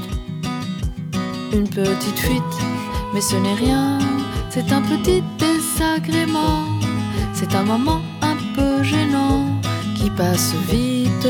Une 1.53 1.69
petite 1.69 2.19
fuite, 2.19 2.43
mais 3.15 3.21
ce 3.21 3.37
n'est 3.37 3.55
rien. 3.55 3.99
C'est 4.51 4.73
un 4.73 4.83
petit 4.83 5.23
désagrément. 5.39 6.65
C'est 7.33 7.55
un 7.55 7.63
moment 7.63 8.01
un 8.21 8.37
peu 8.57 8.83
gênant 8.83 9.47
qui 9.95 10.11
passe 10.11 10.55
vite. 10.69 11.29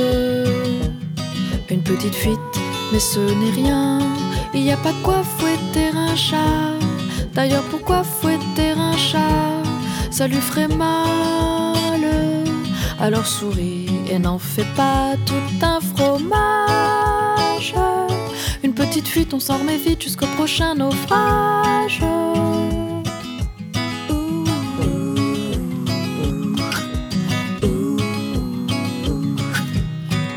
Une 1.68 1.82
petite 1.82 2.14
fuite, 2.14 2.38
mais 2.92 3.00
ce 3.00 3.20
n'est 3.20 3.50
rien. 3.50 3.98
Il 4.54 4.62
n'y 4.62 4.72
a 4.72 4.78
pas 4.78 4.92
de 4.92 5.02
quoi 5.02 5.22
fouetter 5.22 5.90
un 5.94 6.16
chat. 6.16 6.78
D'ailleurs, 7.34 7.64
pourquoi 7.64 8.02
fouetter 8.02 8.70
un 8.70 8.96
chat? 8.96 9.62
Ça 10.10 10.26
lui 10.26 10.36
ferait 10.36 10.68
mal. 10.68 12.00
Alors 13.00 13.26
souris 13.26 13.81
et 14.12 14.18
n'en 14.18 14.38
fais 14.38 14.66
pas 14.76 15.14
tout 15.24 15.64
un 15.64 15.80
fromage. 15.80 17.74
Une 18.62 18.74
petite 18.74 19.08
fuite, 19.08 19.32
on 19.32 19.40
s'en 19.40 19.56
remet 19.56 19.78
vite 19.78 20.02
jusqu'au 20.02 20.26
prochain 20.26 20.74
naufrage. 20.74 22.02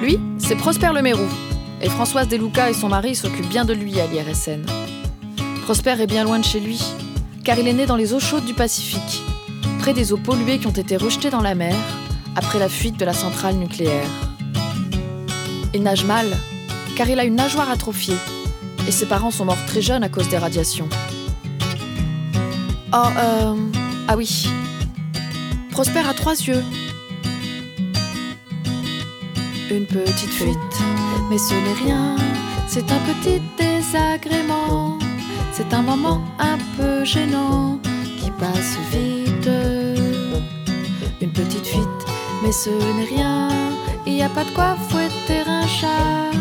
Lui, 0.02 0.20
c'est 0.38 0.56
Prosper 0.56 0.92
Le 0.94 1.02
Mérou. 1.02 1.28
Et 1.82 1.90
Françoise 1.90 2.30
Deluca 2.30 2.70
et 2.70 2.74
son 2.74 2.88
mari 2.88 3.14
s'occupent 3.14 3.50
bien 3.50 3.66
de 3.66 3.74
lui 3.74 4.00
à 4.00 4.08
l'IRSN. 4.08 4.66
Prosper 5.64 6.02
est 6.02 6.08
bien 6.08 6.24
loin 6.24 6.40
de 6.40 6.46
chez 6.46 6.62
lui, 6.62 6.82
car 7.44 7.60
il 7.60 7.68
est 7.68 7.74
né 7.74 7.86
dans 7.86 7.98
les 7.98 8.14
eaux 8.14 8.22
chaudes 8.22 8.46
du 8.46 8.54
Pacifique, 8.54 9.22
près 9.80 9.94
des 9.94 10.14
eaux 10.14 10.18
polluées 10.18 10.60
qui 10.60 10.68
ont 10.68 10.72
été 10.72 10.96
rejetées 10.96 11.30
dans 11.30 11.42
la 11.42 11.56
mer 11.56 11.76
après 12.36 12.60
la 12.60 12.70
fuite 12.70 12.98
de 12.98 13.06
la 13.06 13.14
centrale 13.14 13.56
nucléaire. 13.56 14.10
Il 15.74 15.84
nage 15.84 16.06
mal, 16.06 16.28
car 16.96 17.10
il 17.10 17.20
a 17.20 17.24
une 17.24 17.36
nageoire 17.36 17.70
atrophiée, 17.70 18.18
et 18.88 18.92
ses 18.92 19.06
parents 19.06 19.32
sont 19.32 19.46
morts 19.46 19.66
très 19.68 19.82
jeunes 19.82 20.04
à 20.04 20.10
cause 20.10 20.30
des 20.30 20.38
radiations. 20.38 20.90
Oh, 22.94 22.98
euh... 23.18 23.56
Ah 24.08 24.16
oui. 24.16 24.48
Prosper 25.72 26.08
a 26.08 26.14
trois 26.14 26.40
yeux. 26.40 26.64
Une 29.72 29.86
petite 29.86 30.30
fuite, 30.30 30.58
mais 31.30 31.38
ce 31.38 31.54
n'est 31.54 31.74
rien, 31.84 32.16
c'est 32.68 32.90
un 32.92 33.00
petit 33.00 33.42
désagrément. 33.58 34.98
C'est 35.52 35.74
un 35.74 35.82
moment 35.82 36.22
un 36.38 36.58
peu 36.78 37.04
gênant 37.04 37.80
qui 38.20 38.30
passe 38.32 38.78
vite. 38.92 39.50
Une 41.22 41.32
petite 41.32 41.66
fuite, 41.66 42.06
mais 42.44 42.52
ce 42.52 42.70
n'est 42.70 43.06
rien. 43.06 43.50
Il 44.06 44.14
n'y 44.14 44.24
a 44.24 44.30
pas 44.30 44.44
de 44.44 44.52
quoi 44.52 44.76
fouetter 44.90 45.42
un 45.48 45.68
chat. 45.68 46.32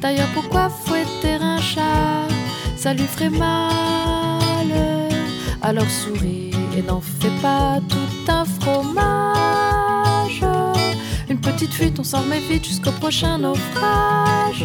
D'ailleurs, 0.00 0.28
pourquoi 0.34 0.68
fouetter 0.68 1.34
un 1.40 1.60
chat? 1.60 2.28
Ça 2.76 2.94
lui 2.94 3.04
ferait 3.04 3.30
mal. 3.30 4.68
Alors 5.62 5.90
souris 5.90 6.52
et 6.76 6.82
n'en 6.82 7.00
fais 7.00 7.32
pas 7.42 7.80
tout 7.88 8.32
un 8.32 8.44
fromage. 8.44 10.44
Une 11.28 11.40
petite 11.40 11.74
fuite, 11.74 11.98
on 11.98 12.04
s'en 12.04 12.20
remet 12.20 12.40
vite 12.40 12.64
jusqu'au 12.64 12.92
prochain 12.92 13.38
naufrage. 13.38 14.64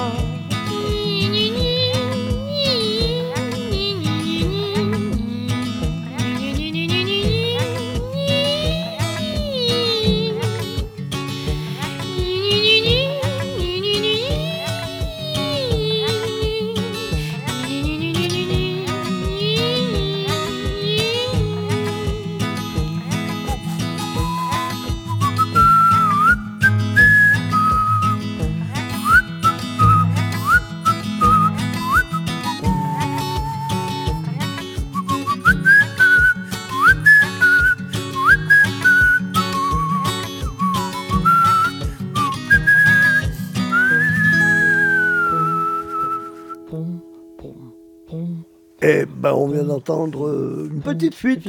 d'entendre 49.71 50.27
euh, 50.27 50.69
une 50.69 50.81
petite 50.81 51.15
fuite 51.15 51.47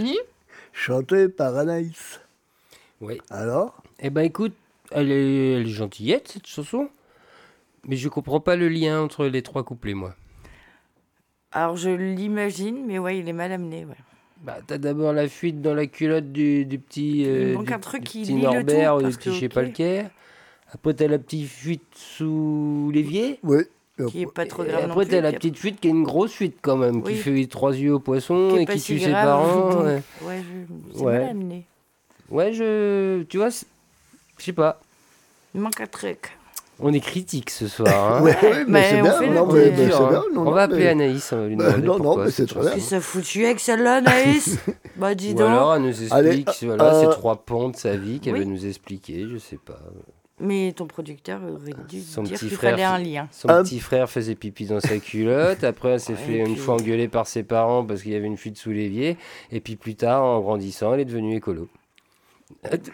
chantée 0.73 1.29
par 1.29 1.57
Anaïs. 1.57 2.21
Oui. 3.01 3.21
Alors? 3.31 3.83
Eh 3.99 4.11
ben 4.11 4.23
écoute, 4.23 4.55
elle 4.93 5.11
est, 5.11 5.55
elle 5.55 5.67
est 5.67 5.71
gentillette 5.71 6.29
cette 6.29 6.47
chanson, 6.47 6.89
mais 7.89 7.97
je 7.97 8.09
comprends 8.09 8.39
pas 8.39 8.55
le 8.55 8.69
lien 8.69 9.01
entre 9.01 9.27
les 9.27 9.43
trois 9.43 9.65
couplets 9.65 9.95
moi. 9.95 10.15
Alors 11.51 11.77
je 11.77 11.91
l'imagine, 11.91 12.85
mais 12.87 13.01
ouais, 13.01 13.19
il 13.19 13.29
est 13.29 13.33
mal 13.33 13.51
amené. 13.51 13.85
Ouais. 13.85 13.97
Bah 14.43 14.59
t'as 14.65 14.79
d'abord 14.79 15.13
la 15.13 15.29
fuite 15.29 15.61
dans 15.61 15.75
la 15.75 15.87
culotte 15.87 16.31
du, 16.31 16.65
du 16.65 16.79
petit, 16.79 17.25
euh, 17.27 17.55
manque 17.55 17.67
du 17.67 17.73
un 17.73 17.79
truc 17.81 18.05
qui 18.05 18.23
petit 18.23 18.33
lie 18.35 18.43
le 18.43 18.49
tout, 18.49 18.55
Norbert 18.55 18.97
ou 18.97 19.03
du 19.03 19.17
petit 19.17 19.35
je 19.35 19.41
sais 19.41 19.49
pas 19.49 19.63
lequel. 19.63 20.11
Après 20.73 20.95
t'as 20.95 21.09
la 21.09 21.19
petite 21.19 21.49
fuite 21.49 21.95
sous 21.95 22.91
l'évier. 22.95 23.41
Oui. 23.43 23.65
Qui 24.09 24.23
est 24.23 24.27
pas 24.27 24.47
trop 24.47 24.65
grave. 24.65 24.85
après, 24.85 25.07
t'as 25.07 25.21
la 25.21 25.33
petite 25.33 25.59
fuite 25.59 25.79
qui 25.81 25.89
est 25.89 25.91
une 25.91 26.03
grosse 26.03 26.33
fuite 26.33 26.57
quand 26.63 26.77
même, 26.77 27.03
qui 27.03 27.15
fait 27.15 27.47
trois 27.47 27.77
yeux 27.77 27.95
au 27.95 27.99
poisson 28.01 28.53
qui 28.55 28.61
et 28.63 28.67
qui 28.67 28.81
si 28.81 28.95
tue 28.95 29.01
ses 29.01 29.13
parents. 29.13 29.71
donc, 29.71 29.85
ouais. 29.85 30.03
Ouais, 30.23 30.43
je- 30.43 30.97
c'est 30.99 31.05
Ouais. 31.05 31.19
mal 31.21 31.29
amené. 31.31 31.67
Ouais, 32.31 32.53
je. 32.55 33.23
Tu 33.25 33.37
vois, 33.37 33.51
je 33.51 34.45
sais 34.45 34.53
pas. 34.55 34.81
Il 35.55 35.61
manque 35.61 35.81
un 35.81 35.87
truc. 35.87 36.31
On 36.81 36.93
est 36.93 37.01
critique 37.01 37.51
ce 37.51 37.69
soir. 37.69 38.17
Hein. 38.17 38.23
Ouais, 38.25 38.31
ouais, 38.43 38.65
mais 38.67 38.81
mais 38.81 38.89
c'est 38.91 39.01
on 39.01 39.03
bien. 39.03 39.33
non, 39.35 39.53
mais- 39.53 39.71
mais 39.77 39.87
non, 39.89 40.23
on 40.37 40.45
non, 40.45 40.51
va 40.53 40.63
appeler 40.63 40.85
mais- 40.85 40.89
Anaïs, 40.89 41.33
on 41.33 41.37
va 41.43 41.47
lui 41.49 41.57
Bah, 41.57 41.73
demander 41.73 41.87
non, 41.87 41.99
non, 42.17 42.17
mais 42.25 42.31
c'est 42.31 42.47
très 42.47 42.61
bien. 42.61 42.79
ça 42.81 43.01
foutu 43.01 43.45
avec 43.45 43.61
celle-là, 43.61 44.01
Naïs 44.01 44.59
Bah 44.97 45.15
dis 45.15 45.31
Ou 45.33 45.35
donc. 45.35 45.49
alors 45.49 45.75
elle 45.75 45.83
nous 45.83 46.13
Allez, 46.13 46.41
explique, 46.41 46.69
voilà, 46.71 46.95
euh, 46.95 47.01
ces 47.05 47.11
trois 47.11 47.37
ponts 47.37 47.69
de 47.69 47.77
sa 47.77 47.95
vie 47.97 48.19
qu'elle 48.21 48.33
oui. 48.33 48.39
veut 48.41 48.45
nous 48.47 48.67
expliquer, 48.67 49.27
je 49.31 49.37
sais 49.37 49.59
pas. 49.65 49.79
Mais 50.43 50.73
ton 50.73 50.87
producteur 50.87 51.41
aurait 51.43 51.73
dû 51.89 52.01
Son 52.01 52.23
dire 52.25 52.35
petit 52.37 52.49
qu'il 52.49 52.57
frère 52.57 52.73
fallait 52.73 52.83
un 52.85 52.99
lien. 52.99 53.29
Son 53.31 53.49
Hop. 53.49 53.63
petit 53.65 53.79
frère 53.79 54.11
faisait 54.11 54.35
pipi 54.35 54.67
dans 54.67 54.81
sa 54.81 54.99
culotte, 54.99 55.63
après 55.65 55.91
elle 55.91 56.01
s'est 56.01 56.13
Ouais, 56.15 56.19
fait 56.19 56.39
une 56.39 56.45
puis- 56.47 56.57
fois 56.57 56.75
engueuler 56.75 57.07
par 57.09 57.27
ses 57.29 57.45
parents 57.45 57.85
parce 57.85 58.03
qu'il 58.03 58.11
y 58.13 58.17
avait 58.17 58.27
une 58.27 58.37
fuite 58.37 58.59
sous 58.59 58.71
l'évier, 58.73 59.17
et 59.53 59.61
puis 59.61 59.77
plus 59.77 59.95
tard, 59.95 60.25
en 60.25 60.41
grandissant, 60.41 60.93
elle 60.95 61.01
est 61.01 61.05
devenue 61.05 61.37
écolo. 61.37 61.69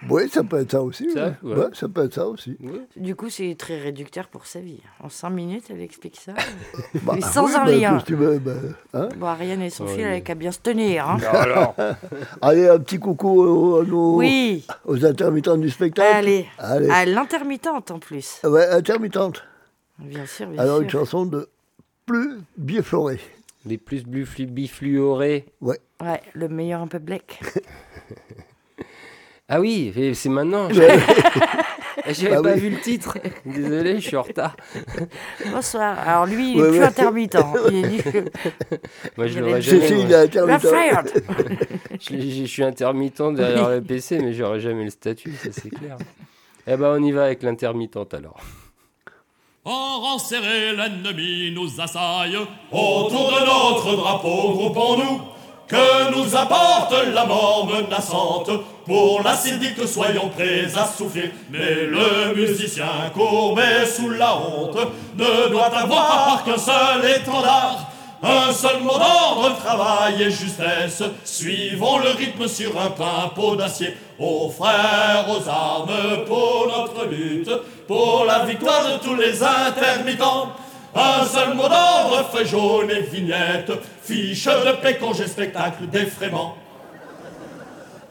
Oui, 0.08 0.28
ça 0.28 0.42
peut 0.44 0.60
être 0.60 0.70
ça 0.72 0.82
aussi. 0.82 1.10
Ça, 1.12 1.26
ouais. 1.26 1.34
ouais. 1.42 1.56
Ouais, 1.56 1.66
ça 1.74 1.88
peut 1.88 2.04
être 2.04 2.14
ça 2.14 2.26
aussi. 2.26 2.56
Du 2.96 3.14
coup, 3.14 3.28
c'est 3.30 3.54
très 3.58 3.78
réducteur 3.78 4.28
pour 4.28 4.46
sa 4.46 4.60
vie. 4.60 4.80
En 5.00 5.08
cinq 5.08 5.30
minutes, 5.30 5.64
elle 5.70 5.80
explique 5.80 6.16
ça. 6.16 6.32
Bah, 7.02 7.12
Mais 7.16 7.20
sans 7.20 7.46
oui, 7.46 7.52
un 7.54 7.64
bah, 7.64 7.72
lien. 7.72 8.02
veux, 8.08 8.38
bah, 8.38 8.52
hein 8.94 9.08
Bon, 9.16 9.26
Ariane 9.26 9.62
et 9.62 9.70
son 9.70 9.84
Ouais, 9.84 9.94
fils, 9.94 10.04
elle 10.04 10.22
qu'à 10.22 10.34
bien 10.34 10.52
se 10.52 10.60
tenir. 10.60 11.08
Hein. 11.08 11.18
Alors, 11.32 11.74
Allez, 12.42 12.68
un 12.68 12.78
petit 12.78 12.98
coucou 12.98 13.28
aux, 13.42 14.16
Oui, 14.16 14.64
aux 14.84 15.04
intermittents 15.04 15.56
du 15.56 15.70
spectacle. 15.70 16.08
allez. 16.16 16.46
Allez. 16.58 16.90
À 16.90 17.04
l'intermittente 17.04 17.90
en 17.90 17.98
plus. 17.98 18.40
Ouais, 18.44 18.66
intermittente. 18.68 19.44
Bien 19.98 20.26
sûr, 20.26 20.46
bien 20.46 20.62
Alors, 20.62 20.80
une 20.80 20.90
chanson 20.90 21.26
de 21.26 21.48
plus 22.06 22.38
Biefloré. 22.56 23.20
les 23.66 23.76
plus 23.78 24.04
biflu- 24.06 24.46
bifluorés. 24.46 25.44
Ouais, 25.60 25.78
le 26.34 26.48
meilleur 26.48 26.80
un 26.80 26.86
peu 26.86 26.98
black. 26.98 27.40
Ah 29.48 29.60
oui, 29.60 29.92
c'est 30.14 30.28
maintenant. 30.28 30.68
J'avais 32.10 32.36
Ah 32.36 32.42
pas 32.42 32.52
oui. 32.54 32.60
vu 32.60 32.70
le 32.70 32.80
titre. 32.80 33.18
Désolé, 33.44 33.96
je 34.00 34.06
suis 34.06 34.16
en 34.16 34.22
retard. 34.22 34.56
Bonsoir. 35.52 35.98
Alors 35.98 36.26
lui, 36.26 36.52
il 36.52 36.58
est 36.58 36.62
Ouais, 36.62 36.68
plus 36.70 36.78
ouais. 36.78 36.84
intermittent. 36.84 37.36
Il 37.70 37.84
est 37.84 37.88
dit 37.88 38.02
que 38.02 38.24
Moi, 39.16 39.26
je 39.26 39.38
l'aurais 39.40 39.60
jamais. 39.60 39.88
si, 39.88 40.00
il 40.00 40.12
est 40.12 40.14
intermittent. 40.14 40.66
Je, 42.00 42.44
suis 42.46 42.62
intermittent 42.62 43.34
derrière 43.34 43.70
le 43.70 43.82
PC, 43.82 44.20
mais 44.20 44.32
j'aurais 44.32 44.60
jamais 44.60 44.84
le 44.84 44.90
statut, 44.90 45.32
ça 45.42 45.50
c'est 45.52 45.70
clair. 45.70 45.96
Eh 46.66 46.76
ben, 46.76 46.96
on 46.98 47.02
y 47.02 47.12
va 47.12 47.24
avec 47.24 47.42
l'intermittente 47.42 48.14
alors. 48.14 48.38
En 49.64 50.00
rang 50.00 50.18
serré, 50.18 50.74
l'ennemi 50.76 51.50
nous 51.54 51.80
assaille. 51.80 52.36
Autour 52.72 53.32
de 53.32 53.40
notre 53.44 53.96
drapeau, 53.96 54.52
groupons-nous. 54.52 55.20
Que 55.68 56.10
nous 56.16 56.34
apporte 56.34 56.94
la 57.12 57.26
mort 57.26 57.66
menaçante 57.66 58.50
Pour 58.86 59.22
l'acide 59.22 59.74
que 59.76 59.86
soyons 59.86 60.30
prêts 60.30 60.66
à 60.74 60.86
souffrir 60.86 61.30
Mais 61.50 61.84
le 61.86 62.34
musicien 62.34 62.86
courbé 63.12 63.84
sous 63.86 64.08
la 64.08 64.34
honte 64.34 64.78
Ne 65.16 65.50
doit 65.50 65.76
avoir 65.76 66.42
qu'un 66.44 66.56
seul 66.56 67.04
étendard 67.04 67.88
un 68.20 68.52
seul 68.52 68.82
mot 68.82 68.98
d'ordre, 68.98 69.56
travail 69.58 70.24
et 70.24 70.30
justesse. 70.30 71.04
Suivons 71.24 71.98
le 71.98 72.10
rythme 72.10 72.48
sur 72.48 72.76
un 72.76 72.90
pinpeau 72.90 73.54
d'acier. 73.54 73.96
Aux 74.18 74.50
frères, 74.50 75.24
aux 75.28 75.48
armes 75.48 76.24
pour 76.26 76.66
notre 76.66 77.06
lutte, 77.06 77.50
pour 77.86 78.24
la 78.26 78.44
victoire 78.44 78.92
de 78.92 78.98
tous 78.98 79.14
les 79.14 79.40
intermittents. 79.40 80.48
Un 80.94 81.24
seul 81.26 81.54
mot 81.54 81.68
d'ordre, 81.68 82.28
feuille 82.32 82.46
jaune 82.46 82.90
et 82.90 83.02
vignette, 83.02 83.70
fiche 84.02 84.46
de 84.46 84.72
paix, 84.80 84.96
congé, 84.96 85.26
spectacle, 85.26 85.86
défraiement. 85.86 86.56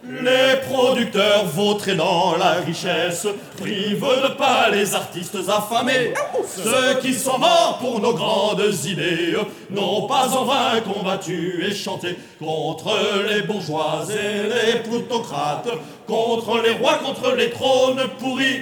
Les 0.10 0.62
producteurs 0.72 1.45
vautrés 1.45 1.95
dans 1.95 2.38
la 2.38 2.54
richesse 2.66 3.28
privent 3.58 4.06
de 4.24 4.36
pas 4.36 4.70
les 4.70 4.95
artistes 4.95 5.38
affamés. 5.49 6.14
Ceux 6.48 6.99
qui 7.02 7.14
sont 7.14 7.38
morts 7.38 7.78
pour 7.82 7.99
nos 7.99 8.14
grandes 8.14 8.74
idées 8.86 9.36
n'ont 9.70 10.08
pas 10.08 10.30
en 10.30 10.45
vain 10.45 10.80
combattu 10.82 11.62
et 11.68 11.76
chanté 11.76 12.16
contre 12.40 12.98
les 13.28 13.41
bourgeois 13.41 14.06
et 14.10 14.44
les 14.44 14.80
plutocrates, 14.80 15.70
contre 16.08 16.62
les 16.62 16.72
rois, 16.72 16.99
contre 17.04 17.36
les 17.36 17.49
trônes 17.49 18.02
pourris. 18.18 18.62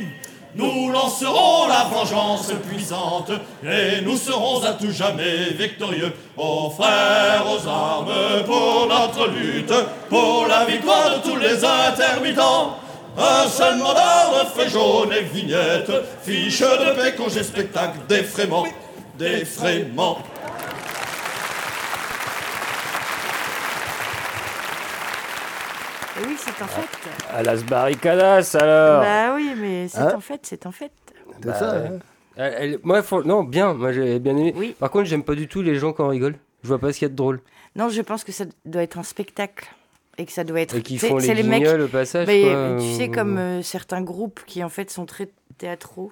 Nous 0.56 0.90
lancerons 0.90 1.68
la 1.68 1.84
vengeance 1.84 2.52
puissante 2.65 3.32
et 3.61 4.02
nous 4.02 4.15
serons 4.15 4.64
à 4.64 4.72
tout 4.72 4.91
jamais 4.91 5.49
victorieux. 5.52 6.14
Ô 6.38 6.69
frères, 6.69 7.44
aux 7.45 7.68
armes 7.68 8.14
pour 8.45 8.88
notre 8.88 9.27
lutte, 9.27 9.73
pour 10.07 10.48
la 10.48 10.64
victoire 10.64 11.18
de 11.18 11.30
tous 11.30 11.36
les 11.36 11.65
intermittents. 11.65 12.77
Un 13.18 13.48
seul 13.49 13.77
mot 13.77 13.86
d'ordre, 13.86 14.49
feuille 14.56 14.69
jaune 14.69 15.14
et 15.14 15.23
vignette, 15.23 15.91
fiche 16.23 16.60
de 16.60 16.95
paix, 16.95 17.15
congé, 17.15 17.44
spectacle, 17.44 17.99
défraiement, 18.07 18.65
défraiement. 19.18 20.19
Et 26.18 26.26
oui, 26.28 26.36
c'est 26.38 26.62
en 26.64 26.68
fait. 26.68 27.10
À 27.34 27.44
las 27.44 27.64
barricadas 27.64 28.56
alors 28.60 29.02
Bah 29.02 29.36
oui, 29.36 29.54
mais 29.58 29.88
c'est 29.88 30.00
Hein 30.00 30.14
en 30.16 30.20
fait, 30.22 30.42
c'est 30.44 30.66
en 30.66 30.72
fait. 30.72 30.92
C'est 31.42 31.46
Bah, 31.46 31.54
ça. 31.54 31.74
ouais. 31.82 31.88
hein. 31.88 32.00
Elle- 32.38 32.54
elle- 32.60 32.80
moi, 32.84 33.02
faut- 33.02 33.24
non, 33.24 33.44
bien, 33.44 33.74
moi 33.74 33.92
j'ai 33.92 34.20
bien 34.20 34.36
aimé. 34.38 34.54
Oui. 34.56 34.76
Par 34.80 34.90
contre, 34.92 35.06
j'aime 35.06 35.24
pas 35.24 35.36
du 35.36 35.48
tout 35.48 35.62
les 35.62 35.76
gens 35.76 35.94
qui 35.94 36.02
en 36.02 36.08
rigolent. 36.10 36.38
Je 36.64 36.68
vois 36.68 36.80
pas 36.80 36.92
ce 36.94 37.00
qu'il 37.00 37.06
y 37.06 37.10
a 37.10 37.10
de 37.10 37.16
drôle. 37.16 37.42
Non, 37.76 37.90
je 37.90 38.02
pense 38.02 38.24
que 38.24 38.32
ça 38.32 38.46
doit 38.66 38.84
être 38.84 38.98
un 38.98 39.04
spectacle 39.04 39.70
et 40.18 40.26
que 40.26 40.32
ça 40.32 40.44
doit 40.44 40.62
être. 40.62 40.76
Et 40.76 40.82
qui 40.82 40.98
font 40.98 41.18
les 41.18 41.26
c'est 41.26 41.34
les 41.34 41.44
mecs. 41.44 41.62
guignols 41.64 41.82
au 41.82 41.88
passage. 41.88 42.28
Mais, 42.28 42.42
quoi, 42.44 42.78
tu 42.80 42.94
sais, 42.94 43.10
euh, 43.10 43.14
comme 43.14 43.38
euh, 43.38 43.62
certains 43.62 44.02
groupes 44.02 44.42
qui 44.46 44.64
en 44.64 44.70
fait 44.70 44.90
sont 44.90 45.06
très 45.06 45.30
théâtraux. 45.58 46.12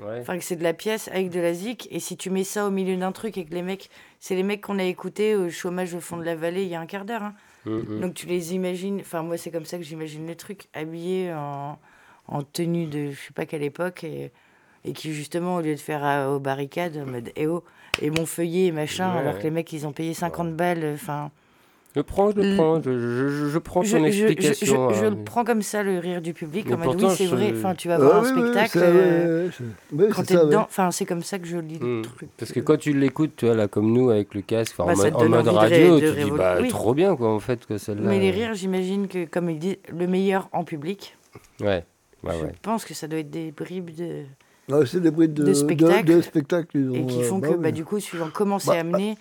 ouais. 0.00 0.18
Enfin, 0.20 0.38
que 0.38 0.44
c'est 0.44 0.56
de 0.56 0.62
la 0.62 0.74
pièce 0.74 1.08
avec 1.08 1.30
de 1.30 1.40
la 1.40 1.52
zik. 1.54 1.88
Et 1.90 2.00
si 2.00 2.16
tu 2.16 2.28
mets 2.30 2.44
ça 2.44 2.66
au 2.66 2.70
milieu 2.70 2.96
d'un 2.96 3.12
truc 3.12 3.36
et 3.38 3.44
que 3.46 3.54
les 3.54 3.62
mecs. 3.62 3.88
C'est 4.20 4.34
les 4.36 4.42
mecs 4.44 4.60
qu'on 4.60 4.78
a 4.78 4.84
écoutés 4.84 5.34
au 5.34 5.50
chômage 5.50 5.94
au 5.94 6.00
fond 6.00 6.16
de 6.16 6.22
la 6.24 6.36
vallée 6.36 6.62
il 6.62 6.68
y 6.68 6.74
a 6.76 6.80
un 6.80 6.86
quart 6.86 7.04
d'heure. 7.04 7.22
hein. 7.24 7.34
Mm, 7.64 7.70
mm. 7.78 8.00
Donc 8.00 8.14
tu 8.14 8.26
les 8.26 8.54
imagines. 8.54 9.00
Enfin, 9.00 9.22
moi, 9.22 9.36
c'est 9.36 9.50
comme 9.50 9.64
ça 9.64 9.78
que 9.78 9.84
j'imagine 9.84 10.26
le 10.26 10.34
truc. 10.34 10.68
Habillés 10.74 11.32
en, 11.32 11.78
en 12.28 12.42
tenue 12.42 12.86
de 12.86 13.10
je 13.10 13.16
sais 13.20 13.32
pas 13.34 13.46
quelle 13.46 13.62
époque. 13.62 14.04
Et, 14.04 14.32
et 14.84 14.92
qui, 14.92 15.12
justement, 15.12 15.56
au 15.56 15.60
lieu 15.60 15.74
de 15.74 15.80
faire 15.80 16.04
euh, 16.04 16.34
aux 16.34 16.40
barricades, 16.40 16.96
en 16.96 17.06
mode 17.06 17.30
eh 17.36 17.46
oh, 17.46 17.62
et 18.00 18.10
mon 18.10 18.26
feuillet 18.26 18.66
et 18.66 18.72
machin, 18.72 19.12
Ouais, 19.12 19.20
alors 19.20 19.34
ouais. 19.34 19.38
que 19.38 19.44
les 19.44 19.50
mecs, 19.50 19.72
ils 19.72 19.86
ont 19.86 19.92
payé 19.92 20.12
50 20.14 20.54
balles. 20.56 20.92
Enfin. 20.94 21.30
Je 21.94 22.00
prends, 22.00 22.30
je 22.30 22.36
le 22.36 22.42
Le- 22.50 22.56
prends, 22.56 22.80
je, 22.82 22.90
je, 22.98 23.48
je- 23.50 23.58
prends 23.58 23.82
Je, 23.82 23.90
son 23.90 24.04
je- 24.06 24.10
je- 24.12 24.24
explication. 24.26 24.90
je- 24.90 24.94
je 24.94 25.04
le 25.04 25.16
prends 25.24 25.44
comme 25.44 25.60
ça, 25.60 25.82
le 25.82 25.98
rire 25.98 26.22
du 26.22 26.32
public, 26.32 26.66
en 26.68 26.70
mode 26.78 26.82
pourtant, 26.84 27.08
oui, 27.08 27.14
c'est 27.18 27.26
vrai, 27.26 27.52
enfin, 27.54 27.74
tu 27.74 27.88
vas 27.88 27.96
Ah 27.96 27.98
voir 27.98 28.16
un 28.16 28.22
oui, 28.22 28.30
oui, 28.34 28.40
spectacle, 28.40 28.78
ça, 28.78 28.84
euh, 28.86 29.48
oui, 29.92 30.04
quand 30.10 30.22
c'est 30.24 30.38
t'es 30.38 30.44
dedans, 30.46 30.62
enfin, 30.62 30.90
c'est 30.90 31.04
comme 31.04 31.22
ça 31.22 31.38
que 31.38 31.46
je 31.46 31.58
lis 31.58 31.78
le 31.78 31.98
Mm. 31.98 32.02
truc. 32.02 32.28
Parce 32.38 32.50
que 32.52 32.60
quand 32.60 32.78
tu 32.78 32.94
l'écoutes, 32.94 33.36
tu 33.36 33.44
vois, 33.44 33.54
là, 33.54 33.68
comme 33.68 33.92
nous, 33.92 34.08
avec 34.08 34.34
le 34.34 34.40
casque, 34.40 34.74
Bah, 34.78 34.84
en, 34.84 34.88
en 34.92 35.28
mode 35.28 35.44
de 35.44 35.50
radio, 35.50 35.94
ré- 35.96 36.00
de 36.00 36.12
tu 36.14 36.24
dis, 36.24 36.30
bah, 36.30 36.56
oui. 36.62 36.68
trop 36.68 36.94
bien, 36.94 37.14
quoi, 37.14 37.28
en 37.34 37.40
fait, 37.40 37.66
que 37.66 37.76
celle-là. 37.76 38.08
Mais 38.08 38.18
les 38.20 38.30
euh, 38.30 38.34
rires, 38.46 38.54
j'imagine 38.54 39.06
que, 39.06 39.26
comme 39.26 39.50
il 39.50 39.58
dit, 39.58 39.78
le 39.94 40.06
meilleur 40.06 40.48
en 40.52 40.64
public, 40.64 41.16
Ouais, 41.60 41.84
ouais, 42.24 42.32
je 42.38 42.44
ouais. 42.46 42.52
pense 42.62 42.86
que 42.86 42.94
ça 42.94 43.06
doit 43.06 43.18
être 43.18 43.30
des 43.30 43.52
bribes 43.52 43.90
de... 43.94 44.22
Ouais, 44.70 44.86
c'est 44.86 45.00
des 45.00 45.10
bruits 45.10 45.28
de, 45.28 45.42
de 45.42 45.48
de- 45.48 45.52
spectacle. 45.54 46.04
de 46.06 46.20
spectacle, 46.22 46.68
ils 46.78 46.88
ont, 46.88 46.94
et 46.94 47.04
qui 47.06 47.18
euh, 47.20 47.22
font 47.24 47.38
bah 47.38 47.48
que, 47.48 47.52
oui. 47.54 47.58
bah, 47.60 47.70
du 47.70 47.84
coup, 47.84 48.00
suivant 48.00 48.28
comment 48.32 48.58
c'est 48.58 48.68
Bah, 48.70 48.78
amené, 48.80 49.16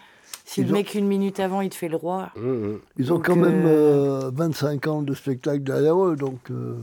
si 0.45 0.61
ils 0.61 0.65
le 0.67 0.71
ont- 0.71 0.73
mec, 0.73 0.93
une 0.95 1.07
minute 1.07 1.39
avant, 1.39 1.61
il 1.61 1.69
te 1.69 1.75
fait 1.75 1.87
le 1.89 1.95
roi, 1.97 2.29
Mm, 2.35 2.41
mm. 2.49 2.79
Ils 2.97 3.11
ont 3.13 3.15
donc, 3.17 3.25
quand 3.25 3.35
même 3.35 3.65
euh, 3.65 4.23
euh, 4.27 4.31
25 4.33 4.87
ans 4.87 5.01
de 5.01 5.13
spectacle 5.13 5.63
derrière 5.63 6.03
eux, 6.05 6.15
donc. 6.15 6.39
euh, 6.51 6.75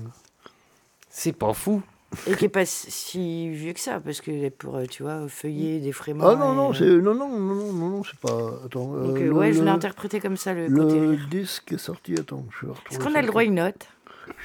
C'est 1.11 1.33
pas 1.33 1.53
fou. 1.53 1.83
et 2.27 2.35
qui 2.37 2.47
est 2.47 2.49
pas 2.49 2.65
si 2.65 3.51
vieux 3.51 3.73
que 3.75 3.81
ça, 3.81 4.01
parce 4.01 4.21
que 4.23 4.49
pour, 4.51 4.77
euh, 4.77 4.85
tu 4.87 5.03
vois, 5.03 5.29
feuiller 5.29 5.79
des 5.81 5.93
fréments... 5.93 6.27
Ah 6.29 6.37
non, 6.37 6.53
et, 6.53 6.57
non, 6.57 6.71
euh, 6.71 6.75
c'est 6.75 6.87
non, 7.03 7.15
non, 7.15 7.29
non, 7.29 7.55
non, 7.55 7.73
non, 7.73 7.89
non, 7.91 8.03
c'est 8.05 8.19
pas. 8.19 8.61
Attends. 8.65 8.87
Donc, 8.95 9.17
euh, 9.19 9.21
euh, 9.23 9.25
le- 9.27 9.33
ouais, 9.33 9.53
je 9.53 9.59
l'ai 9.59 9.65
le- 9.67 9.71
interprété 9.71 10.19
comme 10.21 10.37
ça, 10.39 10.55
le, 10.55 10.69
côté 10.75 11.01
Le 11.01 11.17
disque 11.31 11.73
est 11.73 11.79
sorti, 11.79 12.15
attends, 12.19 12.45
je 12.61 12.67
vais 12.67 12.73
Est-ce 12.91 12.99
qu'on 12.99 13.15
a 13.15 13.21
le 13.21 13.27
droit 13.27 13.43
à 13.43 13.45
une 13.45 13.57
note 13.57 13.89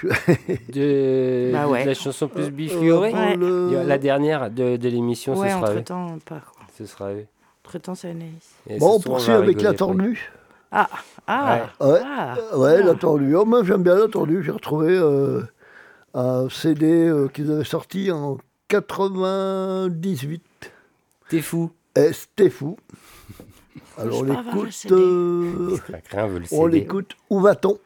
De, 0.03 1.51
Bah 1.53 1.65
de 1.65 1.69
ouais. 1.71 1.85
la 1.85 1.93
chanson 1.93 2.27
plus 2.27 2.43
Euh, 2.45 2.49
bifurée. 2.49 3.13
euh, 3.13 3.35
le- 3.35 3.83
La 3.87 3.97
dernière 3.97 4.49
de, 4.49 4.75
de 4.77 4.89
l'émission, 4.89 5.33
Ouais, 5.37 5.49
ce 5.49 5.55
sera 5.55 5.67
eux. 5.69 5.73
entre-temps, 5.77 6.17
pas, 6.25 6.39
quoi. 6.41 6.63
Ce 6.77 6.85
sera 6.85 7.11
eux. 7.13 7.25
Entre-temps, 7.73 7.95
c'est 7.95 8.11
Anaïs. 8.11 8.53
Et 8.69 8.77
Bon, 8.77 8.97
on 8.97 8.99
poursuit 8.99 9.31
avec 9.31 9.59
la 9.59 9.73
tordue. 9.73 10.29
Ah, 10.71 10.87
ah, 11.25 11.69
Ouais, 11.79 11.99
ah. 12.05 12.35
ouais, 12.55 12.77
ah. 12.79 12.85
la 12.85 12.93
tordue. 12.93 13.35
Oh, 13.35 13.45
moi, 13.45 13.63
j'aime 13.63 13.81
bien 13.81 13.95
la 13.95 14.07
tordue. 14.07 14.43
J'ai 14.43 14.51
retrouvé 14.51 14.95
euh, 14.95 15.41
un 16.13 16.49
CD 16.49 17.07
euh, 17.07 17.29
qu'ils 17.29 17.51
avaient 17.51 17.63
sorti 17.63 18.11
en 18.11 18.37
98. 18.67 20.43
T'es 21.29 21.41
fou. 21.41 21.71
Et 21.95 22.13
c'était 22.13 22.51
fou. 22.51 22.77
Alors, 23.97 24.19
on 24.19 24.23
l'écoute. 24.23 24.91
Euh, 24.91 25.75
Crac-crin 25.87 26.27
veut 26.27 26.39
le 26.39 26.45
on 26.51 26.67
l'écoute. 26.67 27.17
Où 27.31 27.39
va-t-on? 27.39 27.79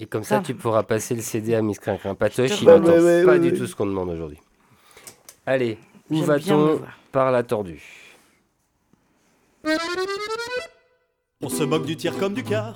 Et 0.00 0.06
comme 0.06 0.24
ça, 0.24 0.40
tu 0.40 0.56
pourras 0.56 0.82
passer 0.82 1.14
le 1.14 1.22
CD 1.22 1.54
à 1.54 1.62
Miss 1.62 1.78
Crac-crin 1.78 2.16
Patoche. 2.16 2.60
Il 2.62 2.66
n'entend 2.66 2.86
pas 2.86 3.00
ouais, 3.00 3.38
du 3.38 3.52
tout 3.52 3.68
ce 3.68 3.76
qu'on 3.76 3.86
demande 3.86 4.10
aujourd'hui. 4.10 4.40
Allez, 5.46 5.78
où 6.10 6.20
va-t-on 6.24 6.80
par 7.12 7.30
la 7.30 7.44
tordue 7.44 8.01
On 11.40 11.48
se 11.48 11.62
moque 11.64 11.86
du 11.86 11.96
tiers 11.96 12.16
comme 12.18 12.34
du 12.34 12.42
quart. 12.42 12.74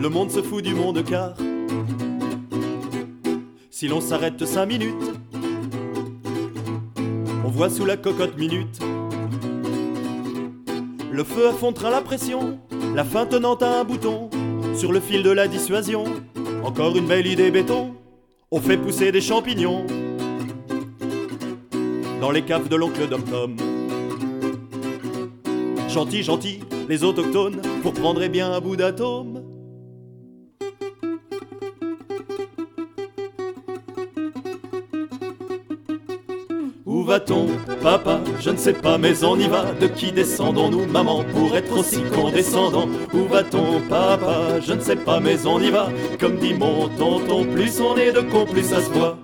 Le 0.00 0.08
monde 0.08 0.30
se 0.30 0.42
fout 0.42 0.62
du 0.62 0.74
monde 0.74 1.04
car. 1.04 1.34
Si 3.70 3.88
l'on 3.88 4.00
s'arrête 4.00 4.44
cinq 4.44 4.66
minutes, 4.66 5.12
on 7.44 7.48
voit 7.48 7.70
sous 7.70 7.84
la 7.84 7.96
cocotte 7.96 8.36
minute 8.36 8.80
le 11.18 11.24
feu 11.24 11.50
train 11.74 11.90
la 11.90 12.00
pression, 12.00 12.60
la 12.94 13.02
fin 13.02 13.26
tenant 13.26 13.56
à 13.56 13.80
un 13.80 13.82
bouton 13.82 14.30
sur 14.76 14.92
le 14.92 15.00
fil 15.00 15.24
de 15.24 15.30
la 15.30 15.48
dissuasion. 15.48 16.04
Encore 16.62 16.96
une 16.96 17.08
belle 17.08 17.26
idée 17.26 17.50
béton, 17.50 17.96
on 18.52 18.60
fait 18.60 18.76
pousser 18.76 19.10
des 19.10 19.20
champignons 19.20 19.84
dans 22.20 22.30
les 22.30 22.42
caves 22.42 22.68
de 22.68 22.76
l'oncle 22.76 23.08
Dom 23.08 23.24
Tom. 23.24 23.67
Gentil, 25.88 26.22
gentil, 26.22 26.60
les 26.88 27.02
autochtones, 27.02 27.62
pour 27.82 27.94
prendre 27.94 28.26
bien 28.28 28.52
un 28.52 28.60
bout 28.60 28.76
d'atome. 28.76 29.42
Où 36.84 37.04
va-t-on, 37.04 37.46
papa? 37.82 38.20
Je 38.38 38.50
ne 38.50 38.56
sais 38.58 38.74
pas, 38.74 38.98
mais 38.98 39.24
on 39.24 39.38
y 39.38 39.48
va. 39.48 39.72
De 39.80 39.86
qui 39.86 40.12
descendons-nous, 40.12 40.86
maman, 40.86 41.24
pour 41.32 41.56
être 41.56 41.78
aussi 41.78 42.02
condescendant 42.14 42.88
Où 43.14 43.26
va-t-on, 43.28 43.80
papa? 43.88 44.60
Je 44.60 44.74
ne 44.74 44.80
sais 44.80 44.96
pas, 44.96 45.20
mais 45.20 45.46
on 45.46 45.58
y 45.58 45.70
va. 45.70 45.88
Comme 46.20 46.36
dit 46.36 46.52
mon 46.52 46.88
tonton, 46.98 47.46
plus 47.46 47.80
on 47.80 47.96
est 47.96 48.12
de 48.12 48.20
con, 48.20 48.44
plus 48.44 48.64
ça 48.64 48.82
se 48.82 48.90
voit. 48.90 49.16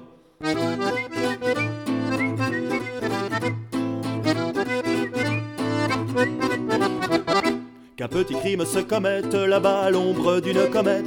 Qu'un 8.05 8.23
petit 8.23 8.35
crime 8.35 8.67
se 8.67 8.81
commette 8.81 9.33
là-bas 9.33 9.81
à 9.81 9.91
l'ombre 9.91 10.39
d'une 10.39 10.69
comète. 10.71 11.07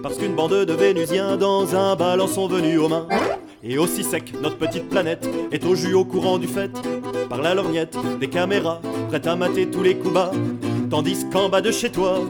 Parce 0.00 0.16
qu'une 0.16 0.36
bande 0.36 0.64
de 0.64 0.72
Vénusiens 0.72 1.36
dans 1.36 1.74
un 1.74 1.96
bal 1.96 2.20
en 2.20 2.28
sont 2.28 2.46
venus 2.46 2.78
aux 2.78 2.88
mains. 2.88 3.08
Et 3.64 3.78
aussi 3.78 4.04
sec, 4.04 4.32
notre 4.40 4.56
petite 4.56 4.88
planète 4.88 5.28
est 5.50 5.64
au 5.64 5.74
jus 5.74 5.94
au 5.94 6.04
courant 6.04 6.38
du 6.38 6.46
fait. 6.46 6.70
Par 7.28 7.42
la 7.42 7.56
lorgnette 7.56 7.96
des 8.20 8.28
caméras, 8.28 8.80
prêtes 9.08 9.26
à 9.26 9.34
mater 9.34 9.66
tous 9.68 9.82
les 9.82 9.96
coups 9.96 10.14
bas. 10.14 10.30
Tandis 10.88 11.26
qu'en 11.32 11.48
bas 11.48 11.60
de 11.60 11.72
chez 11.72 11.90
toi, 11.90 12.20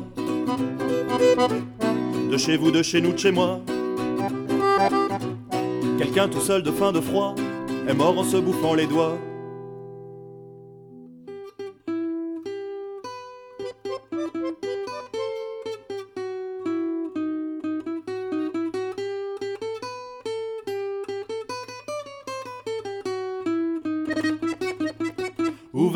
de 2.31 2.39
chez 2.39 2.57
vous, 2.57 2.71
de 2.71 2.83
chez 2.83 3.03
nous, 3.03 3.13
de 3.13 3.19
chez 3.19 3.33
moi, 3.33 3.61
quelqu'un 5.99 6.27
tout 6.29 6.41
seul 6.41 6.63
de 6.63 6.71
faim, 6.71 6.91
de 6.91 7.03
froid, 7.03 7.35
est 7.87 7.93
mort 7.93 8.19
en 8.19 8.25
se 8.25 8.39
bouffant 8.39 8.73
les 8.73 8.87
doigts. 8.87 9.19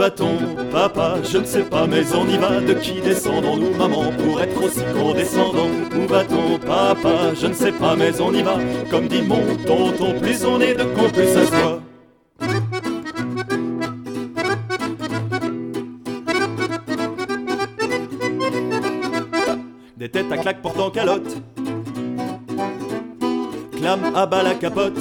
Où 0.00 0.02
va-t-on 0.02 0.38
Papa, 0.72 1.16
je 1.22 1.36
ne 1.36 1.44
sais 1.44 1.62
pas, 1.62 1.86
mais 1.86 2.10
on 2.14 2.26
y 2.26 2.38
va. 2.38 2.58
De 2.62 2.72
qui 2.72 3.02
descendons-nous, 3.02 3.76
maman, 3.76 4.10
pour 4.12 4.40
être 4.40 4.64
aussi 4.64 4.80
condescendant 4.94 5.68
Où 5.94 6.08
va-t-on 6.08 6.58
Papa, 6.58 7.34
je 7.38 7.46
ne 7.46 7.52
sais 7.52 7.72
pas, 7.72 7.94
mais 7.96 8.18
on 8.18 8.32
y 8.32 8.42
va. 8.42 8.56
Comme 8.90 9.08
dit 9.08 9.20
mon 9.20 9.44
tonton, 9.66 10.18
plus 10.18 10.42
on 10.46 10.58
est 10.58 10.74
de 10.74 10.84
con, 10.84 11.10
plus 11.12 11.26
ça 11.26 11.44
se 11.44 11.54
voit. 11.54 11.80
Des 19.98 20.08
têtes 20.08 20.32
à 20.32 20.38
claques 20.38 20.62
portant 20.62 20.88
calotte, 20.88 21.36
clame 23.76 24.12
à 24.14 24.24
bas 24.24 24.42
la 24.42 24.54
capote. 24.54 24.96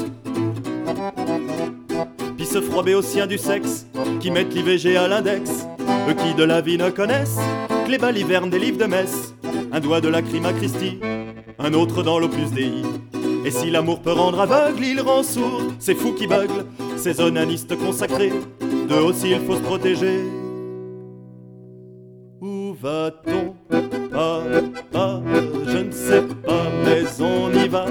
Au 2.80 3.02
sien 3.02 3.28
du 3.28 3.38
sexe, 3.38 3.86
qui 4.22 4.32
mettent 4.32 4.54
l'IVG 4.54 4.96
à 4.96 5.10
l'index. 5.10 5.68
Eux 6.10 6.14
qui 6.14 6.34
de 6.34 6.44
la 6.46 6.62
vie 6.62 6.78
ne 6.78 6.90
connaissent, 6.90 7.38
que 7.86 7.92
les 7.92 7.98
balivernes 7.98 8.50
des 8.50 8.58
livres 8.58 8.78
de 8.78 8.86
messe. 8.86 9.36
Un 9.74 9.82
doigt 9.82 10.00
de 10.00 10.08
la 10.08 10.22
crime 10.22 10.46
à 10.46 10.54
Christie, 10.54 10.98
un 11.60 11.74
autre 11.74 12.04
dans 12.04 12.20
l'opus 12.20 12.52
Dei. 12.52 12.82
Et 13.46 13.52
si 13.52 13.70
l'amour 13.70 14.02
peut 14.02 14.14
rendre 14.14 14.40
aveugle, 14.40 14.84
il 14.84 15.02
rend 15.02 15.24
sourd. 15.24 15.62
C'est 15.78 15.94
fou 15.94 16.14
qui 16.14 16.26
bugle, 16.26 16.66
ces 16.96 17.20
onanistes 17.20 17.78
consacrés. 17.78 18.32
De 18.62 18.96
aussi 18.96 19.32
il 19.32 19.42
faut 19.42 19.58
se 19.58 19.62
protéger. 19.62 20.24
Où 22.42 22.74
va-t-on? 22.82 23.56
Pas, 24.10 24.42
pas, 24.92 25.22
je 25.68 25.78
ne 25.78 25.92
sais 25.92 26.24
pas, 26.46 26.64
mais 26.86 27.04
on 27.22 27.52
y 27.54 27.68
va. 27.68 27.86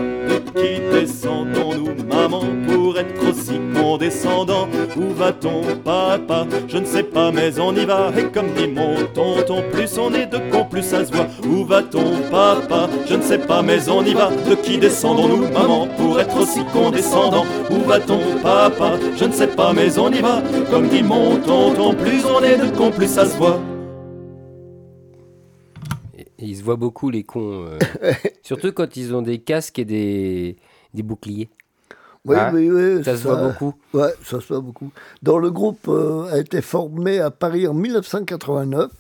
Qui 0.57 0.81
descendons-nous, 0.93 2.05
maman, 2.09 2.43
condescendant 3.89 4.69
Où 4.99 5.15
va-t-on 5.15 5.63
Papa, 5.83 6.47
je 6.69 6.77
ne 6.77 6.85
sais 6.85 7.03
pas, 7.03 7.33
mais 7.33 7.59
on 7.59 7.75
y 7.75 7.87
va. 7.87 8.13
Et 8.19 8.25
comme 8.25 8.53
dit 8.53 8.69
mon 8.69 9.07
tonton, 9.15 9.63
plus 9.73 9.97
on 9.99 10.13
est 10.13 10.27
de 10.27 10.39
con, 10.51 10.67
plus 10.67 10.83
ça 10.83 11.07
se 11.07 11.13
voit. 11.13 11.27
Où 11.49 11.65
va-t-on 11.65 12.21
Papa, 12.31 12.91
je 13.09 13.15
ne 13.15 13.23
sais 13.23 13.39
pas, 13.39 13.63
mais 13.63 13.89
on 13.89 14.05
y 14.05 14.13
va. 14.13 14.31
De 14.49 14.55
qui 14.57 14.77
descendons-nous, 14.77 15.51
maman, 15.53 15.87
pour 15.97 16.21
être 16.21 16.37
aussi 16.39 16.65
condescendant 16.67 17.47
Où 17.71 17.89
va-t-on 17.89 18.21
Papa, 18.43 18.99
je 19.17 19.25
ne 19.25 19.33
sais 19.33 19.47
pas, 19.49 19.73
mais 19.73 19.99
on 19.99 20.13
y 20.13 20.21
va. 20.21 20.43
Comme 20.71 20.89
dit 20.89 21.03
mon 21.03 21.37
tonton, 21.41 21.95
plus 21.95 22.25
on 22.27 22.43
est 22.43 22.59
de 22.59 22.77
con, 22.77 22.91
plus 22.91 23.09
ça 23.09 23.25
se 23.25 23.37
voit. 23.39 23.59
Et 26.39 26.45
ils 26.45 26.57
se 26.57 26.63
voient 26.63 26.77
beaucoup, 26.77 27.09
les 27.09 27.25
cons. 27.25 27.65
euh, 27.65 27.79
surtout 28.43 28.73
quand 28.73 28.97
ils 28.99 29.15
ont 29.15 29.23
des 29.23 29.39
casques 29.39 29.79
et 29.79 29.85
des, 29.87 30.57
des 30.93 31.03
boucliers. 31.03 31.49
Oui, 32.25 32.37
Ah, 32.39 32.51
oui, 32.53 32.71
oui. 32.71 33.05
Ça 33.05 33.17
se 33.17 33.23
voit 33.27 33.37
beaucoup. 33.49 33.75
Ouais, 33.95 34.13
ça 34.25 34.41
se 34.41 34.49
voit 34.49 34.61
beaucoup. 34.61 34.91
Donc, 35.23 35.41
le 35.43 35.51
groupe 35.51 35.89
euh, 35.89 36.25
a 36.33 36.39
été 36.39 36.61
formé 36.61 37.21
à 37.21 37.31
Paris 37.31 37.67
en 37.67 37.75
1989. 37.75 38.91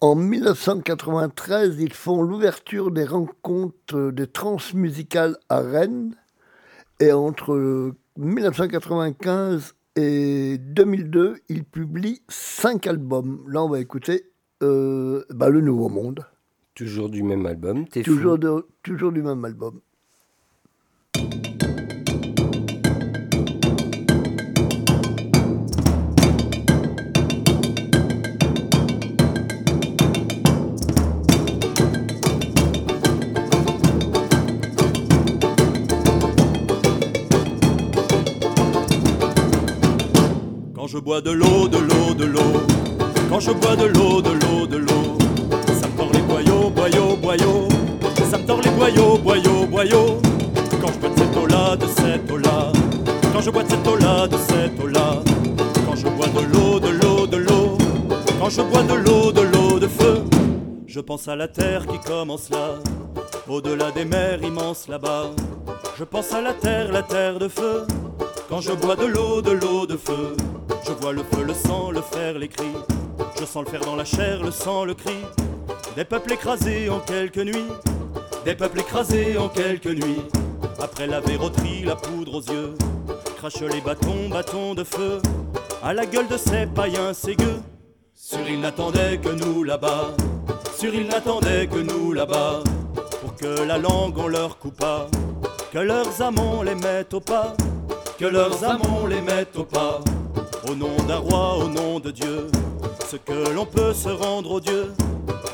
En 0.00 0.14
1993, 0.14 1.76
ils 1.80 1.92
font 1.94 2.22
l'ouverture 2.22 2.90
des 2.90 3.04
rencontres 3.04 3.96
euh, 3.96 4.12
des 4.12 4.26
transmusicales 4.26 5.36
à 5.48 5.60
Rennes. 5.60 6.14
Et 7.00 7.12
entre 7.12 7.54
euh, 7.54 7.94
1995 8.18 9.74
et 9.96 10.58
2002, 10.58 11.38
ils 11.48 11.64
publient 11.64 12.20
cinq 12.28 12.86
albums. 12.86 13.42
Là, 13.48 13.62
on 13.64 13.68
va 13.70 13.80
écouter 13.80 14.26
euh, 14.62 15.24
bah, 15.30 15.48
Le 15.48 15.60
Nouveau 15.62 15.88
Monde. 15.88 16.24
Toujours 16.74 17.08
du 17.08 17.22
même 17.22 17.46
album. 17.46 17.88
T'es 17.88 18.02
fou. 18.02 18.10
Toujours, 18.14 18.38
de- 18.38 18.66
toujours 18.82 19.12
du 19.12 19.22
même 19.22 19.44
album. 19.44 19.80
Je 40.96 41.00
bois 41.02 41.20
de 41.20 41.30
l'eau, 41.30 41.68
de 41.68 41.76
l'eau, 41.76 42.14
de 42.14 42.24
l'eau. 42.24 42.52
Quand 43.28 43.38
je 43.38 43.50
bois 43.50 43.76
de 43.76 43.84
l'eau, 43.84 44.22
de 44.22 44.30
l'eau, 44.30 44.66
de 44.66 44.78
l'eau. 44.78 45.18
Ça 45.78 45.88
me 45.88 45.94
tord 45.94 46.10
les 46.10 46.22
boyaux, 46.22 46.70
boyaux, 46.70 47.16
boyaux. 47.16 47.68
Ça 48.30 48.38
me 48.38 48.46
tord 48.46 48.62
les 48.62 48.70
boyaux, 48.70 49.18
boyaux, 49.18 49.66
boyaux. 49.66 50.22
Quand 50.80 50.90
je 50.94 50.98
bois 50.98 51.10
de 51.10 51.18
cette 51.18 51.36
eau-là, 51.36 51.76
de 51.76 51.86
cette 51.86 52.30
eau-là. 52.30 52.72
Quand 53.30 53.42
je 53.42 53.50
bois 53.50 53.62
de 53.62 53.68
cette 53.68 53.86
eau-là, 53.86 54.26
de 54.26 54.36
cette 54.38 54.82
eau-là. 54.82 55.22
Quand 55.86 55.96
je 55.96 56.08
bois 56.08 56.28
de 56.28 56.40
l'eau, 56.50 56.80
de 56.80 56.88
l'eau, 56.88 57.26
de 57.26 57.36
l'eau. 57.36 57.78
Quand 58.40 58.48
je 58.48 58.62
bois 58.62 58.82
de 58.82 58.94
l'eau, 58.94 59.32
de 59.32 59.42
l'eau 59.42 59.78
de 59.78 59.88
feu. 59.88 60.24
Je 60.86 61.00
pense 61.00 61.28
à 61.28 61.36
la 61.36 61.48
terre 61.48 61.86
qui 61.86 61.98
commence 61.98 62.48
là. 62.48 62.76
Au-delà 63.46 63.90
des 63.90 64.06
mers 64.06 64.42
immenses 64.42 64.88
là-bas. 64.88 65.26
Je 65.98 66.04
pense 66.04 66.32
à 66.32 66.40
la 66.40 66.54
terre, 66.54 66.90
la 66.90 67.02
terre 67.02 67.38
de 67.38 67.48
feu. 67.48 67.86
Quand 68.48 68.62
je 68.62 68.72
bois 68.72 68.96
de 68.96 69.04
l'eau, 69.04 69.42
de 69.42 69.50
l'eau 69.50 69.86
de 69.86 69.96
feu, 69.96 70.36
je 70.86 70.92
vois 70.92 71.12
le 71.12 71.22
feu, 71.22 71.42
le 71.42 71.54
sang, 71.54 71.90
le 71.90 72.00
fer, 72.00 72.38
les 72.38 72.48
cris. 72.48 72.76
Je 73.38 73.44
sens 73.44 73.64
le 73.64 73.70
fer 73.70 73.80
dans 73.80 73.96
la 73.96 74.04
chair, 74.04 74.42
le 74.42 74.50
sang, 74.50 74.84
le 74.84 74.94
cri. 74.94 75.16
Des 75.96 76.04
peuples 76.04 76.32
écrasés 76.32 76.88
en 76.88 77.00
quelques 77.00 77.38
nuits, 77.38 77.70
des 78.44 78.54
peuples 78.54 78.80
écrasés 78.80 79.36
en 79.36 79.48
quelques 79.48 79.86
nuits. 79.86 80.22
Après 80.80 81.06
la 81.06 81.20
verroterie, 81.20 81.82
la 81.84 81.96
poudre 81.96 82.34
aux 82.34 82.42
yeux, 82.42 82.74
crache 83.36 83.60
les 83.60 83.80
bâtons, 83.80 84.28
bâtons 84.30 84.74
de 84.74 84.84
feu, 84.84 85.20
à 85.82 85.92
la 85.94 86.06
gueule 86.06 86.28
de 86.28 86.36
ces 86.36 86.66
païens, 86.66 87.14
ces 87.14 87.34
gueux. 87.34 87.60
Sur 88.14 88.48
ils 88.48 88.60
n'attendaient 88.60 89.18
que 89.18 89.30
nous 89.30 89.64
là-bas, 89.64 90.12
sur 90.78 90.94
ils 90.94 91.06
n'attendaient 91.06 91.66
que 91.66 91.78
nous 91.78 92.12
là-bas, 92.12 92.62
pour 93.20 93.34
que 93.36 93.62
la 93.62 93.78
langue 93.78 94.18
on 94.18 94.28
leur 94.28 94.58
coupa, 94.58 95.06
que 95.72 95.78
leurs 95.78 96.20
amants 96.22 96.62
les 96.62 96.74
mettent 96.74 97.14
au 97.14 97.20
pas 97.20 97.54
que 98.18 98.24
leurs 98.24 98.64
amants 98.64 99.06
les 99.06 99.20
mettent 99.20 99.56
au 99.56 99.64
pas. 99.64 100.00
Au 100.68 100.74
nom 100.74 100.96
d'un 101.06 101.18
roi, 101.18 101.58
au 101.58 101.68
nom 101.68 102.00
de 102.00 102.10
Dieu, 102.10 102.48
ce 103.08 103.16
que 103.16 103.52
l'on 103.54 103.66
peut 103.66 103.94
se 103.94 104.08
rendre 104.08 104.50
au 104.50 104.60
Dieu, 104.60 104.92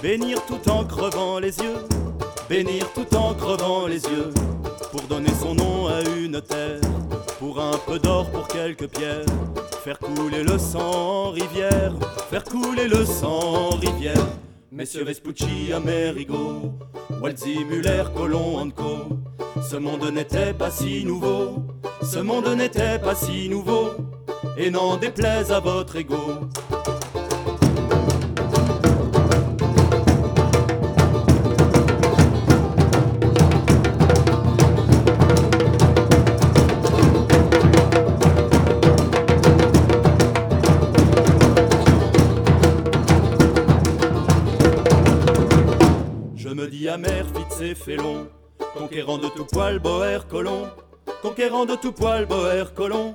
bénir 0.02 0.38
tout 0.46 0.70
en 0.70 0.84
crevant 0.84 1.38
les 1.38 1.58
yeux, 1.58 1.84
bénir 2.48 2.90
tout 2.94 3.14
en 3.14 3.34
crevant 3.34 3.86
les 3.86 4.02
yeux, 4.04 4.30
pour 4.90 5.02
donner 5.02 5.32
son 5.40 5.54
nom 5.54 5.86
à 5.88 6.00
une 6.16 6.40
terre, 6.40 6.80
pour 7.38 7.60
un 7.60 7.76
peu 7.86 7.98
d'or, 7.98 8.30
pour 8.30 8.48
quelques 8.48 8.88
pierres, 8.88 9.26
faire 9.84 9.98
couler 9.98 10.42
le 10.42 10.58
sang 10.58 11.26
en 11.26 11.30
rivière, 11.30 11.92
faire 12.30 12.44
couler 12.44 12.88
le 12.88 13.04
sang 13.04 13.70
en 13.72 13.76
rivière. 13.76 14.26
Messieurs 14.70 15.04
Vespucci, 15.04 15.72
Amerigo, 15.74 16.72
Walzi, 17.20 17.64
Muller, 17.64 18.04
Colomb, 18.16 18.56
Anco, 18.56 19.18
ce 19.60 19.76
monde 19.76 20.10
n'était 20.10 20.54
pas 20.54 20.70
si 20.70 21.04
nouveau, 21.04 21.64
ce 22.02 22.18
monde 22.18 22.48
n'était 22.56 22.98
pas 22.98 23.14
si 23.14 23.50
nouveau, 23.50 23.90
et 24.56 24.70
n'en 24.70 24.96
déplaise 24.96 25.50
à 25.50 25.60
votre 25.60 25.96
ego. 25.96 26.16
Je 46.36 46.48
me 46.48 46.68
dis 46.68 46.88
amer, 46.88 47.26
Fitz 47.34 47.60
et 47.62 47.74
Félon, 47.74 48.28
conquérant 48.76 49.18
de 49.18 49.28
tout 49.28 49.46
poil, 49.46 49.78
Boer, 49.78 50.26
Colon, 50.28 50.68
conquérant 51.22 51.64
de 51.64 51.74
tout 51.74 51.92
poil, 51.92 52.26
Boer, 52.26 52.74
Colon. 52.74 53.14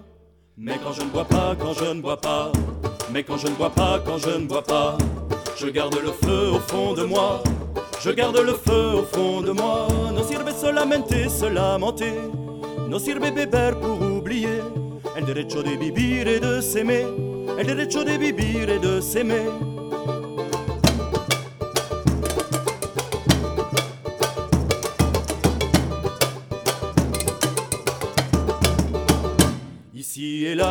Mais 0.60 0.80
quand 0.84 0.92
je 0.92 1.04
ne 1.04 1.10
bois 1.10 1.24
pas, 1.24 1.56
quand 1.60 1.74
je 1.74 1.86
ne 1.94 2.02
bois 2.02 2.20
pas, 2.20 2.52
mais 3.12 3.24
quand 3.24 3.38
je 3.38 3.46
ne 3.46 3.54
bois 3.54 3.70
pas, 3.70 4.00
quand 4.04 4.18
je 4.18 4.32
ne 4.32 4.48
bois 4.48 4.64
pas, 4.64 4.98
je 5.56 5.68
garde 5.68 5.96
le 6.04 6.12
feu 6.12 6.50
au 6.50 6.60
fond 6.60 6.94
de 6.96 7.04
moi, 7.04 7.44
je 8.04 8.10
garde 8.10 8.40
le 8.40 8.54
feu 8.54 8.96
au 8.96 9.04
fond 9.04 9.42
de 9.42 9.52
moi. 9.52 9.88
No 10.16 10.24
sirve 10.24 10.52
solamente 10.60 11.30
se 11.30 11.46
lamenter, 11.46 12.16
no 12.90 12.98
sirve 12.98 13.32
beber 13.32 13.80
pour 13.80 14.02
oublier. 14.02 14.64
El 15.16 15.26
derecho 15.26 15.62
de 15.62 15.78
vivir 15.78 16.28
et 16.28 16.40
de 16.40 16.60
s'aimer, 16.60 17.06
el 17.60 17.68
derecho 17.68 18.04
de 18.04 18.18
vivir 18.18 18.68
et 18.68 18.80
de 18.80 19.00
s'aimer. 19.00 19.46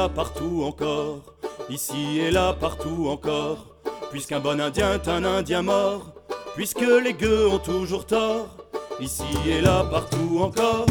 Partout 0.08 0.62
encore. 0.64 1.22
Ici 1.68 2.20
et 2.20 2.30
là, 2.30 2.52
partout 2.52 3.08
encore. 3.08 3.76
Puisqu'un 4.10 4.40
bon 4.40 4.60
indien 4.60 4.94
est 4.94 5.08
un 5.08 5.24
indien 5.24 5.62
mort. 5.62 6.14
Puisque 6.54 6.86
les 7.04 7.12
gueux 7.12 7.48
ont 7.48 7.58
toujours 7.58 8.06
tort. 8.06 8.56
Ici 9.00 9.24
et 9.46 9.60
là, 9.60 9.84
partout 9.90 10.38
encore. 10.40 10.86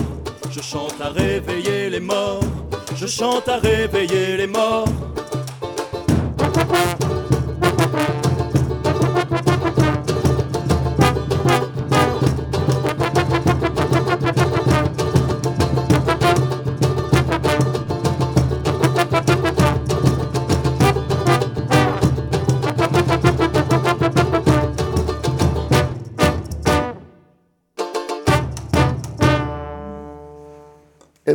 Je 0.51 0.61
chante 0.61 0.95
à 1.01 1.09
réveiller 1.09 1.89
les 1.89 1.99
morts. 1.99 2.43
Je 2.95 3.07
chante 3.07 3.47
à 3.49 3.57
réveiller 3.57 4.37
les 4.37 4.47
morts. 4.47 4.87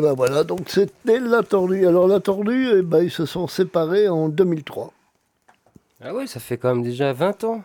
Et 0.00 0.02
ben 0.02 0.14
voilà, 0.14 0.44
donc 0.44 0.60
c'était 0.70 1.20
la 1.20 1.42
tordue. 1.42 1.86
Alors 1.86 2.08
la 2.08 2.20
tordue, 2.20 2.70
eh 2.78 2.80
ben, 2.80 3.02
ils 3.02 3.10
se 3.10 3.26
sont 3.26 3.46
séparés 3.46 4.08
en 4.08 4.30
2003. 4.30 4.94
Ah 6.02 6.14
ouais, 6.14 6.26
ça 6.26 6.40
fait 6.40 6.56
quand 6.56 6.74
même 6.74 6.82
déjà 6.82 7.12
20 7.12 7.44
ans. 7.44 7.62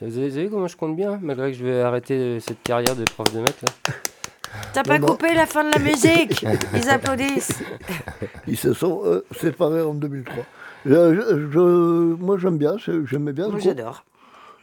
Vous 0.00 0.16
avez, 0.18 0.28
vu 0.28 0.48
comment 0.50 0.68
je 0.68 0.76
compte 0.76 0.94
bien, 0.94 1.18
malgré 1.20 1.50
que 1.50 1.58
je 1.58 1.64
vais 1.64 1.80
arrêter 1.80 2.14
euh, 2.14 2.38
cette 2.38 2.62
carrière 2.62 2.94
de 2.94 3.02
prof 3.02 3.34
de 3.34 3.40
maths 3.40 3.60
là. 3.62 3.92
T'as 4.72 4.84
pas 4.84 5.00
non. 5.00 5.08
coupé 5.08 5.34
la 5.34 5.46
fin 5.46 5.64
de 5.64 5.70
la 5.70 5.80
musique? 5.80 6.46
Ils 6.74 6.88
applaudissent. 6.90 7.60
Ils 8.46 8.56
se 8.56 8.72
sont 8.72 9.02
euh, 9.04 9.24
séparés 9.40 9.82
en 9.82 9.94
2003. 9.94 10.44
Je- 10.86 11.14
je- 11.16 11.50
je- 11.50 12.14
moi 12.22 12.38
j'aime 12.38 12.56
bien, 12.58 12.76
j'aimais 12.78 13.32
bien. 13.32 13.48
Moi 13.48 13.58
j'adore. 13.58 14.04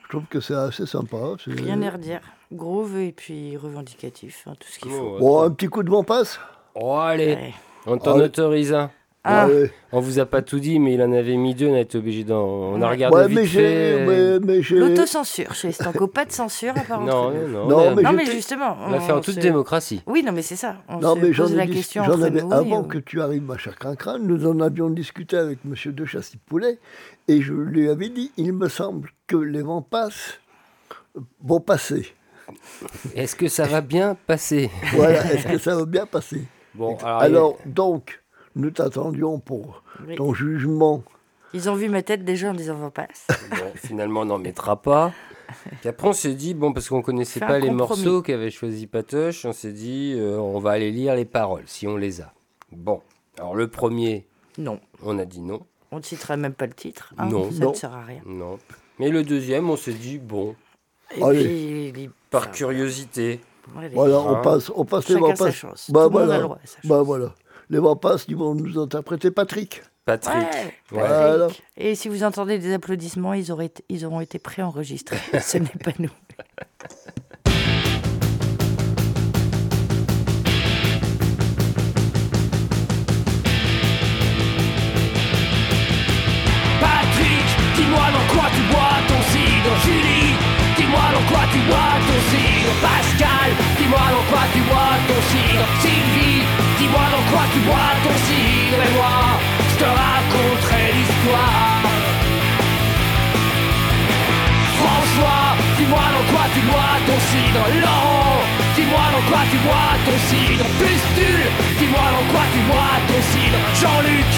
Je 0.05 0.09
trouve 0.11 0.23
que 0.29 0.39
c'est 0.39 0.55
assez 0.55 0.85
sympa. 0.85 1.17
Rien 1.45 1.81
à 1.81 1.89
redire. 1.89 2.21
Groove 2.53 2.97
et 2.99 3.11
puis 3.11 3.57
revendicatif, 3.57 4.43
hein, 4.47 4.53
tout 4.57 4.69
ce 4.69 4.79
qu'il 4.79 4.91
faut. 4.91 5.17
Bon, 5.19 5.41
un 5.41 5.49
petit 5.51 5.67
coup 5.67 5.83
de 5.83 5.89
vent 5.89 6.05
passe? 6.05 6.39
Oh 6.75 6.97
allez, 6.97 7.33
Ouais. 7.35 7.53
on 7.85 7.97
t'en 7.97 8.17
Oh. 8.19 8.23
autorise 8.23 8.73
un. 8.73 8.91
Ah. 9.27 9.47
Ouais. 9.47 9.71
On 9.91 10.01
vous 10.01 10.19
a 10.19 10.25
pas 10.27 10.43
tout 10.43 10.59
dit, 10.59 10.77
mais 10.77 10.93
il 10.93 11.01
en 11.01 11.11
avait 11.11 11.35
mis 11.35 11.55
deux, 11.55 11.65
on 11.65 11.73
a 11.73 11.79
été 11.79 11.97
obligé 11.97 12.23
d'en. 12.23 12.43
On 12.45 12.79
a 12.83 12.89
regardé 12.91 13.17
Ouais, 13.17 13.27
vite 13.27 13.35
mais 13.37 13.45
fait. 13.47 13.97
j'ai. 13.97 14.05
mais- 14.05 14.39
mais 14.39 14.61
j'ai- 14.61 14.75
L'autocensure 14.75 15.55
chez 15.55 15.71
Stanko, 15.71 16.05
pas 16.05 16.25
de 16.25 16.31
censure 16.31 16.73
à 16.77 16.81
part 16.81 17.01
entre 17.01 17.11
Non, 17.11 17.31
non, 17.31 17.47
non. 17.47 17.67
Non, 17.67 17.77
on 17.91 17.95
mais 17.95 18.03
Non, 18.03 18.11
mais 18.13 18.25
justement. 18.27 18.77
on 18.85 18.91
l'a 18.91 18.99
fait 18.99 19.13
en 19.13 19.21
toute 19.21 19.33
se- 19.35 19.39
démocratie. 19.39 20.03
Oui, 20.05 20.21
non, 20.23 20.31
mais 20.31 20.43
c'est 20.43 20.55
ça. 20.57 20.75
On 20.89 20.99
Non, 20.99 21.15
se 21.15 21.21
mais 21.21 21.31
pose 21.31 21.55
la 21.55 21.65
dis- 21.65 21.73
question 21.73 22.03
entre 22.03 22.23
avais 22.23 22.41
nous. 22.41 22.53
avant 22.53 22.81
on- 22.81 22.83
que 22.83 22.99
tu 22.99 23.19
arrives, 23.19 23.41
ma 23.41 23.57
chère 23.57 23.77
Crincrin, 23.79 24.19
nous 24.19 24.45
en 24.45 24.59
avions 24.59 24.91
discuté 24.91 25.37
avec 25.37 25.65
Monsieur 25.65 25.91
de 25.91 26.05
Chassis-Poulet, 26.05 26.77
et 27.27 27.41
je 27.41 27.53
lui 27.53 27.89
avais 27.89 28.09
dit, 28.09 28.31
il 28.37 28.53
me 28.53 28.67
semble 28.69 29.09
que 29.25 29.37
les 29.37 29.63
vents 29.63 29.81
passent, 29.81 30.39
vont 31.43 31.61
passer. 31.61 32.13
Est-ce 33.15 33.35
que 33.35 33.47
ça 33.47 33.63
va 33.65 33.81
bien 33.81 34.15
passer? 34.27 34.69
Voilà, 34.93 35.25
est-ce 35.33 35.47
que 35.47 35.57
ça 35.57 35.75
va 35.75 35.85
bien 35.85 36.05
passer? 36.05 36.43
Bon, 36.75 36.95
alors. 36.97 37.21
Alors, 37.21 37.57
donc, 37.65 38.21
nous 38.55 38.71
t'attendions 38.71 39.39
pour 39.39 39.83
Oui. 40.07 40.15
ton 40.15 40.33
jugement. 40.33 41.03
Ils 41.53 41.69
ont 41.69 41.75
vu 41.75 41.87
ma 41.89 42.01
tête 42.03 42.25
déjà 42.25 42.49
en 42.49 42.53
disant 42.53 42.77
on 42.81 42.89
passe. 42.89 43.27
Bon, 43.49 43.71
finalement, 43.75 44.21
on 44.21 44.25
n'en 44.25 44.37
mettra 44.37 44.81
pas. 44.81 45.13
Puis 45.79 45.87
après, 45.89 46.07
on 46.07 46.13
s'est 46.13 46.33
dit, 46.33 46.53
bon, 46.53 46.73
parce 46.73 46.89
qu'on 46.89 47.01
connaissait 47.01 47.39
Fais 47.39 47.45
un 47.45 47.47
pas 47.49 47.59
les 47.59 47.67
compromis. 47.69 48.03
morceaux 48.03 48.21
qu'avait 48.21 48.49
choisi 48.51 48.87
Patoche, 48.87 49.45
on 49.45 49.53
s'est 49.53 49.71
dit, 49.71 50.15
euh, 50.17 50.37
on 50.37 50.59
va 50.59 50.71
aller 50.71 50.91
lire 50.91 51.15
les 51.15 51.23
paroles, 51.25 51.63
si 51.67 51.87
on 51.87 51.95
les 51.97 52.19
a. 52.21 52.33
Bon, 52.71 53.01
alors 53.37 53.55
le 53.55 53.67
premier, 53.69 54.27
Non. 54.57 54.79
on 55.03 55.17
a 55.19 55.23
dit 55.25 55.39
non. 55.41 55.61
On 55.91 55.97
ne 55.97 56.01
citera 56.01 56.35
même 56.35 56.53
pas 56.55 56.65
le 56.65 56.73
titre. 56.73 57.13
hein, 57.17 57.29
Non. 57.29 57.49
Ça 57.51 57.59
Non. 57.59 57.69
ne 57.71 57.75
sert 57.75 57.93
à 57.93 58.03
rien. 58.03 58.21
Non. 58.25 58.57
Mais 58.99 59.09
le 59.09 59.23
deuxième, 59.23 59.69
on 59.69 59.77
s'est 59.77 59.93
dit, 59.93 60.17
bon, 60.17 60.55
Et 61.15 61.23
Allez. 61.23 61.91
puis, 61.93 62.09
par 62.31 62.41
enfin, 62.43 62.51
curiosité. 62.51 63.39
Voilà, 63.93 64.19
on 64.19 64.41
passe, 64.41 64.71
on 64.75 64.85
passe 64.85 65.09
les 65.09 65.15
Chacun 65.15 65.33
passent. 65.35 65.53
chance. 65.55 65.91
Bah 65.91 66.03
Tout 66.03 66.09
le 66.09 66.19
monde 66.19 66.21
a 66.21 66.25
voilà. 66.25 66.37
le 66.37 66.43
droit 66.43 66.59
à 66.63 66.67
sa 66.67 66.77
Bah 66.83 66.95
chance. 66.97 67.05
voilà. 67.05 67.33
Les 67.69 67.79
passent, 68.01 68.25
ils 68.27 68.35
vont 68.35 68.53
nous 68.55 68.77
interpréter 68.79 69.31
Patrick. 69.31 69.81
Patrick. 70.05 70.35
Ouais. 70.35 70.73
Voilà. 70.91 71.45
Patrick. 71.47 71.63
Et 71.77 71.95
si 71.95 72.09
vous 72.09 72.23
entendez 72.23 72.59
des 72.59 72.73
applaudissements, 72.73 73.33
ils, 73.33 73.51
auraient, 73.51 73.73
ils 73.89 74.05
auront 74.05 74.21
été 74.21 74.37
préenregistrés. 74.39 75.17
Ce 75.41 75.57
n'est 75.57 75.67
pas 75.83 75.91
nous. 75.97 76.11
Tu 97.55 97.61
bois 97.67 97.91
ton 98.03 98.15
cidre 98.27 98.79
Et 98.87 98.93
moi, 98.99 99.15
je 99.71 99.75
te 99.81 99.87
raconterai 100.01 100.83
l'histoire. 100.97 101.79
François, 104.79 105.47
dis-moi 105.77 106.05
dans 106.15 106.25
quoi 106.31 106.45
tu 106.53 106.61
bois 106.69 106.95
ton 107.07 107.19
cidre. 107.29 107.63
Laurent, 107.83 108.41
dis-moi 108.75 109.05
dans 109.15 109.25
quoi 109.29 109.41
tu 109.51 109.57
bois 109.65 109.91
ton 110.07 110.17
cidre. 110.29 110.65
Pustule, 110.79 111.47
dis-moi 111.79 112.05
dans 112.15 112.27
quoi 112.31 112.43
tu 112.53 112.59
bois 112.69 112.95
ton 113.09 113.21
cidre. 113.31 113.59
Jean-Luc, 113.81 114.31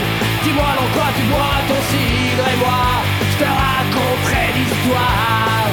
dis-moi 0.45 0.69
dans 0.79 0.89
quoi 0.95 1.07
tu 1.17 1.23
bois 1.33 1.57
ton 1.69 1.79
cidre 1.89 2.43
Et 2.53 2.57
moi, 2.65 2.83
je 3.31 3.35
te 3.41 3.47
raconterai 3.63 4.45
l'histoire. 4.57 5.65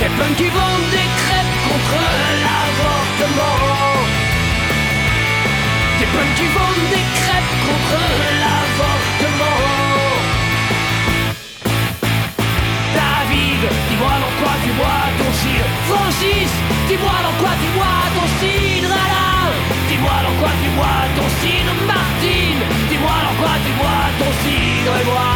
Des 0.00 0.10
punks 0.16 0.36
qui 0.40 0.48
vendent 0.56 0.90
des 0.98 1.08
crêpes 1.20 1.56
contre 1.68 1.98
l'avortement 2.44 3.95
Des 5.98 6.04
punks 6.04 6.34
qui 6.36 6.46
vendent 6.56 6.88
des 6.90 7.06
crêpes 7.16 7.54
contre 7.64 8.00
l'avortement 8.42 9.60
David, 12.94 13.62
dis-moi 13.88 14.14
dans 14.24 14.34
quoi 14.40 14.54
tu 14.62 14.70
bois 14.78 15.04
ton 15.18 15.30
cidre. 15.40 15.68
Francis, 15.88 16.52
dis-moi 16.88 17.16
dans 17.24 17.36
quoi 17.42 17.52
tu 17.62 17.68
bois 17.76 18.02
ton 18.16 18.26
cidre 18.40 18.92
Alain, 18.92 19.56
dis-moi 19.88 20.16
dans 20.26 20.36
quoi 20.40 20.52
tu 20.62 20.68
bois 20.76 21.00
ton 21.16 21.28
cidre 21.40 21.72
Martine, 21.86 22.60
dis-moi 22.90 23.16
dans 23.26 23.36
quoi 23.40 23.54
tu 23.64 23.72
bois 23.80 24.04
ton 24.20 24.30
cidre 24.44 24.92
Et 25.00 25.04
moi, 25.04 25.35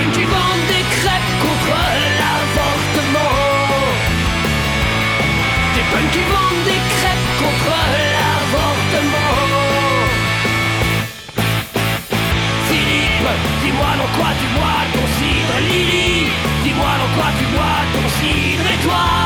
Qui 0.00 0.24
vendent 0.24 0.66
des 0.66 0.84
crêpes 0.96 1.32
contre 1.40 1.76
l'avortement. 2.18 3.34
Des 5.74 5.84
punks 5.92 6.10
qui 6.10 6.22
vendent 6.32 6.64
des 6.64 6.80
crêpes 6.96 7.30
contre 7.38 7.76
l'avortement. 8.14 9.36
Philippe, 12.68 13.30
dis-moi 13.62 13.92
dans 14.00 14.10
quoi 14.18 14.30
tu 14.40 14.46
bois 14.56 14.80
ton 14.94 15.06
cidre. 15.16 15.56
Lily, 15.68 16.26
dis-moi 16.64 16.92
dans 16.98 17.12
quoi 17.20 17.28
tu 17.38 17.44
bois 17.54 17.80
ton 17.92 18.06
cidre. 18.18 18.66
Et 18.72 18.78
toi, 18.82 19.19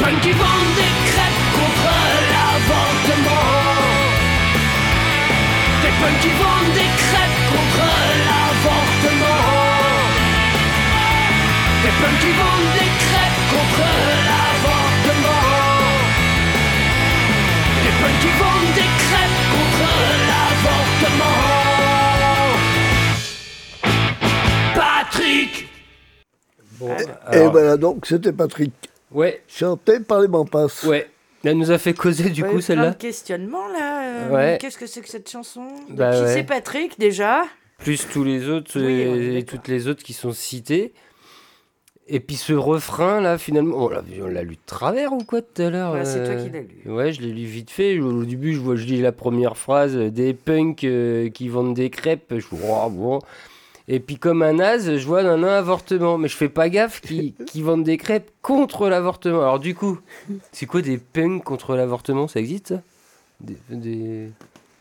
Des 0.00 0.06
punks 0.06 0.20
qui 0.22 0.32
vendent 0.32 0.74
des 0.76 0.92
crêpes 1.10 1.42
contre 1.52 1.92
l'avortement. 2.32 3.48
Des 5.82 5.92
punks 6.00 6.20
qui 6.22 6.28
vendent 6.40 6.72
des 6.74 6.90
crêpes 6.96 7.40
contre 7.52 7.84
l'avortement. 8.26 9.44
Des 11.82 11.92
punks 12.00 12.18
qui 12.18 12.32
vendent 12.32 12.72
des 12.80 12.90
crêpes 13.04 13.40
contre 13.52 13.88
l'avortement. 14.30 15.44
Des 17.84 17.94
punks 18.00 18.20
qui 18.22 18.32
vendent 18.40 18.74
des 18.74 18.90
crêpes 19.04 19.40
contre 19.52 19.88
l'avortement. 20.30 21.40
Patrick. 24.74 25.52
Bon, 26.78 26.88
Et 26.96 27.36
alors, 27.36 27.52
voilà, 27.52 27.76
donc 27.76 28.06
c'était 28.06 28.32
Patrick, 28.32 28.72
ouais, 29.12 29.42
chanté 29.48 30.00
par 30.00 30.20
les 30.20 30.28
passent. 30.50 30.84
ouais. 30.84 31.08
Elle 31.42 31.56
nous 31.56 31.70
a 31.70 31.78
fait 31.78 31.94
causer 31.94 32.28
du 32.28 32.42
Ouais, 32.42 32.50
coup 32.50 32.60
celle-là. 32.60 32.90
de 32.90 32.96
questionnements 32.96 33.66
là. 33.68 34.02
euh, 34.26 34.30
Ouais. 34.30 34.58
Qu'est-ce 34.60 34.76
que 34.76 34.86
c'est 34.86 35.00
que 35.00 35.08
cette 35.08 35.30
chanson? 35.30 35.66
Bah 35.88 36.12
Qui 36.14 36.20
ouais. 36.20 36.34
c'est 36.34 36.42
Patrick 36.44 36.98
déjà? 36.98 37.44
Plus 37.78 38.06
tous 38.12 38.24
les 38.24 38.48
autres 38.50 38.72
Oui, 38.78 39.04
euh, 39.06 39.38
et 39.38 39.44
toutes 39.44 39.66
les 39.66 39.88
autres 39.88 40.02
qui 40.02 40.12
sont 40.12 40.32
cités. 40.32 40.92
Et 42.08 42.20
puis 42.20 42.36
ce 42.36 42.52
refrain 42.52 43.22
là, 43.22 43.38
finalement, 43.38 43.86
on 43.86 43.88
l'a 43.88 44.02
on 44.22 44.26
l'a 44.26 44.42
lu 44.42 44.56
de 44.56 44.60
travers 44.66 45.14
ou 45.14 45.18
quoi 45.24 45.40
tout 45.40 45.62
à 45.62 45.70
l'heure 45.70 45.92
Ouais, 45.94 46.04
C'est 46.04 46.24
toi 46.24 46.34
euh, 46.34 46.44
qui 46.44 46.50
l'as 46.50 46.60
lu. 46.60 46.82
Ouais, 46.92 47.12
je 47.12 47.22
l'ai 47.22 47.32
lu 47.32 47.44
vite 47.46 47.70
fait. 47.70 47.98
Au 48.00 48.24
début, 48.24 48.52
je 48.52 48.60
vois, 48.60 48.76
je 48.76 48.84
lis 48.84 49.00
la 49.00 49.12
première 49.12 49.56
phrase 49.56 49.96
euh, 49.96 50.10
des 50.10 50.34
punks 50.34 50.84
euh, 50.84 51.30
qui 51.30 51.48
vendent 51.48 51.72
des 51.74 51.88
crêpes. 51.88 52.34
Je 52.36 52.46
vois, 52.50 52.84
oh, 52.86 52.90
bon. 52.90 53.18
Et 53.92 53.98
puis 53.98 54.18
comme 54.18 54.42
un 54.42 54.52
naze, 54.52 54.96
je 54.98 55.04
vois 55.06 55.22
un, 55.22 55.42
un 55.42 55.58
avortement. 55.58 56.16
Mais 56.16 56.28
je 56.28 56.36
fais 56.36 56.48
pas 56.48 56.68
gaffe 56.68 57.00
qu'ils 57.00 57.34
qu'ils 57.46 57.64
vendent 57.64 57.82
des 57.82 57.96
crêpes 57.96 58.30
contre 58.40 58.88
l'avortement. 58.88 59.40
Alors 59.42 59.58
du 59.58 59.74
coup, 59.74 59.98
c'est 60.52 60.66
quoi 60.66 60.80
des 60.80 60.96
punks 60.96 61.42
contre 61.42 61.74
l'avortement? 61.74 62.28
Ça 62.28 62.38
existe 62.38 62.68
ça? 62.68 62.82
Des, 63.40 63.56
des, 63.68 64.30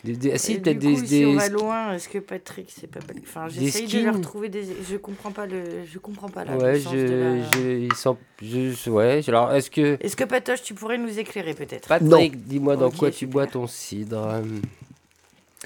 des, 0.03 0.15
des- 0.15 0.31
ah, 0.33 0.37
si, 0.37 0.59
peut-être 0.59 0.77
des, 0.79 0.93
coup, 0.93 1.05
si 1.05 1.25
on 1.25 1.29
des- 1.31 1.35
va 1.37 1.49
loin, 1.49 1.93
est-ce 1.93 2.07
que 2.07 2.19
Patrick, 2.19 2.69
c'est 2.69 2.85
pas 2.87 2.99
Enfin, 3.23 3.47
Des 3.47 3.65
j'essaye 3.65 3.87
de 3.87 4.03
leur 4.03 4.15
retrouver 4.17 4.49
des. 4.49 4.63
Je 4.89 4.97
comprends 4.97 5.31
pas 5.31 5.47
le. 5.47 5.63
Je 5.91 5.97
comprends 5.97 6.29
pas 6.29 6.45
là. 6.45 6.55
Ouais, 6.55 6.79
je, 6.79 6.89
de 6.89 7.13
la- 7.13 7.51
je, 7.51 7.77
ils 7.87 7.95
sont, 7.95 8.15
je, 8.43 8.89
ouais. 8.91 9.21
Alors, 9.27 9.51
est-ce 9.53 9.71
que 9.71 9.97
Est-ce 10.01 10.15
que 10.15 10.23
Patoche, 10.25 10.61
tu 10.61 10.73
pourrais 10.75 10.97
nous 10.99 11.17
éclairer 11.17 11.53
peut-être? 11.55 11.87
Patrick, 11.87 12.45
dis-moi 12.45 12.75
dans 12.77 12.91
quoi 12.91 13.09
tu 13.09 13.25
bois 13.25 13.47
ton 13.47 13.65
cidre 13.65 14.27
euh. 14.35 14.41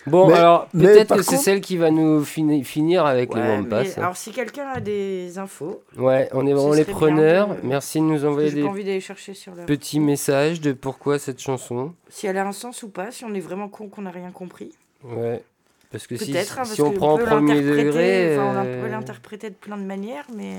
Bon, 0.07 0.28
Mais- 0.28 0.34
alors 0.34 0.68
peut-être 0.70 1.15
que 1.15 1.22
c'est 1.22 1.32
contre- 1.32 1.44
celle 1.44 1.61
qui 1.61 1.78
va 1.78 1.91
nous 1.91 2.24
fini- 2.26 2.64
finir 2.64 3.06
avec 3.06 3.34
les 3.34 3.41
Ouais, 3.41 3.49
One 3.57 3.64
mais 3.64 3.70
Pass. 3.70 3.98
alors 3.98 4.18
si 4.18 4.32
quelqu'un 4.32 4.68
a 4.68 4.80
des 4.80 5.38
infos, 5.38 5.84
Ouais, 5.98 6.30
on 6.34 6.48
est 6.48 6.53
vraiment 6.53 6.74
les 6.74 6.84
bien 6.84 6.94
preneurs. 6.94 7.56
Merci 7.64 7.99
de 7.99 8.06
nous 8.06 8.26
envoyer 8.26 8.52
des 8.52 8.64
pas 8.64 8.70
envie 8.70 8.84
d'aller 8.84 8.99
chercher 8.99 9.34
sur 9.36 9.53
le. 9.53 9.65
petits 9.65 9.99
messages 9.99 10.60
de 10.61 10.74
pourquoi 10.74 11.20
cette 11.20 11.40
chanson. 11.40 11.94
Si 12.10 12.26
elle 12.28 12.38
a 12.38 12.45
un 12.48 12.52
sens 12.52 12.82
ou 12.84 12.90
pas, 12.90 13.11
si 13.11 13.24
on 13.24 13.34
est 13.36 13.40
vraiment 13.40 13.70
con 13.70 13.88
qu'on 13.88 14.02
n'a 14.02 14.11
rien 14.11 14.32
compris. 14.32 14.72
Ouais. 15.03 15.44
Parce 15.91 16.07
que 16.07 16.15
si, 16.18 16.36
hein, 16.36 16.64
si 16.65 16.82
on 16.82 16.91
prend 16.91 17.14
en 17.14 17.18
premier 17.20 17.61
degré. 17.61 18.36
enfin, 18.36 18.61
on 18.64 18.65
euh, 18.65 18.82
peut 18.84 18.90
l'interpréter 18.90 19.52
de 19.52 19.56
plein 19.56 19.78
de 19.78 19.84
manières, 19.84 20.26
mais 20.36 20.53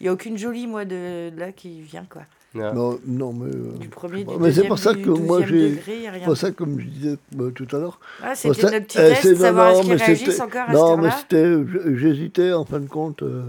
il 0.00 0.02
n'y 0.02 0.08
a 0.08 0.12
aucune 0.12 0.36
jolie, 0.36 0.66
moi, 0.66 0.84
de, 0.84 1.30
de 1.30 1.38
là 1.38 1.52
qui 1.52 1.80
vient, 1.80 2.04
quoi. 2.10 2.22
Non. 2.54 2.72
Non, 2.74 2.98
non, 3.06 3.32
mais. 3.32 3.50
euh, 3.54 3.72
Du 3.78 3.88
premier, 3.88 4.24
du 4.24 4.36
mais 4.38 4.50
c'est 4.52 4.66
pour 4.66 4.78
ça 4.78 4.94
que 4.94 5.08
moi 5.08 5.40
j'ai. 5.46 5.80
rien. 5.86 6.24
Pour 6.24 6.36
ça, 6.36 6.50
comme 6.50 6.80
je 6.80 6.86
disais 6.86 7.16
euh, 7.38 7.50
tout 7.50 7.66
à 7.72 7.78
l'heure. 7.78 8.00
Ah, 8.22 8.28
pour 8.28 8.36
c'était 8.36 8.62
notre 8.72 8.86
petit 8.86 8.98
euh, 8.98 9.08
test, 9.10 9.22
c'est- 9.22 9.34
savoir 9.36 9.72
non, 9.72 9.82
est-ce 9.94 10.24
qu'ils 10.24 10.42
encore 10.42 10.62
à 10.68 10.72
Non, 10.72 10.96
mais 10.96 11.10
c'était. 11.12 11.54
J'hésitais 11.96 12.52
en 12.52 12.64
fin 12.64 12.80
de 12.80 12.88
compte. 12.88 13.22
euh, 13.22 13.42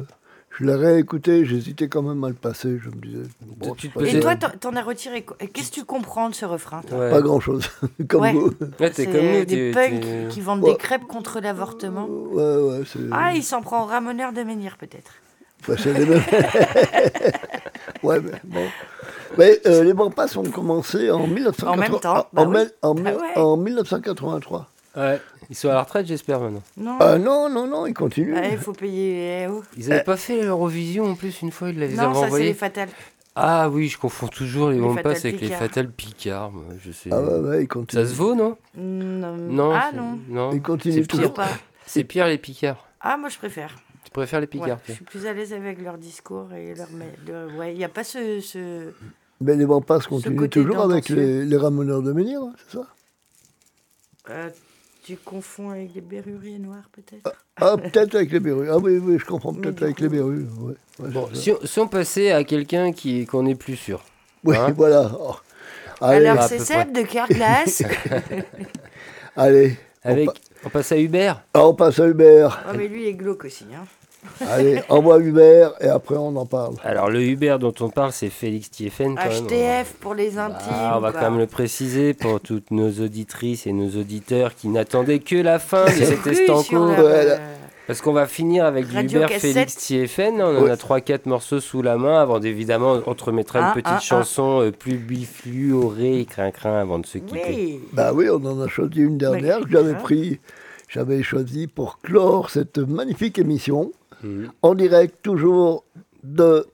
je 0.60 0.66
l'ai 0.66 0.76
réécouté, 0.76 1.46
j'hésitais 1.46 1.88
quand 1.88 2.02
même 2.04 2.24
à 2.26 2.28
le 2.28 2.34
passer. 2.36 2.78
Je 2.84 2.90
me 2.90 2.96
disais. 3.02 3.24
bon, 3.42 3.74
tu 3.74 3.88
c'est 3.88 3.94
te 3.94 4.00
pas 4.00 4.06
Et 4.06 4.20
toi, 4.20 4.36
t'en 4.60 4.76
as 4.76 4.82
retiré 4.84 5.26
Qu'est-ce 5.54 5.70
que 5.72 5.76
tu 5.76 5.86
comprends 5.86 6.30
de 6.30 6.36
ce 6.36 6.46
refrain 6.46 6.82
toi? 6.88 7.00
Ouais. 7.00 7.10
Pas 7.10 7.22
grand 7.22 7.40
chose. 7.40 7.68
comme 8.10 8.22
Ouais. 8.22 8.34
vous. 8.34 8.52
Ouais, 8.80 8.92
C'est 8.94 9.06
comme 9.06 9.16
nous. 9.16 9.46
des 9.46 9.46
tu- 9.46 9.72
punks 9.74 10.02
tu- 10.02 10.28
qui 10.30 10.42
vendent 10.42 10.62
Ouais. 10.64 10.72
des 10.74 10.78
crêpes 10.78 11.08
contre 11.08 11.40
l'avortement. 11.40 12.06
Ouais, 12.08 12.44
ouais, 12.44 12.82
c'est. 12.86 13.00
Ah, 13.12 13.32
il 13.34 13.44
s'en 13.44 13.62
prend 13.62 13.84
au 13.84 13.86
ramoneur 13.88 14.34
de 14.34 14.44
menhir, 14.44 14.76
peut-être. 14.78 15.12
Ouais, 15.68 15.76
c'est 15.80 15.94
les 15.94 16.06
mêmes. 16.06 16.22
ouais, 18.04 18.20
mais 18.22 18.32
bon. 18.44 18.66
Mais 19.38 19.60
euh, 19.66 19.84
les 19.84 19.94
Bampas 19.94 20.36
ont 20.38 20.44
commencé 20.50 21.10
en 21.12 21.26
1980 21.28 21.72
En 21.72 21.78
même 21.78 22.00
temps, 22.00 22.18
en, 22.18 22.26
bah 22.34 22.42
en 22.42 22.48
oui. 22.48 22.58
mille- 22.60 22.72
en 22.82 22.92
Ah 22.92 23.00
mille- 23.02 23.18
ouais. 23.22 23.38
en 23.42 23.58
1983. 23.58 24.68
Ouais. 24.98 25.22
Ils 25.50 25.56
sont 25.56 25.70
à 25.70 25.74
la 25.74 25.84
retraite, 25.84 26.06
j'espère 26.06 26.40
maintenant. 26.42 26.64
Non, 26.78 26.98
Ah 27.00 27.18
non, 27.18 27.50
non, 27.50 27.66
non, 27.68 27.86
ils 27.86 27.94
continuent. 27.94 28.36
il 28.52 28.58
faut 28.58 28.74
payer. 28.74 29.44
eh 29.44 29.48
oh. 29.48 29.64
Ils 29.78 29.92
avaient 29.92 30.04
pas 30.04 30.18
fait 30.18 30.42
l'Eurovision 30.42 31.06
en 31.12 31.16
plus 31.16 31.42
une 31.42 31.52
fois, 31.52 31.70
ils 31.70 31.80
les 31.80 31.90
Non, 31.94 32.12
avaient 32.12 32.30
ça, 32.30 32.36
c'est 32.38 32.44
les 32.44 32.54
fatales. 32.54 32.90
Ah 33.34 33.70
oui, 33.70 33.88
je 33.88 33.98
confonds 33.98 34.28
toujours 34.28 34.70
les 34.72 34.80
Les 34.82 35.02
Pass 35.02 35.24
avec 35.24 35.40
les. 35.40 35.48
Fatal 35.48 35.90
Picard. 35.90 36.52
moi, 36.52 36.66
Je 36.84 36.92
sais. 36.92 37.10
Ah 37.14 37.22
ouais, 37.22 37.40
ouais, 37.40 37.64
ils 37.64 37.68
continuent. 37.70 38.02
Ça 38.04 38.10
se 38.10 38.14
vaut, 38.14 38.36
non? 38.36 38.58
Non. 38.76 39.38
Non. 39.38 39.72
Ah 39.74 39.92
non, 39.96 40.20
non. 40.28 40.52
Ils 40.52 40.62
continuent 40.62 41.06
toujours. 41.08 41.34
C'est 41.86 42.04
pire 42.04 42.28
les 42.28 42.38
Picards. 42.38 42.86
Ah, 43.00 43.16
moi, 43.16 43.30
je 43.30 43.38
préfère. 43.38 43.74
Tu 44.12 44.16
préfères 44.16 44.42
les 44.42 44.46
Ouais, 44.46 44.50
Picards 44.50 44.80
je 44.88 44.92
suis 44.94 45.04
plus 45.06 45.26
à 45.26 45.32
l'aise 45.34 45.54
avec 45.54 45.82
leur 45.82 45.98
discours 45.98 46.52
et 46.54 46.76
leur. 46.76 46.88
Ouais, 47.58 47.72
il 47.74 47.78
n'y 47.78 47.86
a 47.86 47.90
pas 47.90 48.04
ce. 48.04 48.42
ce... 48.42 48.92
Mais 49.40 49.56
les 49.56 49.66
Bampas 49.66 50.00
continuent 50.02 50.50
toujours 50.50 50.82
avec 50.82 51.08
les, 51.08 51.46
les 51.46 51.58
ramoneurs 51.58 52.02
de 52.02 52.12
menhir, 52.12 52.42
hein, 52.42 52.54
c'est 52.68 52.78
ça? 52.78 52.88
Euh, 54.30 54.50
tu 55.06 55.16
confonds 55.16 55.70
avec 55.72 55.96
les 55.96 56.02
berruriers 56.02 56.60
noirs, 56.60 56.90
peut-être? 56.92 57.34
Ah, 57.56 57.78
peut-être 57.78 58.16
avec 58.16 58.32
les 58.32 58.40
berrues. 58.42 58.70
Ah 58.70 58.78
oui, 58.80 58.98
oui, 58.98 59.18
je 59.18 59.26
comprends 59.26 59.54
peut-être 59.54 59.82
avec 59.82 59.96
coup- 59.96 60.04
les 60.04 60.10
berrues. 60.10 60.46
Ouais, 60.60 60.74
ouais, 61.00 61.10
Bon, 61.10 61.30
si 61.34 61.52
on, 61.52 61.66
si 61.66 61.80
on 61.80 61.88
passait 61.88 62.32
à 62.32 62.44
quelqu'un 62.44 62.92
qui 62.92 63.26
qu'on 63.26 63.46
est 63.48 63.56
plus 63.56 63.78
sûr. 63.78 64.04
Oui, 64.44 64.58
Hein? 64.58 64.74
voilà. 64.76 65.10
Oh. 65.20 65.36
Allez, 66.02 66.28
Alors, 66.28 66.44
c'est 66.44 66.60
Seb 66.60 66.92
de 66.92 67.04
Carglass. 67.04 67.82
allez. 69.38 69.78
Avec, 70.04 70.30
On, 70.30 70.34
pa- 70.34 70.40
on 70.66 70.70
passe 70.70 70.92
à 70.92 70.98
Hubert? 71.00 71.44
Ah, 71.54 71.66
on 71.68 71.74
passe 71.76 72.00
à 72.00 72.08
Hubert. 72.08 72.64
oh, 72.68 72.74
mais 72.76 72.88
lui, 72.88 73.04
il 73.04 73.08
est 73.08 73.14
glauque 73.14 73.46
aussi. 73.46 73.66
Hein. 73.74 73.86
Allez, 74.48 74.82
envoie 74.90 75.20
Hubert 75.20 75.74
et 75.82 75.88
après 75.88 76.16
on 76.16 76.36
en 76.36 76.46
parle. 76.46 76.76
Alors 76.84 77.10
le 77.10 77.22
Hubert 77.24 77.60
dont 77.60 77.74
on 77.80 77.90
parle, 77.90 78.12
c'est 78.12 78.30
Félix 78.30 78.70
Tiefen. 78.72 79.16
HTF 79.16 79.94
pour 80.00 80.14
les 80.14 80.38
intimes. 80.38 80.68
Ah, 80.72 80.94
on 80.98 81.00
va 81.00 81.12
quoi. 81.12 81.22
quand 81.22 81.32
même 81.32 81.40
le 81.40 81.48
préciser 81.48 82.14
pour 82.14 82.40
toutes 82.40 82.72
nos 82.72 82.90
auditrices 83.02 83.66
et 83.68 83.72
nos 83.74 83.90
auditeurs 84.00 84.56
qui 84.56 84.68
n'attendaient 84.68 85.20
que 85.20 85.36
la 85.36 85.60
fin 85.60 85.86
de 85.86 85.92
cet 85.92 86.26
estanco. 86.28 86.76
euh, 86.78 87.38
Parce 87.88 88.02
qu'on 88.02 88.14
va 88.14 88.26
finir 88.28 88.66
avec 88.66 88.88
du 88.88 88.96
Radio 88.96 89.18
Hubert 89.20 89.30
cassette. 89.30 89.54
Félix 89.54 89.76
Tiefen. 89.78 90.42
On 90.42 90.58
en 90.58 90.64
Ouais. 90.64 90.70
a 90.72 90.76
3-4 90.76 91.26
morceaux 91.28 91.60
sous 91.60 91.82
la 91.82 91.98
main. 91.98 92.22
Avant 92.22 92.40
d'évidemment, 92.40 93.00
on 93.06 93.14
te 93.16 93.24
remettra 93.24 93.60
Un, 93.60 93.68
une 93.70 93.74
petite 93.74 93.88
un, 93.88 93.96
un. 93.96 94.00
chanson 94.00 94.62
euh, 94.62 94.72
plus 94.72 94.98
bifluorée 94.98 96.20
et 96.20 96.26
crin-crin 96.26 96.80
avant 96.80 97.00
de 97.00 97.06
se 97.06 97.18
quitter. 97.18 97.42
Oui. 97.48 97.80
Bah 97.94 98.12
oui, 98.14 98.28
on 98.30 98.44
en 98.46 98.62
a 98.62 98.68
choisi 98.68 99.00
une 99.00 99.18
dernière 99.18 99.62
que 99.62 99.70
j'avais 99.72 99.92
hein. 99.92 99.98
pris, 100.02 100.40
j'avais 100.88 101.24
choisi 101.24 101.68
pour 101.68 102.00
clore 102.02 102.50
cette 102.50 102.78
magnifique 102.78 103.40
émission 103.40 103.92
Mhm. 104.24 104.52
en 104.62 104.76
direct 104.76 105.16
toujours 105.22 105.84
de 106.24 106.66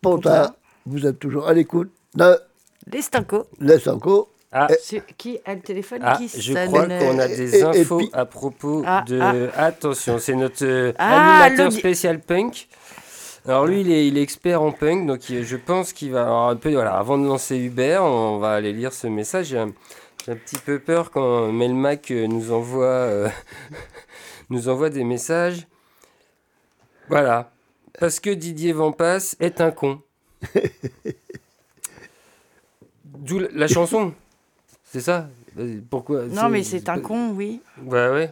Pontin. 0.00 0.54
Vous 0.86 1.06
êtes 1.06 1.18
toujours 1.18 1.46
à 1.48 1.52
l'écoute 1.52 1.90
de 2.14 2.36
Les 2.90 3.02
Stanco. 3.02 3.46
l'Essanco. 3.60 4.28
Ah, 4.54 4.66
Qui 5.16 5.38
a 5.46 5.54
le 5.54 5.60
téléphone 5.62 6.00
ah, 6.02 6.16
qui 6.18 6.28
je 6.28 6.52
sonne 6.52 6.66
crois 6.66 6.86
qu'on 6.86 7.18
a 7.18 7.26
des 7.26 7.54
Et- 7.56 7.58
et 7.60 7.62
infos 7.62 7.96
puis- 7.98 8.10
à 8.12 8.26
propos 8.26 8.82
Ah, 8.84 9.02
de. 9.06 9.18
ah. 9.56 9.64
Attention, 9.64 10.18
c'est 10.18 10.34
notre 10.34 10.62
euh, 10.66 10.92
Ah, 10.98 11.44
animateur 11.44 11.72
spécial 11.72 12.20
punk. 12.20 12.68
Alors 13.46 13.64
lui, 13.66 13.80
il 13.80 13.90
est, 13.90 14.06
il 14.06 14.18
est 14.18 14.22
expert 14.22 14.60
en 14.60 14.70
punk, 14.72 15.06
donc 15.06 15.30
il- 15.30 15.42
je 15.44 15.56
pense 15.56 15.94
qu'il 15.94 16.12
va 16.12 16.22
avoir 16.24 16.48
un 16.50 16.56
peu. 16.56 16.70
Voilà, 16.70 16.92
avant 16.98 17.16
de 17.16 17.26
lancer 17.26 17.56
Hubert, 17.56 18.04
on 18.04 18.38
va 18.38 18.52
aller 18.52 18.74
lire 18.74 18.92
ce 18.92 19.06
message. 19.06 19.46
J'ai 19.46 19.58
un, 19.58 19.70
petit 20.36 20.58
peu 20.58 20.78
peur 20.78 21.10
quand 21.10 21.50
Melmac 21.50 22.10
euh, 22.10 22.26
nous 22.26 22.52
envoie, 22.52 22.84
euh, 22.84 23.28
nous 24.50 24.68
envoie 24.68 24.90
des 24.90 25.04
messages. 25.04 25.66
Voilà, 27.12 27.52
parce 28.00 28.20
que 28.20 28.30
Didier 28.30 28.72
Vampas 28.72 29.36
est 29.38 29.60
un 29.60 29.70
con. 29.70 30.00
D'où 33.04 33.38
la, 33.38 33.68
chanson, 33.68 34.14
c'est 34.82 35.02
ça. 35.02 35.28
Pourquoi 35.90 36.24
Non, 36.24 36.48
mais 36.48 36.62
c'est 36.62 36.88
un 36.88 37.00
con, 37.00 37.34
oui. 37.36 37.60
Bah 37.82 38.10
ouais. 38.12 38.30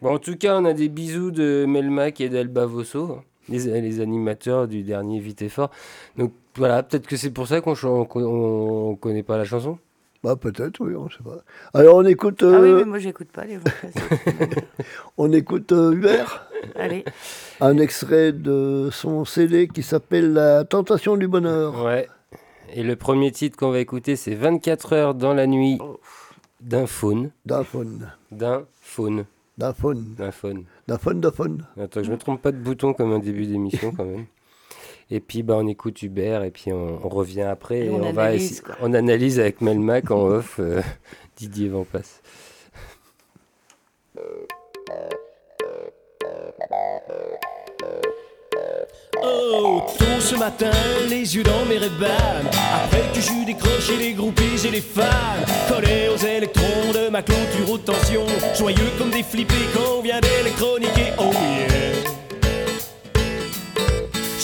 Bon, 0.00 0.16
en 0.16 0.18
tout 0.18 0.36
cas, 0.36 0.58
on 0.58 0.64
a 0.64 0.72
des 0.72 0.88
bisous 0.88 1.30
de 1.30 1.64
Melmac 1.68 2.20
et 2.20 2.28
d'Alba 2.28 2.66
Vosso, 2.66 3.20
les, 3.48 3.80
les 3.80 4.00
animateurs 4.00 4.66
du 4.66 4.82
dernier 4.82 5.20
Vite 5.20 5.42
et 5.42 5.48
Fort. 5.48 5.70
Donc 6.16 6.32
voilà, 6.56 6.82
peut-être 6.82 7.06
que 7.06 7.16
c'est 7.16 7.30
pour 7.30 7.46
ça 7.46 7.60
qu'on 7.60 7.76
on 7.84 8.96
connaît 8.96 9.22
pas 9.22 9.36
la 9.36 9.44
chanson. 9.44 9.78
Bah 10.24 10.36
peut-être, 10.36 10.78
oui, 10.80 10.94
on 10.94 11.08
sait 11.10 11.22
pas. 11.24 11.38
Alors 11.74 11.96
on 11.96 12.04
écoute, 12.04 12.42
Ah 12.44 12.60
oui, 12.60 12.68
euh, 12.70 12.78
mais 12.78 12.84
moi, 12.84 12.98
j'écoute 12.98 13.28
pas 13.32 13.44
les 13.44 13.56
voix. 13.56 13.72
on 15.18 15.32
écoute 15.32 15.72
euh, 15.72 15.92
Hubert, 15.92 16.46
Allez. 16.76 17.04
un 17.60 17.76
extrait 17.78 18.32
de 18.32 18.88
son 18.92 19.24
CD 19.24 19.66
qui 19.66 19.82
s'appelle 19.82 20.32
La 20.32 20.64
Tentation 20.64 21.16
du 21.16 21.26
Bonheur. 21.26 21.84
Ouais. 21.84 22.08
Et 22.74 22.82
le 22.84 22.94
premier 22.96 23.32
titre 23.32 23.56
qu'on 23.58 23.70
va 23.72 23.80
écouter, 23.80 24.14
c'est 24.16 24.34
24 24.34 24.92
heures 24.92 25.14
dans 25.14 25.34
la 25.34 25.46
nuit 25.48 25.78
Oh. 25.80 25.98
d'un 26.60 26.86
faune. 26.86 27.32
D'un 27.44 27.64
faune, 27.64 28.08
D'un 28.30 28.64
faune. 28.80 29.24
d'un 29.58 29.72
faune, 29.74 30.04
D'un 30.16 30.30
faune. 30.30 30.64
d'un 30.86 30.98
faune 30.98 31.20
de 31.20 31.30
faune. 31.30 31.64
Attends, 31.80 32.02
je 32.04 32.10
me 32.12 32.16
trompe 32.16 32.40
pas 32.40 32.52
de 32.52 32.58
bouton 32.58 32.94
comme 32.94 33.12
un 33.12 33.18
début 33.18 33.46
d'émission 33.46 33.92
quand 33.96 34.04
même. 34.04 34.26
Et 35.14 35.20
puis 35.20 35.42
bah, 35.42 35.56
on 35.58 35.66
écoute 35.66 36.00
Hubert 36.00 36.42
et 36.42 36.50
puis 36.50 36.72
on, 36.72 36.98
on 37.04 37.08
revient 37.10 37.42
après 37.42 37.80
Et 37.80 37.84
et, 37.84 37.90
on 37.90 38.02
on, 38.02 38.12
va 38.12 38.22
analyse, 38.24 38.62
on 38.80 38.94
analyse 38.94 39.38
avec 39.38 39.60
Melmac 39.60 40.10
en 40.10 40.22
off 40.22 40.56
euh, 40.58 40.80
Didier 41.36 41.68
Vampas. 41.68 42.22
Oh, 49.22 49.82
tôt 49.98 50.04
ce 50.18 50.34
matin, 50.36 50.70
les 51.10 51.36
yeux 51.36 51.42
dans 51.42 51.66
mes 51.66 51.76
ray 51.76 51.90
Après 52.74 53.02
que 53.14 53.20
j'eus 53.20 53.44
décroché 53.44 53.98
les 53.98 54.14
groupies 54.14 54.66
et 54.66 54.70
les 54.70 54.80
fans. 54.80 55.04
Collés 55.68 56.08
aux 56.08 56.26
électrons 56.26 56.90
de 56.94 57.10
ma 57.10 57.20
clôture 57.20 57.70
haute 57.70 57.84
tension 57.84 58.24
Joyeux 58.56 58.90
comme 58.96 59.10
des 59.10 59.22
flippés 59.22 59.54
qu'on 59.74 60.00
vient 60.00 60.20
d'électroniquer, 60.20 61.12
oh 61.18 61.32
yeah 61.32 62.21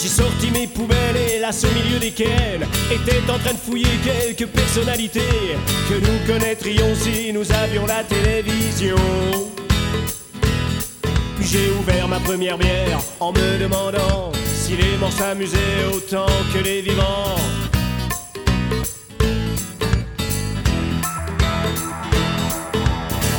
J'ai 0.01 0.07
sorti 0.07 0.49
mes 0.51 0.67
poubelles 0.67 1.17
et 1.17 1.39
là, 1.39 1.49
au 1.49 1.73
milieu 1.73 1.99
desquelles 1.99 2.65
Était 2.89 3.29
en 3.29 3.37
train 3.37 3.53
de 3.53 3.57
fouiller 3.57 3.99
quelques 4.03 4.49
personnalités 4.49 5.19
Que 5.89 5.95
nous 5.95 6.25
connaîtrions 6.25 6.95
si 6.95 7.33
nous 7.33 7.51
avions 7.51 7.85
la 7.85 8.03
télévision 8.03 8.95
puis 11.39 11.47
j'ai 11.47 11.71
ouvert 11.79 12.05
ma 12.09 12.19
première 12.19 12.57
bière 12.57 12.99
en 13.21 13.31
me 13.31 13.57
demandant 13.57 14.29
si 14.53 14.75
les 14.75 14.97
morts 14.97 15.13
s'amusaient 15.13 15.85
autant 15.93 16.27
que 16.53 16.59
les 16.59 16.81
vivants. 16.81 17.37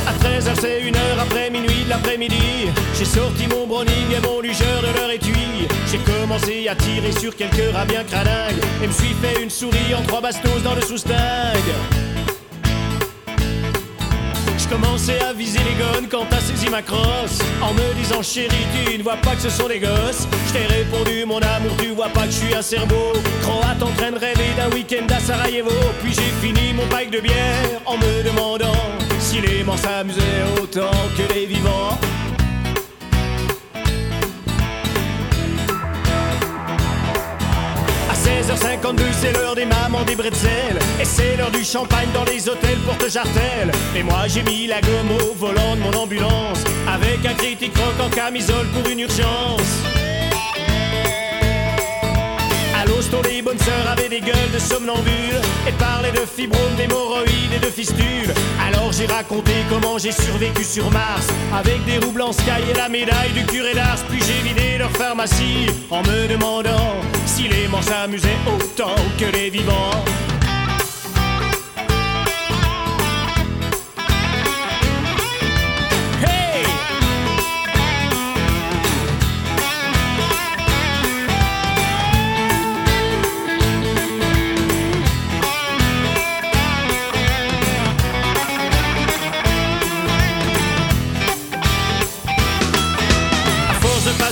À 0.07 0.13
13h 0.13 0.59
c'est 0.59 0.81
une 0.81 0.95
heure 0.95 1.19
après 1.21 1.51
minuit 1.51 1.83
de 1.85 1.89
l'après-midi. 1.89 2.71
J'ai 3.01 3.19
sorti 3.19 3.47
mon 3.47 3.65
browning 3.65 4.11
et 4.15 4.27
mon 4.27 4.41
lugeur 4.41 4.79
de 4.83 4.95
leur 4.95 5.09
étui. 5.09 5.65
J'ai 5.91 5.97
commencé 5.97 6.67
à 6.67 6.75
tirer 6.75 7.11
sur 7.11 7.35
quelques 7.35 7.73
rats 7.73 7.83
bien 7.83 8.03
cradingues. 8.03 8.61
Et 8.83 8.85
me 8.85 8.91
suis 8.91 9.15
fait 9.19 9.41
une 9.41 9.49
souris 9.49 9.95
en 9.97 10.03
trois 10.03 10.21
bastos 10.21 10.61
dans 10.63 10.75
le 10.75 10.81
sous-stingue. 10.81 11.73
Je 14.55 14.67
commençais 14.67 15.19
à 15.19 15.33
viser 15.33 15.57
les 15.57 15.83
gones 15.83 16.07
quand 16.11 16.27
t'as 16.29 16.41
saisi 16.41 16.69
ma 16.69 16.83
crosse 16.83 17.39
En 17.61 17.73
me 17.73 17.93
disant 17.95 18.21
chérie 18.21 18.67
tu 18.85 18.97
ne 18.99 19.03
vois 19.03 19.17
pas 19.17 19.35
que 19.35 19.41
ce 19.41 19.49
sont 19.49 19.67
des 19.67 19.79
gosses 19.79 20.27
Je 20.47 20.53
t'ai 20.53 20.65
répondu 20.65 21.25
mon 21.25 21.39
amour 21.39 21.75
tu 21.77 21.87
vois 21.87 22.07
pas 22.07 22.21
que 22.21 22.31
je 22.31 22.37
suis 22.37 22.55
un 22.55 22.61
cerveau 22.61 23.11
Croate 23.41 23.83
en 23.83 23.91
train 23.97 24.11
de 24.11 24.19
rêver 24.19 24.53
d'un 24.55 24.69
week-end 24.73 25.07
à 25.13 25.19
Sarajevo 25.19 25.71
Puis 26.01 26.13
j'ai 26.13 26.47
fini 26.47 26.73
mon 26.73 26.85
pack 26.87 27.09
de 27.09 27.19
bière 27.19 27.81
en 27.85 27.97
me 27.97 28.23
demandant 28.23 28.77
Si 29.19 29.41
les 29.41 29.63
morts 29.65 29.77
s'amusaient 29.77 30.45
autant 30.61 30.91
que 31.17 31.33
les 31.33 31.47
vivants 31.47 31.99
À 38.51 38.53
16h52, 38.53 39.01
c'est 39.13 39.31
l'heure 39.31 39.55
des 39.55 39.65
mamans 39.65 40.03
des 40.03 40.15
bretzels. 40.15 40.77
Et 40.99 41.05
c'est 41.05 41.37
l'heure 41.37 41.51
du 41.51 41.63
champagne 41.63 42.09
dans 42.13 42.25
les 42.25 42.49
hôtels 42.49 42.79
Porte-Jartel. 42.85 43.71
Et 43.95 44.03
moi, 44.03 44.27
j'ai 44.27 44.43
mis 44.43 44.67
la 44.67 44.81
gomme 44.81 45.11
au 45.11 45.33
volant 45.35 45.77
de 45.77 45.81
mon 45.81 45.93
ambulance. 45.93 46.61
Avec 46.85 47.25
un 47.25 47.33
critique 47.33 47.77
rock 47.77 48.05
en 48.05 48.09
camisole 48.09 48.67
pour 48.67 48.91
une 48.91 48.99
urgence. 48.99 50.00
L'hosto, 53.11 53.29
les 53.29 53.41
bonnes 53.41 53.59
sœurs 53.59 53.87
avaient 53.89 54.09
des 54.09 54.19
gueules 54.19 54.51
de 54.53 54.59
somnambules 54.59 55.41
et 55.67 55.71
parlaient 55.73 56.11
de 56.11 56.25
fibromes, 56.25 56.75
d'hémorroïdes 56.77 57.53
et 57.55 57.59
de 57.59 57.65
fistules. 57.71 58.33
Alors 58.67 58.91
j'ai 58.91 59.05
raconté 59.05 59.51
comment 59.69 59.97
j'ai 59.97 60.11
survécu 60.11 60.63
sur 60.63 60.89
Mars 60.91 61.27
avec 61.53 61.83
des 61.85 61.97
roues 61.97 62.11
blancs 62.11 62.35
sky 62.35 62.69
et 62.69 62.73
la 62.73 62.89
médaille 62.89 63.31
du 63.33 63.45
curé 63.45 63.73
d'Ars. 63.73 64.03
Puis 64.09 64.19
j'ai 64.19 64.47
vidé 64.47 64.77
leur 64.77 64.91
pharmacie 64.91 65.67
en 65.89 66.01
me 66.03 66.27
demandant 66.27 66.95
si 67.25 67.47
les 67.47 67.67
morts 67.67 67.83
s'amusaient 67.83 68.29
autant 68.47 68.95
que 69.19 69.25
les 69.35 69.49
vivants. 69.49 70.03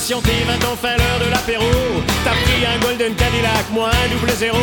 De 0.10 0.16
patienter, 0.16 0.44
vint 0.48 0.72
enfin 0.72 0.96
l'heure 0.98 1.20
de 1.26 1.32
l'apéro. 1.32 1.66
T'as 2.24 2.32
pris 2.32 2.66
un 2.66 2.80
Golden 2.80 3.16
Cadillac, 3.16 3.70
moi 3.72 3.90
un 3.90 4.10
double 4.10 4.32
zéro. 4.32 4.58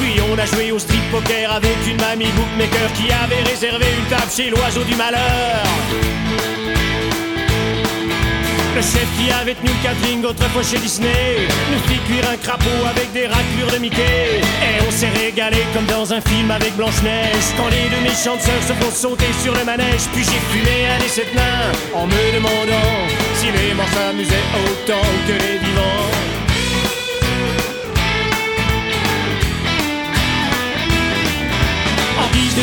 Puis 0.00 0.20
on 0.30 0.38
a 0.38 0.46
joué 0.46 0.72
au 0.72 0.78
strip 0.78 1.02
poker 1.10 1.50
avec 1.52 1.76
une 1.86 2.00
mamie 2.00 2.32
bookmaker 2.32 2.92
qui 2.94 3.12
avait 3.12 3.42
réservé 3.42 3.86
une 3.98 4.06
table 4.06 4.30
chez 4.34 4.50
l'oiseau 4.50 4.84
du 4.84 4.94
malheur. 4.96 5.62
Le 8.78 8.84
chef 8.84 9.08
qui 9.18 9.28
avait 9.32 9.56
tenu 9.56 9.70
le 9.70 9.82
catering 9.82 10.24
autrefois 10.24 10.62
chez 10.62 10.78
Disney 10.78 11.48
nous 11.72 11.80
fit 11.90 11.98
cuire 12.06 12.30
un 12.30 12.36
crapaud 12.36 12.86
avec 12.88 13.12
des 13.12 13.26
raclures 13.26 13.72
de 13.72 13.78
Mickey. 13.78 14.38
Et 14.38 14.80
on 14.86 14.90
s'est 14.92 15.08
régalé 15.08 15.66
comme 15.74 15.86
dans 15.86 16.12
un 16.12 16.20
film 16.20 16.48
avec 16.52 16.76
Blanche-Neige. 16.76 17.42
Quand 17.56 17.66
les 17.70 17.90
deux 17.90 18.02
méchantes 18.02 18.40
sœurs 18.40 18.62
se 18.62 18.72
font 18.74 18.92
sauter 18.92 19.32
sur 19.42 19.52
le 19.52 19.64
manège, 19.64 20.06
puis 20.12 20.22
j'ai 20.22 20.38
fumé 20.52 20.86
un 20.94 21.02
des 21.02 21.08
sept 21.08 21.26
en 21.92 22.06
me 22.06 22.34
demandant 22.36 22.94
si 23.34 23.46
les 23.46 23.74
morts 23.74 23.88
s'amusaient 23.88 24.46
autant 24.62 25.08
que 25.26 25.32
les 25.32 25.58
vivants. 25.58 26.37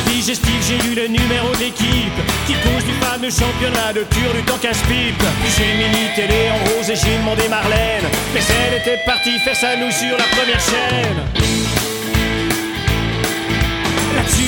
Digestif, 0.01 0.59
j'ai 0.67 0.77
lu 0.87 0.95
le 0.95 1.07
numéro 1.07 1.49
de 1.53 1.59
l'équipe 1.59 2.19
qui 2.47 2.53
cause 2.53 2.83
du 2.85 2.93
fameux 3.01 3.29
championnat 3.29 3.93
de 3.93 4.03
cure 4.03 4.33
du 4.33 4.43
temps 4.43 4.57
15 4.61 4.77
pipe. 4.87 5.23
Puis 5.41 5.51
j'ai 5.57 5.73
mis 5.77 5.85
une 5.85 6.13
télé 6.15 6.49
en 6.49 6.57
rose 6.69 6.89
et 6.89 6.95
j'ai 6.95 7.17
demandé 7.17 7.47
Marlène, 7.49 8.05
mais 8.33 8.41
elle 8.41 8.81
était 8.81 8.99
partie 9.05 9.37
faire 9.39 9.55
sa 9.55 9.75
nouille 9.75 9.91
sur 9.91 10.17
la 10.17 10.25
première 10.35 10.59
chaîne. 10.59 11.84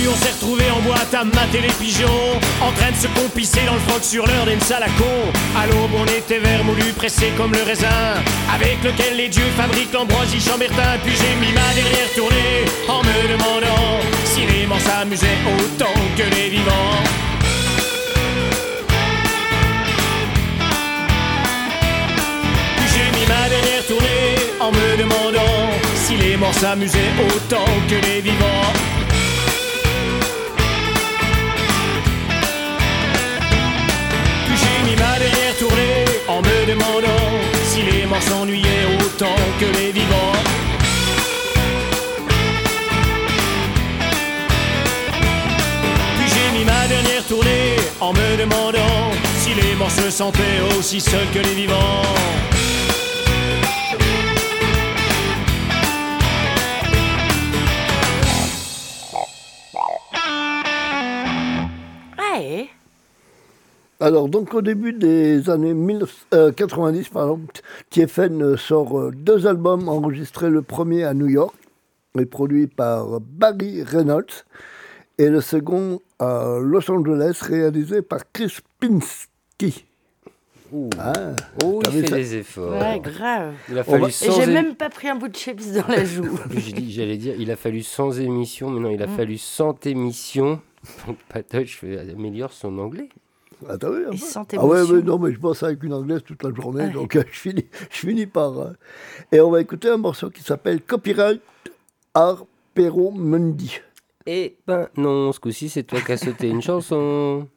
On 0.10 0.16
s'est 0.16 0.32
retrouvé 0.32 0.64
en 0.72 0.80
boîte 0.82 1.14
à 1.14 1.26
mater 1.26 1.60
les 1.60 1.74
pigeons, 1.74 2.40
en 2.62 2.72
train 2.72 2.92
de 2.92 2.96
se 2.96 3.08
compisser 3.08 3.66
dans 3.66 3.74
le 3.74 3.80
froc 3.82 4.04
sur 4.04 4.26
l'heure 4.26 4.46
d'une 4.46 4.62
salle 4.62 4.84
à 4.84 4.90
con. 4.98 5.32
À 5.60 5.68
l'aube, 5.68 5.92
on 5.96 6.06
était 6.06 6.40
vermoulu, 6.40 6.94
pressé 6.94 7.34
comme 7.36 7.52
le 7.52 7.62
raisin, 7.64 8.16
avec 8.54 8.82
lequel 8.84 9.18
les 9.18 9.28
dieux 9.28 9.52
fabriquent 9.58 9.92
l'ambroisie 9.92 10.40
chambertin. 10.40 10.98
Puis 11.04 11.14
j'ai 11.14 11.36
mis 11.46 11.52
ma 11.52 11.74
dernière 11.74 12.10
tournée 12.16 12.66
en 12.88 13.02
me 13.04 13.34
demandant 13.34 14.00
si 14.24 14.46
les 14.46 14.66
morts 14.66 14.80
s'amusaient 14.80 15.40
autant 15.60 16.00
que 16.16 16.24
les 16.36 16.50
vivants. 16.50 17.04
Puis 22.78 22.90
j'ai 22.94 23.20
mis 23.20 23.26
ma 23.28 23.50
dernière 23.50 23.86
tournée 23.86 24.36
en 24.62 24.72
me 24.72 24.98
demandant 24.98 25.70
si 25.96 26.16
les 26.16 26.38
morts 26.38 26.54
s'amusaient 26.54 27.12
autant 27.28 27.66
que 27.90 27.96
les 28.08 28.22
vivants. 28.22 28.74
Demandant 36.68 37.32
si 37.64 37.82
les 37.82 38.06
morts 38.06 38.22
s'ennuyaient 38.22 38.86
autant 39.00 39.40
que 39.60 39.66
les 39.78 39.92
vivants. 39.94 40.34
Puis 46.18 46.28
j'ai 46.34 46.58
mis 46.58 46.66
ma 46.66 46.88
dernière 46.88 47.26
tournée 47.26 47.76
en 48.02 48.12
me 48.12 48.38
demandant 48.38 49.12
si 49.40 49.54
les 49.54 49.76
morts 49.76 49.92
se 49.92 50.10
sentaient 50.10 50.62
aussi 50.78 51.00
seuls 51.00 51.30
que 51.34 51.40
les 51.40 51.56
vivants. 51.56 52.02
Ouais. 62.20 62.77
Alors, 64.00 64.30
donc, 64.30 64.54
au 64.54 64.62
début 64.62 64.94
des 64.94 65.50
années 65.50 65.74
1990, 65.74 67.10
pardon, 67.10 67.40
TFN 67.90 68.42
euh, 68.44 68.58
sort 68.58 69.00
euh, 69.00 69.12
deux 69.12 69.48
albums 69.48 69.90
enregistrés, 69.90 70.50
le 70.52 70.62
premier 70.62 71.04
à 71.04 71.14
New 71.16 71.28
York, 71.28 71.56
et 72.20 72.26
produit 72.26 72.68
par 72.68 73.20
Barry 73.20 73.82
Reynolds, 73.84 74.46
et 75.18 75.30
le 75.30 75.42
second 75.42 76.00
à 76.20 76.58
Los 76.62 76.92
Angeles, 76.92 77.40
réalisé 77.42 78.04
par 78.04 78.20
Chris 78.32 78.58
Pinsky. 78.80 79.86
Ah, 81.00 81.14
Oh, 81.64 81.82
il 81.86 82.02
fait 82.02 82.08
ça 82.08 82.16
des 82.18 82.36
efforts. 82.36 82.74
Ouais, 82.78 83.00
grave. 83.00 83.54
Il 83.70 83.78
a 83.80 83.84
fallu 83.84 84.02
va- 84.02 84.08
Et 84.10 84.12
sans 84.12 84.32
j'ai 84.34 84.42
é- 84.44 84.54
même 84.54 84.76
pas 84.76 84.90
pris 84.90 85.08
un 85.08 85.16
bout 85.16 85.30
de 85.30 85.36
chips 85.36 85.72
dans 85.74 85.88
la 85.88 86.04
joue. 86.06 86.38
J'allais 86.90 87.18
dire, 87.18 87.36
il 87.40 87.50
a 87.50 87.56
fallu 87.56 87.82
sans 87.84 88.20
émission, 88.20 88.70
mais 88.70 88.80
non, 88.82 88.90
il 88.92 89.02
a 89.02 89.08
Mm. 89.08 89.16
fallu 89.16 89.38
sans 89.38 89.76
émission. 89.86 90.60
Donc 91.08 91.18
Patoche 91.30 91.84
améliore 91.84 92.52
son 92.52 92.78
anglais. 92.80 93.10
Ah, 93.68 93.78
vu 93.78 94.06
un 94.08 94.12
Et 94.12 94.18
sans 94.18 94.46
Ah 94.56 94.66
ouais, 94.66 94.82
mais 94.92 95.02
non, 95.02 95.18
mais 95.18 95.34
je 95.34 95.40
bosse 95.40 95.64
avec 95.64 95.82
une 95.84 95.94
anglaise 95.94 96.22
toute 96.24 96.44
la 96.44 96.54
journée, 96.54 96.84
Ouais. 96.86 96.90
donc 96.92 97.16
euh, 97.16 97.24
je, 97.32 97.40
finis, 97.40 97.66
je 97.90 97.98
finis 97.98 98.28
par... 98.28 98.58
euh, 98.60 98.74
Et 99.32 99.40
on 99.42 99.50
va 99.50 99.62
écouter 99.62 99.90
un 99.90 99.98
morceau 99.98 100.30
qui 100.30 100.44
s'appelle 100.44 100.82
Copyright 100.82 101.42
Arpero 102.14 103.12
Mundi, 103.12 103.80
Eh 104.26 104.58
ben 104.68 104.90
non, 104.98 105.32
ce 105.32 105.40
coup-ci, 105.40 105.70
c'est 105.70 105.84
toi 105.84 106.02
qui 106.02 106.12
as 106.12 106.18
sauté 106.18 106.50
une 106.50 106.62
chanson. 106.62 107.48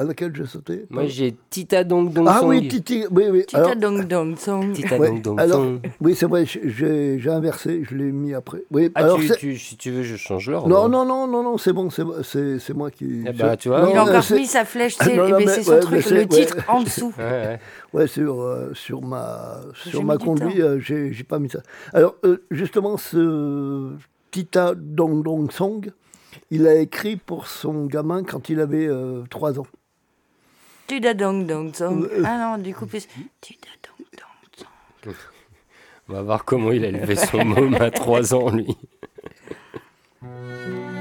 À 0.00 0.04
laquelle 0.04 0.34
j'ai 0.34 0.46
sauté. 0.46 0.86
Moi, 0.88 1.04
j'ai 1.06 1.36
Tita 1.50 1.84
Dong 1.84 2.10
Dong 2.10 2.26
Ah 2.26 2.40
Song. 2.40 2.48
oui, 2.48 2.66
Titi, 2.68 3.04
oui, 3.10 3.24
oui. 3.30 3.44
Tita 3.46 3.58
alors- 3.58 3.76
dong 3.76 4.06
dong 4.08 4.36
song. 4.38 4.72
Tita 4.72 4.96
Ouais, 4.96 5.08
Dong 5.08 5.20
Dong 5.22 5.38
alors, 5.40 5.58
Song. 5.58 5.80
oui, 6.00 6.14
c'est 6.14 6.24
vrai, 6.26 6.44
j'ai 6.46 7.20
inversé, 7.28 7.82
je 7.88 7.94
l'ai 7.94 8.10
mis 8.10 8.32
après. 8.32 8.62
Oui, 8.70 8.90
Ah, 8.94 9.00
alors 9.00 9.18
tu, 9.18 9.28
c'est- 9.28 9.36
tu- 9.36 9.58
si 9.58 9.76
tu 9.76 9.90
veux, 9.90 10.02
je 10.02 10.16
change 10.16 10.48
l'ordre. 10.48 10.68
Non, 10.68 10.88
non, 10.88 11.04
non, 11.04 11.26
non, 11.26 11.42
non, 11.42 11.58
c'est 11.58 11.74
bon, 11.74 11.90
c'est 11.90 12.74
moi 12.74 12.90
qui. 12.90 13.24
Eh 13.26 13.32
bah, 13.32 13.56
tu 13.58 13.68
vois. 13.68 13.82
Non, 13.82 13.90
Il 13.90 13.96
a 13.96 14.00
euh, 14.06 14.18
encore 14.18 14.36
mis 14.38 14.46
sa 14.46 14.64
flèche, 14.64 14.96
tu 14.98 15.04
sais, 15.04 15.16
Non, 15.16 15.28
non, 15.28 15.38
mais 15.38 15.44
mais- 15.44 15.52
c'est 15.52 15.62
son 15.64 15.72
ouais, 15.72 15.80
truc, 15.80 16.10
le 16.10 16.16
ouais. 16.16 16.26
titre 16.26 16.56
en 16.68 16.82
dessous. 16.82 17.12
Ouais, 17.18 17.24
ouais. 17.24 17.60
Ouais, 17.92 18.06
sur, 18.06 18.40
euh, 18.40 18.70
sur 18.72 19.02
ma, 19.02 19.60
J'ai 19.84 19.90
sur 19.90 20.02
ma 20.02 20.16
du 20.16 20.24
conduite, 20.24 20.58
euh, 20.60 20.78
j'ai 20.80 21.12
j'ai 21.12 21.24
pas 21.24 21.38
mis 21.38 21.50
ça. 21.50 21.60
Alors, 21.92 22.14
euh, 22.24 22.38
justement, 22.50 22.96
ce 22.96 23.90
Tita 24.30 24.72
Dong 24.76 25.22
Dong 25.22 25.50
Song, 25.52 25.90
il 26.52 26.66
a 26.66 26.76
écrit 26.76 27.16
pour 27.16 27.46
son 27.48 27.86
gamin 27.86 28.22
quand 28.22 28.48
il 28.48 28.60
avait 28.60 28.88
3 29.28 29.58
ans. 29.58 29.66
Tita 30.90 31.14
dong 31.14 31.46
dong 31.46 31.72
song. 31.72 32.02
Euh, 32.02 32.24
Ah 32.26 32.36
non, 32.36 32.58
du 32.58 32.74
coup, 32.74 32.84
plus. 32.84 33.06
Tita 33.40 33.68
dong 33.86 34.04
dong 34.18 34.42
song. 34.58 35.14
On 36.08 36.12
va 36.14 36.22
voir 36.22 36.44
comment 36.44 36.72
il 36.72 36.84
a 36.84 36.88
élevé 36.88 37.14
son 37.14 37.44
môme 37.44 37.76
à 37.76 37.92
3 37.92 38.34
ans, 38.34 38.50
lui. 38.50 38.76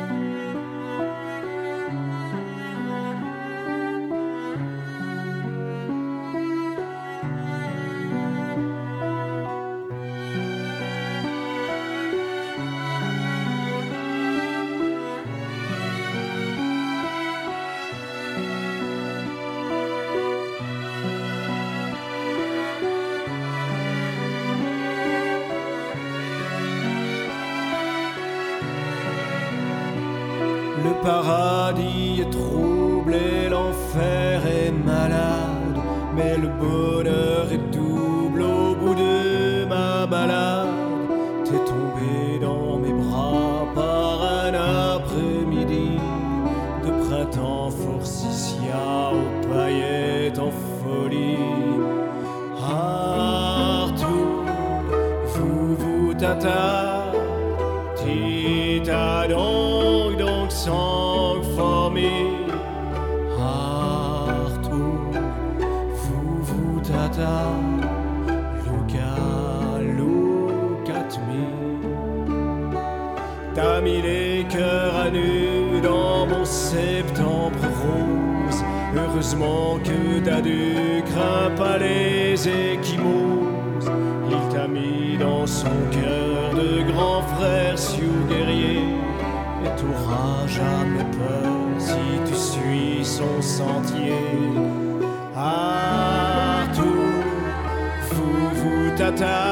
bonheur 36.59 37.51
est 37.51 37.65
double 37.75 38.41
au 38.41 38.75
bout 38.75 38.95
de 38.95 39.65
ma 39.65 40.05
balade. 40.05 40.67
T'es 41.45 41.59
tombé 41.71 42.39
dans 42.41 42.77
mes 42.77 42.93
bras 42.93 43.65
par 43.73 44.21
un 44.45 44.53
après-midi 44.95 45.97
de 46.85 46.91
printemps 47.07 47.71
forsythia 47.71 49.11
aux 49.13 49.47
paillettes 49.47 50.39
en 50.39 50.51
folie. 50.51 51.37
Arthur, 52.61 54.27
vous 55.33 55.75
vous 55.75 56.13
tata, 56.13 56.88
pas 81.55 81.77
les 81.77 82.47
échymoses. 82.47 83.91
Il 84.29 84.53
t'a 84.53 84.67
mis 84.67 85.17
dans 85.17 85.45
son 85.45 85.75
cœur 85.91 86.53
de 86.53 86.91
grand 86.91 87.21
frère 87.21 87.77
Sioux 87.77 88.25
guerrier. 88.29 88.83
Et 89.65 89.71
t'auras 89.79 90.47
jamais 90.47 91.05
peur 91.17 91.51
si 91.77 92.05
tu 92.27 92.35
suis 92.35 93.05
son 93.05 93.41
sentier. 93.41 94.13
Arthur, 95.35 96.83
vous 98.11 98.49
vous 98.59 98.97
tata, 98.97 99.48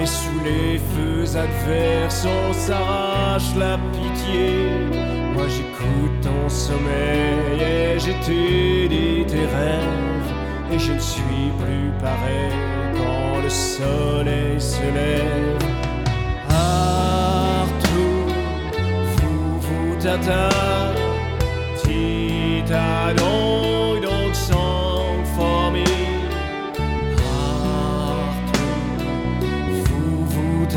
Et 0.00 0.06
sous 0.06 0.40
les 0.44 0.78
feux 0.78 1.36
adverses, 1.36 2.24
on 2.24 2.52
s'arrache 2.52 3.54
la 3.56 3.76
pitié. 3.92 4.68
Moi 5.34 5.46
j'écoute 5.48 6.20
ton 6.22 6.48
sommeil 6.48 7.60
et 7.60 7.98
j'étudie 7.98 9.24
tes 9.26 9.46
rêves. 9.56 10.32
Et 10.72 10.78
je 10.78 10.92
ne 10.92 11.00
suis 11.00 11.50
plus 11.58 11.90
pareil 12.00 12.52
quand 12.96 13.42
le 13.42 13.48
soleil 13.48 14.60
se 14.60 14.82
lève. 14.82 15.58
Arthur, 16.48 18.26
vous 19.16 19.60
vous 19.60 19.96
tata, 20.00 20.48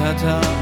tata, 0.02 0.61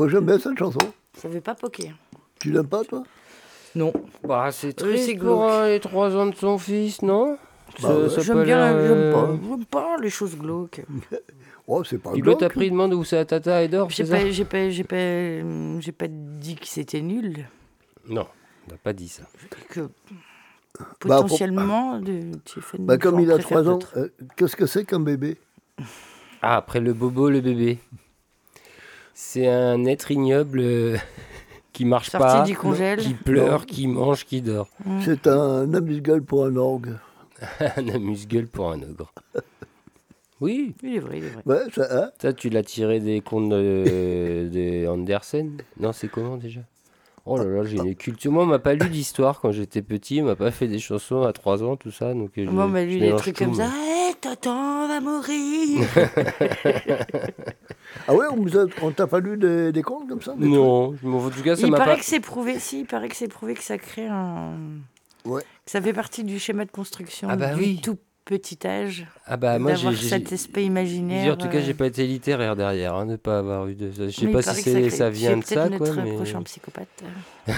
Moi, 0.00 0.08
j'aime 0.08 0.24
bien 0.24 0.38
cette 0.38 0.56
chanson. 0.56 0.78
Ça 1.12 1.28
veut 1.28 1.42
pas 1.42 1.54
poker. 1.54 1.92
Tu 2.38 2.50
l'aimes 2.50 2.66
pas, 2.66 2.82
toi? 2.84 3.02
Non. 3.74 3.92
Bah, 4.26 4.50
c'est 4.50 4.72
triste 4.72 5.04
c'est 5.04 5.14
pour 5.14 5.24
glauque. 5.24 5.50
euh, 5.50 5.68
les 5.68 5.80
trois 5.80 6.16
ans 6.16 6.24
de 6.24 6.34
son 6.34 6.56
fils, 6.56 7.02
non? 7.02 7.36
Bah 7.82 7.94
ouais. 7.94 8.08
J'aime 8.22 8.44
bien, 8.44 8.80
j'aime 8.86 8.96
euh, 8.96 9.12
pas, 9.12 9.38
j'aime 9.46 9.64
pas 9.66 9.96
les 10.00 10.08
choses 10.08 10.38
glauques. 10.38 10.80
Oh, 11.66 11.84
c'est 11.84 11.98
pas 11.98 12.12
glauque. 12.12 12.42
après, 12.42 12.66
il 12.66 12.70
demande 12.70 12.94
où 12.94 13.04
c'est 13.04 13.16
la 13.16 13.26
tata 13.26 13.62
et 13.62 13.68
dort, 13.68 13.90
J'ai 13.90 14.04
pas, 14.04 14.30
j'ai 14.30 14.46
pas, 14.46 14.70
j'ai 14.70 14.84
pas, 14.84 15.80
j'ai 15.80 15.92
pas 15.92 16.06
dit 16.08 16.56
que 16.56 16.66
c'était 16.66 17.02
nul. 17.02 17.46
Non, 18.08 18.26
on 18.66 18.72
n'a 18.72 18.78
pas 18.78 18.94
dit 18.94 19.08
ça. 19.08 19.24
Que 19.68 19.80
Bah, 20.78 20.86
potentiellement, 20.98 22.00
de, 22.00 22.22
tu 22.46 22.62
fais 22.62 22.78
Bah, 22.78 22.96
comme 22.96 23.20
il 23.20 23.30
a 23.30 23.36
3 23.38 23.68
ans, 23.68 23.78
euh, 23.98 24.08
qu'est-ce 24.38 24.56
que 24.56 24.64
c'est 24.64 24.86
qu'un 24.86 25.00
bébé? 25.00 25.36
Ah, 26.40 26.56
après 26.56 26.80
le 26.80 26.94
bobo, 26.94 27.28
le 27.28 27.42
bébé. 27.42 27.78
C'est 29.14 29.46
un 29.48 29.84
être 29.84 30.10
ignoble 30.10 30.60
euh, 30.60 30.96
qui 31.72 31.84
marche 31.84 32.10
Sorti 32.10 32.26
pas, 32.26 32.42
du 32.42 32.56
congèle. 32.56 32.98
qui 33.00 33.14
pleure, 33.14 33.60
Non. 33.60 33.66
qui 33.66 33.86
mange, 33.86 34.24
qui 34.24 34.40
dort. 34.42 34.68
Mm. 34.84 35.00
C'est 35.04 35.26
un 35.26 35.72
amuse-gueule 35.74 36.22
pour 36.22 36.44
un 36.44 36.56
orgue. 36.56 36.96
un 37.76 37.88
amuse-gueule 37.88 38.46
pour 38.48 38.70
un 38.70 38.82
ogre. 38.82 39.12
Oui. 40.40 40.74
Il 40.82 40.96
est 40.96 40.98
vrai, 41.00 41.18
il 41.18 41.24
est 41.24 41.28
vrai. 41.28 41.42
Ouais, 41.44 41.62
ça, 41.74 41.86
hein 41.90 42.10
Ça, 42.20 42.32
tu 42.32 42.48
l'as 42.48 42.62
tiré 42.62 42.98
des 43.00 43.20
contes 43.20 43.50
de, 43.50 44.48
de 44.52 44.86
Andersen? 44.88 45.58
Non, 45.78 45.92
c'est 45.92 46.08
comment 46.08 46.36
déjà? 46.36 46.60
Oh 47.26 47.36
là 47.36 47.44
là, 47.44 47.64
j'ai 47.64 47.76
une 47.76 47.94
culture. 47.94 48.32
Moi, 48.32 48.44
on 48.44 48.46
m'a 48.46 48.58
pas 48.58 48.72
lu 48.72 48.88
d'histoire 48.88 49.40
quand 49.40 49.52
j'étais 49.52 49.82
petit. 49.82 50.20
On 50.22 50.24
m'a 50.24 50.36
pas 50.36 50.50
fait 50.50 50.66
des 50.66 50.78
chansons 50.78 51.22
à 51.22 51.32
3 51.34 51.62
ans, 51.62 51.76
tout 51.76 51.90
ça. 51.90 52.14
Donc, 52.14 52.30
euh, 52.38 52.46
je- 52.46 52.50
Moi, 52.50 52.64
on 52.64 52.68
m'a 52.68 52.82
lu 52.84 52.98
des 52.98 53.14
trucs 53.14 53.36
tout, 53.36 53.44
comme 53.44 53.54
moi. 53.54 53.66
ça. 53.66 53.70
Hé, 53.70 54.14
Tonton 54.20 54.88
va 54.88 55.00
mourir. 55.00 55.86
Ah 58.08 58.14
ouais, 58.14 58.26
on, 58.30 58.46
a- 58.46 58.92
t'a 58.92 59.06
pas 59.06 59.20
lu 59.20 59.36
des, 59.36 59.72
des 59.72 59.82
contes 59.82 60.08
comme 60.08 60.22
ça 60.22 60.34
des 60.36 60.46
Non, 60.46 60.94
mais 61.02 61.14
en 61.16 61.30
tout 61.30 61.42
cas, 61.42 61.56
ça 61.56 61.66
il 61.66 61.70
m'a 61.70 61.78
paraît 61.78 61.94
pas. 61.94 61.98
que 61.98 62.04
c'est 62.04 62.20
prouvé, 62.20 62.58
si, 62.58 62.80
il 62.80 62.86
paraît 62.86 63.08
que 63.08 63.16
c'est 63.16 63.28
prouvé 63.28 63.54
que 63.54 63.62
ça 63.64 63.78
crée 63.78 64.06
un. 64.08 64.52
Ouais. 65.24 65.42
Que 65.64 65.70
ça 65.70 65.80
fait 65.82 65.92
partie 65.92 66.24
du 66.24 66.38
schéma 66.38 66.64
de 66.64 66.70
construction 66.70 67.28
Ah 67.30 67.36
bah 67.36 67.54
du 67.54 67.60
oui. 67.60 67.80
tout 67.82 67.98
petit 68.24 68.58
âge. 68.66 69.06
Ah 69.26 69.36
bah, 69.36 69.58
moi, 69.58 69.74
j'ai- 69.74 69.94
cet 69.96 70.32
aspect 70.32 70.64
imaginaire. 70.64 71.32
en 71.34 71.36
tout 71.36 71.48
cas, 71.48 71.58
euh, 71.58 71.62
j'ai 71.64 71.74
pas 71.74 71.86
été 71.86 72.06
littéraire 72.06 72.54
derrière, 72.56 72.94
hein, 72.94 73.06
de 73.06 73.16
pas 73.16 73.38
avoir 73.40 73.66
eu 73.66 73.74
de. 73.74 73.90
Je 73.92 74.10
sais 74.10 74.26
mais 74.26 74.32
pas 74.32 74.42
si 74.42 74.62
crée- 74.62 74.90
ça 74.90 75.10
vient 75.10 75.36
de 75.36 75.42
peut-être 75.42 75.48
ça, 75.62 75.68
notre 75.68 75.92
quoi. 75.94 76.02
Mais... 76.04 76.14
prochain 76.14 76.42
psychopathe. 76.42 76.88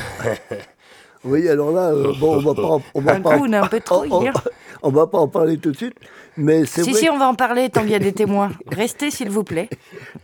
Oui, 1.25 1.49
alors 1.49 1.71
là, 1.71 1.91
euh, 1.93 2.13
bon, 2.19 2.35
on 2.37 2.41
va 2.41 2.55
pas, 2.55 2.63
en- 2.67 2.83
on 2.95 3.01
va 3.01 3.13
Un 3.15 3.21
pas, 3.21 3.37
coup, 3.39 3.45
on 3.47 3.53
est 3.53 3.57
un 3.57 3.67
peu 3.69 3.79
trop 3.79 4.05
on 4.83 4.91
va 4.91 5.07
pas 5.07 5.19
en 5.19 5.29
parler 5.29 5.57
tout 5.57 5.71
de 5.71 5.77
suite, 5.77 5.95
mais 6.37 6.65
c'est 6.67 6.83
Si, 6.83 6.91
vrai 6.93 7.01
si, 7.01 7.11
on 7.11 7.19
va 7.19 7.29
en 7.29 7.35
parler 7.35 7.69
tant 7.71 7.83
qu'il 7.83 7.91
y 7.91 7.95
a 7.95 7.99
des 7.99 8.13
témoins. 8.13 8.51
Restez, 8.71 9.11
s'il 9.11 9.31
vous 9.31 9.45
plaît. 9.45 9.69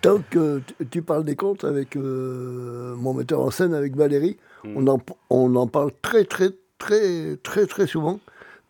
Tant 0.01 0.19
que 0.31 0.61
tu- 0.91 1.03
parles 1.03 1.25
des 1.25 1.37
contes 1.37 1.65
avec 1.65 1.97
euh, 1.97 2.95
mon 2.97 3.15
metteur 3.15 3.41
en 3.41 3.51
scène, 3.51 3.75
avec 3.75 3.95
Valérie, 3.97 4.37
on, 4.65 4.87
en, 4.87 4.99
on 5.31 5.55
en 5.57 5.67
parle 5.67 5.91
très, 6.03 6.25
très, 6.25 6.51
très, 6.79 7.37
très, 7.43 7.67
très 7.67 7.87
souvent. 7.87 8.21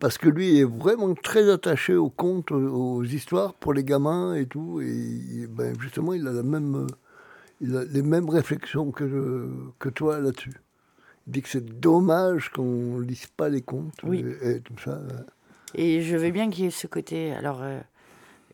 Parce 0.00 0.16
que 0.16 0.28
lui 0.28 0.60
est 0.60 0.64
vraiment 0.64 1.14
très 1.14 1.50
attaché 1.50 1.96
aux 1.96 2.08
contes, 2.10 2.52
aux, 2.52 2.96
aux 2.98 3.04
histoires 3.04 3.54
pour 3.54 3.72
les 3.74 3.82
gamins 3.82 4.34
et 4.34 4.46
tout. 4.46 4.80
Et 4.80 5.46
ben, 5.48 5.74
justement, 5.80 6.14
il 6.14 6.26
a, 6.28 6.32
la 6.32 6.44
même, 6.44 6.86
il 7.60 7.76
a 7.76 7.82
les 7.84 8.02
mêmes 8.02 8.28
réflexions 8.30 8.92
que, 8.92 9.08
je- 9.08 9.48
que 9.80 9.88
toi 9.88 10.20
là-dessus. 10.20 10.52
Il 11.26 11.32
dit 11.32 11.42
que 11.42 11.48
c'est 11.48 11.80
dommage 11.80 12.50
qu'on 12.50 13.00
lise 13.00 13.26
pas 13.26 13.48
les 13.48 13.60
contes 13.62 13.92
Oui. 14.04 14.24
et, 14.42 14.50
et 14.50 14.60
tout 14.60 14.74
ça. 14.84 15.00
Et 15.74 16.02
je 16.02 16.16
veux 16.16 16.30
bien 16.30 16.50
qu'il 16.50 16.64
y 16.64 16.68
ait 16.68 16.70
ce 16.70 16.86
côté. 16.86 17.32
Alors, 17.32 17.60
euh, 17.62 17.80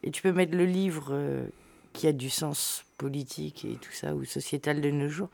et 0.03 0.11
tu 0.11 0.23
peux 0.23 0.33
mettre 0.33 0.57
le 0.57 0.65
livre 0.67 1.09
euh, 1.13 1.47
qui 1.93 2.07
a 2.07 2.13
du 2.13 2.31
sens 2.31 2.85
politique 2.99 3.65
et 3.65 3.75
tout 3.77 3.93
ça, 3.93 4.15
ou 4.15 4.25
sociétal 4.25 4.81
de 4.81 4.91
nos 4.91 5.09
jours. 5.09 5.29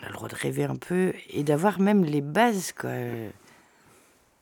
On 0.00 0.04
a 0.04 0.08
le 0.08 0.14
droit 0.14 0.28
de 0.28 0.34
rêver 0.34 0.64
un 0.64 0.76
peu 0.76 1.12
et 1.30 1.44
d'avoir 1.44 1.80
même 1.80 2.04
les 2.04 2.20
bases, 2.20 2.72
quoi. 2.72 2.90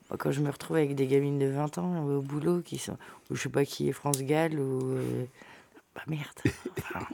Moi, 0.09 0.19
Quand 0.19 0.31
je 0.33 0.41
me 0.41 0.51
retrouve 0.51 0.77
avec 0.77 0.95
des 0.95 1.07
gamines 1.07 1.39
de 1.39 1.47
20 1.47 1.79
ans 1.79 2.05
au 2.07 2.21
boulot 2.21 2.61
qui 2.63 2.79
sont. 2.79 2.97
Ou 3.31 3.37
je 3.37 3.43
sais 3.43 3.49
pas 3.49 3.65
qui 3.65 3.89
est 3.89 3.93
France 3.93 4.23
Gall, 4.23 4.59
ou. 4.59 4.97
euh, 4.97 5.25
bah 5.95 6.03
merde. 6.07 6.25
Enfin, 6.79 7.07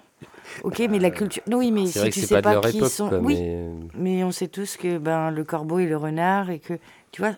ok, 0.62 0.78
mais 0.90 0.98
la 0.98 1.10
culture. 1.10 1.42
Non, 1.48 1.58
oui, 1.58 1.72
mais 1.72 1.86
si 1.86 1.98
vrai 1.98 2.10
que 2.10 2.14
tu 2.14 2.20
c'est 2.20 2.26
sais 2.26 2.42
pas 2.42 2.60
qui 2.60 2.78
époque, 2.78 2.90
sont. 2.90 3.10
oui, 3.22 3.34
mais, 3.34 3.54
euh, 3.54 3.72
mais 3.94 4.24
on 4.24 4.30
sait 4.30 4.48
tous 4.48 4.76
que 4.76 4.98
ben, 4.98 5.30
le 5.30 5.44
corbeau 5.44 5.78
et 5.80 5.86
le 5.86 5.96
renard, 5.96 6.50
et 6.50 6.58
que, 6.60 6.74
tu 7.12 7.22
vois, 7.22 7.36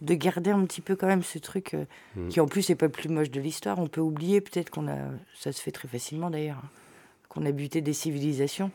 de 0.00 0.14
garder 0.14 0.50
un 0.50 0.64
petit 0.64 0.80
peu 0.80 0.96
quand 0.96 1.06
même 1.06 1.22
ce 1.22 1.38
truc, 1.38 1.74
euh, 1.74 1.84
Mm. 2.16 2.28
qui 2.28 2.40
en 2.40 2.46
plus 2.46 2.68
n'est 2.68 2.74
pas 2.74 2.86
le 2.86 2.92
plus 2.92 3.08
moche 3.08 3.30
de 3.30 3.40
l'histoire. 3.40 3.78
On 3.78 3.86
peut 3.86 4.00
oublier 4.00 4.40
peut-être 4.40 4.70
qu'on 4.70 4.88
a, 4.88 4.96
ça 5.38 5.52
se 5.52 5.60
fait 5.60 5.70
très 5.72 5.88
facilement 5.88 6.30
d'ailleurs, 6.30 6.58
hein, 6.62 6.68
qu'on 7.28 7.44
a 7.46 7.52
buté 7.52 7.80
des 7.80 7.92
civilisations, 7.92 8.70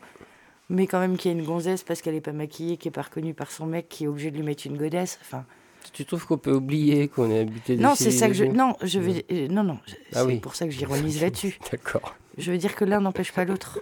mais 0.68 0.86
quand 0.86 1.00
même 1.00 1.16
qu'il 1.16 1.30
y 1.30 1.34
a 1.34 1.38
une 1.38 1.44
gonzesse 1.44 1.82
parce 1.82 2.02
qu'elle 2.02 2.14
n'est 2.14 2.20
pas 2.20 2.32
maquillée, 2.32 2.76
qui 2.76 2.88
est 2.88 2.92
pas 2.92 3.02
reconnue 3.02 3.34
par 3.34 3.50
son 3.50 3.66
mec, 3.66 3.88
qui 3.88 4.04
est 4.04 4.06
obligé 4.06 4.30
de 4.30 4.36
lui 4.36 4.42
mettre 4.44 4.66
une 4.66 4.76
godesse. 4.76 5.18
Enfin, 5.22 5.44
Tu 5.92 6.04
trouves 6.04 6.26
qu'on 6.26 6.38
peut 6.38 6.52
oublier 6.54 7.08
qu'on 7.08 7.30
a 7.34 7.40
habité 7.40 7.76
des 7.76 7.82
non, 7.82 7.94
c'est 7.94 8.10
ça 8.10 8.28
que 8.28 8.34
je, 8.34 8.44
non, 8.44 8.76
je 8.82 8.98
vais, 9.00 9.24
euh, 9.32 9.48
non, 9.48 9.64
non, 9.64 9.78
Ah 10.12 10.20
c'est 10.20 10.22
oui. 10.24 10.38
pour 10.40 10.54
ça 10.54 10.66
que 10.66 10.70
j'ironise 10.72 11.20
là-dessus. 11.22 11.58
D'accord. 11.72 12.14
Je 12.38 12.50
veux 12.52 12.58
dire 12.58 12.74
que 12.76 12.84
l'un 12.84 13.00
n'empêche 13.00 13.32
pas 13.32 13.44
l'autre. 13.44 13.80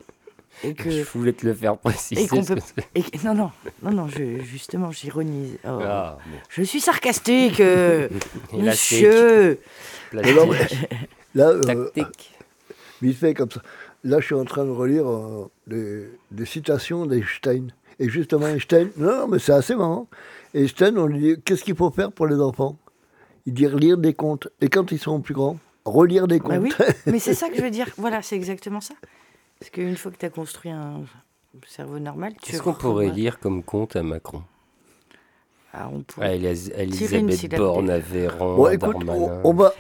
Et 0.65 0.75
que, 0.75 0.91
Je 0.91 1.03
voulais 1.15 1.33
te 1.33 1.47
le 1.47 1.55
faire 1.55 1.77
préciser. 1.77 2.23
et 2.23 2.27
qu'on 2.29 2.43
peut, 2.45 2.57
parce 2.57 2.73
que- 2.73 2.81
et 2.95 3.03
que- 3.03 3.25
non, 3.27 3.35
non, 3.35 3.51
non, 3.83 3.91
non, 3.93 4.09
je, 4.09 4.41
justement, 4.43 4.91
j'ironise. 4.91 5.59
Oh. 5.65 5.79
Ah, 5.83 6.19
bon. 6.27 6.37
Je 6.49 6.63
suis 6.63 6.81
sarcastique, 6.81 7.61
euh, 7.61 8.09
monsieur. 8.53 9.61
Mais 10.13 10.33
non, 10.35 10.47
mais 10.47 10.59
là, 11.35 11.49
euh, 11.51 11.61
Tactique. 11.95 12.35
vite 13.03 13.19
fait 13.19 13.35
comme 13.35 13.51
ça. 13.51 13.61
Là, 14.05 14.21
je 14.21 14.27
suis 14.27 14.35
en 14.35 14.45
train 14.45 14.65
de 14.65 14.71
relire 14.71 15.09
euh, 15.09 15.51
des, 15.67 16.09
des 16.31 16.45
citations 16.47 17.07
d'Einstein. 17.07 17.73
Et 18.01 18.09
justement, 18.09 18.47
Einstein, 18.47 18.91
non, 18.97 19.17
non, 19.19 19.29
mais 19.29 19.39
c'est 19.39 19.53
assez 19.53 19.75
marrant. 19.75 20.07
Einstein, 20.55 20.97
on 20.99 21.07
lui 21.07 21.19
dit 21.37 21.43
qu'est-ce 21.45 21.65
qu'il 21.65 21.75
faut 21.77 21.91
faire 21.91 22.13
pour 22.13 22.27
les 22.27 22.37
enfants? 22.41 22.77
Il 23.47 23.55
dit 23.55 23.67
lire 23.69 23.99
des 23.99 24.15
contes. 24.15 24.49
Et 24.61 24.69
quand 24.69 24.93
ils 24.93 24.99
seront 24.99 25.21
plus 25.21 25.35
grands, 25.35 25.59
relire 25.85 26.27
des 26.29 26.39
contes. 26.39 26.51
Bah 26.53 26.59
oui, 26.61 26.73
mais 27.07 27.19
c'est 27.19 27.35
ça 27.35 27.49
que 27.49 27.57
je 27.57 27.63
veux 27.63 27.71
dire. 27.71 27.89
Voilà, 27.97 28.23
c'est 28.23 28.37
exactement 28.37 28.81
ça. 28.81 28.95
Parce 29.61 29.71
qu'une 29.71 29.97
fois 29.97 30.11
que 30.13 30.17
tu 30.19 30.27
as 30.27 30.31
construit 30.31 30.71
un 30.71 31.03
cerveau 31.67 31.99
normal, 31.99 32.33
tu 32.41 32.51
Qu'est-ce 32.53 32.63
qu'on 32.63 32.75
pourrait 32.75 33.11
lire 33.11 33.39
comme 33.41 33.63
conte 33.63 33.97
à 33.97 34.03
Macron? 34.03 34.43
Ah, 35.73 35.89
on 35.93 36.01
Ah, 36.01 36.03
pourrait 36.07 36.37
une 36.39 36.45
Elisabeth 36.47 37.57
Borne, 37.59 37.99
Véran, 37.99 38.57
Bon, 38.57 38.65
à 38.67 38.75
écoute, 38.75 38.97
on, 38.97 38.99
Darmanin. 39.05 39.41
on 39.45 39.55
va, 39.55 39.73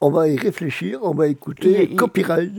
on 0.00 0.10
va 0.10 0.28
y 0.28 0.36
réfléchir, 0.36 1.00
on 1.02 1.14
va 1.14 1.28
écouter 1.28 1.84
Il 1.84 1.90
il- 1.92 1.96
Copyright. 1.96 2.52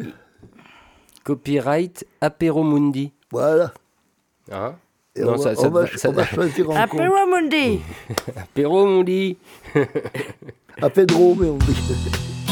Copyright 1.23 2.05
Apéro 2.21 2.63
Mundi. 2.63 3.11
Voilà. 3.31 3.73
Hein? 4.51 4.75
Et 5.15 5.21
Non, 5.21 5.33
on, 5.33 5.37
ça- 5.37 5.49
va, 5.49 5.55
ça 5.55 5.67
on, 5.67 5.71
va, 5.71 5.87
ça- 5.87 6.09
on 6.09 6.13
va 6.13 6.25
choisir 6.25 6.69
en 6.69 6.73
compte. 6.73 6.99
Apéro 7.01 7.25
Mundi 7.29 7.79
Apéro 8.37 8.85
Mundi. 8.87 9.37
À 10.81 10.89
Pedro, 10.89 11.35
mais 11.35 11.47
on 11.49 11.57
dit. 11.57 11.75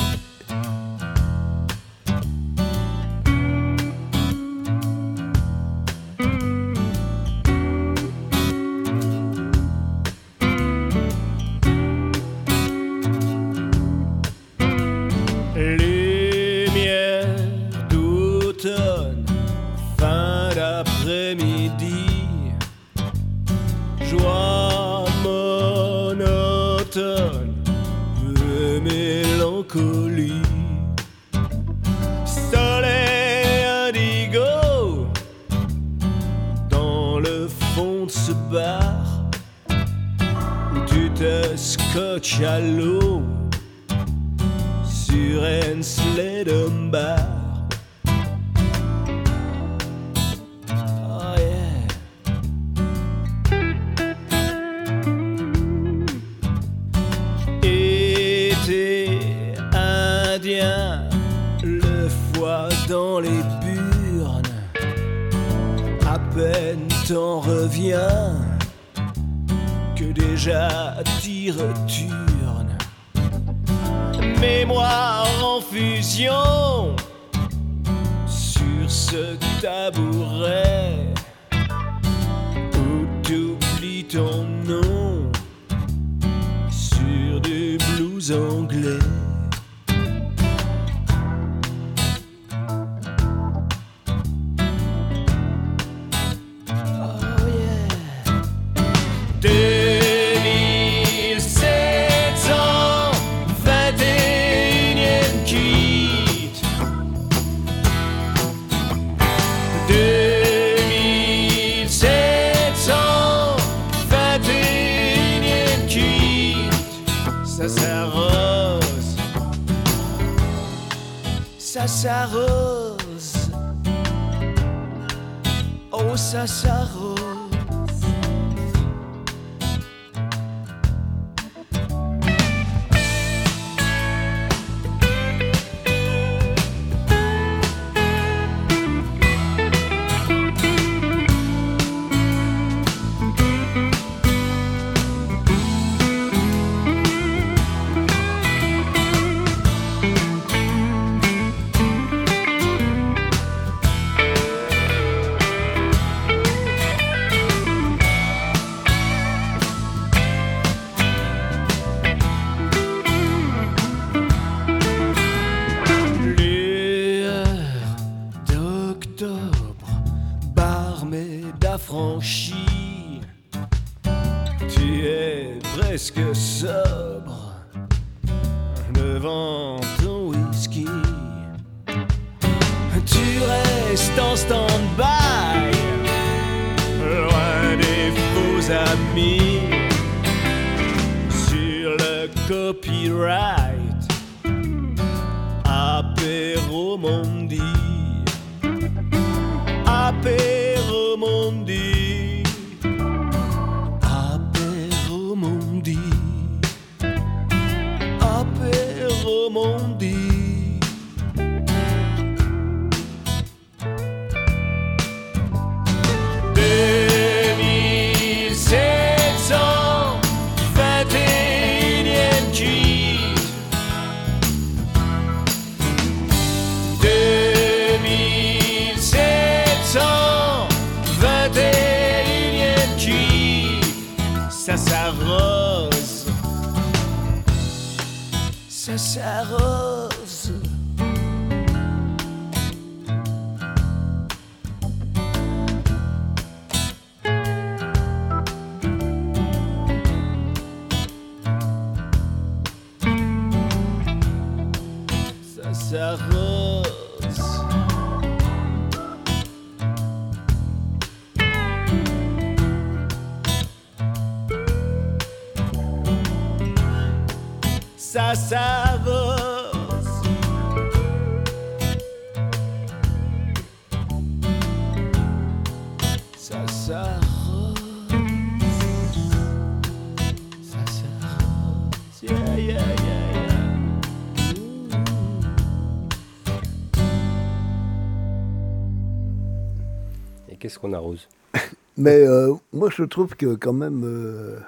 qu'on 290.85 290.93
arrose 290.93 291.27
Mais 291.97 292.27
euh, 292.27 292.53
moi, 292.73 292.89
je 292.89 293.03
trouve 293.03 293.35
que 293.35 293.55
quand 293.55 293.73
même, 293.73 294.03
euh, 294.03 294.59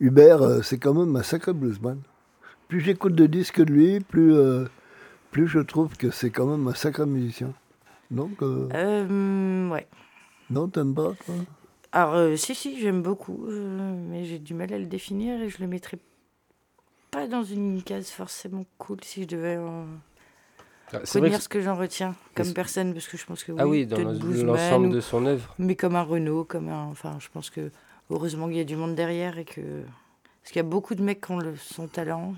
Hubert, 0.00 0.42
euh, 0.42 0.62
c'est 0.62 0.78
quand 0.78 0.94
même 0.94 1.16
un 1.16 1.22
sacré 1.22 1.52
bluesman. 1.52 2.00
Plus 2.68 2.80
j'écoute 2.80 3.14
de 3.14 3.26
disques 3.26 3.60
de 3.60 3.72
lui, 3.72 4.00
plus, 4.00 4.34
euh, 4.34 4.66
plus 5.30 5.48
je 5.48 5.58
trouve 5.58 5.96
que 5.96 6.10
c'est 6.10 6.30
quand 6.30 6.46
même 6.46 6.68
un 6.68 6.74
sacré 6.74 7.06
musicien. 7.06 7.52
Donc, 8.10 8.42
euh, 8.42 8.68
Euh, 8.74 9.68
ouais. 9.70 9.86
non, 10.50 10.68
t'aimes 10.68 10.94
pas 10.94 11.14
toi? 11.26 11.34
Alors, 11.90 12.14
euh, 12.14 12.36
si, 12.36 12.54
si, 12.54 12.78
j'aime 12.80 13.02
beaucoup, 13.02 13.46
euh, 13.48 13.94
mais 14.08 14.24
j'ai 14.24 14.38
du 14.38 14.54
mal 14.54 14.72
à 14.72 14.78
le 14.78 14.86
définir 14.86 15.40
et 15.40 15.48
je 15.48 15.58
le 15.60 15.66
mettrais 15.66 15.98
pas 17.10 17.26
dans 17.26 17.42
une 17.42 17.82
case 17.82 18.10
forcément 18.10 18.66
cool 18.76 18.98
si 19.02 19.22
je 19.22 19.28
devais 19.28 19.56
en... 19.56 19.86
Ah, 20.92 21.00
c'est 21.04 21.18
vrai 21.18 21.28
dire 21.30 21.38
que 21.38 21.44
ce 21.44 21.48
que 21.48 21.60
j'en 21.60 21.76
retiens 21.76 22.14
comme 22.34 22.52
personne, 22.54 22.92
parce 22.94 23.08
que 23.08 23.16
je 23.16 23.26
pense 23.26 23.44
que 23.44 23.52
oui, 23.52 23.58
Ah 23.60 23.66
oui, 23.66 23.86
dans 23.86 23.98
le- 23.98 24.42
l'ensemble 24.44 24.90
de 24.90 25.00
son 25.00 25.26
œuvre. 25.26 25.54
Mais 25.58 25.76
comme 25.76 25.96
un 25.96 26.02
Renault, 26.02 26.44
comme 26.44 26.68
un... 26.68 26.84
Enfin, 26.90 27.16
je 27.20 27.28
pense 27.32 27.50
que 27.50 27.70
heureusement 28.10 28.46
qu'il 28.48 28.56
y 28.56 28.60
a 28.60 28.64
du 28.64 28.76
monde 28.76 28.94
derrière 28.94 29.38
et 29.38 29.44
que... 29.44 29.60
Parce 30.42 30.52
qu'il 30.52 30.56
y 30.56 30.60
a 30.60 30.68
beaucoup 30.68 30.94
de 30.94 31.02
mecs 31.02 31.20
qui 31.24 31.32
ont 31.32 31.38
le, 31.38 31.54
son 31.56 31.88
talent. 31.88 32.34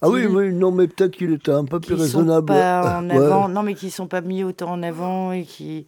Ah 0.00 0.08
oui, 0.08 0.24
oui, 0.24 0.50
non, 0.52 0.70
mais 0.72 0.88
peut-être 0.88 1.14
qu'il 1.16 1.32
était 1.34 1.50
un 1.52 1.66
peu 1.66 1.78
plus 1.78 1.94
sont 1.96 2.02
raisonnable. 2.02 2.46
pas 2.46 2.98
en 3.00 3.10
Ouais. 3.10 3.16
avant, 3.16 3.48
non 3.50 3.62
mais 3.62 3.74
qui 3.74 3.90
sont 3.90 4.06
pas 4.06 4.22
mis 4.22 4.42
autant 4.42 4.70
en 4.72 4.82
avant 4.82 5.32
et 5.32 5.42
qui 5.44 5.86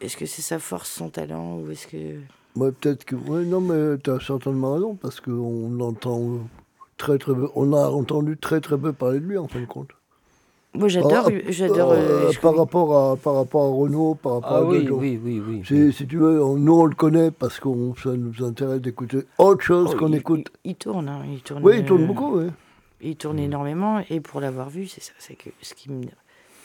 est-ce 0.00 0.16
que 0.16 0.26
c'est 0.26 0.42
sa 0.42 0.58
force 0.58 0.90
son 0.90 1.08
talent 1.08 1.58
ou 1.58 1.70
est-ce 1.70 1.86
que 1.86 2.16
Ouais, 2.56 2.72
peut-être 2.72 3.04
que. 3.04 3.14
Ouais, 3.14 3.44
non, 3.44 3.60
mais 3.60 3.96
tu 4.02 4.10
as 4.10 4.20
certainement 4.20 4.74
raison, 4.74 4.94
parce 4.94 5.20
qu'on 5.20 5.80
entend 5.80 6.40
très, 6.98 7.16
très 7.18 7.32
peu. 7.34 7.48
On 7.54 7.72
a 7.72 7.88
entendu 7.88 8.36
très, 8.36 8.60
très 8.60 8.76
peu 8.76 8.92
parler 8.92 9.20
de 9.20 9.24
lui, 9.26 9.38
en 9.38 9.48
fin 9.48 9.60
de 9.60 9.64
compte. 9.64 9.88
Moi 10.74 10.88
j'adore 10.88 11.28
Ah, 11.28 11.30
j'adore 11.48 11.92
euh, 11.92 12.28
euh, 12.28 12.32
par, 12.40 12.56
rapport 12.56 12.96
à, 13.12 13.16
par 13.16 13.34
rapport 13.34 13.62
à 13.64 13.74
Renault, 13.76 14.14
par 14.14 14.34
rapport 14.34 14.52
Ah 14.52 14.56
à 14.58 14.64
oui, 14.64 14.88
oui, 14.90 15.20
oui, 15.22 15.42
oui. 15.46 15.92
Si, 15.92 16.06
tu 16.06 16.16
veux, 16.16 16.42
on- 16.42 16.56
nous 16.56 16.72
on 16.80 16.86
le 16.86 16.94
connaît 16.94 17.30
parce 17.30 17.60
que 17.60 17.68
ça 18.02 18.10
nous 18.10 18.42
intéresse 18.44 18.80
d'écouter 18.80 19.18
autre 19.38 19.62
chose 19.62 19.90
Oh, 19.92 19.96
qu'on 19.98 20.08
il- 20.08 20.16
écoute. 20.16 20.48
il, 20.64 20.70
il 20.72 20.74
tourne 20.76 21.08
hein, 21.08 21.22
il 21.30 21.40
tourne 21.42 21.62
Oui, 21.62 21.74
il 21.78 21.84
tourne 21.84 22.02
euh, 22.04 22.06
beaucoup, 22.06 22.38
oui. 22.38 22.46
il 23.02 23.16
tourne 23.16 23.38
énormément 23.38 24.02
et 24.10 24.20
pour 24.20 24.40
l'avoir 24.40 24.70
vu 24.70 24.86
c'est 24.86 25.02
ça 25.02 25.12
c'est 25.18 25.34
que 25.34 25.50
ce 25.60 25.74
qui 25.74 25.90
me 25.90 26.02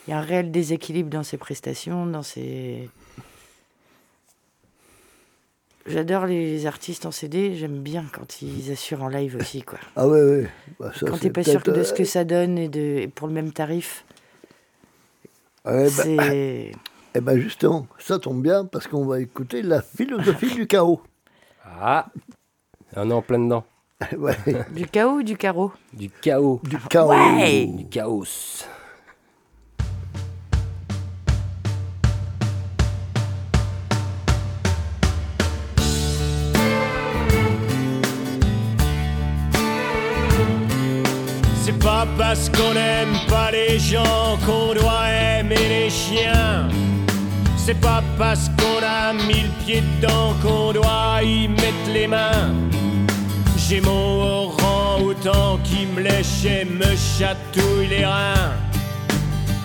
il 0.08 0.12
y 0.12 0.14
a 0.14 0.20
un 0.20 0.22
réel 0.22 0.52
déséquilibre 0.52 1.10
dans 1.10 1.24
ses 1.24 1.38
prestations 1.38 2.06
dans 2.06 2.24
ses 2.24 2.90
J'adore 5.88 6.26
les 6.26 6.66
artistes 6.66 7.06
en 7.06 7.12
CD, 7.12 7.56
j'aime 7.56 7.80
bien 7.80 8.06
quand 8.12 8.42
ils 8.42 8.72
assurent 8.72 9.04
en 9.04 9.08
live 9.08 9.38
aussi, 9.40 9.62
quoi. 9.62 9.80
Ah 9.96 10.08
ouais, 10.08 10.22
ouais. 10.22 10.48
Bah, 10.80 10.92
ça, 10.94 11.06
quand 11.08 11.18
t'es 11.18 11.30
pas 11.30 11.44
sûr 11.44 11.62
de 11.62 11.84
ce 11.84 11.94
que 11.94 12.04
euh, 12.04 12.06
ça 12.06 12.24
donne 12.26 12.58
et, 12.58 12.68
de, 12.68 12.80
et 12.80 13.08
pour 13.08 13.28
le 13.28 13.34
même 13.34 13.52
tarif. 13.52 14.04
ouais, 15.66 15.86
bah, 15.86 16.04
c'est... 16.04 16.72
Eh 17.16 17.22
ben 17.22 17.40
justement, 17.40 17.88
ça 17.98 18.20
tombe 18.20 18.44
bien 18.44 18.66
parce 18.66 18.86
qu'on 18.86 19.06
va 19.06 19.20
écouter 19.20 19.64
la 19.64 19.82
philosophie 19.82 20.54
du 20.54 20.68
chaos. 20.68 21.02
Ah 21.66 22.06
On 22.96 23.10
est 23.10 23.14
en 23.14 23.22
plein 23.24 23.40
dedans. 23.40 23.64
Ouais, 24.18 24.36
Du 24.72 24.86
chaos 24.86 25.16
ou 25.16 25.24
du 25.24 25.36
carreau? 25.36 25.72
Du 25.94 26.12
chaos. 26.22 26.62
du 26.64 26.78
chaos. 26.78 27.10
Ouais 27.10 27.66
Du 27.66 27.88
chaos. 27.88 28.24
Pas 41.98 42.08
parce 42.16 42.50
qu'on 42.50 42.74
n'aime 42.76 43.18
pas 43.28 43.50
les 43.50 43.80
gens 43.80 44.38
qu'on 44.46 44.74
doit 44.76 45.10
aimer 45.10 45.68
les 45.68 45.90
chiens. 45.90 46.68
C'est 47.56 47.80
pas 47.80 48.04
parce 48.20 48.50
qu'on 48.58 48.80
a 48.86 49.14
mille 49.14 49.50
pieds 49.66 49.82
dedans 49.82 50.36
qu'on 50.44 50.74
doit 50.74 51.24
y 51.24 51.48
mettre 51.48 51.90
les 51.92 52.08
mains. 52.08 52.54
J'ai 53.58 53.82
mon 53.82 54.46
orang 54.46 55.04
autant 55.06 55.58
qui 55.64 55.88
me 55.88 56.02
lèche 56.02 56.46
et 56.46 56.66
me 56.66 56.92
chatouille 57.18 57.88
les 57.90 58.06
reins. 58.06 58.54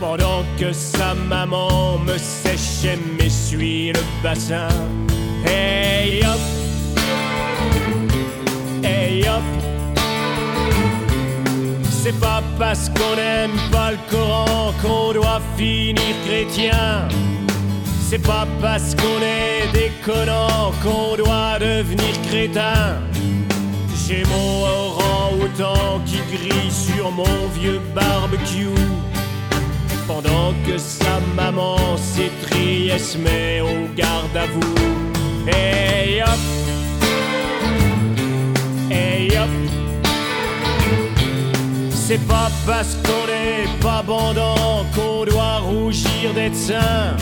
Pendant 0.00 0.42
que 0.58 0.72
sa 0.72 1.14
maman 1.14 1.98
me 1.98 2.16
sèche 2.16 2.84
et 2.92 2.98
m'essuie 3.16 3.92
le 3.92 4.00
bassin. 4.22 4.68
Hey 5.44 6.22
hop, 6.24 6.40
hey 8.82 9.28
hop. 9.28 9.71
C'est 12.04 12.18
pas 12.18 12.42
parce 12.58 12.88
qu'on 12.88 13.14
n'aime 13.14 13.56
pas 13.70 13.92
le 13.92 13.98
Coran 14.10 14.72
qu'on 14.82 15.12
doit 15.12 15.40
finir 15.56 16.02
chrétien. 16.26 17.06
C'est 18.08 18.18
pas 18.18 18.44
parce 18.60 18.96
qu'on 18.96 19.22
est 19.22 19.70
déconnant 19.72 20.72
qu'on 20.82 21.16
doit 21.16 21.60
devenir 21.60 22.20
crétin. 22.26 22.98
J'ai 24.04 24.24
mon 24.24 24.64
orang-outan 24.64 26.00
qui 26.04 26.18
grille 26.36 26.72
sur 26.72 27.12
mon 27.12 27.46
vieux 27.54 27.80
barbecue. 27.94 28.66
Pendant 30.08 30.54
que 30.66 30.78
sa 30.78 31.20
maman 31.36 31.76
s'étrie 31.96 32.90
et 32.90 32.98
se 32.98 33.16
met 33.16 33.60
au 33.60 33.86
garde 33.94 34.36
à 34.36 34.46
vous. 34.46 34.74
Hey 35.46 36.20
hop! 36.20 36.40
Hey 38.90 39.28
hop! 39.36 39.81
C'est 42.04 42.26
pas 42.26 42.50
parce 42.66 42.96
qu'on 42.96 43.26
n'est 43.28 43.80
pas 43.80 44.02
bandant 44.02 44.84
qu'on 44.92 45.24
doit 45.24 45.58
rougir 45.58 46.34
d'être 46.34 46.56
sain. 46.56 47.16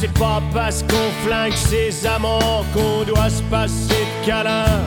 C'est 0.00 0.12
pas 0.12 0.42
parce 0.52 0.82
qu'on 0.82 1.24
flingue 1.24 1.52
ses 1.52 2.04
amants 2.04 2.64
qu'on 2.74 3.04
doit 3.04 3.30
se 3.30 3.42
passer 3.44 3.94
de 3.94 4.26
câlin. 4.26 4.82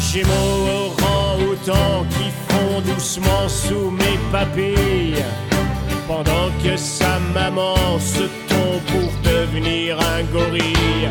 J'ai 0.00 0.24
mon 0.24 0.56
orang-outan 0.86 2.04
qui 2.10 2.30
fond 2.48 2.80
doucement 2.84 3.48
sous 3.48 3.90
mes 3.92 4.18
papilles. 4.32 5.24
Pendant 6.08 6.50
que 6.64 6.76
sa 6.76 7.20
maman 7.32 7.76
se 8.00 8.24
tombe 8.48 8.82
pour 8.88 9.10
devenir 9.22 9.98
un 10.00 10.24
gorille. 10.32 11.10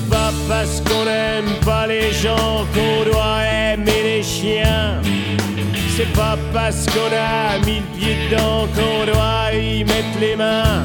C'est 0.00 0.08
pas 0.10 0.32
parce 0.48 0.80
qu'on 0.82 1.06
n'aime 1.06 1.58
pas 1.64 1.88
les 1.88 2.12
gens 2.12 2.64
qu'on 2.72 3.10
doit 3.10 3.42
aimer 3.42 4.00
les 4.04 4.22
chiens. 4.22 5.02
C'est 5.96 6.12
pas 6.12 6.38
parce 6.52 6.86
qu'on 6.86 7.10
a 7.12 7.58
mis 7.66 7.80
le 7.80 7.98
pied 7.98 8.16
dedans 8.30 8.68
qu'on 8.76 9.12
doit 9.12 9.52
y 9.52 9.82
mettre 9.82 10.20
les 10.20 10.36
mains. 10.36 10.84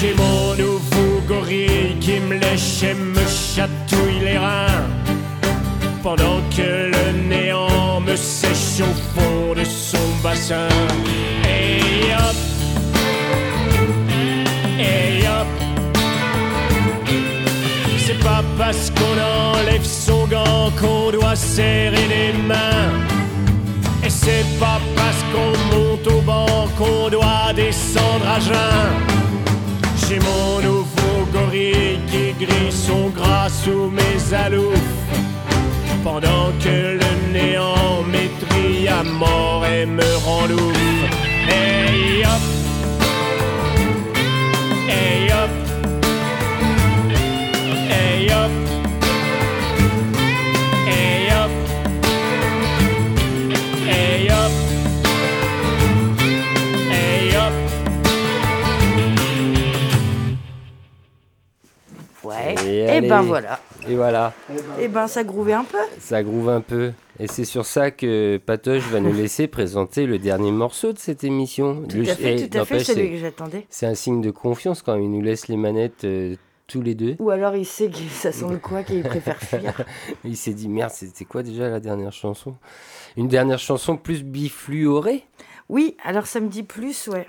J'ai 0.00 0.14
mon 0.14 0.54
nouveau 0.54 1.20
gorille 1.28 1.98
qui 2.00 2.20
me 2.20 2.38
lèche 2.38 2.82
et 2.84 2.94
me 2.94 3.20
chatouille 3.26 4.20
les 4.24 4.38
reins. 4.38 4.88
Pendant 6.02 6.40
que 6.56 6.90
le 6.94 7.28
néant 7.28 8.00
me 8.00 8.16
sèche 8.16 8.80
au 8.80 9.20
fond 9.20 9.54
de 9.54 9.64
son 9.64 10.08
bassin. 10.22 10.68
Hop! 12.16 12.39
Parce 18.60 18.90
qu'on 18.90 19.58
enlève 19.58 19.84
son 19.84 20.26
gant 20.26 20.70
qu'on 20.78 21.10
doit 21.10 21.34
serrer 21.34 22.06
les 22.16 22.32
mains. 22.46 22.92
Et 24.04 24.10
c'est 24.10 24.44
pas 24.58 24.78
parce 24.94 25.22
qu'on 25.32 25.52
monte 25.74 26.06
au 26.06 26.20
banc 26.20 26.68
qu'on 26.76 27.08
doit 27.08 27.54
descendre 27.56 28.26
à 28.36 28.38
jeun. 28.38 28.90
J'ai 30.02 30.18
mon 30.18 30.60
nouveau 30.60 31.16
gorille 31.32 32.00
qui 32.10 32.44
grille 32.44 32.72
son 32.88 33.08
gras 33.08 33.48
sous 33.48 33.90
mes 33.98 34.34
aloufs. 34.34 34.90
Pendant 36.04 36.48
que 36.62 36.98
le 37.02 37.32
néant 37.32 38.02
m'étrie 38.12 38.88
à 38.88 39.02
mort 39.02 39.64
et 39.64 39.86
me 39.86 40.10
rend. 40.26 40.48
Hey 41.48 42.24
hop! 42.24 42.59
Et 62.94 62.98
allez. 62.98 63.08
ben 63.08 63.22
voilà. 63.22 63.60
Et 63.88 63.94
voilà, 63.94 64.32
Et 64.78 64.88
ben 64.88 65.06
ça 65.08 65.24
grouvait 65.24 65.54
un 65.54 65.64
peu. 65.64 65.78
ça 65.98 66.22
groove 66.22 66.48
un 66.50 66.60
peu. 66.60 66.92
Et 67.18 67.26
c'est 67.26 67.44
sur 67.44 67.64
ça 67.66 67.90
que 67.90 68.38
Patoche 68.44 68.86
va 68.88 69.00
nous 69.00 69.12
laisser 69.12 69.46
présenter 69.46 70.06
le 70.06 70.18
dernier 70.18 70.52
morceau 70.52 70.92
de 70.92 70.98
cette 70.98 71.24
émission. 71.24 71.82
Tout 71.88 71.96
Le- 71.98 72.10
à 72.10 72.14
fait, 72.14 72.40
eh, 72.42 72.48
tout 72.48 72.58
à 72.58 72.64
fait, 72.64 72.84
celui 72.84 73.02
c'est- 73.02 73.10
que 73.12 73.16
j'attendais. 73.18 73.66
C'est 73.70 73.86
un 73.86 73.94
signe 73.94 74.20
de 74.20 74.30
confiance 74.30 74.82
quand 74.82 74.96
il 74.96 75.10
nous 75.10 75.22
laisse 75.22 75.48
les 75.48 75.56
manettes 75.56 76.04
euh, 76.04 76.36
tous 76.66 76.82
les 76.82 76.94
deux. 76.94 77.16
Ou 77.18 77.30
alors 77.30 77.56
il 77.56 77.66
sait 77.66 77.88
que 77.88 77.96
ça 78.10 78.32
sent 78.32 78.46
le 78.50 78.58
quoi 78.58 78.82
qu'il 78.82 79.02
préfère 79.02 79.38
fuir. 79.38 79.74
Il 80.24 80.36
s'est 80.36 80.54
dit 80.54 80.68
merde, 80.68 80.92
c'était 80.94 81.24
quoi 81.24 81.42
déjà 81.42 81.68
la 81.68 81.80
dernière 81.80 82.12
chanson? 82.12 82.54
Une 83.16 83.28
dernière 83.28 83.58
chanson 83.58 83.96
plus 83.96 84.22
bifluorée? 84.22 85.24
Oui, 85.68 85.96
alors 86.04 86.26
ça 86.26 86.40
me 86.40 86.48
dit 86.48 86.62
plus, 86.64 87.08
ouais. 87.08 87.26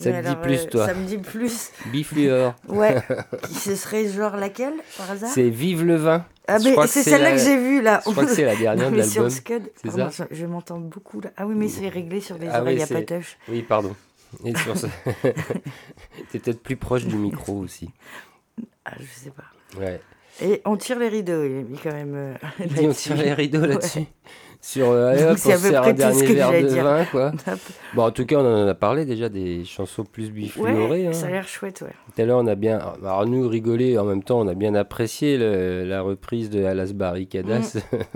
Ça 0.00 0.10
te 0.12 0.28
dit 0.28 0.36
plus, 0.36 0.60
euh, 0.60 0.66
toi 0.70 0.86
Ça 0.86 0.94
me 0.94 1.04
dit 1.06 1.18
plus. 1.18 1.70
Bifluor. 1.92 2.54
Ouais. 2.68 2.96
Ce 3.50 3.76
serait 3.76 4.08
genre 4.08 4.36
laquelle, 4.36 4.74
par 4.96 5.10
hasard 5.10 5.30
C'est 5.30 5.48
Vive 5.50 5.84
le 5.84 5.96
vin. 5.96 6.24
Ah, 6.48 6.58
mais 6.64 6.74
c'est 6.88 7.02
celle-là 7.04 7.30
la- 7.30 7.36
que 7.36 7.42
j'ai 7.42 7.56
vue, 7.56 7.80
là. 7.82 8.00
Je 8.04 8.10
crois 8.10 8.24
que 8.24 8.32
c'est 8.34 8.44
la 8.44 8.56
dernière 8.56 8.86
Non, 8.86 8.90
de 8.90 8.96
mais 8.96 9.02
sur 9.06 9.22
l'album. 9.22 9.38
Scud, 9.38 9.70
C'est 9.76 9.88
pardon, 9.88 10.10
ça 10.10 10.26
je- 10.30 10.46
m'entends 10.46 10.78
beaucoup, 10.80 11.20
là. 11.20 11.30
Ah 11.36 11.46
oui, 11.46 11.54
mais 11.56 11.68
c'est 11.68 11.88
réglé 11.88 12.20
sur 12.20 12.38
les 12.38 12.48
Ah 12.48 12.54
oui, 12.56 12.60
oreilles 12.60 12.82
à 12.82 12.86
c'est- 12.86 12.94
patoche. 12.94 13.36
Oui, 13.48 13.62
pardon. 13.62 13.94
Et 14.44 14.56
sur 14.56 14.76
ça. 14.76 14.88
T'es 16.32 16.38
peut-être 16.38 16.62
plus 16.62 16.76
proche 16.76 17.04
du 17.04 17.16
micro 17.16 17.54
aussi. 17.58 17.90
Ah, 18.84 18.92
je 18.98 19.04
sais 19.24 19.30
pas. 19.30 19.80
Ouais. 19.80 20.00
Et 20.42 20.62
on 20.64 20.76
tire 20.76 20.98
les 20.98 21.08
rideaux, 21.08 21.44
il 21.44 21.58
a 21.58 21.62
mis 21.62 21.78
quand 21.78 21.92
même. 21.92 22.14
euh, 22.14 22.34
on 22.60 22.62
là-dessus. 22.82 23.08
tire 23.12 23.16
les 23.16 23.32
rideaux 23.34 23.60
Ouais. 23.60 24.06
Sur 24.62 24.90
euh, 24.90 25.08
allez 25.12 25.24
hop, 25.24 25.32
on 25.32 25.36
sert 25.36 25.82
un 25.82 25.92
dernier 25.92 26.26
verre 26.34 26.52
de 26.62 26.68
dire. 26.68 26.84
vin, 26.84 27.04
quoi. 27.06 27.32
Bon, 27.94 28.04
en 28.04 28.10
tout 28.10 28.26
cas, 28.26 28.36
on 28.36 28.64
en 28.64 28.68
a 28.68 28.74
parlé 28.74 29.04
déjà 29.04 29.28
des 29.28 29.64
chansons 29.64 30.04
plus 30.04 30.30
bifluorées. 30.30 31.02
Ouais, 31.02 31.06
hein. 31.08 31.12
ça 31.12 31.26
a 31.26 31.30
l'air 31.30 31.48
chouette, 31.48 31.80
ouais. 31.82 31.92
Tout 32.14 32.22
à 32.22 32.24
l'heure, 32.26 32.38
on 32.40 32.46
a 32.46 32.54
bien. 32.54 32.78
Alors, 33.02 33.26
nous, 33.26 33.48
rigoler, 33.48 33.98
en 33.98 34.04
même 34.04 34.22
temps, 34.22 34.38
on 34.40 34.48
a 34.48 34.54
bien 34.54 34.74
apprécié 34.74 35.38
le- 35.38 35.84
la 35.84 36.02
reprise 36.02 36.50
de 36.50 36.62
Alas 36.64 36.92
Barricadas. 36.94 37.78
Peut-être 37.90 38.08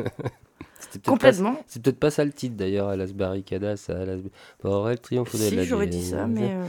Complètement. 1.02 1.56
C'est 1.66 1.82
peut-être 1.82 1.98
pas 1.98 2.10
ça 2.10 2.24
le 2.24 2.32
titre 2.32 2.56
d'ailleurs, 2.56 2.88
Alas 2.88 3.12
Barricadas. 3.14 3.86
Alas... 3.88 4.18
Pour 4.60 4.86
le 4.88 4.96
triomphe 4.98 5.32
de 5.32 5.38
Si, 5.38 5.64
j'aurais 5.64 5.86
dit 5.86 6.04
ça, 6.04 6.26
mais, 6.26 6.50
euh, 6.54 6.64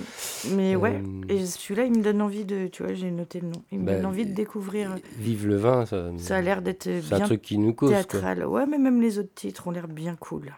mais 0.52 0.76
ouais. 0.76 1.02
Euh, 1.04 1.34
Et 1.34 1.46
celui-là, 1.46 1.86
il 1.86 1.92
me 1.98 2.04
donne 2.04 2.22
envie 2.22 2.46
de. 2.46 2.68
Tu 2.68 2.84
vois, 2.84 2.94
j'ai 2.94 3.12
noté 3.12 3.40
le 3.40 3.48
nom. 3.48 3.62
Il 3.72 3.80
me 3.80 3.86
Bah, 3.86 3.96
donne 3.96 4.06
envie 4.08 4.26
de 4.26 4.34
découvrir. 4.34 4.92
euh, 4.92 4.96
Vive 5.18 5.48
le 5.48 5.56
vin, 5.58 5.86
ça. 5.86 6.06
Ça 6.18 6.38
a 6.38 6.42
l'air 6.42 6.62
d'être 6.62 6.84
C'est 6.84 7.14
un 7.14 7.18
bien 7.18 7.26
truc 7.26 7.42
qui 7.42 7.58
nous 7.58 7.74
cause. 7.74 7.90
quoi. 7.92 7.98
théâtral. 8.04 8.46
Ouais, 8.46 8.66
mais 8.66 8.78
même 8.78 9.02
les 9.02 9.20
autres 9.20 9.34
titres 9.36 9.68
ont 9.68 9.72
l'air 9.72 9.88
bien 9.88 10.16
cool. 10.16 10.54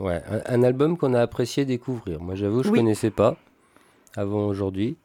Ouais, 0.00 0.22
un, 0.46 0.60
un 0.60 0.62
album 0.62 0.96
qu'on 0.96 1.12
a 1.14 1.20
apprécié 1.20 1.64
découvrir. 1.64 2.20
Moi, 2.20 2.34
j'avoue, 2.34 2.62
je 2.62 2.70
Oui. 2.70 2.78
connaissais 2.78 3.10
pas 3.10 3.36
avant 4.16 4.46
aujourd'hui 4.46 4.96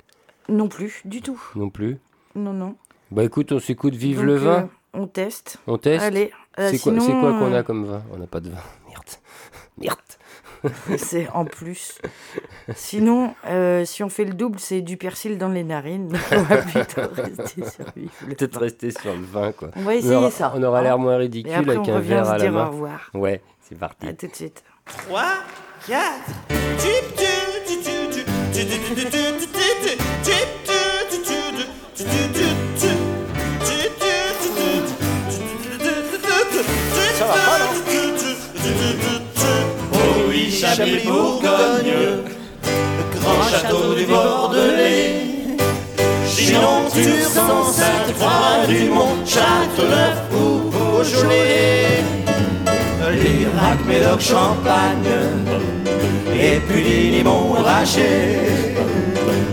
Non 0.50 0.68
plus, 0.70 1.02
du 1.06 1.22
tout. 1.22 1.42
non 1.56 1.70
plus. 1.70 1.98
Non, 2.36 2.54
non. 2.54 2.76
Bah 3.12 3.24
écoute, 3.24 3.52
on 3.52 3.60
s'écoute 3.60 3.96
Vive 3.96 4.18
Donc, 4.18 4.26
le 4.26 4.34
euh, 4.34 4.38
vin. 4.38 4.70
on 4.94 5.08
teste. 5.08 5.60
On 5.68 5.78
teste 5.78 6.04
Allez. 6.04 6.32
Euh, 6.60 6.70
C'est 6.72 6.80
quoi, 6.80 6.94
c'est 6.94 7.00
sinon, 7.00 7.22
quoi 7.22 7.32
qu'on 7.34 7.54
euh, 7.54 7.60
a 7.60 7.64
comme 7.64 7.86
vin 7.86 8.02
On 8.14 8.18
n'a 8.18 8.28
pas 8.28 8.40
de 8.40 8.50
vin. 8.50 8.58
Merde. 8.90 9.04
Merde. 9.78 9.98
C'est 10.98 11.30
en 11.30 11.46
plus. 11.46 12.00
Sinon, 12.76 13.36
euh, 13.46 13.86
si 13.86 14.04
on 14.04 14.10
fait 14.10 14.26
le 14.26 14.34
double, 14.34 14.60
c'est 14.60 14.82
du 14.82 14.98
persil 14.98 15.38
dans 15.38 15.50
les 15.50 15.64
narines. 15.64 16.08
Donc 16.08 16.20
on 16.32 16.42
va 16.42 16.58
plutôt 16.58 17.02
rester 17.14 17.64
sur 17.70 17.86
le 17.96 18.36
Peut-être 18.36 18.60
rester 18.60 18.92
sur 18.92 19.14
le 19.14 19.24
vin, 19.24 19.52
quoi. 19.52 19.70
On 19.76 19.82
va 19.82 19.96
essayer 19.96 20.16
aura, 20.16 20.32
ça, 20.32 20.54
On 20.56 20.64
aura 20.64 20.80
hein. 20.80 20.84
l'air 20.84 20.98
moins 20.98 21.14
Et 21.14 21.18
ridicule 21.18 21.54
après, 21.54 21.76
avec 21.76 21.88
on 21.88 21.94
un 21.94 21.96
revient 21.98 22.10
verre 22.10 22.26
se 22.26 22.32
à 22.32 22.38
la 22.38 22.44
dire 22.44 22.52
main. 22.54 22.66
au 22.68 22.72
revoir. 22.72 23.10
Ouais, 23.14 23.42
c'est 23.62 23.78
parti. 23.78 24.08
À 24.08 24.14
tout 24.14 24.28
de 24.28 24.36
suite. 24.36 24.64
3, 24.86 25.24
4, 25.88 26.00
tip, 26.78 27.18
Ça 37.18 37.26
va 37.26 37.34
pas, 37.34 37.58
non. 37.60 37.72
Oh 39.94 39.98
oui, 40.30 40.52
Chablis 40.52 41.00
Bourgogne, 41.04 41.94
le 42.64 43.20
grand 43.20 43.42
château 43.50 43.96
du 43.96 44.06
Bordelais. 44.06 45.24
Chinon, 46.28 46.86
Tursan, 46.94 47.64
Sainte-Croix, 47.72 48.68
Dumont, 48.68 49.26
Châteauneuf 49.26 50.18
ou 50.32 50.70
Beaujolais. 50.70 52.04
Lirac, 53.10 53.80
Médoc, 53.88 54.22
Champagne, 54.22 55.10
et 56.36 56.60
puis 56.68 57.10
Limon 57.14 57.54
Raché. 57.54 58.40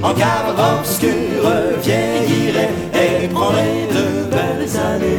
En 0.03 0.13
cave 0.13 0.55
obscure, 0.59 1.51
vieillirait 1.83 2.69
et 2.93 3.29
prendrait 3.29 3.89
de 3.91 4.25
belles 4.31 4.77
années. 4.77 5.14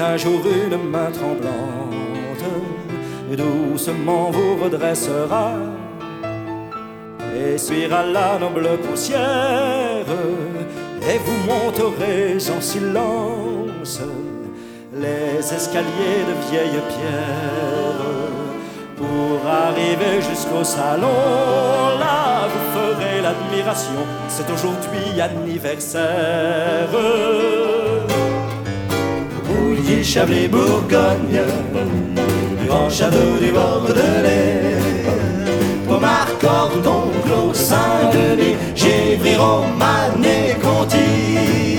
Un 0.00 0.16
jour 0.16 0.40
une 0.46 0.90
main 0.90 1.10
tremblante 1.10 2.44
doucement 3.36 4.30
vous 4.30 4.62
redressera 4.62 5.54
essuiera 7.36 8.04
la 8.04 8.38
noble 8.38 8.78
poussière 8.78 10.06
et 11.02 11.18
vous 11.18 11.52
monterez 11.52 12.36
en 12.56 12.60
silence 12.60 14.00
les 14.94 15.52
escaliers 15.52 16.24
de 16.28 16.34
vieilles 16.48 16.82
pierres 16.88 18.38
pour 18.96 19.46
arriver 19.46 20.22
jusqu'au 20.22 20.62
salon. 20.62 21.98
Là, 21.98 22.48
vous 22.52 22.66
ferez 22.78 23.20
l'admiration. 23.20 24.06
C'est 24.28 24.50
aujourd'hui 24.50 25.20
anniversaire. 25.20 26.88
Bouilly, 29.88 30.04
Chablis, 30.04 30.48
Bourgogne, 30.48 31.40
grand 32.66 32.90
château 32.90 33.38
du 33.40 33.50
Bordelais. 33.50 34.76
Pomard, 35.86 36.28
Cordon, 36.38 37.10
Clos, 37.24 37.54
Saint-Denis, 37.54 38.56
Givry, 38.74 39.36
Romane 39.36 40.24
et 40.24 40.54
Conti. 40.60 41.78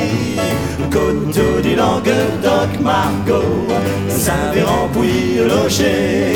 Coteau 0.90 1.62
du 1.62 1.76
Languedoc, 1.76 2.80
Margot, 2.82 3.68
Saint-Véran, 4.08 4.90
Pouilly, 4.92 5.48
Locher. 5.48 6.36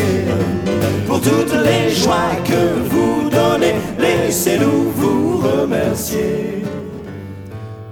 Pour 1.07 1.21
toutes 1.21 1.53
les 1.53 1.89
joies 1.89 2.35
que 2.45 2.87
vous 2.87 3.29
donnez, 3.31 3.73
laissez-nous 3.97 4.91
vous 4.95 5.37
remercier. 5.37 6.63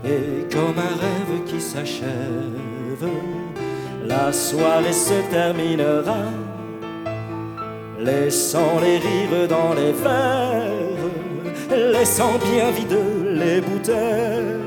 Et 0.05 0.45
comme 0.53 0.77
un 0.77 0.95
rêve 1.01 1.45
qui 1.47 1.59
s'achève, 1.59 2.51
la 4.11 4.31
soirée 4.31 4.93
se 4.93 5.19
terminera, 5.31 6.23
laissant 7.99 8.79
les 8.83 8.97
rires 8.97 9.47
dans 9.47 9.73
les 9.73 9.93
verres, 10.03 11.11
laissant 11.93 12.35
bien 12.45 12.71
vides 12.71 12.99
les 13.41 13.61
bouteilles 13.61 14.61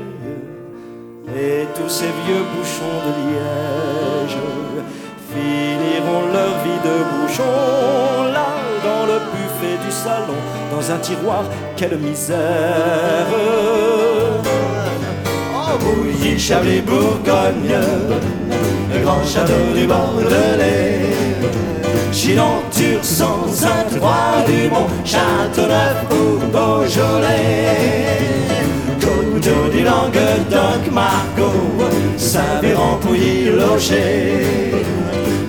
et 1.37 1.65
tous 1.75 1.89
ces 1.89 2.05
vieux 2.25 2.43
bouchons 2.53 2.99
de 3.05 3.11
liège 3.25 4.37
finiront 5.31 6.27
leur 6.31 6.53
vie 6.63 6.81
de 6.89 6.95
bouchons 7.11 8.31
là 8.31 8.47
dans 8.83 9.05
le 9.05 9.19
buffet 9.31 9.77
du 9.85 9.91
salon, 9.91 10.39
dans 10.71 10.91
un 10.91 10.97
tiroir, 10.99 11.43
quelle 11.75 11.97
misère! 11.97 13.27
Oh, 15.53 15.77
Bouilly, 15.79 16.39
Chablis, 16.39 16.81
Bourgogne, 16.81 17.75
le 18.93 18.99
grand 19.03 19.23
château 19.25 19.73
du 19.75 19.85
Bordelais. 19.85 21.15
Chinon, 22.11 22.63
Tursan, 22.71 23.45
Saint-Trois 23.51 24.45
du 24.47 24.69
Mont, 24.69 24.87
Châteauneuf 25.03 25.97
ou 26.11 26.39
Beaujolais. 26.47 27.75
Coteau 29.01 29.69
du 29.71 29.83
Languedoc, 29.83 30.91
Margot, 30.91 31.83
Saint-Véran, 32.17 32.97
Pouilly. 33.01 33.49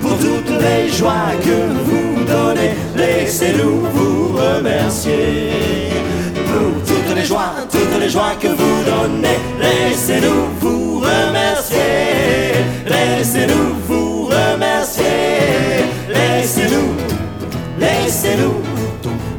Pour 0.02 0.18
toutes 0.18 0.60
les 0.60 0.90
joies 0.90 1.32
que 1.40 1.58
vous 1.86 2.24
donnez, 2.24 2.74
laissez-nous 2.96 3.86
vous 3.94 4.36
remercier. 4.36 5.52
Pour 6.34 6.82
toutes 6.84 7.16
les 7.16 7.24
joies, 7.24 7.54
toutes 7.70 8.00
les 8.00 8.08
joies 8.08 8.34
que 8.40 8.48
vous 8.48 8.78
donnez, 8.84 9.38
laissez-nous 9.60 10.46
vous 10.60 11.00
remercier. 11.00 12.25
Laissez-nous 12.86 13.74
vous 13.88 14.26
remercier. 14.26 15.04
Laissez-nous, 16.08 16.94
laissez-nous, 17.80 18.62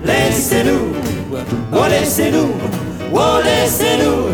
laissez-nous, 0.04 0.94
oh 1.72 1.86
laissez-nous, 1.90 2.52
oh 3.14 3.40
laissez-nous, 3.44 4.30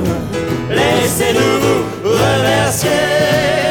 laissez-nous 0.70 1.60
vous 2.04 2.10
remercier. 2.10 3.63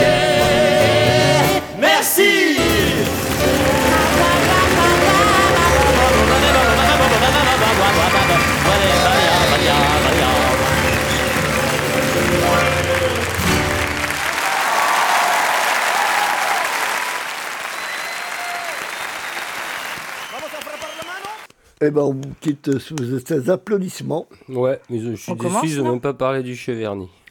Eh 21.85 21.91
ben, 21.91 22.03
on 22.03 22.13
vous 22.13 22.21
quitte 22.41 22.79
sous 22.79 22.95
ces 23.27 23.51
applaudissements. 23.51 24.27
Ouais, 24.49 24.81
mais 24.89 25.01
je 25.01 25.15
suis 25.15 25.33
On 25.33 25.35
déçu, 25.35 25.67
ils 25.67 25.79
n'ont 25.79 25.91
même 25.93 26.01
pas 26.01 26.15
parlé 26.15 26.43
du 26.43 26.55
cheverny. 26.57 27.09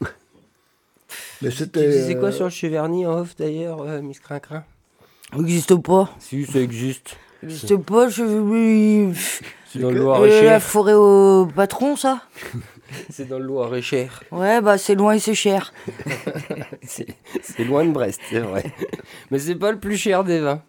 Mais 1.42 1.48
Tu 1.50 1.56
c'était. 1.56 1.88
disais 1.90 2.14
quoi 2.16 2.28
euh, 2.28 2.32
sur 2.32 2.44
le 2.44 2.50
cheverny 2.50 3.06
en 3.06 3.18
off 3.20 3.34
d'ailleurs, 3.36 3.82
euh, 3.82 4.00
Miss 4.00 4.20
Crincrin? 4.20 4.64
N'existe 5.36 5.74
pas. 5.76 6.10
Si, 6.18 6.44
ça 6.46 6.60
existe. 6.60 7.16
N'existe 7.42 7.76
pas, 7.78 8.08
je. 8.08 8.22
C'est 9.66 9.78
dans 9.80 9.90
le 9.90 9.96
Euh, 10.00 10.02
Loir-et-Cher. 10.04 10.44
la 10.52 10.60
forêt 10.60 10.94
au 10.94 11.46
patron, 11.54 11.96
ça? 11.96 12.22
C'est 13.10 13.26
dans 13.26 13.38
le 13.38 13.46
Loir-et-Cher. 13.46 14.22
Ouais, 14.30 14.60
bah 14.60 14.76
c'est 14.76 14.94
loin 14.94 15.14
et 15.14 15.18
c'est 15.18 15.34
cher. 15.34 15.72
c'est 16.82 17.06
c'est 17.42 17.64
loin 17.64 17.86
de 17.86 17.90
Brest, 17.90 18.20
c'est 18.28 18.40
vrai. 18.40 18.64
Mais 19.30 19.38
c'est 19.38 19.54
pas 19.54 19.72
le 19.72 19.78
plus 19.80 19.96
cher 19.96 20.24
des 20.24 20.40
vins. 20.40 20.60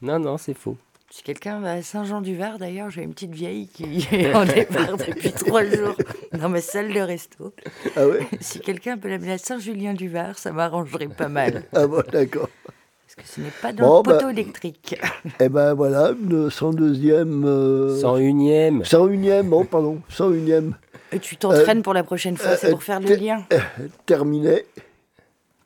Non, 0.00 0.18
non, 0.18 0.38
c'est 0.38 0.54
faux. 0.54 0.78
Si 1.12 1.24
quelqu'un 1.24 1.58
va 1.60 1.72
à 1.72 1.82
Saint-Jean-du-Var, 1.82 2.58
d'ailleurs, 2.58 2.88
j'ai 2.90 3.02
une 3.02 3.12
petite 3.12 3.34
vieille 3.34 3.66
qui 3.66 4.06
est 4.12 4.32
en 4.34 4.44
départ 4.44 4.96
depuis 4.96 5.32
trois 5.32 5.64
jours 5.64 5.96
dans 6.32 6.48
ma 6.48 6.60
salle 6.60 6.92
de 6.92 7.00
resto. 7.00 7.52
Ah 7.96 8.06
ouais? 8.06 8.20
Si 8.40 8.60
quelqu'un 8.60 8.96
peut 8.96 9.08
l'amener 9.08 9.32
à 9.32 9.38
Saint-Julien-du-Var, 9.38 10.38
ça 10.38 10.52
m'arrangerait 10.52 11.08
pas 11.08 11.28
mal. 11.28 11.64
Ah 11.72 11.86
bon, 11.88 12.02
d'accord. 12.12 12.48
Parce 12.64 13.14
que 13.16 13.34
ce 13.34 13.40
n'est 13.40 13.50
pas 13.60 13.72
dans 13.72 13.88
Bon, 13.88 13.96
le 13.98 14.02
poteau 14.04 14.26
bah, 14.26 14.30
électrique. 14.32 15.00
Eh 15.40 15.48
ben 15.48 15.74
voilà, 15.74 16.10
une 16.12 16.48
102e. 16.48 17.44
Euh... 17.44 18.00
101e. 18.00 18.84
101e, 18.88 19.48
oh 19.52 19.64
pardon, 19.64 20.00
101e. 20.12 20.72
Et 21.10 21.18
tu 21.18 21.36
t'entraînes 21.36 21.82
pour 21.82 21.92
la 21.92 22.04
prochaine 22.04 22.36
fois, 22.36 22.56
c'est 22.56 22.68
euh, 22.68 22.70
pour 22.70 22.84
faire 22.84 23.00
le 23.00 23.16
lien. 23.16 23.44
euh, 23.52 23.58
Terminé. 24.06 24.64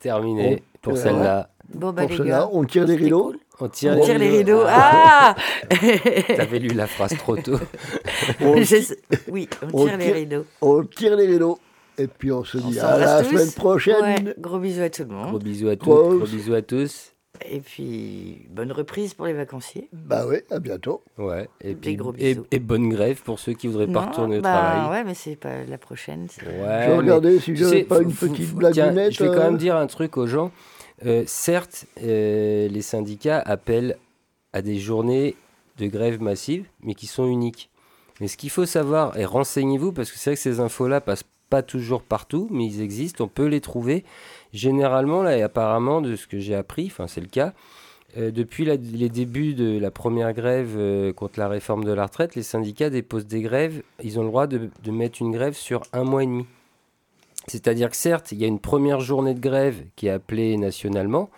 Terminé 0.01 0.63
On- 0.63 0.79
pour 0.81 0.93
euh, 0.95 0.97
celle-là. 0.97 1.51
Bon, 1.75 1.93
bah, 1.93 2.03
Pour 2.03 2.11
les 2.13 2.17
celle-là, 2.17 2.39
gars, 2.39 2.49
on 2.51 2.65
tire 2.65 2.87
les 2.87 2.97
rideaux. 2.97 3.35
On 3.61 3.69
tire, 3.69 3.97
On 3.97 4.05
tire 4.05 4.19
les 4.19 4.31
rideaux. 4.31 4.63
Ah 4.67 5.37
T'avais 6.37 6.59
lu 6.59 6.69
la 6.69 6.87
phrase 6.87 7.17
trop 7.17 7.37
tôt. 7.37 7.59
On 8.41 8.57
Je 8.63 8.95
Oui, 9.31 9.49
on 9.73 9.87
tire 9.87 9.97
les 9.97 10.13
rideaux. 10.13 10.45
On 10.61 10.83
tire 10.85 11.17
les 11.17 11.27
rideaux. 11.27 11.59
Et 11.97 12.09
puis 12.09 12.33
on 12.33 12.43
se 12.43 12.59
dit 12.59 12.79
à 12.81 12.99
la 12.99 13.23
tous. 13.23 13.31
semaine 13.31 13.53
prochaine. 13.53 14.03
Ouais, 14.03 14.35
gros 14.39 14.59
bisous 14.59 14.83
à 14.83 14.91
tout 14.91 15.05
le 15.05 15.11
monde. 15.15 15.29
Gros 15.29 15.39
bisous 15.39 15.69
à 15.69 15.77
tous. 15.77 15.85
Gros- 15.85 16.19
bisous 16.27 16.55
à 16.55 16.63
tous. 16.63 17.13
Et 17.51 17.59
puis, 17.61 18.47
bonne 18.51 18.71
reprise 18.71 19.13
pour 19.15 19.27
les 19.27 19.33
vacanciers. 19.33 19.89
Bah 19.93 20.25
oui, 20.29 20.37
à 20.51 20.61
bientôt. 20.61 21.03
Ouais. 21.19 21.49
Et 21.61 21.75
puis 21.75 21.97
gros 21.97 22.13
et, 22.17 22.35
bisous. 22.35 22.47
et 22.51 22.59
bonne 22.61 22.89
grève 22.89 23.23
pour 23.23 23.39
ceux 23.41 23.53
qui 23.55 23.67
voudraient 23.67 23.87
pas 23.89 24.03
Non, 24.03 24.09
retourner 24.11 24.39
au 24.39 24.41
bah, 24.41 24.53
travail. 24.53 24.91
Ouais, 24.91 25.05
mais 25.05 25.15
c'est 25.15 25.35
pas 25.37 25.65
la 25.69 25.79
prochaine. 25.79 26.27
c'est- 26.31 26.43
Ouais, 26.45 26.51
Je 26.87 26.91
vais 26.91 26.97
regarder 26.97 27.39
si 27.41 27.55
j'avais 27.57 27.83
pas 27.85 28.01
une 28.01 28.13
petite 28.13 28.55
blagounette, 28.55 29.13
tiens, 29.13 29.27
Je 29.27 29.31
vais 29.31 29.37
quand 29.37 29.45
même 29.45 29.57
dire 29.59 29.77
un 29.77 29.87
truc 29.89 30.17
aux 30.17 30.27
gens. 30.29 30.53
Euh, 31.05 31.25
certes, 31.27 31.87
euh, 32.03 32.69
les 32.69 32.83
syndicats 32.83 33.41
appellent 33.41 33.97
à 34.53 34.63
des 34.63 34.79
journées 34.79 35.35
de 35.79 35.87
grève 35.87 36.23
massive, 36.23 36.67
mais 36.83 36.95
qui 36.95 37.07
sont 37.07 37.27
uniques. 37.27 37.71
Mais 38.21 38.29
ce 38.29 38.37
qu'il 38.37 38.51
faut 38.51 38.67
savoir, 38.67 39.19
et 39.19 39.25
renseignez-vous, 39.25 39.93
parce 39.93 40.13
que 40.13 40.19
c'est 40.19 40.31
vrai 40.31 40.37
que 40.37 40.43
ces 40.43 40.61
infos-là 40.61 41.01
passent 41.01 41.25
pas 41.51 41.63
toujours 41.63 42.03
partout, 42.03 42.49
mais 42.51 42.65
ils 42.65 42.81
existent, 42.81 43.25
on 43.25 43.29
peut 43.29 43.47
les 43.47 43.61
trouver. 43.61 44.05
Généralement, 44.53 45.23
là, 45.23 45.37
et 45.37 45.43
apparemment, 45.43 46.01
de 46.01 46.15
ce 46.15 46.29
que 46.29 46.39
j'ai 46.39 46.55
appris, 46.55 46.87
enfin 46.87 47.09
c'est 47.09 47.21
le 47.21 47.27
cas, 47.27 47.53
euh, 48.17 48.31
depuis 48.31 48.65
les 48.65 49.09
débuts 49.09 49.55
de 49.55 49.79
la 49.79 49.91
première 49.91 50.33
grève 50.33 51.13
contre 51.15 51.41
la 51.41 51.49
réforme 51.49 51.85
de 51.85 51.93
la 51.93 52.07
retraite, 52.07 52.37
les 52.37 52.45
syndicats 52.45 52.89
déposent 52.89 53.27
des 53.27 53.43
grèves, 53.43 53.83
ils 54.03 54.21
ont 54.21 54.23
le 54.23 54.29
droit 54.29 54.47
de 54.47 54.91
mettre 54.93 55.21
une 55.21 55.33
grève 55.33 55.55
sur 55.55 55.83
un 55.93 56.05
mois 56.05 56.23
et 56.23 56.27
demi. 56.27 56.47
C'est-à-dire 57.47 57.91
que 57.91 57.97
certes, 57.97 58.33
il 58.33 58.39
y 58.39 58.45
a 58.45 58.47
une 58.47 58.59
première 58.59 59.01
journée 59.01 59.35
de 59.35 59.41
grève 59.41 59.85
qui 59.97 60.07
est 60.07 60.11
appelée 60.11 60.57
nationalement, 60.57 61.31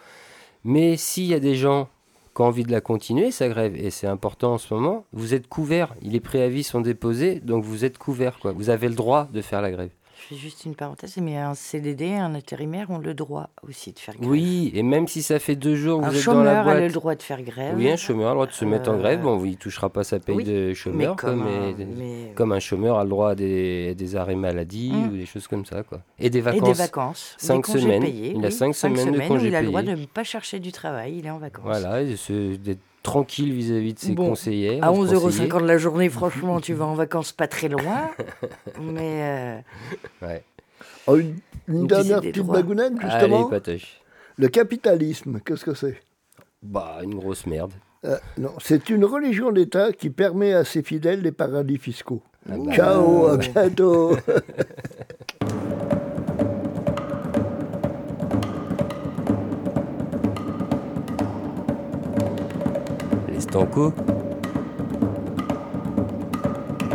mais 0.65 0.97
s'il 0.97 1.26
y 1.26 1.35
a 1.35 1.41
des 1.41 1.55
gens 1.55 1.89
qui 2.35 2.43
ont 2.43 2.47
envie 2.47 2.65
de 2.65 2.73
la 2.73 2.81
continuer, 2.81 3.31
sa 3.31 3.49
grève, 3.49 3.75
et 3.76 3.91
c'est 3.91 4.07
important 4.07 4.55
en 4.55 4.59
ce 4.59 4.73
moment, 4.75 5.07
vous 5.12 5.35
êtes 5.35 5.49
couvert. 5.49 5.94
Les 6.02 6.20
préavis 6.20 6.65
sont 6.65 6.81
déposés, 6.81 7.41
donc 7.41 7.65
vous 7.65 7.85
êtes 7.85 7.99
couvert. 7.99 8.39
Vous 8.44 8.70
avez 8.70 8.89
le 8.89 8.94
droit 8.94 9.28
de 9.33 9.41
faire 9.41 9.62
la 9.62 9.70
grève. 9.70 9.91
Je 10.29 10.35
fais 10.35 10.41
juste 10.41 10.65
une 10.65 10.75
parenthèse, 10.75 11.17
mais 11.19 11.37
un 11.37 11.55
CDD, 11.55 12.15
un 12.15 12.35
intérimaire 12.35 12.91
ont 12.91 12.99
le 12.99 13.15
droit 13.15 13.49
aussi 13.63 13.93
de 13.93 13.99
faire 14.01 14.17
grève. 14.17 14.29
Oui, 14.29 14.73
et 14.75 14.83
même 14.83 15.07
si 15.07 15.23
ça 15.23 15.39
fait 15.39 15.55
deux 15.55 15.77
jours 15.77 16.01
que 16.01 16.07
Un 16.07 16.09
vous 16.11 16.19
êtes 16.19 16.25
dans 16.27 16.43
la 16.43 16.51
chômeur 16.51 16.59
a 16.59 16.65
boîte. 16.65 16.81
le 16.81 16.89
droit 16.91 17.15
de 17.15 17.23
faire 17.23 17.43
grève. 17.43 17.75
Oui, 17.77 17.89
un 17.89 17.97
chômeur 17.97 18.27
a 18.27 18.31
le 18.31 18.35
droit 18.35 18.47
de 18.49 18.53
se 18.53 18.65
mettre 18.65 18.91
en 18.91 18.95
Euh, 18.95 18.99
grève. 18.99 19.21
Bon, 19.23 19.45
il 19.45 19.53
ne 19.53 19.57
touchera 19.57 19.89
pas 19.89 20.03
sa 20.03 20.19
paye 20.19 20.35
oui, 20.35 20.43
de 20.45 20.75
chômeur, 20.75 20.99
mais 20.99 21.17
comme 21.17 21.43
quoi, 21.43 21.51
un- 21.53 21.75
mais- 21.79 21.85
mais- 21.85 22.33
comme 22.35 22.51
un 22.51 22.59
chômeur 22.59 22.99
a 22.99 23.05
le 23.05 23.11
droit 23.11 23.31
à 23.31 23.35
des, 23.37 23.95
des 23.95 24.17
arrêts 24.17 24.35
maladie 24.35 24.91
Mm. 24.93 25.09
ou 25.13 25.17
des 25.17 25.27
choses 25.27 25.47
comme 25.47 25.65
ça. 25.65 25.85
Quoi. 25.85 26.01
Et 26.19 26.29
des 26.29 26.39
Et 26.39 26.43
vacances. 26.43 26.69
des 26.69 26.73
vacances. 26.75 27.35
Cinq 27.39 27.67
semaines. 27.67 28.03
payés, 28.03 28.33
il 28.37 28.45
a 28.45 28.51
cinq, 28.51 28.75
semaines, 28.75 29.13
de 29.13 29.19
où 29.21 29.29
congés 29.29 29.47
il 29.49 29.55
a 29.55 29.61
le 29.63 29.69
droit 29.69 29.83
payés. 29.83 29.95
de 29.95 30.01
ne 30.01 30.07
pas 30.07 30.25
chercher 30.25 30.59
du 30.59 30.73
travail, 30.73 31.19
il 31.19 31.27
est 31.27 31.31
en 31.31 31.39
vacances. 31.39 31.65
Voilà, 31.65 32.03
et 32.03 32.17
tranquille 33.07 33.52
vis-à-vis 33.52 33.94
de 33.94 33.99
ses 34.01 34.12
Bon, 34.12 34.31
conseillers. 34.31 34.81
À 34.83 34.91
11,50€ 34.91 35.65
la 35.65 35.78
journée, 35.78 36.09
franchement, 36.10 36.60
tu 36.60 36.75
vas 36.75 36.86
en 36.86 36.94
vacances 36.94 37.31
pas 37.31 37.47
très 37.47 37.68
loin. 37.68 38.10
mais 38.81 39.23
euh, 39.23 40.26
Ouais. 40.26 40.43
Oh, 41.07 41.17
une, 41.68 41.86
dernière 41.86 42.20
des 42.20 42.33
petite 42.33 42.47
bagounette, 42.47 42.94
Allez, 43.01 43.10
justement. 43.10 43.44
patoche. 43.49 44.01
Le 44.36 44.49
capitalisme, 44.49 45.39
qu'est-ce 45.44 45.65
que 45.65 45.75
c'est? 45.75 46.02
Bah, 46.62 46.99
une 47.05 47.15
grosse 47.15 47.47
merde. 47.47 47.73
Euh, 48.05 48.17
non, 48.39 48.51
c'est 48.59 48.91
une 48.91 49.05
religion 49.05 49.52
d'État 49.52 49.93
qui 49.93 50.10
permet 50.10 50.52
à 50.52 50.65
ses 50.65 50.83
fidèles 50.83 51.23
les 51.23 51.33
paradis 51.33 51.78
fiscaux. 51.78 52.23
Ah 52.51 52.55
bah. 52.59 52.73
Ciao, 52.75 53.26
à 53.26 53.36
bientôt. 53.55 54.17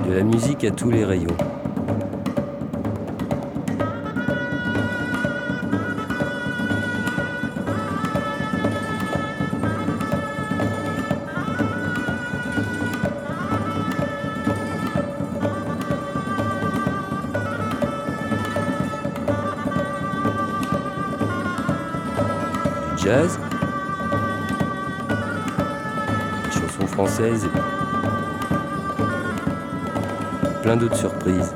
De 0.07 0.13
la 0.13 0.23
musique 0.23 0.63
à 0.63 0.71
tous 0.71 0.89
les 0.89 1.05
rayons. 1.05 1.37
Jazz. 22.97 23.50
Françaises. 27.01 27.49
Plein 30.61 30.77
d'autres 30.77 30.95
surprises. 30.95 31.55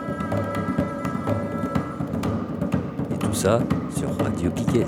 Et 3.13 3.17
tout 3.19 3.33
ça 3.33 3.59
sur 3.95 4.09
Radio 4.25 4.49
Piquet. 4.49 4.85